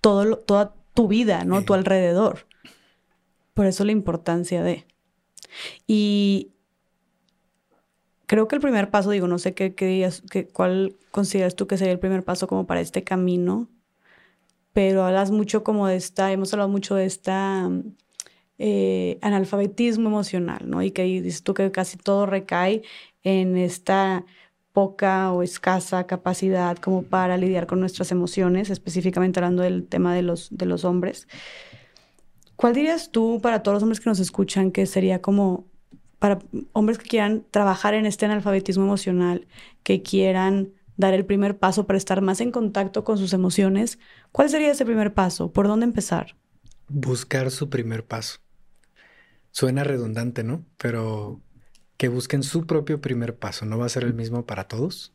[0.01, 1.63] todo toda tu vida, ¿no?
[1.63, 2.47] Tu alrededor.
[3.53, 4.85] Por eso la importancia de.
[5.87, 6.51] Y
[8.25, 11.77] creo que el primer paso, digo, no sé qué, qué qué, cuál consideras tú que
[11.77, 13.69] sería el primer paso como para este camino,
[14.73, 17.69] pero hablas mucho como de esta, hemos hablado mucho de esta
[18.57, 20.81] eh, analfabetismo emocional, ¿no?
[20.81, 22.83] Y que dices tú que casi todo recae
[23.23, 24.25] en esta
[24.73, 30.21] poca o escasa capacidad como para lidiar con nuestras emociones, específicamente hablando del tema de
[30.21, 31.27] los, de los hombres.
[32.57, 35.65] ¿Cuál dirías tú para todos los hombres que nos escuchan que sería como
[36.19, 36.39] para
[36.73, 39.47] hombres que quieran trabajar en este analfabetismo emocional,
[39.83, 43.99] que quieran dar el primer paso para estar más en contacto con sus emociones,
[44.31, 45.51] ¿cuál sería ese primer paso?
[45.51, 46.35] ¿Por dónde empezar?
[46.87, 48.39] Buscar su primer paso.
[49.51, 50.65] Suena redundante, ¿no?
[50.77, 51.41] Pero
[51.97, 53.65] que busquen su propio primer paso.
[53.65, 55.13] No va a ser el mismo para todos.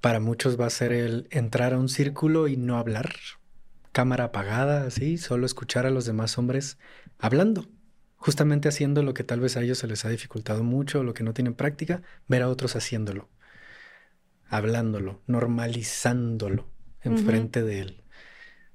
[0.00, 3.14] Para muchos va a ser el entrar a un círculo y no hablar.
[3.92, 6.78] Cámara apagada, así, solo escuchar a los demás hombres
[7.18, 7.66] hablando
[8.24, 11.22] justamente haciendo lo que tal vez a ellos se les ha dificultado mucho, lo que
[11.22, 13.28] no tienen práctica, ver a otros haciéndolo,
[14.48, 16.66] hablándolo, normalizándolo
[17.02, 18.02] enfrente de él.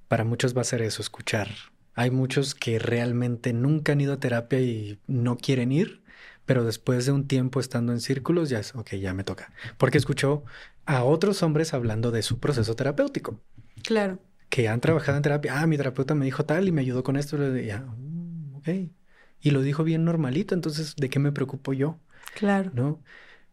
[0.08, 1.50] Para muchos va a ser eso, escuchar.
[1.96, 6.04] Hay muchos que realmente nunca han ido a terapia y no quieren ir,
[6.46, 9.52] pero después de un tiempo estando en círculos ya es, ok, ya me toca.
[9.80, 10.44] Porque escuchó
[10.86, 13.42] a otros hombres hablando de su proceso terapéutico.
[13.82, 14.20] Claro.
[14.50, 15.60] Que han trabajado en terapia.
[15.60, 17.58] Ah, mi terapeuta me dijo tal y me ayudó con esto.
[17.58, 18.99] Ya, mm, ok
[19.42, 22.00] y lo dijo bien normalito, entonces, ¿de qué me preocupo yo?
[22.36, 22.72] Claro.
[22.74, 23.02] ¿No?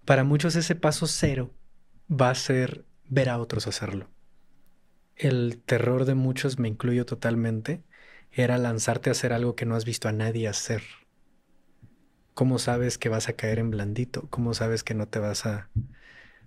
[0.05, 1.53] Para muchos ese paso cero
[2.11, 4.09] va a ser ver a otros hacerlo.
[5.15, 7.83] El terror de muchos, me incluyo totalmente,
[8.31, 10.83] era lanzarte a hacer algo que no has visto a nadie hacer.
[12.35, 14.29] ¿Cómo sabes que vas a caer en blandito?
[14.29, 15.71] ¿Cómo sabes que no te vas a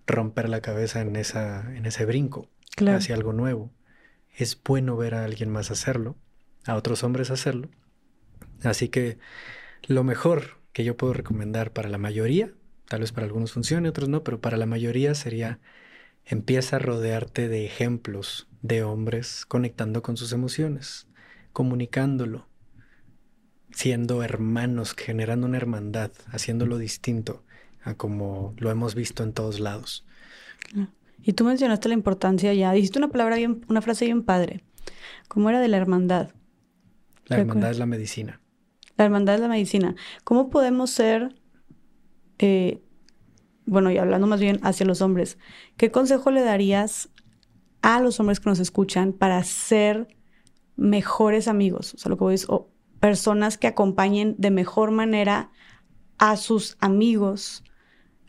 [0.05, 2.47] romper la cabeza en, esa, en ese brinco
[2.87, 3.71] hacia algo nuevo?
[4.37, 6.15] Es bueno ver a alguien más hacerlo,
[6.65, 7.69] a otros hombres hacerlo,
[8.63, 9.17] Así que
[9.87, 12.53] lo mejor que yo puedo recomendar para la mayoría,
[12.87, 15.59] tal vez para algunos funcione, otros no, pero para la mayoría sería
[16.25, 21.07] empieza a rodearte de ejemplos de hombres conectando con sus emociones,
[21.53, 22.47] comunicándolo,
[23.71, 27.43] siendo hermanos, generando una hermandad, haciéndolo distinto
[27.83, 30.05] a como lo hemos visto en todos lados.
[31.23, 34.63] Y tú mencionaste la importancia ya, dijiste una palabra bien, una frase bien padre.
[35.27, 36.31] ¿Cómo era de la hermandad?
[37.25, 38.41] La hermandad es la medicina.
[38.99, 39.95] La hermandad de la medicina.
[40.25, 41.33] ¿Cómo podemos ser,
[42.37, 42.83] eh,
[43.65, 45.37] bueno, y hablando más bien hacia los hombres,
[45.77, 47.07] ¿qué consejo le darías
[47.81, 50.09] a los hombres que nos escuchan para ser
[50.75, 55.49] mejores amigos, o sea, lo que voy es, o personas que acompañen de mejor manera
[56.17, 57.63] a sus amigos,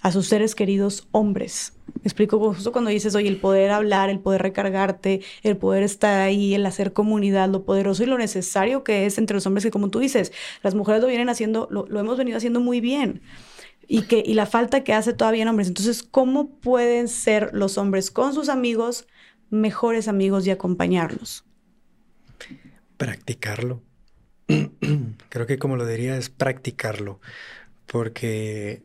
[0.00, 1.74] a sus seres queridos hombres.
[1.94, 6.20] Me explico justo cuando dices, oye, el poder hablar, el poder recargarte, el poder estar
[6.20, 9.70] ahí, el hacer comunidad, lo poderoso y lo necesario que es entre los hombres, que
[9.70, 13.22] como tú dices, las mujeres lo vienen haciendo, lo, hemos venido haciendo muy bien.
[13.86, 15.66] Y, que, y la falta que hace todavía en hombres.
[15.66, 19.06] Entonces, ¿cómo pueden ser los hombres con sus amigos
[19.50, 21.44] mejores amigos y acompañarlos?
[22.96, 23.82] Practicarlo.
[25.28, 27.20] Creo que como lo diría es practicarlo,
[27.86, 28.82] porque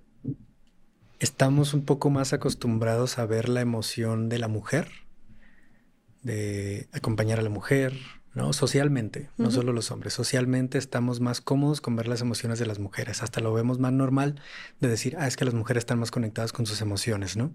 [1.25, 4.91] estamos un poco más acostumbrados a ver la emoción de la mujer,
[6.21, 7.97] de acompañar a la mujer,
[8.35, 8.53] ¿no?
[8.53, 12.77] Socialmente, no solo los hombres, socialmente estamos más cómodos con ver las emociones de las
[12.77, 14.39] mujeres, hasta lo vemos más normal
[14.79, 17.51] de decir, ah, es que las mujeres están más conectadas con sus emociones, ¿no?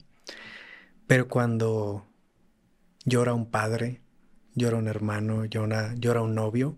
[1.06, 2.08] Pero cuando
[3.04, 4.00] llora un padre,
[4.56, 6.76] llora un hermano, llora, llora un novio,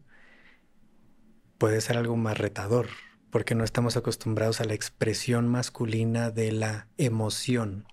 [1.57, 2.89] puede ser algo más retador,
[3.33, 7.87] porque no estamos acostumbrados a la expresión masculina de la emoción,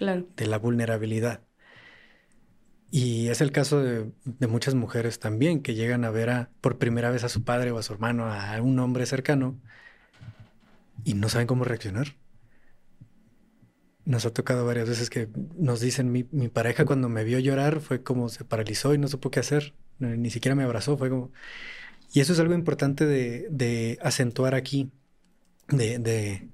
[0.00, 1.40] de la vulnerabilidad.
[2.90, 4.10] Y es el caso de,
[4.48, 7.78] muchas mujeres también que llegan a ver a, por primera vez a su padre o
[7.78, 9.56] a su hermano, a un hombre cercano,
[11.04, 12.16] y no saben cómo reaccionar.
[14.04, 17.78] Nos ha tocado varias veces que nos dicen, mi, mi pareja cuando me vio llorar
[17.78, 21.30] fue como se paralizó y no supo qué hacer, ni siquiera me abrazó, fue como...
[22.12, 24.90] Y eso es algo importante de, acentuar aquí,
[25.68, 26.50] de,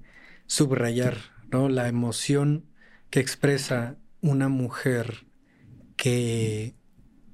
[0.47, 1.17] subrayar,
[1.51, 1.69] ¿no?
[1.69, 2.65] La emoción
[3.09, 5.25] que expresa una mujer
[5.95, 6.75] que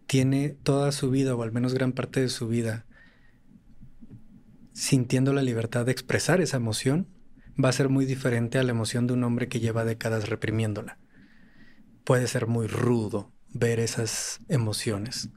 [0.06, 2.86] tiene toda su vida, o al menos gran parte de su vida,
[4.74, 7.08] sintiendo la libertad de expresar esa emoción,
[7.64, 10.98] va a ser muy diferente a la emoción de un hombre que lleva décadas reprimiéndola.
[12.04, 15.30] Puede ser muy rudo ver esas emociones.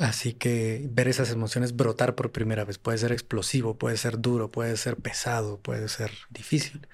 [0.00, 4.50] Así que ver esas emociones brotar por primera vez puede ser explosivo, puede ser duro,
[4.50, 6.88] puede ser pesado, puede ser difícil.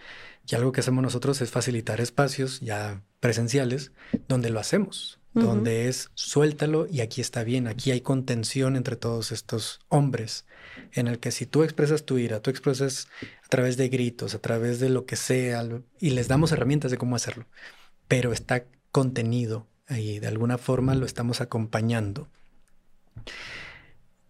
[0.49, 3.93] Y algo que hacemos nosotros es facilitar espacios ya presenciales
[4.26, 9.31] donde lo hacemos, donde es suéltalo y aquí está bien, aquí hay contención entre todos
[9.31, 10.44] estos hombres,
[10.93, 13.07] en el que si tú expresas tu ira, tú expresas
[13.44, 15.62] a través de gritos, a través de lo que sea,
[16.01, 17.47] y les damos herramientas de cómo hacerlo,
[18.09, 22.28] pero está contenido ahí, de alguna forma lo estamos acompañando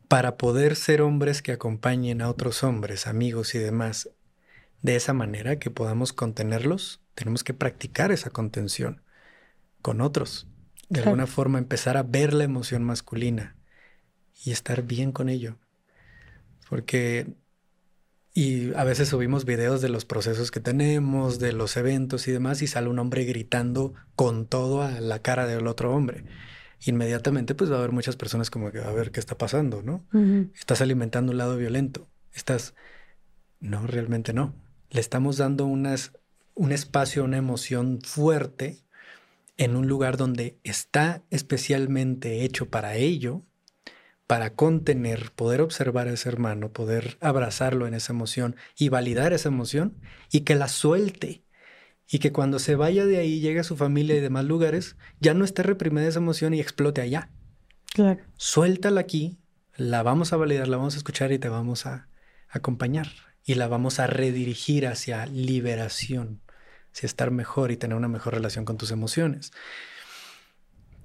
[0.09, 4.11] para poder ser hombres que acompañen a otros hombres, amigos y demás,
[4.83, 9.03] de esa manera que podamos contenerlos, tenemos que practicar esa contención
[9.83, 10.47] con otros.
[10.89, 13.57] De alguna forma empezar a ver la emoción masculina
[14.45, 15.59] y estar bien con ello.
[16.69, 17.35] Porque,
[18.33, 22.63] y a veces subimos videos de los procesos que tenemos, de los eventos y demás,
[22.63, 26.25] y sale un hombre gritando con todo a la cara del otro hombre
[26.85, 30.05] inmediatamente pues va a haber muchas personas como que a ver qué está pasando, ¿no?
[30.59, 32.09] Estás alimentando un lado violento.
[32.33, 32.75] Estás...
[33.61, 34.55] No, realmente no.
[34.91, 36.13] Le estamos dando unas,
[36.55, 38.85] un espacio, una emoción fuerte
[39.57, 43.43] en un lugar donde está especialmente hecho para ello,
[44.27, 49.49] para contener, poder observar a ese hermano, poder abrazarlo en esa emoción y validar esa
[49.49, 49.97] emoción
[50.31, 51.46] y que la suelte
[52.09, 55.35] y que cuando se vaya de ahí, llegue a su familia y demás lugares, ya
[55.35, 57.31] no esté reprimida esa emoción y explote allá.
[57.93, 58.21] Claro.
[58.37, 59.39] Suéltala aquí,
[59.77, 62.09] la vamos a validar, la vamos a escuchar y te vamos a
[62.49, 63.09] acompañar
[63.45, 66.41] y la vamos a redirigir hacia liberación,
[66.93, 69.53] hacia estar mejor y tener una mejor relación con tus emociones.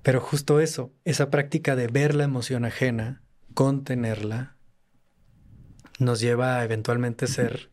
[0.04, 3.22] Pero justo eso, esa práctica de ver la emoción ajena,
[3.54, 4.56] contenerla,
[6.00, 7.70] nos lleva a eventualmente ser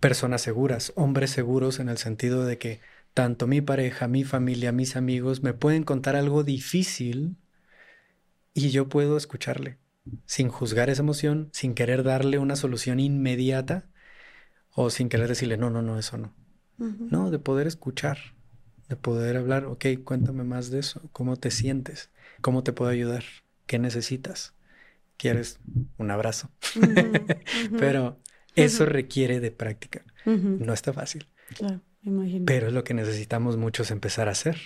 [0.00, 2.80] personas seguras, hombres seguros en el sentido de que
[3.14, 7.36] tanto mi pareja, mi familia, mis amigos me pueden contar algo difícil
[8.54, 9.78] y yo puedo escucharle
[10.24, 13.86] sin juzgar esa emoción, sin querer darle una solución inmediata
[14.72, 16.34] o sin querer decirle, no, no, no, eso no.
[16.78, 18.18] No, de poder escuchar,
[18.88, 22.10] de poder hablar, ok, cuéntame más de eso, cómo te sientes,
[22.40, 23.24] cómo te puedo ayudar,
[23.66, 24.54] qué necesitas,
[25.16, 25.58] quieres
[25.96, 26.50] un abrazo.
[27.78, 28.20] Pero
[28.64, 30.04] eso requiere de práctica.
[30.24, 31.26] No está fácil.
[31.56, 32.44] Claro, imagino.
[32.46, 34.58] Pero es lo que necesitamos muchos empezar a hacer.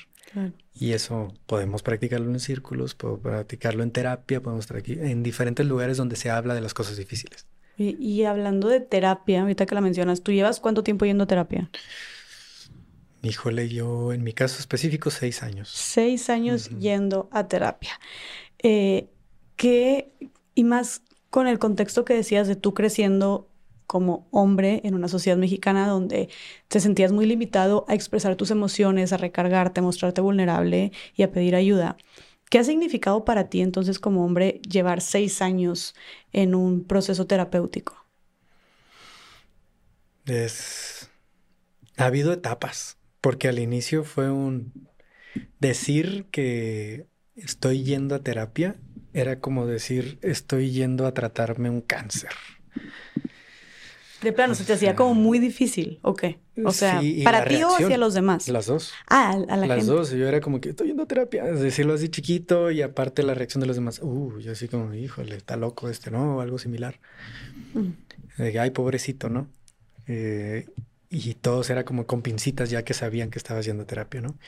[0.74, 6.16] Y eso podemos practicarlo en círculos, podemos practicarlo en terapia, podemos en diferentes lugares donde
[6.16, 7.46] se habla de las cosas difíciles.
[7.76, 11.70] Y, hablando de terapia, ahorita que la mencionas, ¿tú llevas cuánto tiempo yendo a terapia?
[13.22, 15.70] Híjole, yo en mi caso específico, seis años.
[15.72, 17.98] Seis años yendo a terapia.
[18.62, 19.08] Eh,
[19.56, 20.12] ¿Qué,
[20.54, 23.48] y más con el contexto que decías de tú creciendo
[23.92, 26.30] como hombre en una sociedad mexicana donde
[26.68, 31.30] te sentías muy limitado a expresar tus emociones, a recargarte, a mostrarte vulnerable y a
[31.30, 31.98] pedir ayuda.
[32.48, 35.94] ¿Qué ha significado para ti entonces como hombre llevar seis años
[36.32, 38.06] en un proceso terapéutico?
[40.24, 41.10] Es...
[41.98, 44.88] Ha habido etapas, porque al inicio fue un
[45.60, 48.76] decir que estoy yendo a terapia,
[49.12, 52.30] era como decir estoy yendo a tratarme un cáncer.
[54.22, 56.38] De plano, se te hacía como muy difícil, ¿o qué?
[56.64, 58.48] O sea, ¿para ti o hacia los demás?
[58.48, 58.92] Las dos.
[59.08, 60.10] Ah, a, la Las dos.
[60.10, 63.60] Yo era como que estoy yendo a terapia, decirlo así chiquito y aparte la reacción
[63.60, 64.00] de los demás.
[64.02, 66.36] Uh, yo así como, híjole, está loco este, ¿no?
[66.36, 67.00] O algo similar.
[67.74, 67.88] Mm.
[68.58, 69.48] ay, pobrecito, ¿no?
[70.06, 70.66] Eh,
[71.12, 74.38] y todos era como con pincitas ya que sabían que estaba haciendo terapia, ¿no?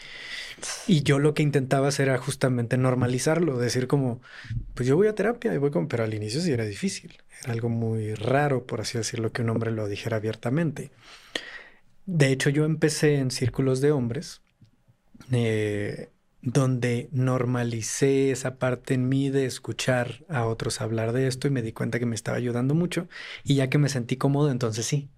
[0.87, 4.23] Y yo lo que intentaba hacer era justamente normalizarlo, decir como,
[4.75, 7.53] pues yo voy a terapia y voy con, pero al inicio sí era difícil, era
[7.53, 10.91] algo muy raro, por así decirlo, que un hombre lo dijera abiertamente.
[12.07, 14.43] De hecho, yo empecé en círculos de hombres,
[15.33, 16.11] eh,
[16.43, 21.63] donde normalicé esa parte en mí de escuchar a otros hablar de esto y me
[21.63, 23.09] di cuenta que me estaba ayudando mucho
[23.45, 25.11] y ya que me sentí cómodo, entonces sí.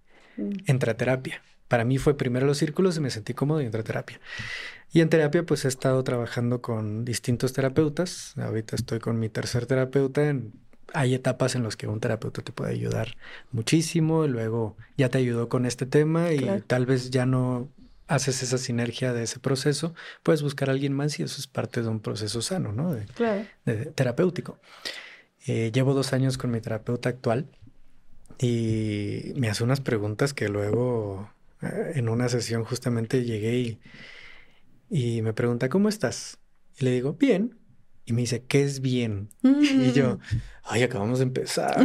[0.66, 1.42] Entré a terapia.
[1.68, 4.20] Para mí fue primero los círculos y me sentí cómodo y entré a terapia.
[4.92, 8.34] Y en terapia pues he estado trabajando con distintos terapeutas.
[8.38, 10.34] Ahorita estoy con mi tercer terapeuta.
[10.94, 13.16] hay etapas en las que un terapeuta te puede ayudar
[13.50, 17.68] muchísimo y luego ya te ayudó con este tema y tal vez ya no
[18.08, 19.92] haces esa sinergia de ese proceso,
[20.22, 22.94] puedes buscar a alguien más y eso es parte de un proceso sano, ¿no?
[22.94, 23.06] De,
[23.64, 24.58] de terapéutico.
[25.46, 27.46] Eh, llevo dos años con mi terapeuta actual
[28.38, 31.30] y me hace unas preguntas que luego
[31.62, 33.80] eh, en una sesión justamente llegué y,
[34.90, 36.38] y, me pregunta, ¿cómo estás?
[36.78, 37.58] Y le digo, bien.
[38.04, 39.30] Y me dice, ¿qué es bien?
[39.42, 40.40] Y yo, mm.
[40.64, 41.84] ay, acabamos de empezar.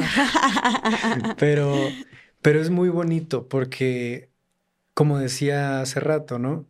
[1.40, 1.76] pero,
[2.44, 4.30] pero es muy bonito porque,
[4.94, 6.68] como decía hace rato, ¿no?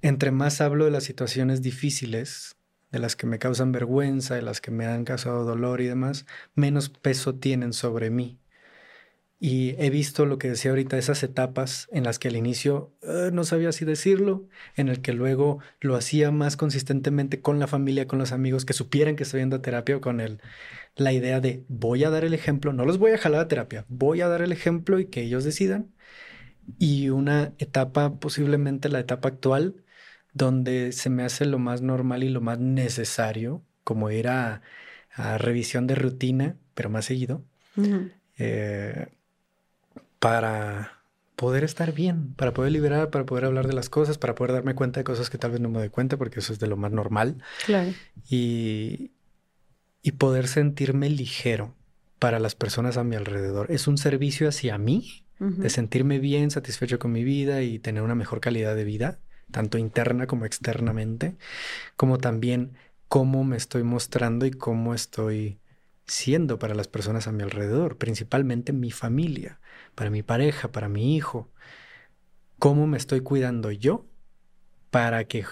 [0.00, 2.56] Entre más hablo de las situaciones difíciles,
[2.92, 6.24] de las que me causan vergüenza, de las que me han causado dolor y demás,
[6.54, 8.38] menos peso tienen sobre mí.
[9.40, 13.30] Y he visto lo que decía ahorita, esas etapas en las que al inicio eh,
[13.32, 18.08] no sabía si decirlo, en el que luego lo hacía más consistentemente con la familia,
[18.08, 20.40] con los amigos, que supieran que estoy yendo a terapia o con el,
[20.96, 23.84] la idea de voy a dar el ejemplo, no los voy a jalar a terapia,
[23.88, 25.92] voy a dar el ejemplo y que ellos decidan.
[26.78, 29.84] Y una etapa, posiblemente la etapa actual,
[30.34, 34.62] donde se me hace lo más normal y lo más necesario, como ir a,
[35.38, 37.44] revisión de rutina, pero más seguido
[40.18, 40.98] para
[41.36, 44.74] poder estar bien, para poder liberar, para poder hablar de las cosas, para poder darme
[44.74, 46.76] cuenta de cosas que tal vez no me doy cuenta, porque eso es de lo
[46.76, 47.42] más normal.
[47.64, 47.92] Claro.
[48.28, 49.12] Y,
[50.02, 51.76] y poder sentirme ligero
[52.18, 53.70] para las personas a mi alrededor.
[53.70, 58.16] Es un servicio hacia mí, de sentirme bien, satisfecho con mi vida y tener una
[58.16, 59.20] mejor calidad de vida,
[59.52, 61.36] tanto interna como externamente,
[61.94, 62.72] como también
[63.06, 65.60] cómo me estoy mostrando y cómo estoy
[66.08, 69.60] siendo para las personas a mi alrededor, principalmente mi familia
[69.98, 71.50] para mi pareja, para mi hijo.
[72.60, 74.06] ¿Cómo me estoy cuidando yo
[74.90, 75.44] para que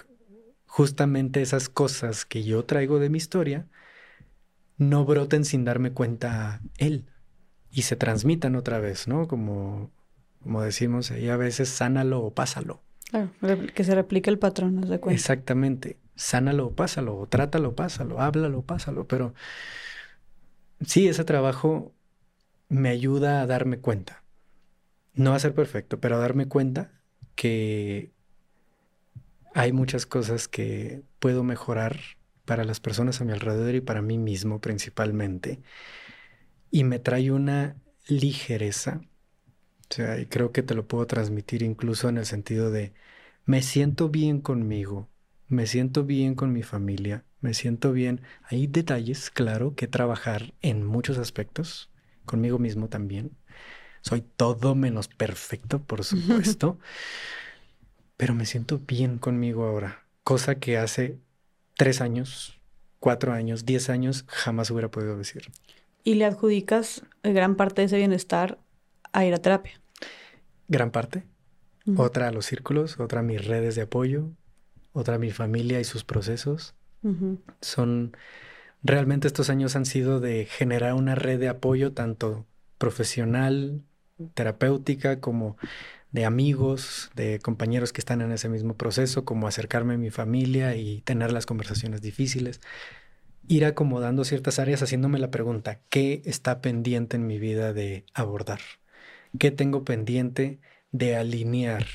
[0.65, 3.67] justamente esas cosas que yo traigo de mi historia
[4.77, 7.09] no broten sin darme cuenta él
[7.71, 9.27] y se transmitan otra vez, ¿no?
[9.27, 9.91] Como,
[10.41, 12.81] como decimos ahí a veces, sánalo o pásalo.
[13.09, 13.31] Claro,
[13.73, 15.19] que se replique el patrón, ¿no de cuenta?
[15.19, 15.97] Exactamente.
[16.15, 19.07] Sánalo o pásalo, o trátalo, pásalo, háblalo, pásalo.
[19.07, 19.33] Pero
[20.85, 21.91] sí, ese trabajo
[22.69, 24.23] me ayuda a darme cuenta
[25.17, 26.91] no va a ser perfecto, pero darme cuenta
[27.35, 28.11] que
[29.53, 31.99] hay muchas cosas que puedo mejorar
[32.45, 35.59] para las personas a mi alrededor y para mí mismo principalmente.
[36.71, 37.75] Y me trae una
[38.07, 39.01] ligereza.
[39.89, 42.93] O sea, y creo que te lo puedo transmitir incluso en el sentido de
[43.45, 45.09] me siento bien conmigo,
[45.47, 48.21] me siento bien con mi familia, me siento bien.
[48.43, 51.89] Hay detalles, claro, que trabajar en muchos aspectos,
[52.25, 53.31] conmigo mismo también,
[54.01, 56.79] soy todo menos perfecto, por supuesto,
[58.17, 61.17] pero me siento bien conmigo ahora, cosa que hace
[61.75, 62.59] tres años,
[62.99, 65.51] cuatro años, diez años jamás hubiera podido decir.
[66.03, 68.57] Y le adjudicas gran parte de ese bienestar
[69.13, 69.79] a ir a terapia.
[70.67, 71.23] Gran parte.
[71.95, 74.29] Otra a los círculos, otra a mis redes de apoyo,
[74.91, 76.75] otra a mi familia y sus procesos.
[77.61, 78.17] Son
[78.83, 82.45] realmente estos años han sido de generar una red de apoyo tanto
[82.77, 83.83] profesional,
[84.33, 85.57] terapéutica, como
[86.11, 90.75] de amigos, de compañeros que están en ese mismo proceso, como acercarme a mi familia
[90.75, 92.61] y tener las conversaciones difíciles.
[93.47, 98.59] Ir acomodando ciertas áreas haciéndome la pregunta, ¿qué está pendiente en mi vida de abordar?
[99.37, 100.59] ¿Qué tengo pendiente
[100.91, 101.85] de alinear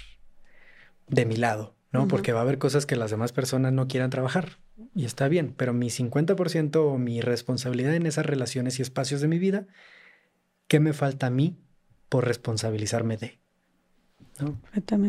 [1.08, 1.74] de mi lado?
[1.92, 2.08] ¿no?
[2.08, 4.58] Porque va a haber cosas que las demás personas no quieran trabajar
[4.94, 9.28] y está bien, pero mi 50% o mi responsabilidad en esas relaciones y espacios de
[9.28, 9.66] mi vida,
[10.68, 11.58] ¿qué me falta a mí
[12.12, 13.38] por responsabilizarme de?
[14.38, 14.60] ¿No?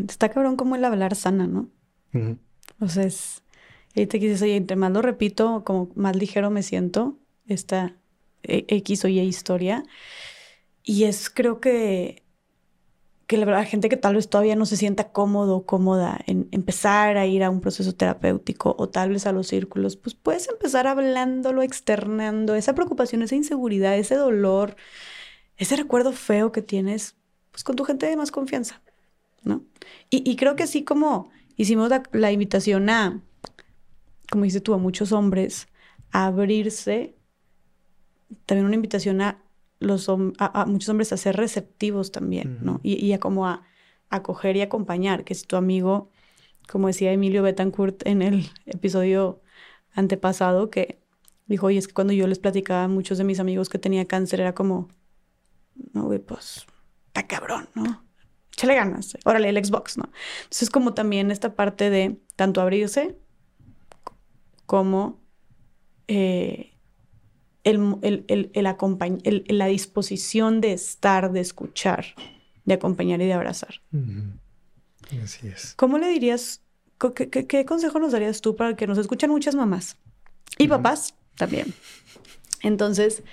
[0.07, 1.67] Está cabrón como el hablar sana, ¿no?
[2.79, 3.43] O sea, es...
[3.93, 7.97] Y te dices, oye, entre más lo repito, como más ligero me siento esta
[8.43, 9.83] e, X o Y historia.
[10.81, 12.23] Y es, creo que
[13.27, 16.47] que la verdad, gente que tal vez todavía no se sienta cómodo o cómoda en
[16.51, 20.47] empezar a ir a un proceso terapéutico o tal vez a los círculos, pues puedes
[20.47, 24.75] empezar hablándolo, externando esa preocupación, esa inseguridad, ese dolor,
[25.63, 27.15] ese recuerdo feo que tienes,
[27.51, 28.81] pues con tu gente de más confianza,
[29.43, 29.63] ¿no?
[30.09, 33.21] Y, creo que así como hicimos la, la invitación a,
[34.31, 35.67] como dices tú, a muchos hombres
[36.11, 37.15] a abrirse,
[38.45, 39.43] también una invitación a
[39.79, 42.79] los a, muchos hombres a ser receptivos también, ¿no?
[42.83, 43.63] Y, a como a
[44.09, 46.09] acoger y acompañar, que si tu amigo,
[46.69, 49.41] como decía Emilio Betancourt en el episodio
[49.93, 50.99] antepasado, que
[51.47, 54.05] dijo, oye, es que cuando yo les platicaba a muchos de mis amigos que tenía
[54.05, 54.87] cáncer, era como,
[55.93, 56.65] no, güey, pues,
[57.07, 58.03] está cabrón, ¿no?
[58.51, 60.11] Échale ganas, órale, el Xbox, ¿no?
[60.43, 63.17] Entonces, como también esta parte de tanto abrirse
[64.65, 65.21] como
[66.07, 66.73] eh,
[67.63, 72.05] el, el, el, la disposición de estar, de escuchar,
[72.65, 73.81] de acompañar y de abrazar.
[75.23, 75.73] Así es.
[75.75, 76.61] ¿Cómo le dirías,
[77.15, 79.97] qué, consejo nos darías tú para que nos escuchen muchas mamás
[80.57, 81.73] y papás también?
[82.61, 83.23] Entonces,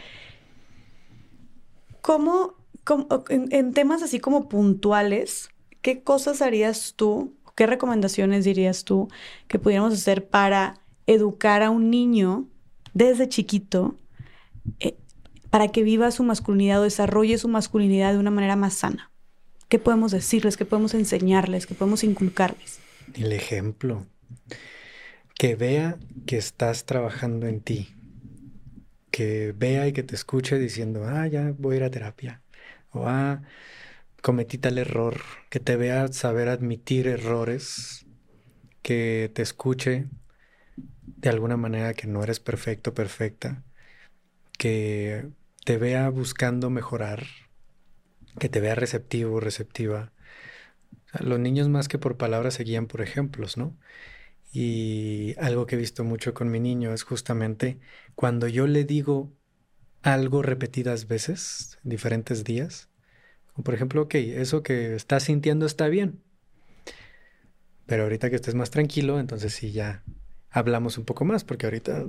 [2.01, 2.55] ¿cómo,
[3.29, 5.51] en, temas así como puntuales,
[5.83, 9.09] qué cosas harías tú, qué recomendaciones dirías tú
[9.49, 12.47] que pudiéramos hacer para educar a un niño
[12.95, 13.97] desde chiquito
[14.79, 14.97] eh,
[15.51, 19.11] para que viva su masculinidad o desarrolle su masculinidad de una manera más sana?
[19.69, 20.57] ¿Qué podemos decirles?
[20.57, 21.67] ¿Qué podemos enseñarles?
[21.67, 22.81] ¿Qué podemos inculcarles?
[23.15, 24.05] El ejemplo.
[25.35, 25.97] Que vea
[26.27, 27.95] que estás trabajando en ti.
[29.11, 32.43] Que vea y que te escuche diciendo, ah, ya voy a ir a terapia.
[32.91, 33.43] O ah,
[34.23, 35.21] cometí tal error.
[35.51, 38.07] Que te vea saber admitir errores.
[38.83, 40.07] Que te escuche
[41.07, 43.65] de alguna manera que no eres perfecto, perfecta
[44.61, 45.31] que
[45.65, 47.25] te vea buscando mejorar,
[48.39, 50.13] que te vea receptivo, receptiva.
[51.19, 53.75] los niños más que por palabras se guían por ejemplos, ¿no?
[54.53, 57.79] Y algo que he visto mucho con mi niño es justamente
[58.15, 59.33] cuando yo le digo
[60.03, 62.89] algo repetidas veces, diferentes días,
[63.53, 66.21] como por ejemplo, ok, eso que estás sintiendo está bien,
[67.87, 70.03] pero ahorita que estés más tranquilo, entonces sí ya
[70.51, 72.05] hablamos un poco más, porque ahorita,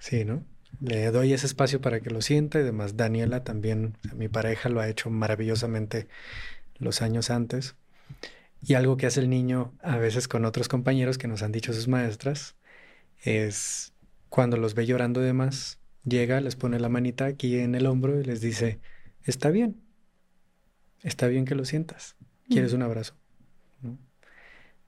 [0.00, 0.44] sí, ¿no?
[0.80, 4.80] Le doy ese espacio para que lo sienta y además Daniela también, mi pareja lo
[4.80, 6.08] ha hecho maravillosamente
[6.78, 7.74] los años antes.
[8.60, 11.72] Y algo que hace el niño a veces con otros compañeros que nos han dicho
[11.72, 12.56] sus maestras
[13.22, 13.92] es
[14.28, 18.20] cuando los ve llorando de más, llega, les pone la manita aquí en el hombro
[18.20, 18.80] y les dice,
[19.22, 19.80] está bien,
[21.02, 22.16] está bien que lo sientas,
[22.48, 22.76] ¿quieres mm.
[22.76, 23.14] un abrazo?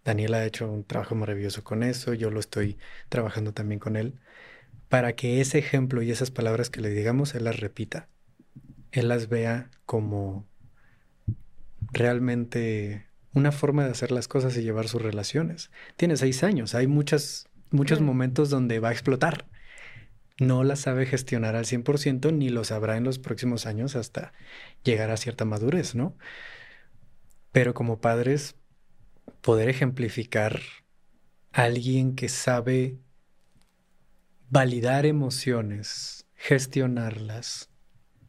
[0.04, 4.18] Daniela ha hecho un trabajo maravilloso con eso, yo lo estoy trabajando también con él
[4.90, 8.08] para que ese ejemplo y esas palabras que le digamos, Él las repita.
[8.90, 10.44] Él las vea como
[11.92, 15.70] realmente una forma de hacer las cosas y llevar sus relaciones.
[15.96, 19.46] Tiene seis años, hay muchas, muchos momentos donde va a explotar.
[20.38, 24.32] No la sabe gestionar al 100% ni lo sabrá en los próximos años hasta
[24.82, 26.16] llegar a cierta madurez, ¿no?
[27.52, 28.56] Pero como padres,
[29.42, 30.60] poder ejemplificar
[31.52, 32.98] a alguien que sabe
[34.48, 37.69] validar emociones, gestionarlas.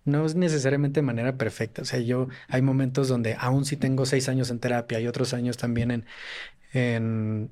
[0.04, 1.84] No es necesariamente de manera perfecta.
[1.84, 5.34] O sea, yo hay momentos donde aún si tengo seis años en terapia y otros
[5.34, 6.06] años también en,
[6.74, 7.52] en,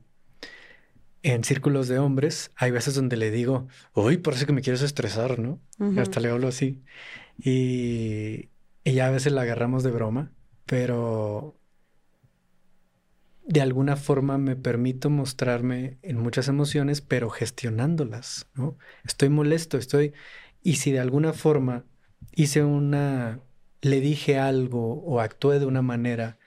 [1.21, 4.81] en círculos de hombres, hay veces donde le digo, uy, por eso que me quieres
[4.81, 5.59] estresar, ¿no?
[5.97, 6.81] Hasta le hablo así.
[7.37, 8.49] Y,
[8.83, 10.31] y ya a veces la agarramos de broma,
[10.65, 11.55] pero
[13.45, 18.77] de alguna forma me permito mostrarme en muchas emociones, pero gestionándolas, ¿no?
[19.03, 20.13] Estoy molesto, estoy...
[20.61, 21.85] Y si de alguna forma
[22.35, 23.39] hice una...
[23.81, 26.37] le dije algo o actué de una manera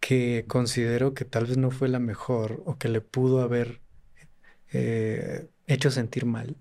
[0.00, 3.80] que considero que tal vez no fue la mejor o que le pudo haber
[4.72, 6.56] eh, hecho sentir mal,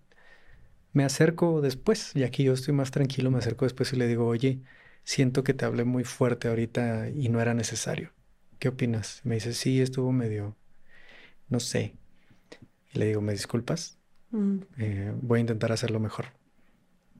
[0.94, 4.28] me acerco después, y aquí yo estoy más tranquilo, me acerco después y le digo,
[4.28, 4.62] oye,
[5.04, 8.12] siento que te hablé muy fuerte ahorita y no era necesario
[8.64, 9.20] ¿qué opinas?
[9.26, 10.56] Me dice, sí, estuvo medio,
[11.50, 11.98] no sé.
[12.94, 14.00] Y le digo, ¿me disculpas?
[14.32, 14.60] Mm.
[14.78, 16.28] Eh, voy a intentar hacerlo mejor.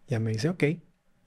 [0.08, 0.64] Ya me dice, ok.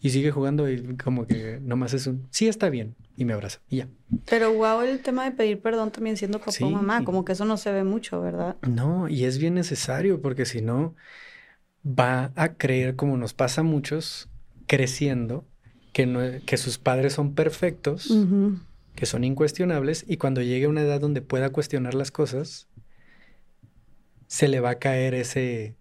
[0.00, 2.94] Y sigue jugando y como que nomás es un, sí, está bien.
[3.16, 3.88] Y me abraza y ya.
[4.28, 7.44] Pero wow, el tema de pedir perdón también siendo papá o mamá, como que eso
[7.44, 8.56] no se ve mucho, ¿verdad?
[8.62, 10.94] No, y es bien necesario porque si no,
[11.86, 14.28] va a creer, como nos pasa a muchos,
[14.66, 15.44] creciendo,
[15.92, 18.12] que, no, que sus padres son perfectos,
[18.94, 22.68] que son incuestionables, y cuando llegue a una edad donde pueda cuestionar las cosas,
[24.26, 25.75] se le va a caer ese,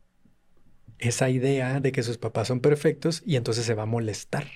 [0.99, 4.47] esa idea de que sus papás son perfectos y entonces se va a molestar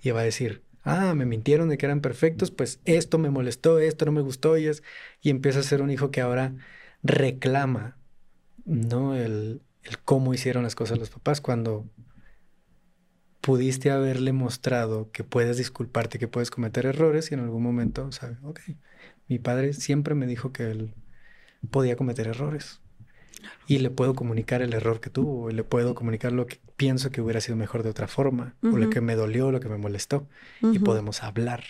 [0.00, 3.78] y va a decir, ah, me mintieron de que eran perfectos, pues esto me molestó,
[3.78, 4.82] esto no me gustó y es,
[5.20, 6.54] y empieza a ser un hijo que ahora
[7.02, 7.98] reclama,
[8.64, 9.16] ¿no?
[9.16, 11.88] El, el cómo hicieron las cosas los papás cuando
[13.40, 18.38] pudiste haberle mostrado que puedes disculparte, que puedes cometer errores y en algún momento, ¿sabes?
[18.42, 18.60] Ok,
[19.28, 20.94] mi padre siempre me dijo que él
[21.70, 22.81] podía cometer errores
[23.66, 27.10] y le puedo comunicar el error que tuvo, y le puedo comunicar lo que pienso
[27.10, 29.78] que hubiera sido mejor de otra forma, o lo que me dolió, lo que me
[29.78, 30.28] molestó,
[30.60, 31.64] y podemos hablar.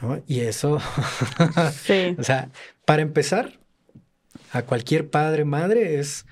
[0.00, 0.22] ¿no?
[0.26, 0.78] Y eso,
[1.72, 2.14] sí.
[2.18, 2.50] o sea,
[2.84, 3.58] para empezar,
[4.52, 6.26] a cualquier padre, madre, es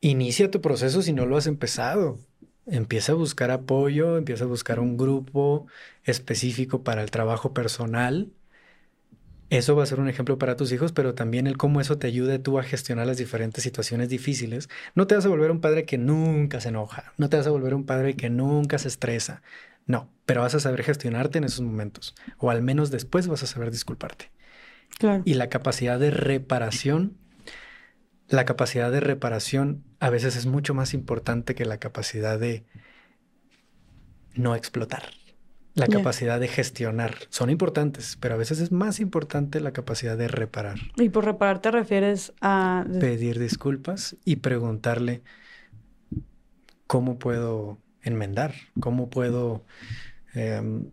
[0.00, 2.18] inicia tu proceso si no lo has empezado.
[2.66, 5.66] Empieza a buscar apoyo, empieza a buscar un grupo
[6.04, 8.32] específico para el trabajo personal
[9.58, 12.06] eso va a ser un ejemplo para tus hijos, pero también el cómo eso te
[12.06, 14.70] ayude tú a gestionar las diferentes situaciones difíciles.
[14.94, 17.50] No te vas a volver un padre que nunca se enoja, no te vas a
[17.50, 19.42] volver un padre que nunca se estresa.
[19.84, 23.46] No, pero vas a saber gestionarte en esos momentos, o al menos después vas a
[23.46, 24.30] saber disculparte.
[24.98, 25.22] Claro.
[25.26, 27.18] Y la capacidad de reparación,
[28.28, 32.64] la capacidad de reparación a veces es mucho más importante que la capacidad de
[34.34, 35.02] no explotar
[35.74, 37.14] la capacidad de gestionar.
[37.30, 40.78] Son importantes, pero a veces es más importante la capacidad de reparar.
[40.96, 42.84] Y por reparar te refieres a...
[43.00, 45.22] Pedir disculpas y preguntarle
[46.86, 49.64] cómo puedo enmendar, cómo puedo,
[50.34, 50.90] em,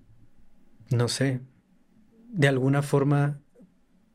[0.91, 1.41] no sé,
[2.30, 3.41] de alguna forma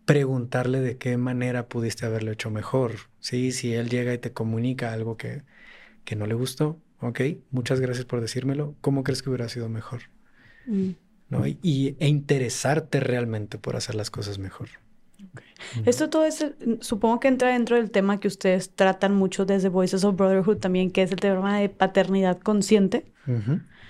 [0.07, 2.93] preguntarle de qué manera pudiste haberlo hecho mejor.
[3.21, 5.43] Sí, si él llega y te comunica algo que,
[6.05, 7.21] que no le gustó, ok,
[7.51, 10.14] muchas gracias por decírmelo, ¿cómo crees que hubiera sido mejor?
[10.67, 10.91] Mm.
[11.31, 11.47] ¿no?
[11.47, 14.69] Y, e interesarte realmente por hacer las cosas mejor.
[15.87, 16.45] Esto todo es,
[16.81, 20.91] supongo que entra dentro del tema que ustedes tratan mucho desde Voices of Brotherhood también,
[20.91, 23.07] que es el tema de paternidad consciente.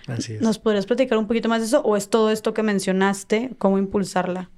[0.06, 0.40] Así es.
[0.40, 3.78] ¿Nos podrías platicar un poquito más de eso o es todo esto que mencionaste, cómo
[3.78, 4.50] impulsarla?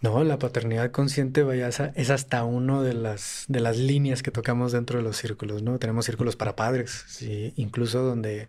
[0.00, 4.72] No, la paternidad consciente vaya, es hasta uno de las, de las líneas que tocamos
[4.72, 5.78] dentro de los círculos, ¿no?
[5.78, 8.48] Tenemos círculos para padres, sí, incluso donde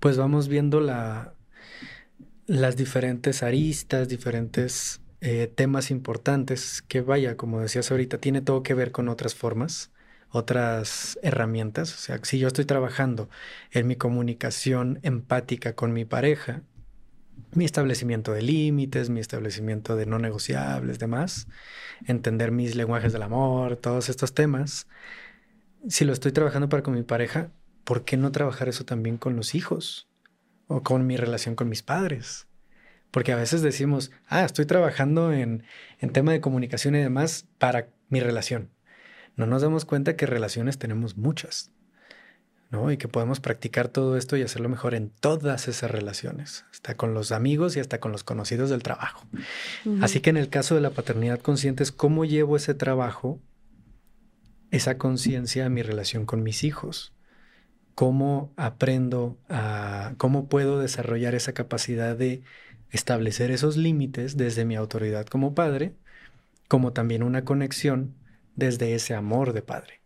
[0.00, 1.34] pues vamos viendo la,
[2.48, 8.74] las diferentes aristas, diferentes eh, temas importantes, que vaya, como decías ahorita, tiene todo que
[8.74, 9.92] ver con otras formas,
[10.30, 11.94] otras herramientas.
[11.94, 13.28] O sea, si yo estoy trabajando
[13.70, 16.62] en mi comunicación empática con mi pareja,
[17.52, 21.48] mi establecimiento de límites, mi establecimiento de no negociables, demás,
[22.06, 24.86] entender mis lenguajes del amor, todos estos temas.
[25.88, 27.52] Si lo estoy trabajando para con mi pareja,
[27.84, 30.08] ¿por qué no trabajar eso también con los hijos?
[30.68, 32.46] O con mi relación con mis padres.
[33.10, 35.64] Porque a veces decimos, ah, estoy trabajando en,
[35.98, 38.70] en tema de comunicación y demás para mi relación.
[39.34, 41.72] No nos damos cuenta que relaciones tenemos muchas,
[42.70, 42.92] ¿no?
[42.92, 47.14] Y que podemos practicar todo esto y hacerlo mejor en todas esas relaciones, hasta con
[47.14, 49.26] los amigos y hasta con los conocidos del trabajo.
[50.02, 53.40] Así que en el caso de la paternidad consciente es cómo llevo ese trabajo,
[54.70, 57.14] esa conciencia a mi relación con mis hijos
[57.98, 62.44] cómo aprendo a, cómo puedo desarrollar esa capacidad de
[62.92, 65.96] establecer esos límites desde mi autoridad como padre,
[66.68, 68.14] como también una conexión
[68.54, 70.00] desde ese amor de padre.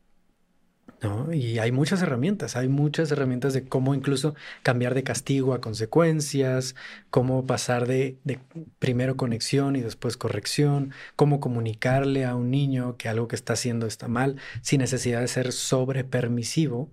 [1.02, 1.34] ¿no?
[1.34, 6.74] Y hay muchas herramientas, hay muchas herramientas de cómo incluso cambiar de castigo a consecuencias,
[7.10, 8.40] cómo pasar de, de,
[8.78, 13.86] primero conexión y después corrección, cómo comunicarle a un niño que algo que está haciendo
[13.86, 16.90] está mal, sin necesidad de ser sobre permisivo,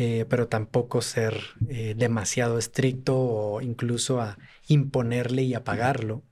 [0.00, 1.36] eh, pero tampoco ser
[1.68, 6.22] eh, demasiado estricto o incluso a imponerle y apagarlo,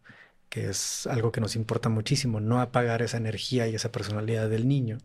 [0.49, 4.69] que es algo que nos importa muchísimo, no apagar esa energía y esa personalidad del
[4.69, 4.99] niño.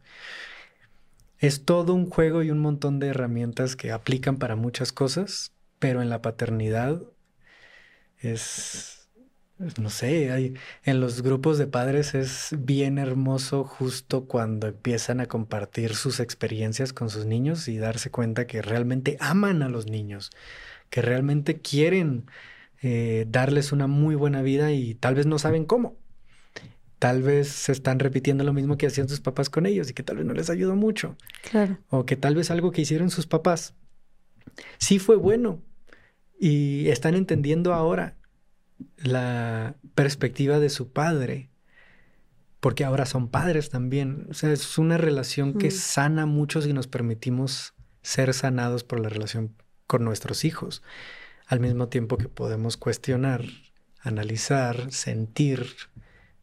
[1.39, 6.03] Es todo un juego y un montón de herramientas que aplican para muchas cosas, pero
[6.03, 7.01] en la paternidad
[8.19, 8.90] es
[9.79, 15.27] no sé, hay, en los grupos de padres es bien hermoso justo cuando empiezan a
[15.27, 20.31] compartir sus experiencias con sus niños y darse cuenta que realmente aman a los niños,
[20.89, 22.25] que realmente quieren
[22.81, 25.97] eh, darles una muy buena vida y tal vez no saben cómo.
[26.97, 30.03] Tal vez se están repitiendo lo mismo que hacían sus papás con ellos y que
[30.03, 31.15] tal vez no les ayudó mucho.
[31.49, 31.79] Claro.
[31.89, 33.73] O que tal vez algo que hicieron sus papás
[34.77, 35.61] sí fue bueno,
[36.39, 38.17] Y están entendiendo ahora
[38.97, 41.49] la perspectiva de su padre,
[42.59, 44.27] porque ahora son padres también.
[44.29, 49.09] O sea, es una relación que sana mucho si nos permitimos ser sanados por la
[49.09, 49.55] relación
[49.87, 50.81] con nuestros hijos,
[51.47, 53.43] al mismo tiempo que podemos cuestionar,
[54.01, 55.67] analizar, sentir,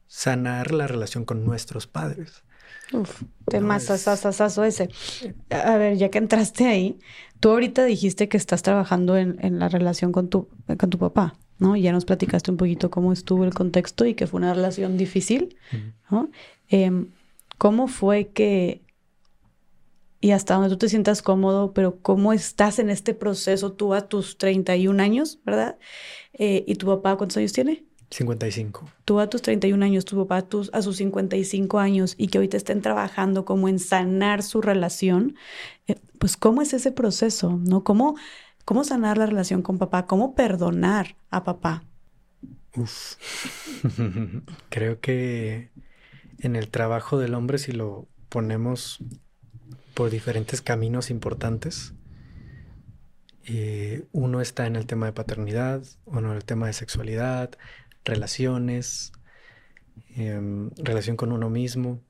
[0.06, 2.42] sanar la relación con nuestros padres.
[2.92, 4.88] Uf, tema sasasasaso ese.
[5.50, 6.98] A ver, ya que entraste ahí,
[7.40, 11.76] tú ahorita dijiste que estás trabajando en, la relación con tu, con tu papá, ¿no?
[11.76, 15.56] Ya nos platicaste un poquito cómo estuvo el contexto y que fue una relación difícil,
[16.10, 16.30] ¿no?
[16.68, 17.10] Em,
[17.58, 18.82] ¿Cómo fue que,
[20.20, 24.08] y hasta donde tú te sientas cómodo, pero cómo estás en este proceso tú a
[24.08, 25.78] tus 31 años, ¿verdad?
[26.32, 27.84] Eh, ¿Y tu papá cuántos años tiene?
[28.10, 28.88] 55.
[29.04, 32.80] Tú a tus 31 años, tu papá a, sus 55 años y que ahorita estén
[32.80, 35.36] trabajando como en sanar su relación,
[35.86, 37.58] eh, pues ¿cómo es ese proceso?
[37.62, 37.84] ¿No?
[37.84, 38.16] ¿Cómo,
[38.68, 40.04] ¿Cómo sanar la relación con papá?
[40.04, 41.84] ¿Cómo perdonar a papá?
[42.76, 43.14] Uf.
[44.68, 45.70] Creo que
[46.38, 49.02] en el trabajo del hombre, si lo ponemos
[49.94, 51.94] por diferentes caminos importantes,
[53.46, 57.52] eh, uno está en el tema de paternidad, uno en el tema de sexualidad,
[58.04, 59.12] relaciones,
[60.14, 62.02] em, relación con uno mismo,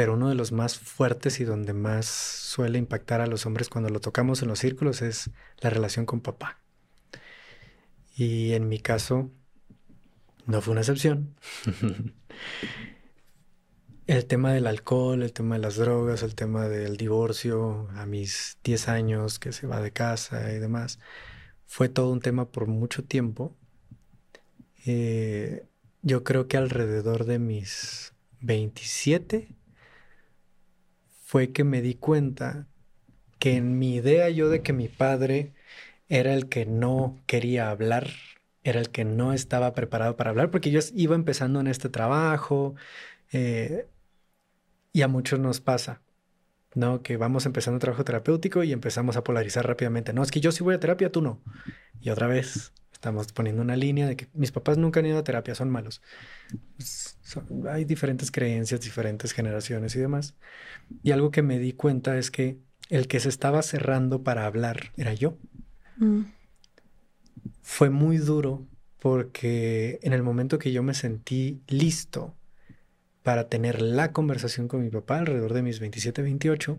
[0.00, 3.90] pero uno de los más fuertes y donde más suele impactar a los hombres cuando
[3.90, 6.58] lo tocamos en los círculos es la relación con papá.
[8.16, 9.30] Y en mi caso,
[10.46, 11.36] no fue una excepción.
[14.06, 18.56] el tema del alcohol, el tema de las drogas, el tema del divorcio a mis
[18.64, 20.98] 10 años que se va de casa y demás,
[21.66, 23.54] fue todo un tema por mucho tiempo
[24.86, 25.66] eh,
[26.00, 29.59] yo creo que alrededor de mis 27
[31.30, 32.66] fue que me di cuenta
[33.38, 35.52] que en mi idea yo de que mi padre
[36.08, 38.08] era el que no quería hablar,
[38.64, 42.74] era el que no estaba preparado para hablar, porque yo iba empezando en este trabajo
[43.30, 43.86] eh,
[44.92, 46.02] y a muchos nos pasa,
[46.74, 47.00] ¿no?
[47.00, 50.12] Que vamos empezando un trabajo terapéutico y empezamos a polarizar rápidamente.
[50.12, 51.38] No, es que yo sí voy a terapia, tú no.
[52.00, 55.24] Y otra vez, Estamos poniendo una línea de que mis papás nunca han ido a
[55.24, 56.02] terapia, son malos.
[56.76, 57.16] Pues,
[57.66, 60.34] hay diferentes creencias, diferentes generaciones y demás.
[61.02, 62.58] Y algo que me di cuenta es que
[62.90, 65.38] el que se estaba cerrando para hablar era yo.
[65.96, 66.24] Mm.
[67.62, 68.66] Fue muy duro
[68.98, 72.36] porque en el momento que yo me sentí listo
[73.22, 76.78] para tener la conversación con mi papá alrededor de mis 27, 28,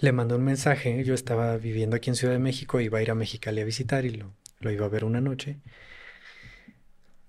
[0.00, 3.10] le mandó un mensaje, yo estaba viviendo aquí en Ciudad de México, iba a ir
[3.10, 5.58] a Mexicali a visitar y lo, lo iba a ver una noche.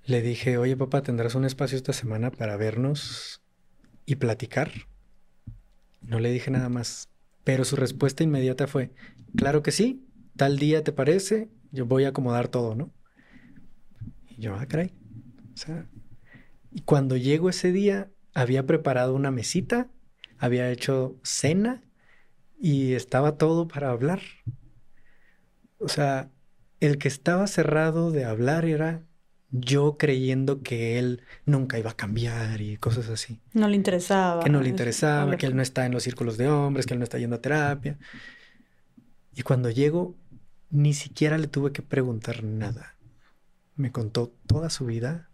[0.06, 3.41] Le dije, oye papá, ¿tendrás un espacio esta semana para vernos
[4.06, 4.72] y platicar?
[6.01, 7.09] No le dije nada más,
[7.43, 8.91] pero su respuesta inmediata fue,
[9.35, 12.93] claro que sí, tal día te parece, yo voy a acomodar todo, ¿no?
[14.30, 14.93] Y yo, ah, caray.
[15.53, 15.88] O sea,
[16.72, 19.91] y cuando llego ese día, había preparado una mesita,
[20.40, 21.83] había hecho cena
[22.61, 24.22] y estaba todo para hablar.
[25.80, 26.30] O sea,
[26.80, 29.01] el que estaba cerrado de hablar era
[29.49, 33.41] yo creyendo que él nunca iba a cambiar y cosas así.
[33.53, 34.43] No le interesaba.
[34.43, 36.99] Que no le interesaba, que él no está en los círculos de hombres, que él
[36.99, 37.98] no está yendo a terapia.
[39.33, 40.15] Y cuando llego,
[40.69, 42.95] ni siquiera le tuve que preguntar nada.
[43.75, 45.30] Me contó toda su vida,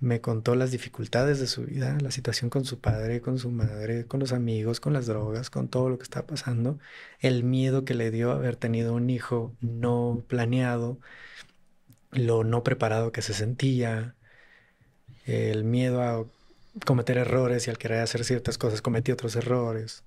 [0.00, 4.06] me contó las dificultades de su vida, la situación con su padre, con su madre,
[4.06, 6.78] con los amigos, con las drogas, con todo lo que está pasando,
[7.20, 10.98] el miedo que le dio haber tenido un hijo no planeado,
[12.12, 14.14] lo no preparado que se sentía,
[15.26, 16.24] el miedo a
[16.86, 20.04] cometer errores y al querer hacer ciertas cosas cometí otros errores.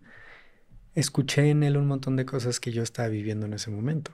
[0.96, 4.14] Escuché en él un montón de cosas que yo estaba viviendo en ese momento.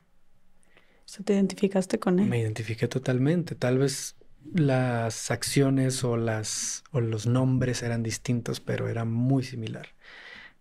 [1.05, 2.27] ¿Se te identificaste con él?
[2.27, 3.55] Me identifiqué totalmente.
[3.55, 4.16] Tal vez
[4.53, 9.89] las acciones o, las, o los nombres eran distintos, pero era muy similar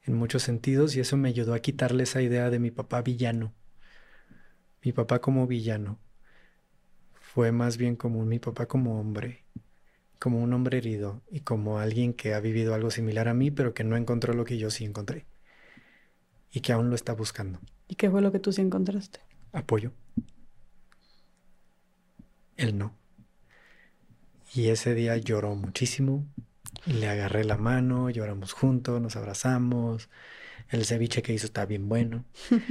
[0.06, 3.52] en muchos sentidos y eso me ayudó a quitarle esa idea de mi papá villano.
[4.82, 5.98] Mi papá como villano.
[7.14, 9.44] Fue más bien como mi papá como hombre,
[10.18, 13.74] como un hombre herido y como alguien que ha vivido algo similar a mí, pero
[13.74, 15.26] que no encontró lo que yo sí encontré
[16.50, 17.60] y que aún lo está buscando.
[17.88, 19.20] ¿Y qué fue lo que tú sí encontraste?
[19.52, 19.92] Apoyo.
[22.56, 22.94] Él no.
[24.56, 26.24] Y ese día lloró muchísimo.
[26.86, 30.08] Le agarré la mano, lloramos juntos, nos abrazamos.
[30.70, 32.24] El ceviche que hizo está bien bueno.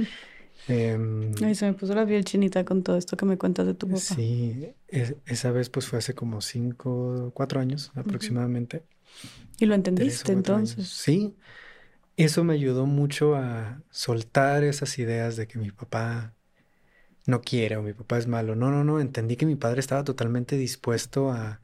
[0.68, 3.74] Em, Ay, se me puso la piel chinita con todo esto que me cuentas de
[3.74, 4.00] tu papá.
[4.00, 8.82] Sí, esa vez pues fue hace como cinco, cuatro años aproximadamente.
[9.60, 10.88] ¿Y lo entendiste entonces?
[10.88, 11.36] Sí,
[12.16, 16.34] eso me ayudó mucho a soltar esas ideas de que mi papá
[17.26, 18.56] no quiere o mi papá es malo.
[18.56, 21.60] No, no, no, entendí que mi padre estaba totalmente dispuesto a,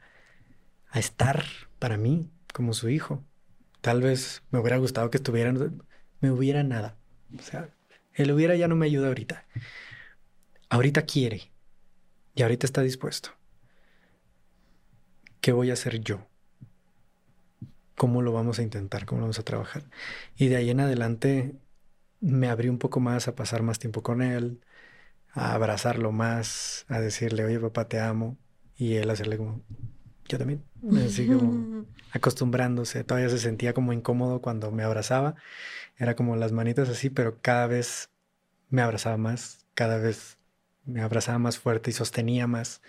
[0.92, 1.44] a estar
[1.78, 3.24] para mí como su hijo.
[3.80, 5.82] Tal vez me hubiera gustado que estuvieran,
[6.20, 6.96] me hubiera nada.
[7.36, 7.70] O sea,
[8.12, 9.44] él hubiera ya no me ayuda ahorita.
[10.68, 11.50] Ahorita quiere
[12.34, 13.30] y ahorita está dispuesto.
[15.40, 16.28] ¿Qué voy a hacer yo?
[17.96, 19.06] ¿Cómo lo vamos a intentar?
[19.06, 19.84] ¿Cómo lo vamos a trabajar?
[20.36, 21.54] Y de ahí en adelante
[22.20, 24.60] me abrí un poco más a pasar más tiempo con él,
[25.32, 28.38] a abrazarlo más, a decirle, oye papá, te amo.
[28.76, 29.62] Y él hacerle como,
[30.32, 30.64] yo también.
[31.04, 33.04] Así como acostumbrándose.
[33.04, 35.34] Todavía se sentía como incómodo cuando me abrazaba.
[35.96, 38.10] Era como las manitas así, pero cada vez
[38.70, 40.38] me abrazaba más, cada vez
[40.84, 42.82] me abrazaba más fuerte y sostenía más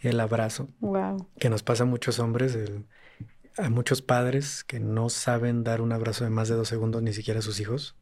[0.00, 0.68] el abrazo.
[0.80, 1.28] Wow.
[1.38, 2.58] Que nos pasa a muchos hombres,
[3.56, 7.12] a muchos padres que no saben dar un abrazo de más de dos segundos ni
[7.12, 7.96] siquiera a sus hijos.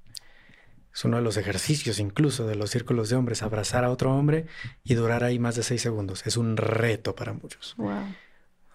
[0.94, 4.46] Es uno de los ejercicios incluso de los círculos de hombres, abrazar a otro hombre
[4.84, 6.26] y durar ahí más de seis segundos.
[6.26, 7.74] Es un reto para muchos.
[7.78, 8.14] Wow.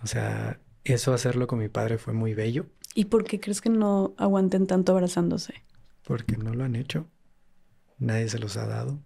[0.03, 2.65] O sea, eso hacerlo con mi padre fue muy bello.
[2.93, 5.53] ¿Y por qué crees que no aguanten tanto abrazándose?
[6.03, 7.07] Porque no lo han hecho.
[7.99, 8.99] Nadie se los ha dado.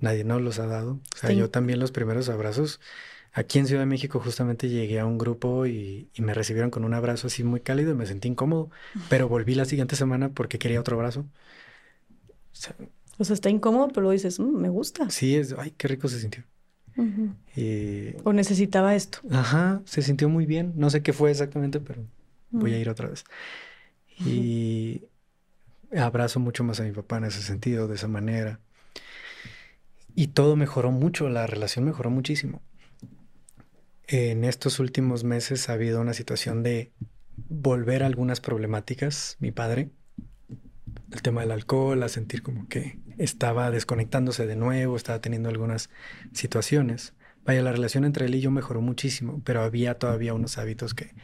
[0.00, 1.00] Nadie nos los ha dado.
[1.14, 2.80] O sea, yo también los primeros abrazos.
[3.32, 6.94] Aquí en Ciudad de México justamente llegué a un grupo y, me recibieron con un
[6.94, 8.70] abrazo así muy cálido y me sentí incómodo,
[9.10, 11.26] pero volví la siguiente semana porque quería otro abrazo.
[13.18, 15.10] O sea, está incómodo, pero dices, mm, me gusta.
[15.10, 16.44] Sí, es, ay, qué rico se sintió.
[18.24, 19.18] O necesitaba esto.
[19.30, 20.72] Ajá, se sintió muy bien.
[20.76, 22.02] No sé qué fue exactamente, pero
[22.50, 23.24] voy a ir otra vez.
[24.24, 25.02] Y
[25.96, 28.60] abrazo mucho más a mi papá en ese sentido, de esa manera.
[30.14, 32.62] Y todo mejoró mucho, la relación mejoró muchísimo.
[34.06, 36.92] En estos últimos meses ha habido una situación de
[37.48, 39.90] volver a algunas problemáticas, mi padre.
[41.10, 45.90] El tema del alcohol, a sentir como que estaba desconectándose de nuevo, estaba teniendo algunas
[46.32, 47.14] situaciones.
[47.44, 51.14] Vaya, la relación entre él y yo mejoró muchísimo, pero había todavía unos hábitos que,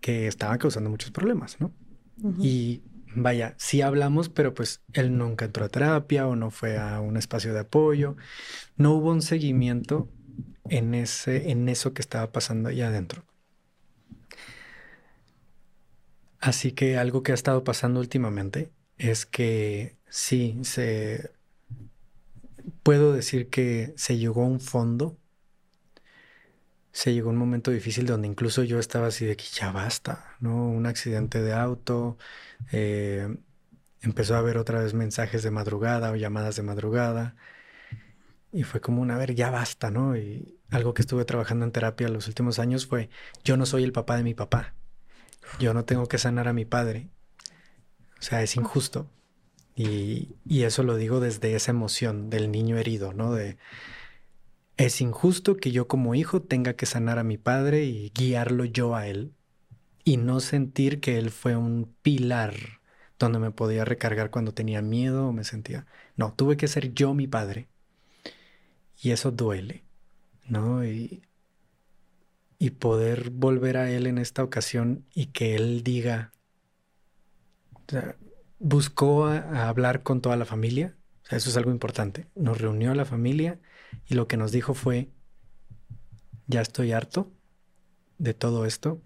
[0.00, 1.72] que estaban causando muchos problemas, ¿no?
[2.38, 2.82] Y
[3.14, 7.16] vaya, sí hablamos, pero pues él nunca entró a terapia o no fue a un
[7.16, 8.16] espacio de apoyo.
[8.76, 10.08] No hubo un seguimiento
[10.68, 13.24] en, ese, en eso que estaba pasando allá adentro.
[16.40, 21.30] Así que algo que ha estado pasando últimamente es que sí, se
[22.82, 25.16] puedo decir que se llegó a un fondo.
[26.92, 30.34] Se llegó a un momento difícil donde incluso yo estaba así de que ya basta,
[30.40, 30.68] ¿no?
[30.68, 32.18] Un accidente de auto,
[32.72, 33.36] eh,
[34.02, 37.36] empezó a haber otra vez mensajes de madrugada o llamadas de madrugada.
[38.52, 40.16] Y fue como una, a ver, ya basta, ¿no?
[40.16, 43.10] Y algo que estuve trabajando en terapia los últimos años fue,
[43.44, 44.74] yo no soy el papá de mi papá.
[45.58, 47.08] Yo no tengo que sanar a mi padre.
[48.18, 49.10] O sea, es injusto.
[49.74, 53.32] Y, y eso lo digo desde esa emoción del niño herido, ¿no?
[53.32, 53.56] De,
[54.76, 58.94] es injusto que yo como hijo tenga que sanar a mi padre y guiarlo yo
[58.94, 59.34] a él
[60.04, 62.54] y no sentir que él fue un pilar
[63.18, 65.86] donde me podía recargar cuando tenía miedo o me sentía.
[66.16, 67.68] No, tuve que ser yo mi padre.
[69.02, 69.84] Y eso duele,
[70.48, 70.84] ¿no?
[70.84, 71.22] Y,
[72.62, 76.34] y poder volver a él en esta ocasión y que él diga,
[78.58, 80.94] buscó a, hablar con toda la familia,
[81.30, 83.58] eso es algo importante, nos reunió a la familia
[84.06, 85.08] y lo que nos dijo fue,
[86.48, 87.32] ya estoy harto
[88.18, 89.00] de todo esto,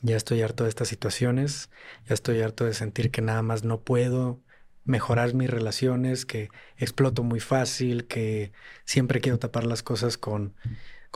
[0.00, 1.68] ya estoy harto de estas situaciones,
[2.08, 4.40] ya estoy harto de sentir que nada más no puedo
[4.84, 8.52] mejorar mis relaciones, que exploto muy fácil, que
[8.86, 10.54] siempre quiero tapar las cosas con,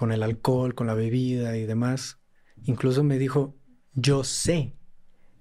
[0.01, 2.20] con el alcohol, con la bebida y demás.
[2.65, 3.55] Incluso me dijo,
[3.93, 4.75] yo sé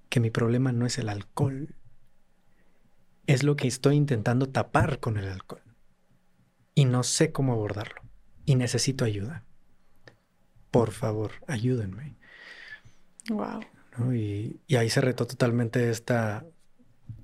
[0.09, 1.77] que mi problema no es el alcohol,
[3.25, 5.63] es lo que estoy intentando tapar con el alcohol.
[6.75, 8.01] Y no sé cómo abordarlo.
[8.43, 9.45] Y necesito ayuda.
[10.71, 12.17] Por favor, ayúdenme.
[13.29, 13.61] Wow.
[14.13, 16.45] Y, ahí se retó totalmente esta,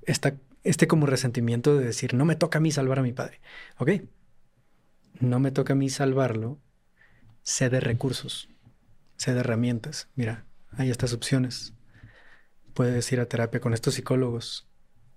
[0.03, 3.41] esta, este como resentimiento de decir, no me toca a mí salvar a mi padre.
[3.77, 3.89] Ok,
[5.19, 6.61] no me toca a mí salvarlo,
[7.45, 8.49] sé de recursos,
[9.17, 10.09] sé de herramientas.
[10.15, 11.73] Mira, hay estas opciones.
[12.73, 14.67] Puedes ir a terapia con estos psicólogos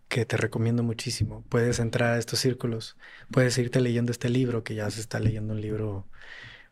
[0.09, 1.43] que te recomiendo muchísimo.
[1.49, 2.97] Puedes entrar a estos círculos.
[3.33, 6.07] Puedes irte leyendo este libro, que ya se está leyendo un libro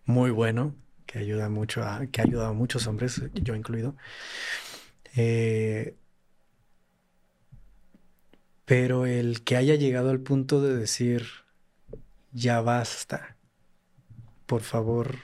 [0.05, 0.77] muy bueno,
[1.07, 3.97] que ayuda mucho a, que ha ayudado muchos hombres, yo incluido.
[5.17, 5.97] Eh,
[8.67, 11.27] pero el que haya llegado al punto de decir,
[12.33, 13.39] ya basta,
[14.45, 15.17] por favor,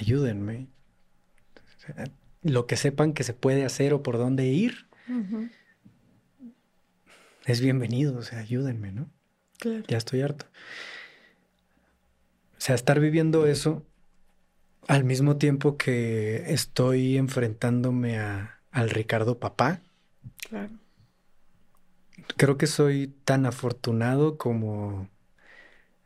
[0.00, 0.68] ayúdenme.
[2.42, 4.86] Lo que sepan que se puede hacer o por dónde ir,
[7.46, 9.10] es bienvenido, o sea, ayúdenme, ¿no?
[9.88, 10.46] Ya estoy harto.
[12.56, 13.84] O sea, estar viviendo eso
[14.88, 19.80] al mismo tiempo que estoy enfrentándome a, al Ricardo papá.
[20.48, 20.72] Claro.
[22.36, 25.08] Creo que soy tan afortunado como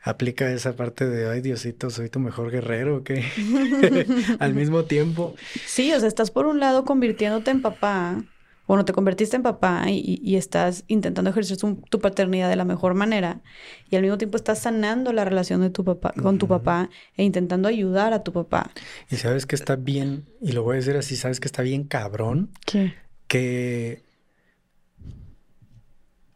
[0.05, 3.25] aplica esa parte de, ay Diosito, soy tu mejor guerrero, que
[4.39, 5.35] al mismo tiempo.
[5.67, 8.23] Sí, o sea, estás por un lado convirtiéndote en papá,
[8.67, 13.43] bueno, te convertiste en papá y, estás intentando ejercer tu, paternidad de la mejor manera
[13.91, 17.25] y al mismo tiempo estás sanando la relación de tu papá con tu papá e
[17.25, 18.71] intentando ayudar a tu papá.
[19.11, 21.85] Y sabes que está bien, y lo voy a decir así, sabes que está bien
[21.85, 22.51] cabrón.
[22.65, 22.95] ¿Qué?
[23.27, 24.03] Que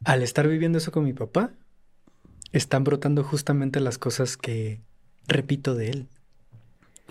[0.04, 1.52] al estar viviendo eso con mi papá,
[2.52, 4.80] están brotando justamente las cosas que
[5.26, 6.08] repito de él.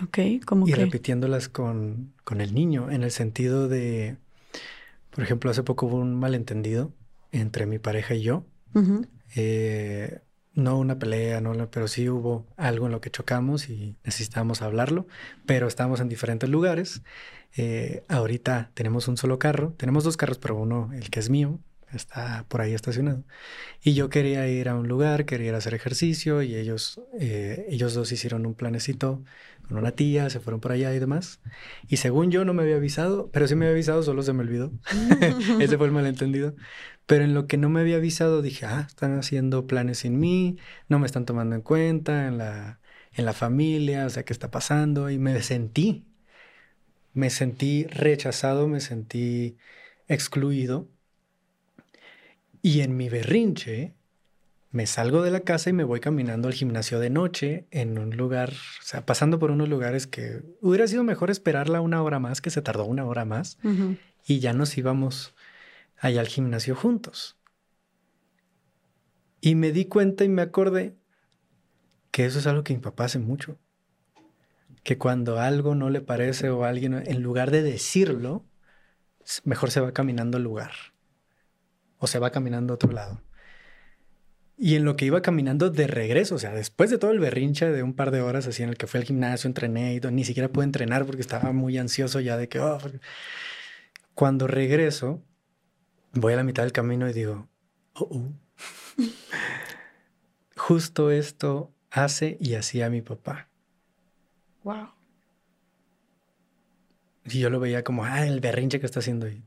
[0.02, 4.16] Ok, como Y repitiéndolas con, con el niño, en el sentido de
[5.18, 6.92] por ejemplo, hace poco hubo un malentendido
[7.32, 8.44] entre mi pareja y yo.
[9.34, 10.20] Eh,
[10.54, 15.08] no una pelea, no, pero sí hubo algo en lo que chocamos y necesitábamos hablarlo,
[15.44, 17.02] pero estábamos en diferentes lugares.
[17.56, 21.58] Eh, ahorita tenemos un solo carro, tenemos dos carros, pero uno, el que es mío,
[21.92, 23.24] está por ahí estacionado.
[23.82, 27.66] Y yo quería ir a un lugar, quería ir a hacer ejercicio y ellos, eh,
[27.70, 29.22] ellos dos hicieron un planecito
[29.66, 31.40] con una tía, se fueron por allá y demás.
[31.88, 34.42] Y según yo no me había avisado, pero sí me había avisado, solo se me
[34.42, 34.72] olvidó.
[35.60, 36.54] Ese fue el malentendido.
[37.06, 40.58] Pero en lo que no me había avisado dije, ah, están haciendo planes sin mí,
[40.88, 42.80] no me están tomando en cuenta en la,
[43.12, 45.10] en la familia, o sea, ¿qué está pasando?
[45.10, 46.06] Y me sentí,
[47.14, 49.56] me sentí rechazado, me sentí
[50.08, 50.88] excluido.
[52.62, 53.94] Y en mi berrinche,
[54.70, 58.16] me salgo de la casa y me voy caminando al gimnasio de noche en un
[58.16, 62.40] lugar, o sea, pasando por unos lugares que hubiera sido mejor esperarla una hora más,
[62.40, 63.58] que se tardó una hora más,
[64.26, 65.34] y ya nos íbamos
[65.96, 67.36] allá al gimnasio juntos.
[69.40, 70.96] Y me di cuenta y me acordé
[72.10, 73.58] que eso es algo que mi papá hace mucho.
[74.82, 78.44] Que cuando algo no le parece o alguien, en lugar de decirlo,
[79.44, 80.72] mejor se va caminando al lugar.
[81.98, 83.20] O se va caminando a otro lado.
[84.60, 87.70] Y en lo que iba caminando de regreso, o sea, después de todo el berrinche
[87.70, 90.24] de un par de horas así en el que fui al gimnasio, entrené y ni
[90.24, 92.78] siquiera pude entrenar porque estaba muy ansioso ya de que, oh,
[94.14, 95.22] cuando regreso,
[96.12, 97.48] voy a la mitad del camino y digo,
[97.94, 98.32] oh, oh.
[100.56, 103.48] justo esto hace y hacía mi papá.
[104.64, 104.88] Wow.
[107.26, 109.44] Y yo lo veía como, ah, el berrinche que está haciendo ahí.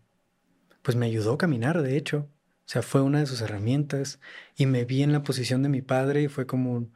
[0.82, 2.30] Pues me ayudó a caminar, de hecho.
[2.72, 4.22] O sea, fue una de sus herramientas
[4.56, 6.94] y me vi en la posición de mi padre y fue como un,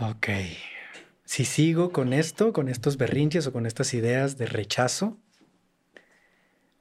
[0.00, 0.26] ok,
[1.24, 5.20] si sigo con esto, con estos berrinches o con estas ideas de rechazo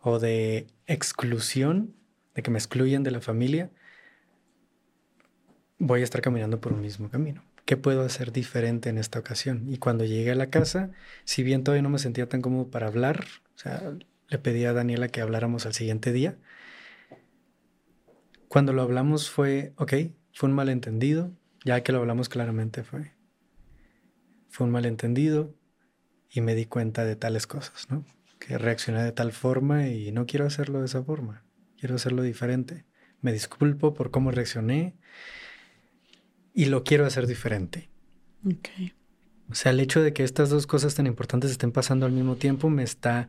[0.01, 1.93] o de exclusión,
[2.33, 3.69] de que me excluyen de la familia,
[5.77, 7.43] voy a estar caminando por un mismo camino.
[7.65, 9.69] ¿Qué puedo hacer diferente en esta ocasión?
[9.69, 10.89] Y cuando llegué a la casa,
[11.25, 13.23] si bien todavía no me sentía tan cómodo para hablar,
[13.55, 13.93] o sea,
[14.29, 16.39] le pedí a Daniela que habláramos al siguiente día,
[18.55, 19.93] cuando lo hablamos fue, ok,
[20.31, 21.29] fue un malentendido,
[21.65, 23.11] ya que lo hablamos claramente fue,
[24.47, 25.53] fue un malentendido
[26.29, 28.05] y me di cuenta de tales cosas, ¿no?
[28.39, 31.43] Que reaccioné de tal forma y no quiero hacerlo de esa forma,
[31.77, 32.85] quiero hacerlo diferente.
[33.19, 34.95] Me disculpo por cómo reaccioné
[36.53, 37.89] y lo quiero hacer diferente.
[38.45, 38.69] Ok.
[39.51, 42.37] O sea, el hecho de que estas dos cosas tan importantes estén pasando al mismo
[42.37, 43.27] tiempo me está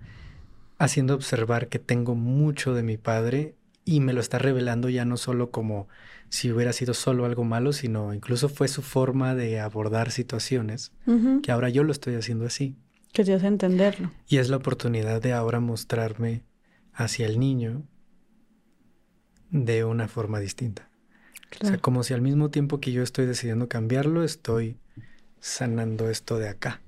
[0.78, 3.55] haciendo observar que tengo mucho de mi padre
[3.88, 5.88] y me lo está revelando ya no solo como
[6.28, 10.92] si hubiera sido solo algo malo, sino incluso fue su forma de abordar situaciones,
[11.42, 12.76] que ahora yo lo estoy haciendo así.
[13.12, 14.10] Que te hace entenderlo.
[14.28, 16.42] Y es la oportunidad de ahora mostrarme
[16.92, 17.84] hacia el niño
[19.50, 20.90] de una forma distinta.
[21.62, 24.78] O sea, como si al mismo tiempo que yo estoy decidiendo cambiarlo, estoy
[25.38, 26.82] sanando esto de acá.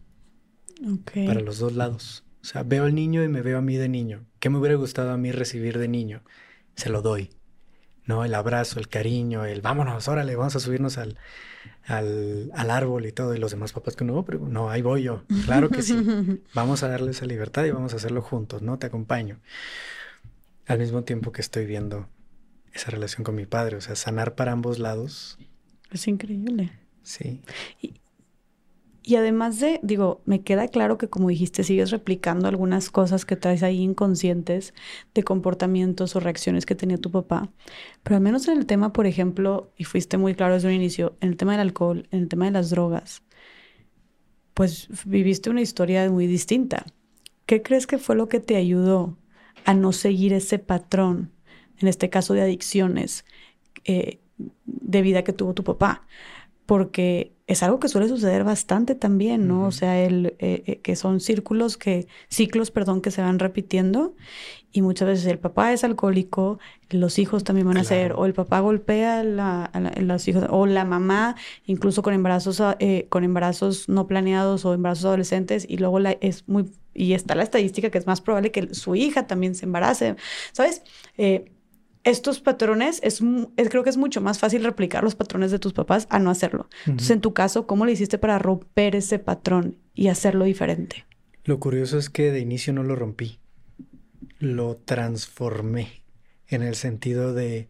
[1.14, 2.24] Para los dos lados.
[2.42, 4.26] O sea, veo al niño y me veo a mí de niño.
[4.40, 6.22] ¿Qué me hubiera gustado a mí recibir de niño?
[6.78, 7.30] Se lo doy.
[8.06, 8.24] ¿no?
[8.24, 11.18] El abrazo, el cariño, el vámonos, órale, vamos a subirnos al,
[11.84, 13.34] al, árbol y todo.
[13.34, 15.24] Y los demás papás que no, pero no, ahí voy yo.
[15.44, 15.94] Claro que sí.
[16.54, 18.78] Vamos a darle esa libertad y vamos a hacerlo juntos, ¿no?
[18.78, 19.40] Te acompaño.
[20.66, 22.08] Al mismo tiempo que estoy viendo
[22.72, 25.38] esa relación con mi padre, o sea, sanar para ambos lados.
[25.90, 26.72] Es increíble.
[27.02, 27.42] Sí.
[27.82, 27.94] Y
[29.16, 33.62] además de, digo, me queda claro que como dijiste, sigues replicando algunas cosas que traes
[33.62, 34.74] ahí inconscientes
[35.14, 37.50] de comportamientos o reacciones que tenía tu papá.
[38.02, 41.16] Pero al menos en el tema, por ejemplo, y fuiste muy claro desde un inicio,
[41.20, 43.22] en el tema del alcohol, en el tema de las drogas,
[44.54, 46.84] pues viviste una historia muy distinta.
[47.46, 49.16] ¿Qué crees que fue lo que te ayudó
[49.64, 51.32] a no seguir ese patrón,
[51.78, 53.24] en este caso de adicciones,
[53.84, 54.20] eh,
[54.64, 56.06] de vida que tuvo tu papá,
[56.66, 59.66] porque es algo que suele suceder bastante también, ¿no?
[59.66, 64.14] O sea, el, eh, eh, que son círculos que, ciclos, perdón, que se van repitiendo
[64.70, 66.58] y muchas veces el papá es alcohólico,
[66.90, 70.66] los hijos también van a ser, o el papá golpea a, la, los hijos, o
[70.66, 76.00] la mamá, incluso con embarazos, eh, con embarazos no planeados o embarazos adolescentes, y luego
[76.00, 79.54] la, es muy, y está la estadística que es más probable que su hija también
[79.54, 80.16] se embarace,
[80.52, 80.82] ¿sabes?
[81.16, 81.50] Eh,
[82.08, 83.20] estos patrones, es,
[83.68, 86.68] creo que es mucho más fácil replicar los patrones de tus papás a no hacerlo.
[86.86, 91.04] Entonces, en tu caso, ¿cómo le hiciste para romper ese patrón y hacerlo diferente?
[91.44, 93.38] Lo curioso es que de inicio no lo rompí,
[94.38, 96.02] lo transformé
[96.48, 97.68] en el sentido de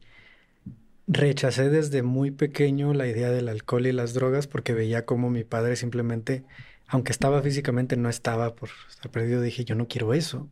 [1.07, 5.43] rechacé desde muy pequeño la idea del alcohol y las drogas porque veía como mi
[5.43, 6.45] padre simplemente,
[6.87, 10.49] aunque estaba físicamente, no estaba por estar perdido, dije, yo no quiero eso.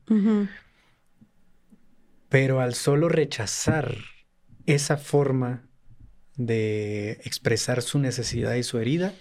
[2.29, 3.95] Pero al solo rechazar
[4.67, 5.69] esa forma
[6.37, 9.15] de expresar su necesidad y su herida,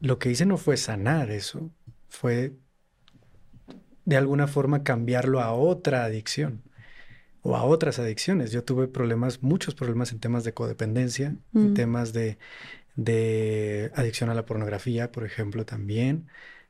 [0.00, 1.70] lo que hice no fue sanar eso,
[2.08, 2.52] fue
[4.04, 6.62] de alguna forma cambiarlo a otra adicción
[7.42, 8.52] o a otras adicciones.
[8.52, 11.74] Yo tuve problemas, muchos problemas en temas de codependencia, en mm.
[11.74, 12.38] temas de,
[12.96, 16.28] de adicción a la pornografía, por ejemplo, también,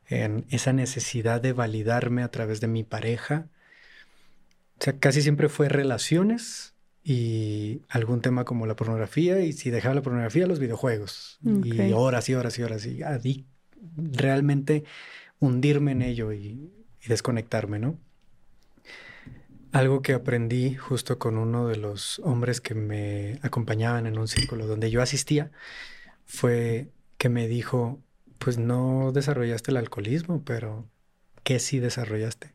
[0.08, 3.48] en esa necesidad de validarme a través de mi pareja,
[4.80, 9.94] o sea, casi siempre fue relaciones y algún tema como la pornografía y si dejaba
[9.94, 11.38] la pornografía, los videojuegos.
[11.42, 13.46] Y horas y horas y horas y
[13.96, 14.84] realmente
[15.38, 16.72] hundirme en ello y,
[17.02, 17.98] y desconectarme, ¿no?
[19.72, 24.66] Algo que aprendí justo con uno de los hombres que me acompañaban en un círculo
[24.66, 25.50] donde yo asistía
[26.24, 26.88] fue
[27.18, 28.00] que me dijo,
[28.38, 30.88] pues no desarrollaste el alcoholismo, pero
[31.42, 32.53] ¿qué sí desarrollaste?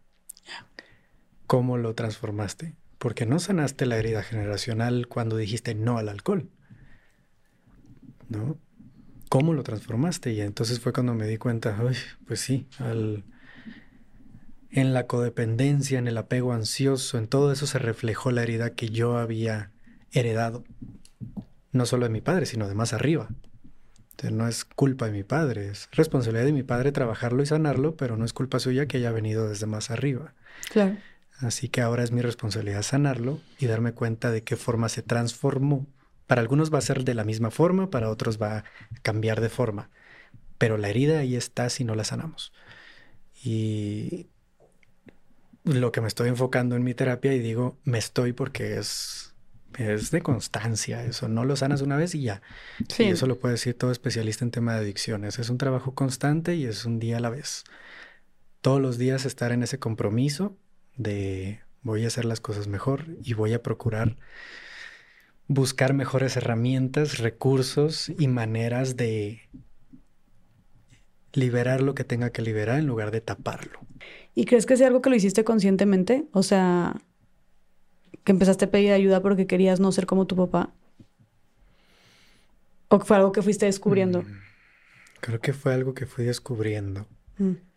[1.50, 2.76] Cómo lo transformaste.
[3.00, 6.48] Porque no sanaste la herida generacional cuando dijiste no al alcohol.
[8.28, 8.60] ¿No?
[9.30, 10.32] ¿Cómo lo transformaste?
[10.32, 11.76] Y entonces fue cuando me di cuenta,
[12.28, 12.68] pues sí,
[14.70, 18.90] en la codependencia, en el apego ansioso, en todo eso se reflejó la herida que
[18.90, 19.72] yo había
[20.12, 20.64] heredado.
[21.72, 23.30] No solo de mi padre, sino de más arriba.
[24.12, 27.96] Entonces, no es culpa de mi padre, es responsabilidad de mi padre trabajarlo y sanarlo,
[27.96, 30.36] pero no es culpa suya que haya venido desde más arriba.
[30.70, 30.98] Claro.
[31.42, 35.88] Así que ahora es mi responsabilidad sanarlo y darme cuenta de qué forma se transformó.
[36.28, 38.64] Para algunos va a ser de la misma forma, para otros va a
[39.02, 39.90] cambiar de forma.
[40.58, 42.52] Pero la herida ahí está si no la sanamos.
[43.42, 44.28] Y
[45.64, 49.34] lo que me estoy enfocando en mi terapia y digo, me estoy porque es,
[49.78, 51.06] es de constancia.
[51.06, 52.42] Eso no lo sanas una vez y ya.
[52.90, 53.04] Sí.
[53.04, 55.40] Y eso lo puede decir todo especialista en tema de adicciones.
[55.40, 57.64] Es un trabajo constante y es un día a la vez.
[58.60, 60.58] Todos los días estar en ese compromiso
[61.00, 64.18] de voy a hacer las cosas mejor y voy a procurar
[65.48, 69.50] buscar mejores herramientas, recursos y maneras de
[71.34, 73.80] liberar lo que tenga que liberar en lugar de taparlo.
[74.36, 76.26] ¿Y crees que es algo que lo hiciste conscientemente?
[76.34, 77.02] O sea,
[78.24, 80.74] que empezaste a pedir ayuda porque querías no ser como tu papá.
[82.90, 84.24] ¿O fue algo que fuiste descubriendo?
[84.24, 84.40] Mm,
[85.22, 87.08] creo que fue algo que fui descubriendo.
[87.38, 87.69] Mm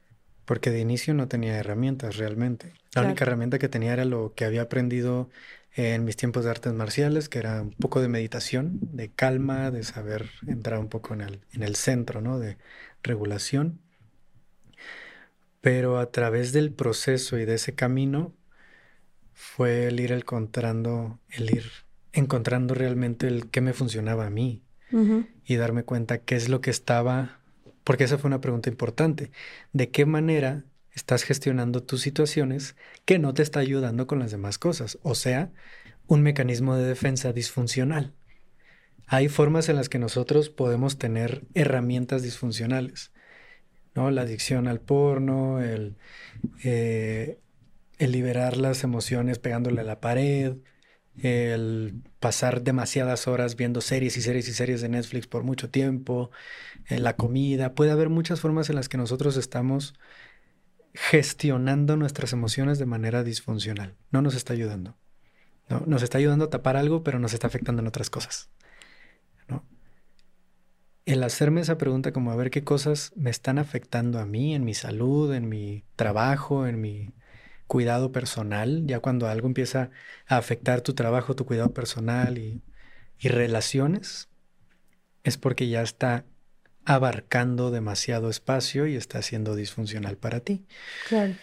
[0.44, 2.72] porque de inicio no tenía herramientas realmente.
[2.94, 5.30] La única herramienta que tenía era lo que había aprendido
[5.74, 9.84] en mis tiempos de artes marciales, que era un poco de meditación, de calma, de
[9.84, 12.38] saber entrar un poco en el, en el centro, ¿no?
[12.38, 12.58] De
[13.02, 13.80] regulación.
[15.60, 18.34] Pero a través del proceso y de ese camino
[19.32, 21.70] fue el ir encontrando, el ir
[22.12, 24.62] encontrando realmente el qué me funcionaba a mí
[25.46, 27.41] y darme cuenta qué es lo que estaba
[27.84, 29.30] porque esa fue una pregunta importante.
[29.72, 34.58] ¿De qué manera estás gestionando tus situaciones que no te está ayudando con las demás
[34.58, 34.98] cosas?
[35.02, 35.50] O sea,
[36.06, 38.14] un mecanismo de defensa disfuncional.
[39.06, 43.12] Hay formas en las que nosotros podemos tener herramientas disfuncionales,
[43.94, 44.10] ¿no?
[44.10, 45.96] La adicción al porno, el,
[46.64, 47.38] eh,
[47.98, 50.56] el liberar las emociones pegándole a la pared,
[51.20, 56.30] el pasar demasiadas horas viendo series y series y series de Netflix por mucho tiempo,
[56.88, 59.94] eh, la comida, puede haber muchas formas en las que nosotros estamos
[60.94, 63.94] gestionando nuestras emociones de manera disfuncional.
[64.10, 64.96] No nos está ayudando.
[65.68, 65.82] ¿no?
[65.86, 68.50] Nos está ayudando a tapar algo, pero nos está afectando en otras cosas.
[69.48, 69.64] ¿no?
[71.06, 74.64] El hacerme esa pregunta como a ver qué cosas me están afectando a mí, en
[74.64, 77.10] mi salud, en mi trabajo, en mi
[77.72, 79.88] cuidado personal, ya cuando algo empieza
[80.26, 82.62] a afectar tu trabajo, tu cuidado personal y,
[83.22, 84.28] relaciones,
[85.24, 86.26] es porque ya está
[86.84, 90.66] abarcando demasiado espacio y está siendo disfuncional para ti.
[91.08, 91.34] Claro.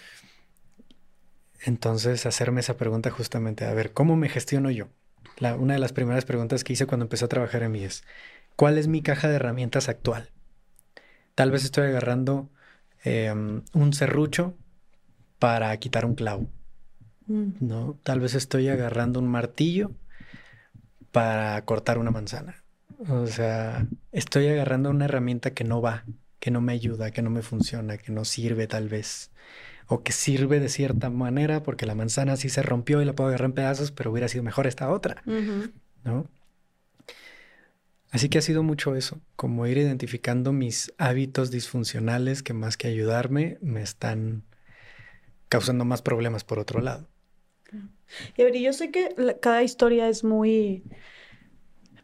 [1.61, 4.89] Entonces, hacerme esa pregunta justamente, a ver, ¿cómo me gestiono yo?
[5.57, 8.03] una de las primeras preguntas que hice cuando empecé a trabajar en mí es,
[8.55, 10.29] ¿cuál es mi caja de herramientas actual?
[11.33, 12.51] Tal vez estoy agarrando
[13.03, 14.55] em, un serrucho
[15.39, 16.49] para quitar un clavo,
[17.27, 17.51] mm.
[17.61, 17.97] ¿no?
[18.03, 19.91] Tal vez estoy agarrando un martillo
[21.11, 22.63] para cortar una manzana.
[23.07, 26.03] O sea, estoy agarrando una herramienta que no va,
[26.39, 29.31] que no me ayuda, que no me funciona, que no sirve tal vez.
[29.87, 33.29] O que sirve de cierta manera porque la manzana sí se rompió y la puedo
[33.29, 35.23] agarrar en pedazos, pero hubiera sido mejor esta otra.
[36.03, 36.27] ¿No?
[38.11, 42.87] Así que ha sido mucho eso, como ir identificando mis hábitos disfuncionales que más que
[42.87, 44.43] ayudarme me están
[45.49, 47.09] causando más problemas por otro lado.
[48.37, 50.83] Y a ver, yo sé que cada historia es muy,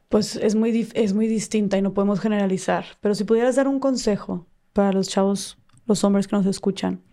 [0.09, 3.79] pues es muy, es muy distinta y no podemos generalizar, pero si pudieras dar un
[3.79, 7.03] consejo para los chavos, los hombres que nos escuchan,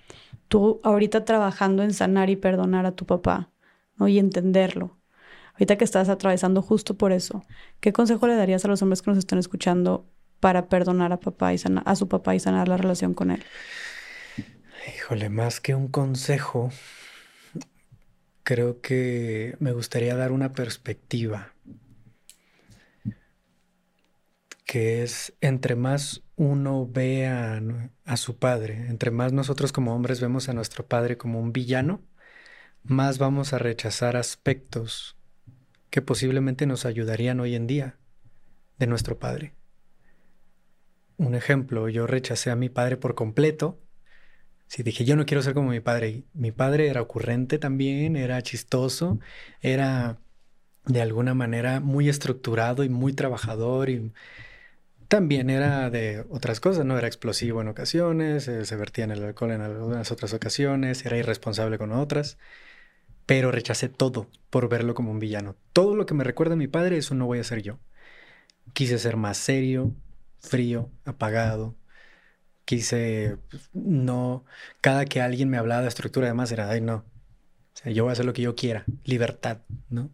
[0.48, 3.50] tú ahorita trabajando en sanar y perdonar a tu papá,
[3.96, 4.08] ¿no?
[4.08, 4.98] Y entenderlo.
[5.54, 7.44] Ahorita que estás atravesando justo por eso,
[7.80, 10.06] ¿qué consejo le darías a los hombres que nos están escuchando
[10.40, 13.42] para perdonar a papá y a su papá y sanar la relación con él?
[14.86, 16.70] Híjole, más que un consejo,
[18.42, 21.54] creo que me gustaría dar una perspectiva,
[24.64, 30.48] que es entre más uno ve a, su padre, entre más nosotros como hombres vemos
[30.48, 32.02] a nuestro padre como un villano,
[32.82, 35.16] más vamos a rechazar aspectos
[35.90, 37.98] que posiblemente nos ayudarían hoy en día
[38.78, 39.54] de nuestro padre.
[41.18, 43.78] Un ejemplo, yo rechacé a mi padre por completo
[44.72, 46.24] Sí, dije, yo no quiero ser como mi padre.
[46.32, 49.18] Mi padre era ocurrente también, era chistoso,
[49.60, 50.18] era
[50.86, 54.12] de alguna manera muy estructurado y muy trabajador y
[55.08, 56.96] también era de otras cosas, ¿no?
[56.98, 61.18] Era explosivo en ocasiones, eh, se vertía en el alcohol en algunas otras ocasiones, era
[61.18, 62.38] irresponsable con otras,
[63.26, 65.56] pero rechacé todo por verlo como un villano.
[65.74, 67.78] Todo lo que me recuerda a mi padre, eso no voy a ser yo.
[68.72, 69.94] Quise ser más serio,
[70.40, 71.76] frío, apagado,
[72.72, 74.46] quise, pues, no,
[74.80, 77.04] cada que alguien me hablaba de estructura además era, ay, no, o
[77.74, 79.58] sea, yo voy a hacer lo que yo quiera, libertad,
[79.90, 80.08] ¿no?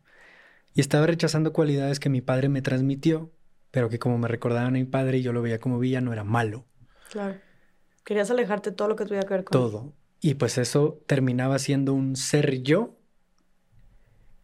[0.74, 3.30] Y estaba rechazando cualidades que mi padre me transmitió,
[3.70, 6.24] pero que como me recordaban a mi padre y yo lo veía como villano, era
[6.24, 6.66] malo.
[7.12, 7.38] Claro.
[8.02, 9.92] Querías alejarte de todo lo que tuviera que ver con Todo.
[10.20, 12.96] Y pues eso terminaba siendo un ser yo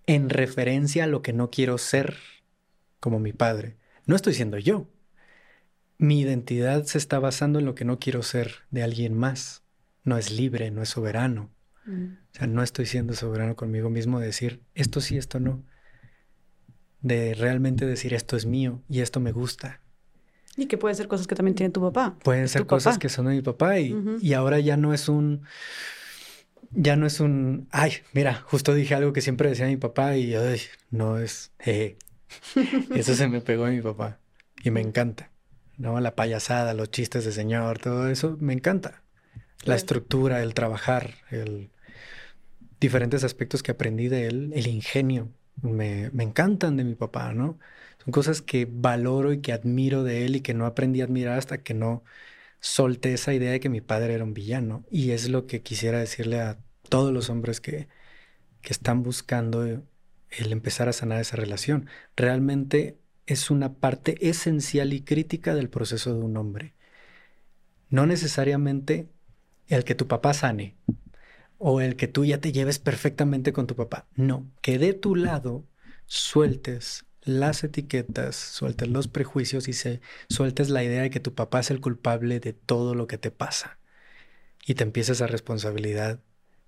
[0.06, 2.16] en referencia a lo que no quiero ser
[3.00, 3.76] como mi padre.
[4.06, 4.86] No estoy siendo yo
[5.98, 9.62] mi identidad se está basando en lo que no quiero ser de alguien más.
[10.02, 11.50] No es libre, no es soberano.
[11.86, 12.04] Mm.
[12.04, 15.62] O sea, no estoy siendo soberano conmigo mismo de decir esto sí, esto no.
[17.00, 19.80] De realmente decir esto es mío y esto me gusta.
[20.56, 22.16] Y que pueden ser cosas que también tiene tu papá.
[22.22, 25.42] Pueden ser cosas que son de mi papá y, y ahora ya no es un
[26.76, 30.34] ya no es un, ay, mira, justo dije algo que siempre decía mi papá y
[30.34, 31.52] ay, no es,
[32.94, 34.18] Eso se me pegó a mi papá
[34.62, 35.30] y me encanta.
[35.78, 36.00] ¿No?
[36.00, 39.02] La payasada, los chistes de señor, todo eso me encanta.
[39.64, 41.70] La estructura, el trabajar, el
[42.80, 47.58] diferentes aspectos que aprendí de él, el ingenio, me, me, encantan de mi papá, ¿no?
[48.04, 51.38] Son cosas que valoro y que admiro de él y que no aprendí a admirar
[51.38, 52.04] hasta que no
[52.60, 54.84] solté esa idea de que mi padre era un villano.
[54.90, 57.88] Y es lo que quisiera decirle a todos los hombres que,
[58.62, 61.88] que están buscando el empezar a sanar esa relación.
[62.16, 66.74] Realmente es una parte esencial y crítica del proceso de un hombre.
[67.90, 69.08] No necesariamente
[69.68, 70.76] el que tu papá sane
[71.58, 74.06] o el que tú ya te lleves perfectamente con tu papá.
[74.14, 75.64] No, que de tu lado
[76.06, 81.60] sueltes las etiquetas, sueltes los prejuicios y se, sueltes la idea de que tu papá
[81.60, 83.78] es el culpable de todo lo que te pasa.
[84.66, 86.20] Y te empieces a responsabilidad,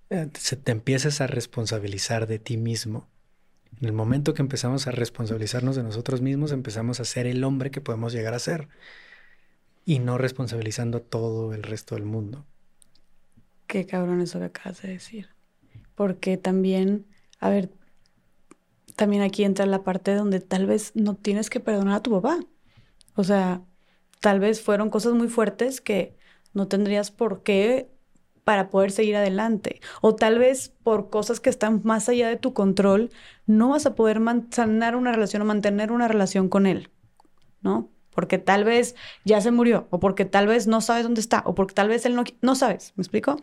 [0.09, 0.27] eh,
[0.63, 3.07] te empieces a responsabilizar de ti mismo
[3.79, 7.71] en el momento que empezamos a responsabilizarnos de nosotros mismos, empezamos a ser el hombre
[7.71, 8.69] que podemos llegar a ser
[9.85, 12.45] y no responsabilizando a todo el resto del mundo.
[13.67, 15.29] Qué cabrón eso que acabas de decir.
[15.95, 17.05] Porque también,
[17.39, 17.69] a ver,
[18.95, 22.39] también aquí entra la parte donde tal vez no tienes que perdonar a tu papá.
[23.15, 23.61] O sea,
[24.21, 26.17] tal vez fueron cosas muy fuertes que
[26.53, 27.91] no tendrías por qué
[28.47, 29.81] para poder seguir adelante.
[29.99, 33.11] O tal vez por cosas que están más allá de tu control,
[33.45, 36.89] no vas a poder sanar una relación o mantener una relación con él,
[37.59, 37.91] ¿no?
[38.09, 38.95] Porque tal vez
[39.25, 42.05] ya se murió, o porque tal vez no sabes dónde está, o porque tal vez
[42.05, 43.35] él no, no sabes, ¿me explico?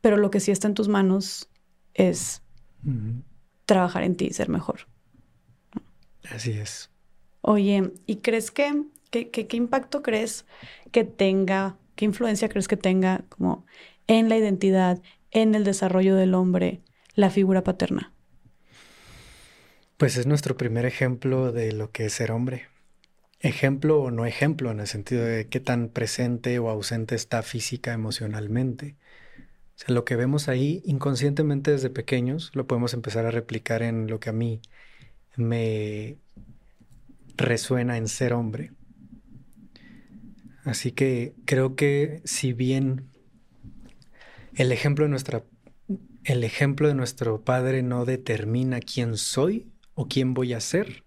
[0.00, 1.48] Pero lo que sí está en tus manos
[1.94, 2.42] es
[3.64, 4.88] trabajar en ti y ser mejor.
[6.28, 6.90] Así es.
[7.42, 10.46] Oye, ¿y crees que, qué impacto crees
[10.90, 13.66] que tenga, qué influencia crees que tenga como
[14.10, 16.80] en la identidad, en el desarrollo del hombre,
[17.14, 18.12] la figura paterna?
[19.98, 22.66] Pues es nuestro primer ejemplo de lo que es ser hombre.
[23.38, 27.92] Ejemplo o no ejemplo, en el sentido de qué tan presente o ausente está física,
[27.92, 28.96] emocionalmente.
[29.76, 34.08] O sea, lo que vemos ahí inconscientemente desde pequeños lo podemos empezar a replicar en
[34.08, 34.60] lo que a mí
[35.36, 36.16] me
[37.36, 38.72] resuena en ser hombre.
[40.64, 43.09] Así que creo que si bien
[44.60, 45.42] el ejemplo de nuestra
[46.24, 51.04] el ejemplo de nuestro padre no determina quién soy o quién voy a ser,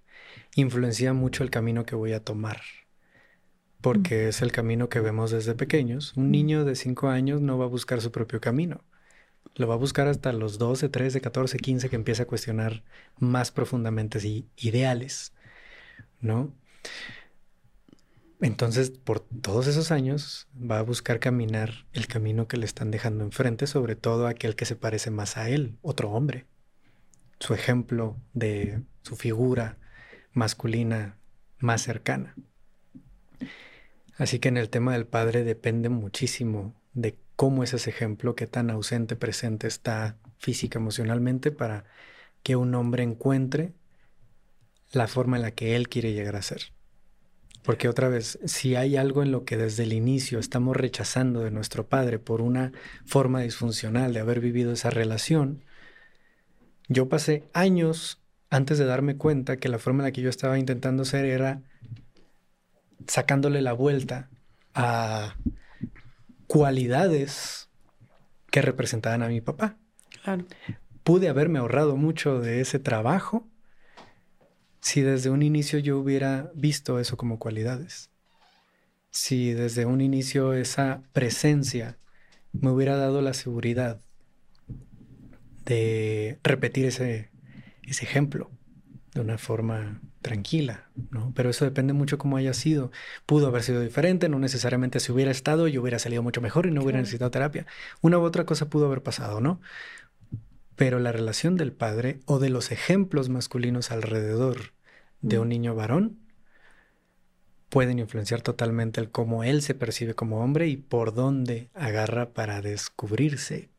[0.55, 2.61] influencia mucho el camino que voy a tomar.
[3.79, 6.13] Porque es el camino que vemos desde pequeños.
[6.17, 8.81] Un niño de 5 años no va a buscar su propio camino.
[9.53, 12.83] Lo va a buscar hasta los 12, 13, 14, 15 que empieza a cuestionar
[13.19, 15.31] más profundamente si ideales,
[16.21, 16.51] ¿no?
[18.43, 23.23] Entonces, por todos esos años, va a buscar caminar el camino que le están dejando
[23.23, 26.45] enfrente, sobre todo aquel que se parece más a él, otro hombre.
[27.39, 29.77] Su ejemplo de su figura
[30.33, 31.17] masculina
[31.59, 32.35] más cercana.
[34.17, 38.45] Así que en el tema del padre depende muchísimo de cómo es ese ejemplo, qué
[38.45, 41.85] tan ausente, presente está física, emocionalmente, para
[42.43, 43.71] que un hombre encuentre
[44.91, 46.73] la forma en la que él quiere llegar a ser.
[47.63, 51.51] Porque otra vez, si hay algo en lo que desde el inicio estamos rechazando de
[51.51, 52.73] nuestro padre por una
[53.05, 55.63] forma disfuncional de haber vivido esa relación,
[56.89, 60.59] yo pasé años antes de darme cuenta que la forma en la que yo estaba
[60.59, 61.61] intentando ser era
[63.07, 64.29] sacándole la vuelta
[64.75, 65.35] a
[66.47, 67.69] cualidades
[68.51, 69.77] que representaban a mi papá.
[71.03, 73.47] Pude haberme ahorrado mucho de ese trabajo
[74.83, 78.09] si desde un inicio yo hubiera visto eso como cualidades,
[79.11, 81.97] si desde un inicio esa presencia
[82.51, 84.01] me hubiera dado la seguridad
[85.63, 87.29] de repetir ese,
[87.83, 88.51] ese ejemplo
[89.13, 91.31] de una forma tranquila, ¿no?
[91.33, 92.91] Pero eso depende mucho cómo haya sido.
[93.25, 96.71] Pudo haber sido diferente, no necesariamente si hubiera estado yo hubiera salido mucho mejor y
[96.71, 97.67] no hubiera necesitado terapia.
[98.01, 99.61] Una u otra cosa pudo haber pasado, ¿no?
[100.83, 104.73] Pero la relación del padre o de los ejemplos masculinos alrededor
[105.21, 106.19] de un niño varón
[107.69, 112.61] pueden influenciar totalmente el cómo él se percibe como hombre y por dónde agarra para
[112.61, 113.69] descubrirse.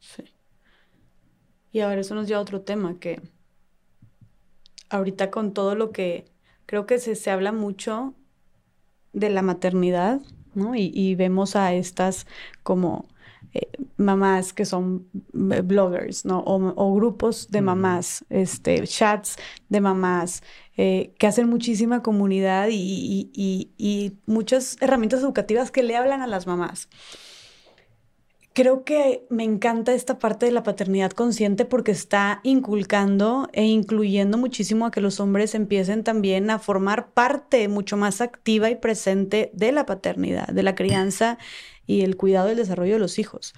[0.00, 0.24] Sí.
[1.72, 3.18] Y ahora eso nos lleva a otro tema que
[4.90, 6.26] ahorita con todo lo que
[6.66, 8.12] creo que se, se habla mucho
[9.14, 10.20] de la maternidad,
[10.54, 10.74] ¿no?
[10.74, 12.26] Y, y vemos a estas
[12.62, 13.06] como
[13.54, 16.42] eh, mamás que son eh, bloggers, ¿no?
[16.46, 19.36] O, grupos de mamás, este, chats
[19.68, 20.42] de mamás,
[20.76, 26.46] eh, que hacen muchísima comunidad y, y, muchas herramientas educativas que le hablan a las
[26.46, 26.88] mamás.
[28.54, 34.36] Creo que me encanta esta parte de la paternidad consciente porque está inculcando e incluyendo
[34.36, 39.50] muchísimo a que los hombres empiecen también a formar parte mucho más activa y presente
[39.54, 41.38] de la paternidad, de la crianza
[41.86, 43.54] y el cuidado del desarrollo de los hijos.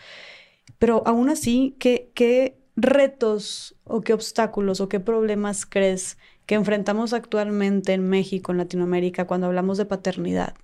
[0.78, 7.12] Pero aún así, ¿qué, qué retos o qué obstáculos o qué problemas crees que enfrentamos
[7.12, 10.55] actualmente en México, en Latinoamérica, cuando hablamos de paternidad?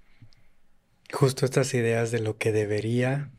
[1.12, 3.30] Justo estas ideas de lo que debería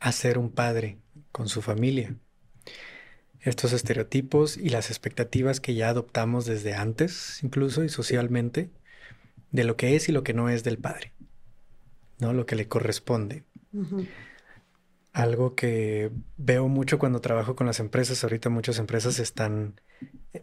[0.00, 0.98] hacer un padre
[1.32, 2.14] con su familia.
[3.40, 8.70] Estos estereotipos y las expectativas que ya adoptamos desde antes, incluso y socialmente,
[9.50, 11.12] de lo que es y lo que no es del padre.
[12.18, 12.32] ¿No?
[12.32, 13.44] Lo que le corresponde.
[15.12, 19.80] Algo que veo mucho cuando trabajo con las empresas, ahorita muchas empresas están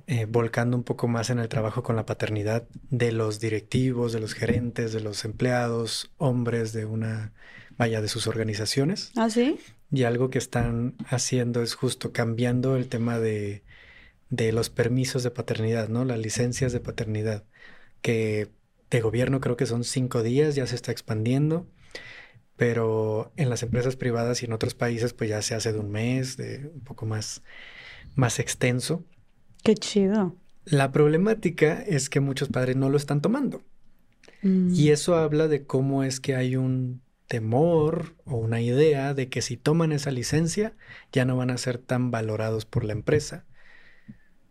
[0.07, 4.19] eh, volcando un poco más en el trabajo con la paternidad de los directivos, de
[4.19, 7.33] los gerentes, de los empleados, hombres de una,
[7.77, 9.11] vaya, de sus organizaciones.
[9.17, 9.59] Ah, sí.
[9.91, 13.63] Y algo que están haciendo es justo cambiando el tema de,
[14.29, 16.05] de los permisos de paternidad, ¿no?
[16.05, 17.43] Las licencias de paternidad,
[18.01, 18.49] que
[18.91, 21.65] de gobierno creo que son cinco días, ya se está expandiendo,
[22.57, 25.89] pero en las empresas privadas y en otros países pues ya se hace de un
[25.89, 27.41] mes, de un poco más,
[28.15, 29.03] más extenso.
[29.63, 30.35] Qué chido.
[30.65, 33.63] La problemática es que muchos padres no lo están tomando.
[34.43, 34.73] Mm.
[34.75, 39.41] Y eso habla de cómo es que hay un temor o una idea de que
[39.41, 40.75] si toman esa licencia
[41.13, 43.45] ya no van a ser tan valorados por la empresa.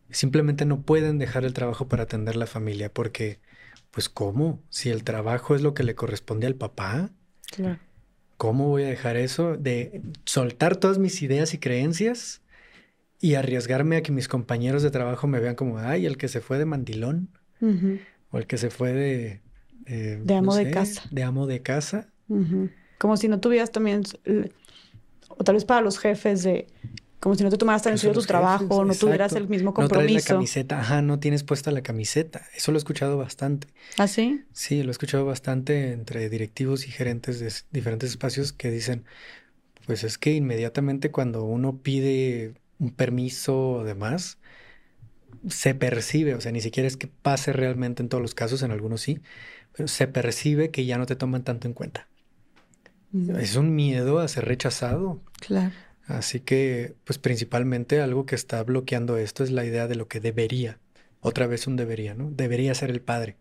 [0.08, 3.38] Simplemente no pueden dejar el trabajo para atender la familia porque
[3.90, 4.62] pues ¿cómo?
[4.68, 7.10] Si el trabajo es lo que le corresponde al papá.
[7.50, 7.78] Claro.
[8.36, 12.42] ¿Cómo voy a dejar eso de soltar todas mis ideas y creencias
[13.20, 16.40] y arriesgarme a que mis compañeros de trabajo me vean como, ay, el que se
[16.40, 17.28] fue de mandilón
[18.30, 19.42] o el que se fue de...
[19.86, 21.02] Eh, de amo de casa.
[21.10, 22.08] De amo de casa.
[22.98, 24.04] Como si no tuvieras también,
[25.28, 26.66] o tal vez para los jefes de,
[27.20, 30.04] Como si no te tomaras tan en serio tu trabajo, no tuvieras el mismo compromiso.
[30.04, 32.46] No traes la camiseta, ajá, no tienes puesta la camiseta.
[32.56, 33.68] Eso lo he escuchado bastante.
[33.98, 34.42] ¿Ah, sí?
[34.52, 39.04] Sí, lo he escuchado bastante entre directivos y gerentes de diferentes espacios que dicen,
[39.86, 44.38] pues es que inmediatamente cuando uno pide un permiso o demás,
[45.46, 48.70] se percibe, o sea, ni siquiera es que pase realmente en todos los casos, en
[48.70, 49.20] algunos sí,
[49.76, 52.08] pero se percibe que ya no te toman tanto en cuenta.
[53.38, 55.20] Es un miedo a ser rechazado.
[55.40, 55.72] Claro.
[56.10, 60.18] Así que, pues principalmente algo que está bloqueando esto es la idea de lo que
[60.18, 60.80] debería.
[61.20, 62.30] Otra vez un debería, ¿no?
[62.32, 63.36] Debería ser el padre.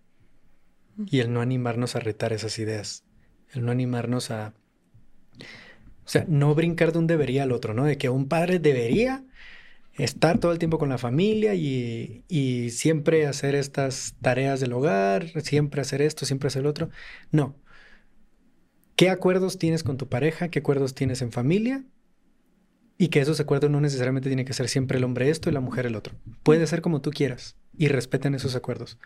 [1.08, 3.06] Y el no animarnos a retar esas ideas.
[3.54, 4.54] El no animarnos a...
[6.06, 7.86] O sea, no brincar de un debería al otro, ¿no?
[7.86, 9.24] De que un padre debería
[9.94, 15.28] estar todo el tiempo con la familia y, y, siempre hacer estas tareas del hogar,
[15.42, 16.90] siempre hacer esto, siempre hacer lo otro.
[17.32, 17.56] No.
[18.96, 20.50] ¿Qué acuerdos tienes con tu pareja?
[20.50, 21.84] ¿Qué acuerdos tienes en familia?
[23.02, 25.62] Y que esos acuerdos no necesariamente tiene que ser siempre el hombre esto y la
[25.62, 26.16] mujer el otro.
[26.44, 29.00] Puede ser como tú quieras y respeten esos acuerdos.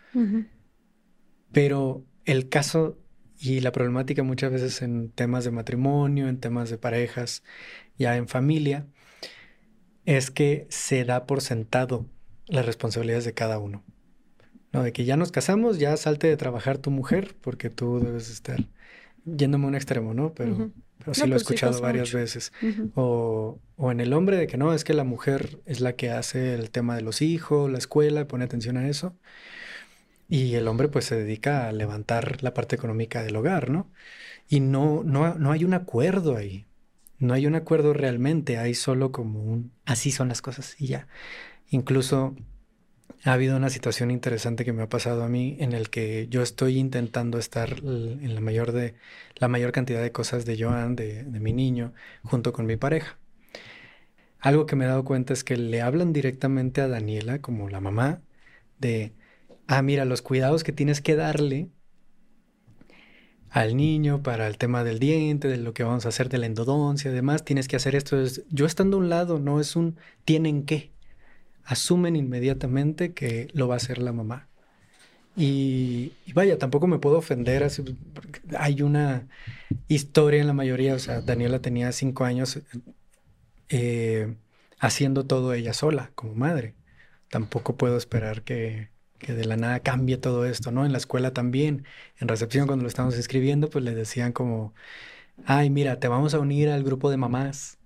[1.52, 2.98] Pero el caso
[3.38, 7.44] y la problemática muchas veces en temas de matrimonio, en temas de parejas,
[7.96, 8.86] ya en familia,
[10.06, 12.06] es que se da por sentado
[12.46, 13.84] las responsabilidades de cada uno.
[14.72, 18.28] No, de que ya nos casamos, ya salte de trabajar tu mujer porque tú debes
[18.28, 18.58] estar
[19.24, 20.34] yéndome a un extremo, ¿no?
[20.34, 22.52] Pero, pero sí lo he pues escuchado varias veces.
[22.94, 26.10] o, o, en el hombre de que no, es que la mujer es la que
[26.10, 29.16] hace el tema de los hijos, la escuela, pone atención a eso.
[30.28, 33.90] Y el hombre pues se dedica a levantar la parte económica del hogar, ¿no?
[34.48, 36.66] Y no, no, no hay un acuerdo ahí.
[37.18, 41.08] No hay un acuerdo realmente, hay solo como un así son las cosas y ya.
[41.70, 42.34] Incluso
[43.24, 46.42] ha habido una situación interesante que me ha pasado a mí en el que yo
[46.42, 48.94] estoy intentando estar en la mayor, de,
[49.36, 53.18] la mayor cantidad de cosas de Joan, de, mi niño, junto con mi pareja.
[54.40, 57.80] Algo que me he dado cuenta es que le hablan directamente a Daniela, como la
[57.80, 58.20] mamá,
[58.78, 59.14] de,
[59.68, 61.70] ah, mira, los cuidados que tienes que darle
[63.48, 66.46] al niño para el tema del diente, de lo que vamos a hacer de la
[66.46, 68.22] endodoncia, además, tienes que hacer esto.
[68.50, 69.96] Yo estando a un lado, no es un
[70.26, 70.93] tienen que
[71.64, 74.48] asumen inmediatamente que lo va a hacer la mamá.
[75.36, 77.66] Y, vaya, tampoco me puedo ofender.
[78.58, 79.26] hay una
[79.88, 82.60] historia en la mayoría, o sea, Daniela tenía cinco años
[83.68, 84.34] eh,
[84.78, 86.74] haciendo todo ella sola como madre.
[87.30, 90.86] Tampoco puedo esperar que, que, de la nada cambie todo esto, ¿no?
[90.86, 91.84] En la escuela también,
[92.20, 94.74] en recepción cuando lo estamos escribiendo, pues le decían como,
[95.46, 97.78] ay, mira, te vamos a unir al grupo de mamás.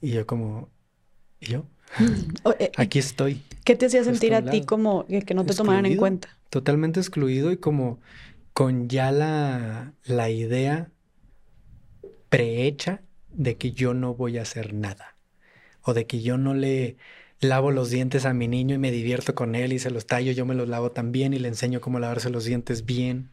[0.00, 0.70] Y yo como,
[1.40, 1.66] ¿y yo?
[2.58, 3.42] Eh, Aquí estoy.
[3.64, 6.28] ¿Qué te hacía sentir a ti como que no te tomaran en cuenta?
[6.50, 7.98] Totalmente excluido y como
[8.52, 10.90] con ya la, la idea
[12.28, 15.16] prehecha de que yo no voy a hacer nada.
[15.82, 16.96] O de que yo no le
[17.40, 20.32] lavo los dientes a mi niño y me divierto con él y se los tallo,
[20.32, 23.30] yo me los lavo también y le enseño cómo lavarse los dientes bien.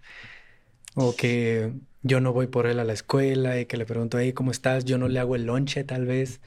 [0.96, 4.34] O que yo no voy por él a la escuela y que le pregunto, hey,
[4.34, 4.86] ¿cómo estás?
[4.86, 6.42] Yo no le hago el lonche tal vez.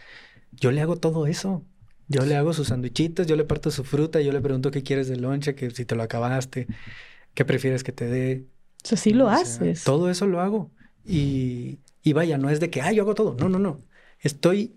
[0.53, 1.65] Yo le hago todo eso.
[2.09, 5.09] Yo le hago sus sandwichitos, yo le parto su fruta, yo le pregunto qué quieres
[5.09, 6.69] de lonche, que si te lo acabaste,
[7.35, 8.47] qué prefieres que te dé.
[8.85, 9.83] Eso sí lo haces.
[9.83, 10.71] Todo eso lo hago.
[11.05, 13.35] Y, y vaya, no es de que, ah, yo hago todo.
[13.35, 13.81] No, no, no.
[14.21, 14.77] Estoy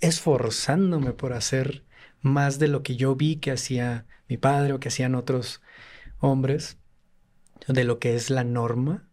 [0.00, 1.84] esforzándome por hacer
[2.20, 5.62] más de lo que yo vi que hacía mi padre o que hacían otros
[6.18, 6.78] hombres,
[7.68, 9.08] de lo que es la norma.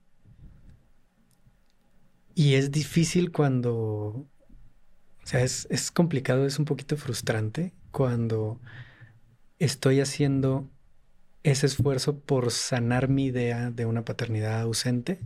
[2.34, 4.28] Y es difícil cuando
[5.28, 8.62] o sea, es, es complicado, es un poquito frustrante cuando
[9.60, 10.70] estoy haciendo
[11.44, 15.20] ese esfuerzo por sanar mi idea de una paternidad ausente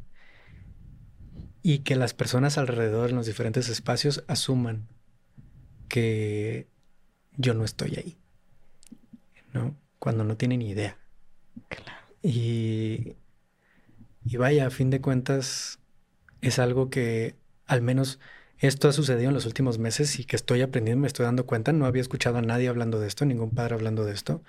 [1.61, 4.88] y que las personas alrededor en los diferentes espacios asuman
[5.88, 6.67] que
[7.38, 8.17] yo no estoy ahí,
[9.53, 9.77] ¿no?
[9.99, 10.97] Cuando no tienen ni idea.
[12.23, 13.17] Y,
[14.25, 15.77] y vaya, a fin de cuentas,
[16.41, 17.35] es algo que
[17.67, 18.19] al menos
[18.61, 21.73] esto ha sucedido en los últimos meses y que estoy aprendiendo, me estoy dando cuenta.
[21.73, 24.43] No había escuchado a nadie hablando de esto, ningún padre hablando de esto.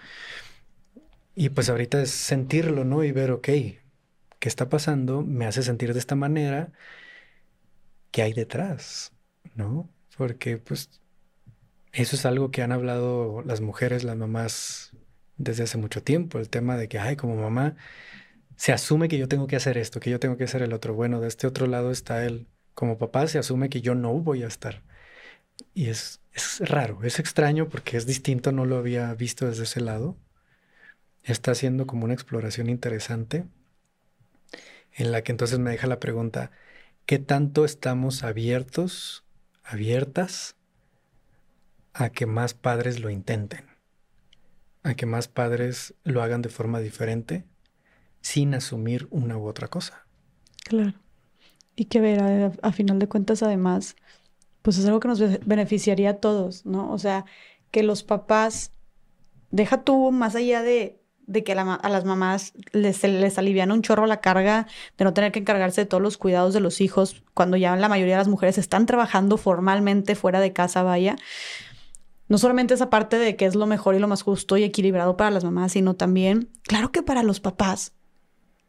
[1.35, 3.05] Y pues ahorita es sentirlo, ¿no?
[3.05, 3.79] Y ver, ok, ¿qué
[4.49, 5.23] está pasando?
[5.23, 6.73] Me hace sentir de esta manera.
[8.11, 9.13] ¿Qué hay detrás?
[9.55, 9.89] ¿No?
[10.19, 10.91] Porque pues
[11.93, 14.93] eso es algo que han hablado las mujeres, las mamás
[15.39, 16.39] desde hace mucho tiempo.
[16.39, 17.77] El tema de que, ay, como mamá,
[18.57, 20.95] se asume que yo tengo que hacer esto, que yo tengo que hacer el otro.
[20.95, 24.43] Bueno, de este otro lado está el como papá se asume que yo no voy
[24.43, 24.83] a estar.
[25.75, 29.81] Y es, es raro, es extraño porque es distinto, no lo había visto desde ese
[29.81, 30.17] lado.
[31.23, 33.45] Está haciendo como una exploración interesante
[34.95, 36.51] en la que entonces me deja la pregunta,
[37.07, 39.25] ¿qué tanto estamos abiertos,
[39.65, 40.57] abiertas
[41.95, 43.67] a que más padres lo intenten,
[44.83, 47.45] a que más padres lo hagan de forma diferente
[48.21, 50.07] sin asumir una u otra cosa.
[50.65, 50.95] Claro.
[51.75, 53.97] Y que ver, a, final de cuentas, además,
[54.61, 56.93] pues es algo que nos beneficiaría a todos, ¿no?
[56.93, 57.25] O sea,
[57.71, 58.73] que los papás,
[59.51, 61.01] deja tú más allá de,
[61.45, 64.67] que a, las mamás les, les alivian un chorro la carga
[64.99, 67.89] de no tener que encargarse de todos los cuidados de los hijos cuando ya la
[67.89, 71.17] mayoría de las mujeres están trabajando formalmente fuera de casa, vaya.
[72.29, 75.17] No solamente esa parte de que es lo mejor y lo más justo y equilibrado
[75.17, 77.93] para las mamás, sino también, claro que para los papás,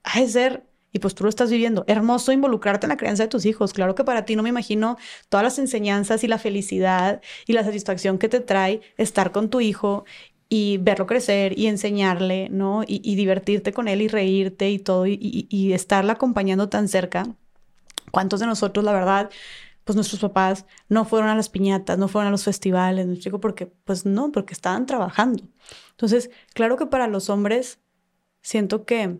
[0.03, 1.83] ha de ser y pues tú lo estás viviendo.
[1.88, 3.73] Hermoso involucrarte en la crianza de tus hijos.
[3.73, 4.97] Claro que para ti no me imagino
[5.27, 9.59] todas las enseñanzas y la felicidad y la satisfacción que te trae estar con tu
[9.59, 10.05] hijo
[10.47, 12.83] y verlo crecer y enseñarle, ¿no?
[12.85, 17.25] Y, divertirte con él y reírte y todo y, y, acompañando tan cerca.
[18.11, 19.31] ¿Cuántos de nosotros, la verdad,
[19.83, 23.39] pues nuestros papás no fueron a las piñatas, no fueron a los festivales, ¿me explico?
[23.39, 25.43] Porque, pues no, porque estaban trabajando.
[25.91, 27.80] Entonces, claro que para los hombres
[28.43, 29.19] siento que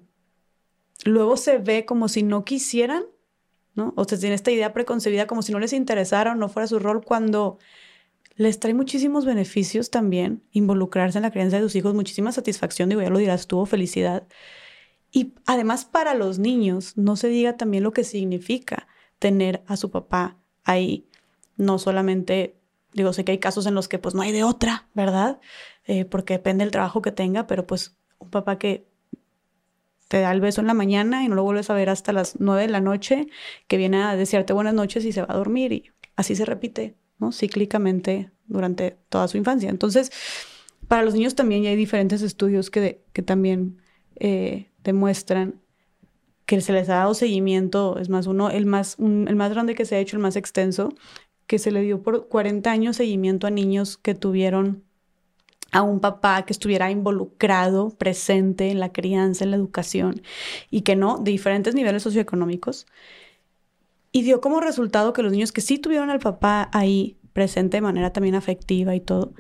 [1.04, 3.04] luego se ve como si no quisieran,
[3.76, 3.94] ¿no?
[3.96, 6.80] O sea, tiene esta idea preconcebida como si no les interesara o no fuera su
[6.80, 7.58] rol cuando
[8.36, 13.02] les trae muchísimos beneficios también involucrarse en la crianza de sus hijos, muchísima satisfacción, digo,
[13.02, 14.28] ya lo dirás, tuvo felicidad.
[15.12, 18.88] Y además para los niños, no se diga también lo que significa
[19.20, 21.08] tener a su papá ahí,
[21.56, 22.56] no solamente,
[22.94, 25.40] digo, sé que hay casos en los que pues no hay de otra, ¿verdad?
[25.86, 28.88] Eh, porque depende del trabajo que tenga, pero pues un papá que
[30.14, 32.40] te da el beso en la mañana y no lo vuelves a ver hasta las
[32.40, 33.26] nueve de la noche,
[33.68, 36.94] que viene a desearte buenas noches y se va a dormir y así se repite,
[37.18, 37.32] ¿no?
[37.32, 39.72] Cíclicamente durante toda su infancia.
[39.72, 40.12] Entonces,
[40.88, 43.82] para los niños también ya hay diferentes estudios que, que también
[44.18, 45.60] eh, demuestran
[46.46, 49.86] que se les ha dado seguimiento, es más, uno, el más, el más grande que
[49.86, 50.94] se ha hecho, el más extenso,
[51.48, 54.83] que se le dio por 40 años seguimiento a niños que tuvieron
[55.74, 60.22] a un papá que estuviera involucrado, presente en la crianza, en la educación,
[60.72, 62.86] y que no, de diferentes niveles socioeconómicos.
[64.12, 67.82] Y dio como resultado que los niños que sí tuvieron al papá ahí presente de
[67.82, 69.34] manera también afectiva y todo,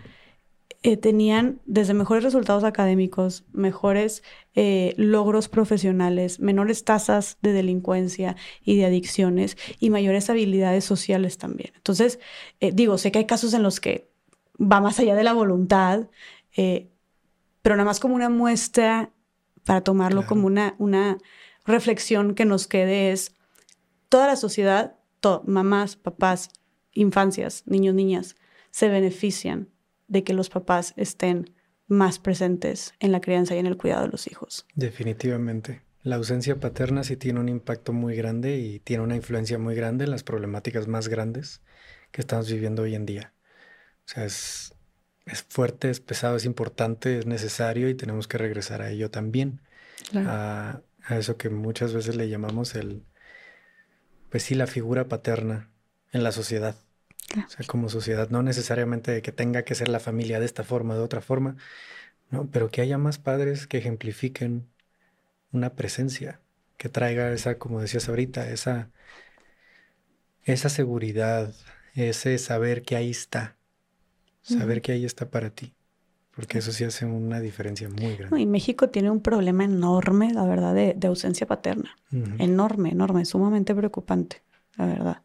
[0.81, 4.21] eh, tenían desde mejores resultados académicos, mejores
[4.53, 11.71] eh, logros profesionales, menores tasas de delincuencia y de adicciones y mayores habilidades sociales también.
[11.75, 12.19] Entonces,
[12.59, 14.12] eh, digo, sé que hay casos en los que
[14.59, 16.09] va más allá de la voluntad,
[16.55, 16.89] eh,
[17.61, 19.11] pero nada más como una muestra
[19.65, 21.17] para tomarlo como una, una
[21.65, 23.33] reflexión que nos quede es
[24.09, 24.97] toda la sociedad,
[25.45, 26.49] mamás, papás,
[26.91, 28.35] infancias, niños, niñas,
[28.71, 29.69] se benefician
[30.07, 31.53] de que los papás estén
[31.87, 34.65] más presentes en la crianza y en el cuidado de los hijos.
[34.75, 35.81] Definitivamente.
[36.01, 40.03] La ausencia paterna sí tiene un impacto muy grande y tiene una influencia muy grande
[40.03, 41.61] en las problemáticas más grandes
[42.11, 43.32] que estamos viviendo hoy en día.
[44.05, 44.73] O sea, es,
[45.49, 49.61] fuerte, es pesado, es importante, es necesario y tenemos que regresar a ello también.
[50.15, 53.03] A, eso que muchas veces le llamamos el,
[54.29, 55.69] pues sí, la figura paterna
[56.11, 56.75] en la sociedad.
[57.35, 60.95] O sea, como sociedad, no necesariamente que tenga que ser la familia de esta forma,
[60.95, 61.55] de otra forma,
[62.29, 62.49] ¿no?
[62.51, 64.69] Pero que haya más padres que ejemplifiquen
[65.51, 66.41] una presencia,
[66.77, 68.91] que traiga esa, como decías ahorita, esa,
[70.43, 71.53] esa seguridad,
[71.95, 73.57] ese saber que ahí está,
[74.43, 75.73] saber que ahí está para ti,
[76.35, 78.39] porque eso sí hace una diferencia muy grande.
[78.39, 81.95] y México tiene un problema enorme, la verdad, de, ausencia paterna.
[82.37, 84.43] Enorme, enorme, sumamente preocupante,
[84.77, 85.21] la verdad.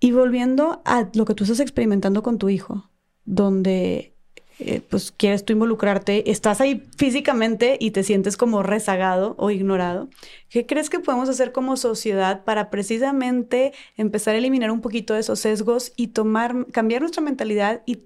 [0.00, 2.90] Y volviendo a lo que tú estás experimentando con tu hijo,
[3.24, 4.15] donde
[4.58, 10.08] eh, pues quieres tú involucrarte, estás ahí físicamente y te sientes como rezagado o ignorado.
[10.48, 15.20] ¿Qué crees que podemos hacer como sociedad para precisamente empezar a eliminar un poquito de
[15.20, 18.00] esos sesgos y tomar, cambiar nuestra mentalidad y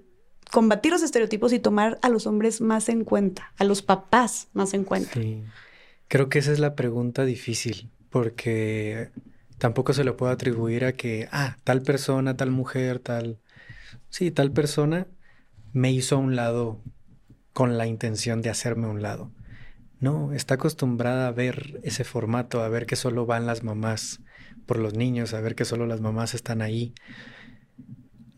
[0.51, 4.73] combatir los estereotipos y tomar a los hombres más en cuenta, a los papás más
[4.73, 5.21] en cuenta?
[6.09, 9.09] Creo que esa es la pregunta difícil, porque
[9.57, 13.37] tampoco se le puede atribuir a que, ah, tal persona, tal mujer, tal...
[14.09, 15.07] Sí, tal persona
[15.73, 16.81] me hizo a un lado
[17.53, 19.31] con la intención de hacerme un lado.
[19.99, 24.19] No, está acostumbrada a ver ese formato, a ver que solo van las mamás
[24.65, 26.93] por los niños, a ver que solo las mamás están ahí.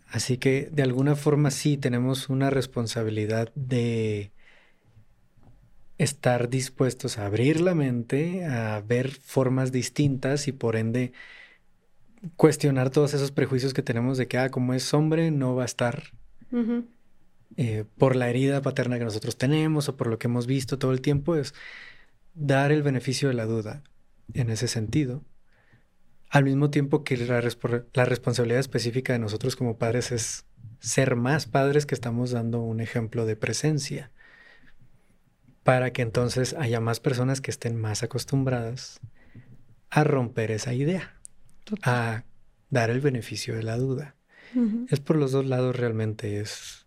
[0.08, 4.32] Así que de alguna forma sí tenemos una responsabilidad de
[5.98, 11.14] estar dispuestos a abrir la mente, a ver formas distintas y por ende
[12.36, 15.66] cuestionar todos esos prejuicios que tenemos de que, ah, como es hombre, no va a
[15.66, 16.04] estar.
[17.56, 20.92] Eh, por la herida paterna que nosotros tenemos o por lo que hemos visto todo
[20.92, 21.54] el tiempo, es
[22.34, 23.84] dar el beneficio de la duda
[24.34, 25.24] en ese sentido.
[26.30, 30.46] Al mismo tiempo que la, responsabilidad específica de nosotros como padres es
[30.80, 34.12] ser más padres que estamos dando un ejemplo de presencia
[35.62, 39.00] para que entonces haya más personas que estén más acostumbradas
[39.92, 41.22] a romper esa idea,
[41.84, 42.24] a
[42.72, 44.16] dar el beneficio de la duda.
[44.90, 46.83] Es por los dos lados realmente, es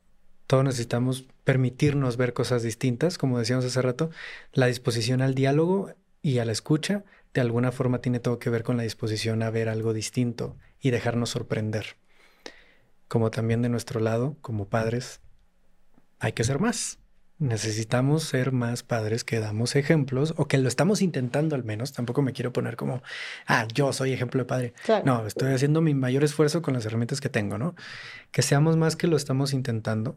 [0.46, 4.10] todos necesitamos permitirnos ver cosas distintas, como decíamos hace rato,
[4.52, 5.92] la disposición al diálogo
[6.22, 9.50] y a la escucha de alguna forma tiene todo que ver con la disposición a
[9.50, 11.96] ver algo distinto y dejarnos sorprender.
[13.08, 15.20] Como también de nuestro lado, como padres,
[16.18, 16.98] hay que ser más.
[17.38, 21.92] Necesitamos ser más padres que damos ejemplos o que lo estamos intentando al menos.
[21.92, 23.02] Tampoco me quiero poner como,
[23.46, 24.74] ah, yo soy ejemplo de padre.
[25.04, 27.74] No, estoy haciendo mi mayor esfuerzo con las herramientas que tengo, ¿no?
[28.30, 30.16] Que seamos más que lo estamos intentando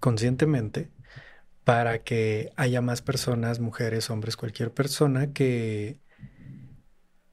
[0.00, 0.90] conscientemente
[1.64, 5.98] para que haya más personas, mujeres, hombres, cualquier persona que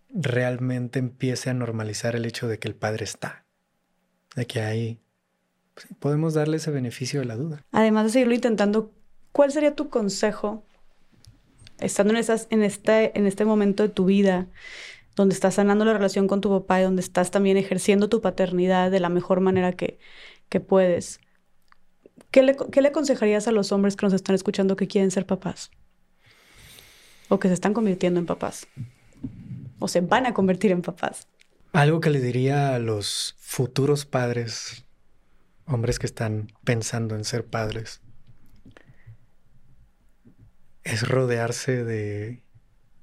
[0.09, 3.45] realmente empiece a normalizar el hecho de que el padre está,
[4.35, 4.99] de que hay
[5.73, 7.65] pues, podemos darle ese beneficio de la duda.
[7.71, 8.91] Además de seguirlo intentando,
[9.31, 10.63] ¿cuál sería tu consejo
[11.79, 14.47] estando en, esas, en, este, en este momento de tu vida,
[15.15, 18.89] donde estás sanando la relación con tu papá y donde estás también ejerciendo tu paternidad
[18.89, 19.99] de la mejor manera que,
[20.49, 21.19] que puedes?
[22.33, 25.25] ¿Qué le, ¿Qué le aconsejarías a los hombres que nos están escuchando que quieren ser
[25.25, 25.71] papás?
[27.29, 28.67] O que se están convirtiendo en papás.
[29.79, 31.29] O se van a convertir en papás.
[31.71, 34.83] Algo que le diría a los futuros padres
[35.65, 38.01] hombres que están pensando en ser padres,
[40.83, 42.43] es rodearse de,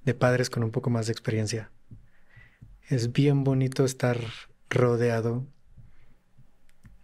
[0.05, 1.71] de padres con un poco más de experiencia.
[2.89, 4.19] Es bien bonito estar
[4.69, 5.47] rodeado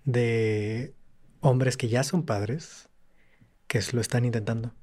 [0.05, 0.95] de
[1.47, 2.89] hombres que ya son padres,
[3.67, 4.75] que lo están intentando.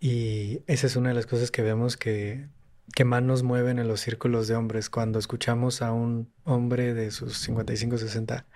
[0.00, 2.48] Y esa es una de las cosas que vemos que
[2.94, 7.10] que más nos mueven en los círculos de hombres cuando escuchamos a un hombre de
[7.10, 8.46] sus 55, 60,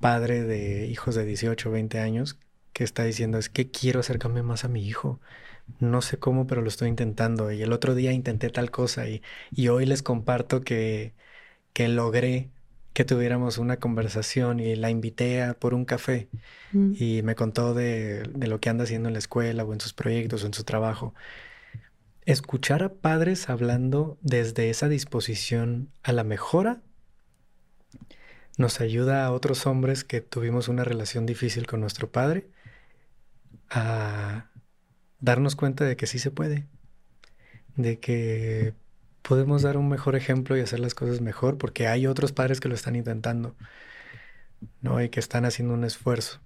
[0.00, 2.38] padre de hijos de 18, 20 años,
[2.72, 5.20] que está diciendo es que quiero acercarme más a mi hijo.
[5.80, 7.52] No sé cómo, pero lo estoy intentando.
[7.52, 11.14] Y el otro día intenté tal cosa y, y hoy les comparto que,
[11.72, 12.50] que logré
[12.98, 16.26] que tuviéramos una conversación y la invité a por un café
[16.72, 16.94] mm.
[16.98, 19.92] y me contó de, de, lo que anda haciendo en la escuela o en sus
[19.92, 21.14] proyectos o en su trabajo
[22.26, 26.80] escuchar a padres hablando desde esa disposición a la mejora
[28.56, 32.48] nos ayuda a otros hombres que tuvimos una relación difícil con nuestro padre
[33.70, 34.50] a
[35.20, 36.66] darnos cuenta de que sí se puede,
[37.76, 38.74] de que
[39.22, 42.68] podemos dar un mejor ejemplo y hacer las cosas mejor porque hay otros padres que
[42.68, 43.54] lo están intentando,
[44.80, 45.02] ¿no?
[45.02, 46.40] Y que están haciendo un esfuerzo.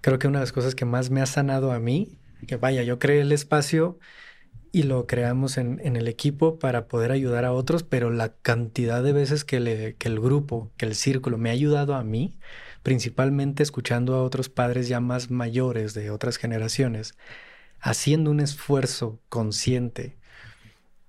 [0.00, 2.82] Creo que una de las cosas que más me ha sanado a mí, que vaya,
[2.82, 3.98] yo creé el espacio
[4.72, 9.12] y lo creamos en, el equipo para poder ayudar a otros, pero la cantidad de
[9.12, 9.56] veces que,
[9.98, 12.38] el grupo, que el círculo me ha ayudado a mí,
[12.82, 17.14] principalmente escuchando a otros padres ya más mayores de otras generaciones,
[17.80, 20.16] haciendo un esfuerzo consciente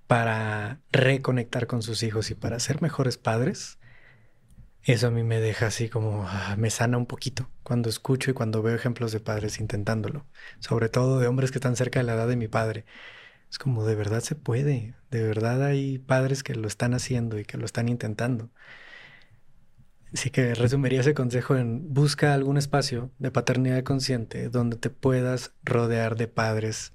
[0.08, 3.78] para reconectar con sus hijos y para ser mejores padres,
[4.82, 8.34] eso a mí me deja así como, ah, me sana un poquito cuando escucho y
[8.34, 10.26] cuando veo ejemplos de padres intentándolo,
[10.60, 12.86] sobre todo de hombres que están cerca de la edad de mi padre.
[13.50, 17.44] Es como de verdad se puede, de verdad hay padres que lo están haciendo y
[17.44, 18.50] que lo están intentando.
[20.12, 25.52] Así que resumiría ese consejo en busca algún espacio de paternidad consciente donde te puedas
[25.64, 26.94] rodear de padres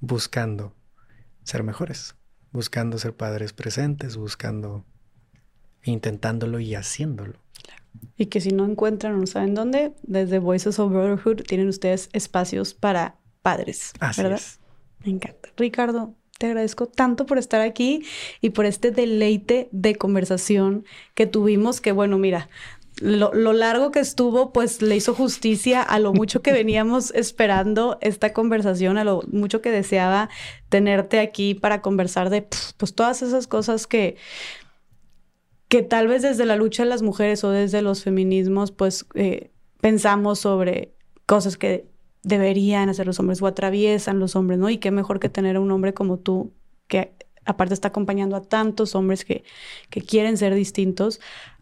[0.00, 0.74] buscando
[1.44, 2.14] ser mejores,
[2.52, 4.84] buscando ser padres presentes, buscando,
[5.84, 7.38] intentándolo y haciéndolo.
[8.16, 12.08] Y que si no encuentran o no saben dónde, desde Voices of Brotherhood tienen ustedes
[12.12, 13.92] espacios para padres.
[14.00, 14.38] Así ¿verdad?
[14.38, 14.60] Es.
[15.04, 15.50] Me encanta.
[15.56, 18.02] Ricardo, te agradezco tanto por estar aquí
[18.40, 20.84] y por este deleite de conversación
[21.14, 22.48] que tuvimos, que bueno, mira,
[23.00, 28.32] lo, largo que estuvo, pues le hizo justicia a lo mucho que veníamos esperando esta
[28.32, 30.28] conversación, a lo mucho que deseaba
[30.68, 34.16] tenerte aquí para conversar de pues todas esas cosas que,
[35.68, 39.50] que tal vez desde la lucha de las mujeres o desde los feminismos, pues eh,
[39.80, 40.94] pensamos sobre
[41.26, 41.88] cosas que
[42.22, 44.70] deberían hacer los hombres o atraviesan los hombres, ¿no?
[44.70, 46.52] Y qué mejor que tener a un hombre como tú
[46.88, 47.12] que
[47.44, 49.44] aparte está acompañando a tantos hombres que,
[49.90, 51.20] que quieren ser distintos,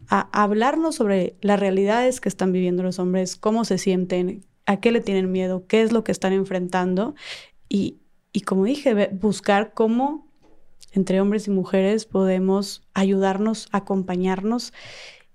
[0.08, 4.92] a hablarnos sobre las realidades que están viviendo los hombres, cómo se sienten, a qué
[4.92, 7.15] le tienen miedo, qué es lo que están enfrentando
[7.68, 7.99] y,
[8.33, 10.28] y como dije, buscar cómo
[10.92, 14.73] entre hombres y mujeres podemos ayudarnos, acompañarnos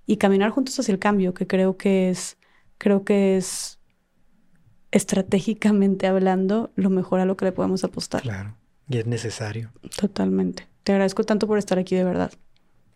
[0.06, 2.38] y caminar juntos hacia el cambio, que creo que es,
[2.78, 3.80] creo que es
[4.92, 8.22] estratégicamente hablando, lo mejor a lo que le podemos apostar.
[8.22, 8.56] Claro,
[8.88, 9.72] y es necesario.
[9.98, 10.68] Totalmente.
[10.84, 12.32] Te agradezco tanto por estar aquí de verdad.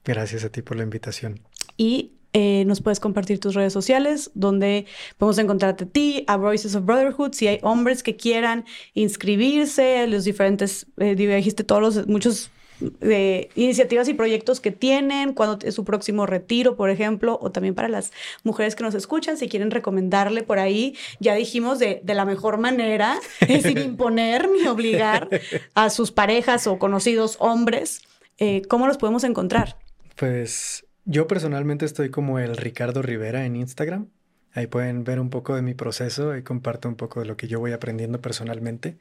[0.03, 1.42] Gracias a ti por la invitación.
[1.77, 4.88] Y eh, nos puedes compartir tus redes sociales, donde
[5.18, 10.24] podemos encontrarte a ti, a Voices of Brotherhood, si hay hombres que quieran inscribirse, los
[10.24, 15.85] diferentes, eh, dijiste todos los, muchos de iniciativas y proyectos que tienen, cuando es su
[15.85, 18.11] próximo retiro, por ejemplo, o también para las
[18.43, 22.58] mujeres que nos escuchan, si quieren recomendarle por ahí, ya dijimos de, de la mejor
[22.58, 23.19] manera,
[23.61, 25.30] sin imponer ni obligar
[25.76, 28.02] a sus parejas o conocidos hombres,
[28.40, 29.77] eh, ¿cómo los podemos encontrar?
[30.16, 34.07] Pues yo personalmente estoy como el Ricardo Rivera en Instagram.
[34.56, 37.48] Ahí pueden ver un poco de mi proceso, ahí comparto un poco de lo que
[37.48, 38.98] yo voy aprendiendo personalmente.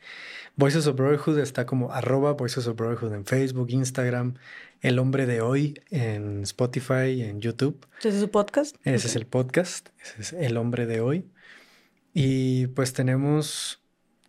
[0.57, 4.35] Voices of Brotherhood está como arroba Voices of Brotherhood en Facebook, Instagram,
[4.81, 7.87] El Hombre de Hoy en Spotify, en YouTube.
[7.99, 8.77] ¿Ese es su podcast?
[8.85, 11.27] Ese es el podcast, ese es El Hombre de Hoy.
[12.15, 13.82] Y pues tenemos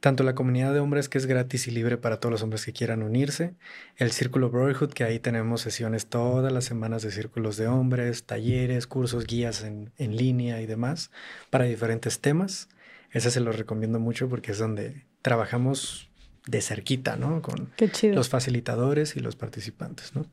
[0.03, 2.73] tanto la comunidad de hombres que es gratis y libre para todos los hombres que
[2.73, 3.53] quieran unirse,
[3.95, 8.85] el Círculo Brotherhood, que ahí tenemos sesiones todas las semanas de círculos de hombres, talleres,
[8.85, 11.09] cursos, guías en, en línea y demás
[11.49, 12.67] para diferentes temas.
[13.11, 16.09] Ese se lo recomiendo mucho porque es donde trabajamos
[16.48, 17.41] de cerquita, ¿no?
[17.41, 17.72] Con
[18.14, 20.25] los facilitadores y los participantes, ¿no?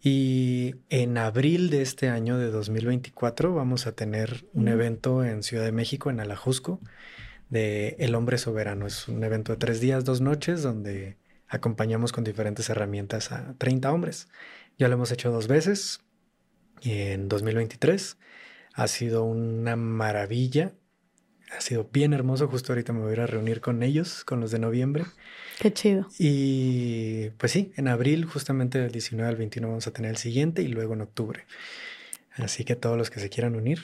[0.00, 5.64] Y en abril de este año de 2024 vamos a tener un evento en Ciudad
[5.64, 6.78] de México, en Alajusco,
[7.50, 8.86] de El Hombre Soberano.
[8.86, 11.16] Es un evento de tres días, dos noches, donde
[11.48, 14.28] acompañamos con diferentes herramientas a 30 hombres.
[14.78, 16.00] Ya lo hemos hecho dos veces
[16.82, 18.16] en 2023.
[18.72, 20.72] Ha sido una maravilla.
[21.50, 22.46] Ha sido bien hermoso.
[22.46, 25.04] Justo ahorita me voy a ir a reunir con ellos, con los de noviembre.
[25.58, 26.06] Qué chido.
[26.18, 30.62] Y pues sí, en abril, justamente del 19 al 21, vamos a tener el siguiente
[30.62, 31.44] y luego en octubre.
[32.36, 33.82] Así que todos los que se quieran unir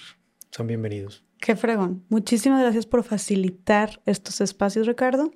[0.52, 1.25] son bienvenidos.
[1.38, 2.04] Qué fregón.
[2.08, 5.32] Muchísimas gracias por facilitar estos espacios, Ricardo.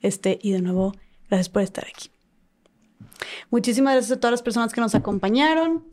[0.00, 0.94] Este, y de nuevo,
[1.28, 2.10] gracias por estar aquí.
[3.50, 5.86] Muchísimas gracias a todas las personas que nos acompañaron.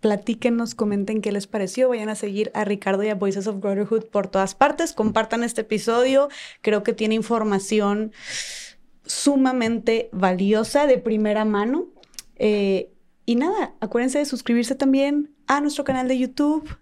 [0.00, 1.88] Platíquenos, comenten qué les pareció.
[1.88, 4.92] Vayan a seguir a Ricardo y a Voices of Brotherhood por todas partes.
[4.92, 6.28] Compartan este episodio.
[6.60, 8.12] Creo que tiene información
[9.04, 11.86] sumamente valiosa de primera mano.
[12.36, 12.92] Eh,
[13.26, 16.78] y nada, acuérdense de suscribirse también a nuestro canal de YouTube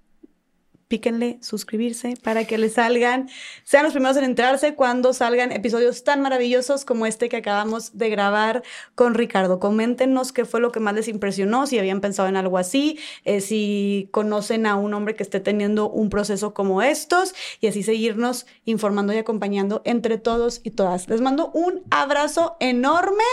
[0.89, 3.29] píquenle suscribirse para que les salgan,
[3.65, 8.09] sean los primeros en enterarse cuando salgan episodios tan maravillosos como este que acabamos de
[8.09, 8.63] grabar
[8.95, 9.59] con Ricardo.
[9.59, 13.41] Coméntenos qué fue lo que más les impresionó, si habían pensado en algo así, eh,
[13.41, 18.47] si conocen a un hombre que esté teniendo un proceso como estos y así seguirnos
[18.65, 21.09] informando y acompañando entre todos y todas.
[21.09, 23.25] Les mando un abrazo enorme.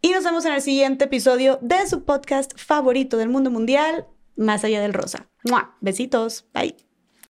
[0.00, 4.06] Y nos vemos en el siguiente episodio de su podcast favorito del mundo mundial,
[4.38, 5.28] Más allá del rosa.
[5.80, 6.46] Besitos.
[6.54, 6.87] Bye.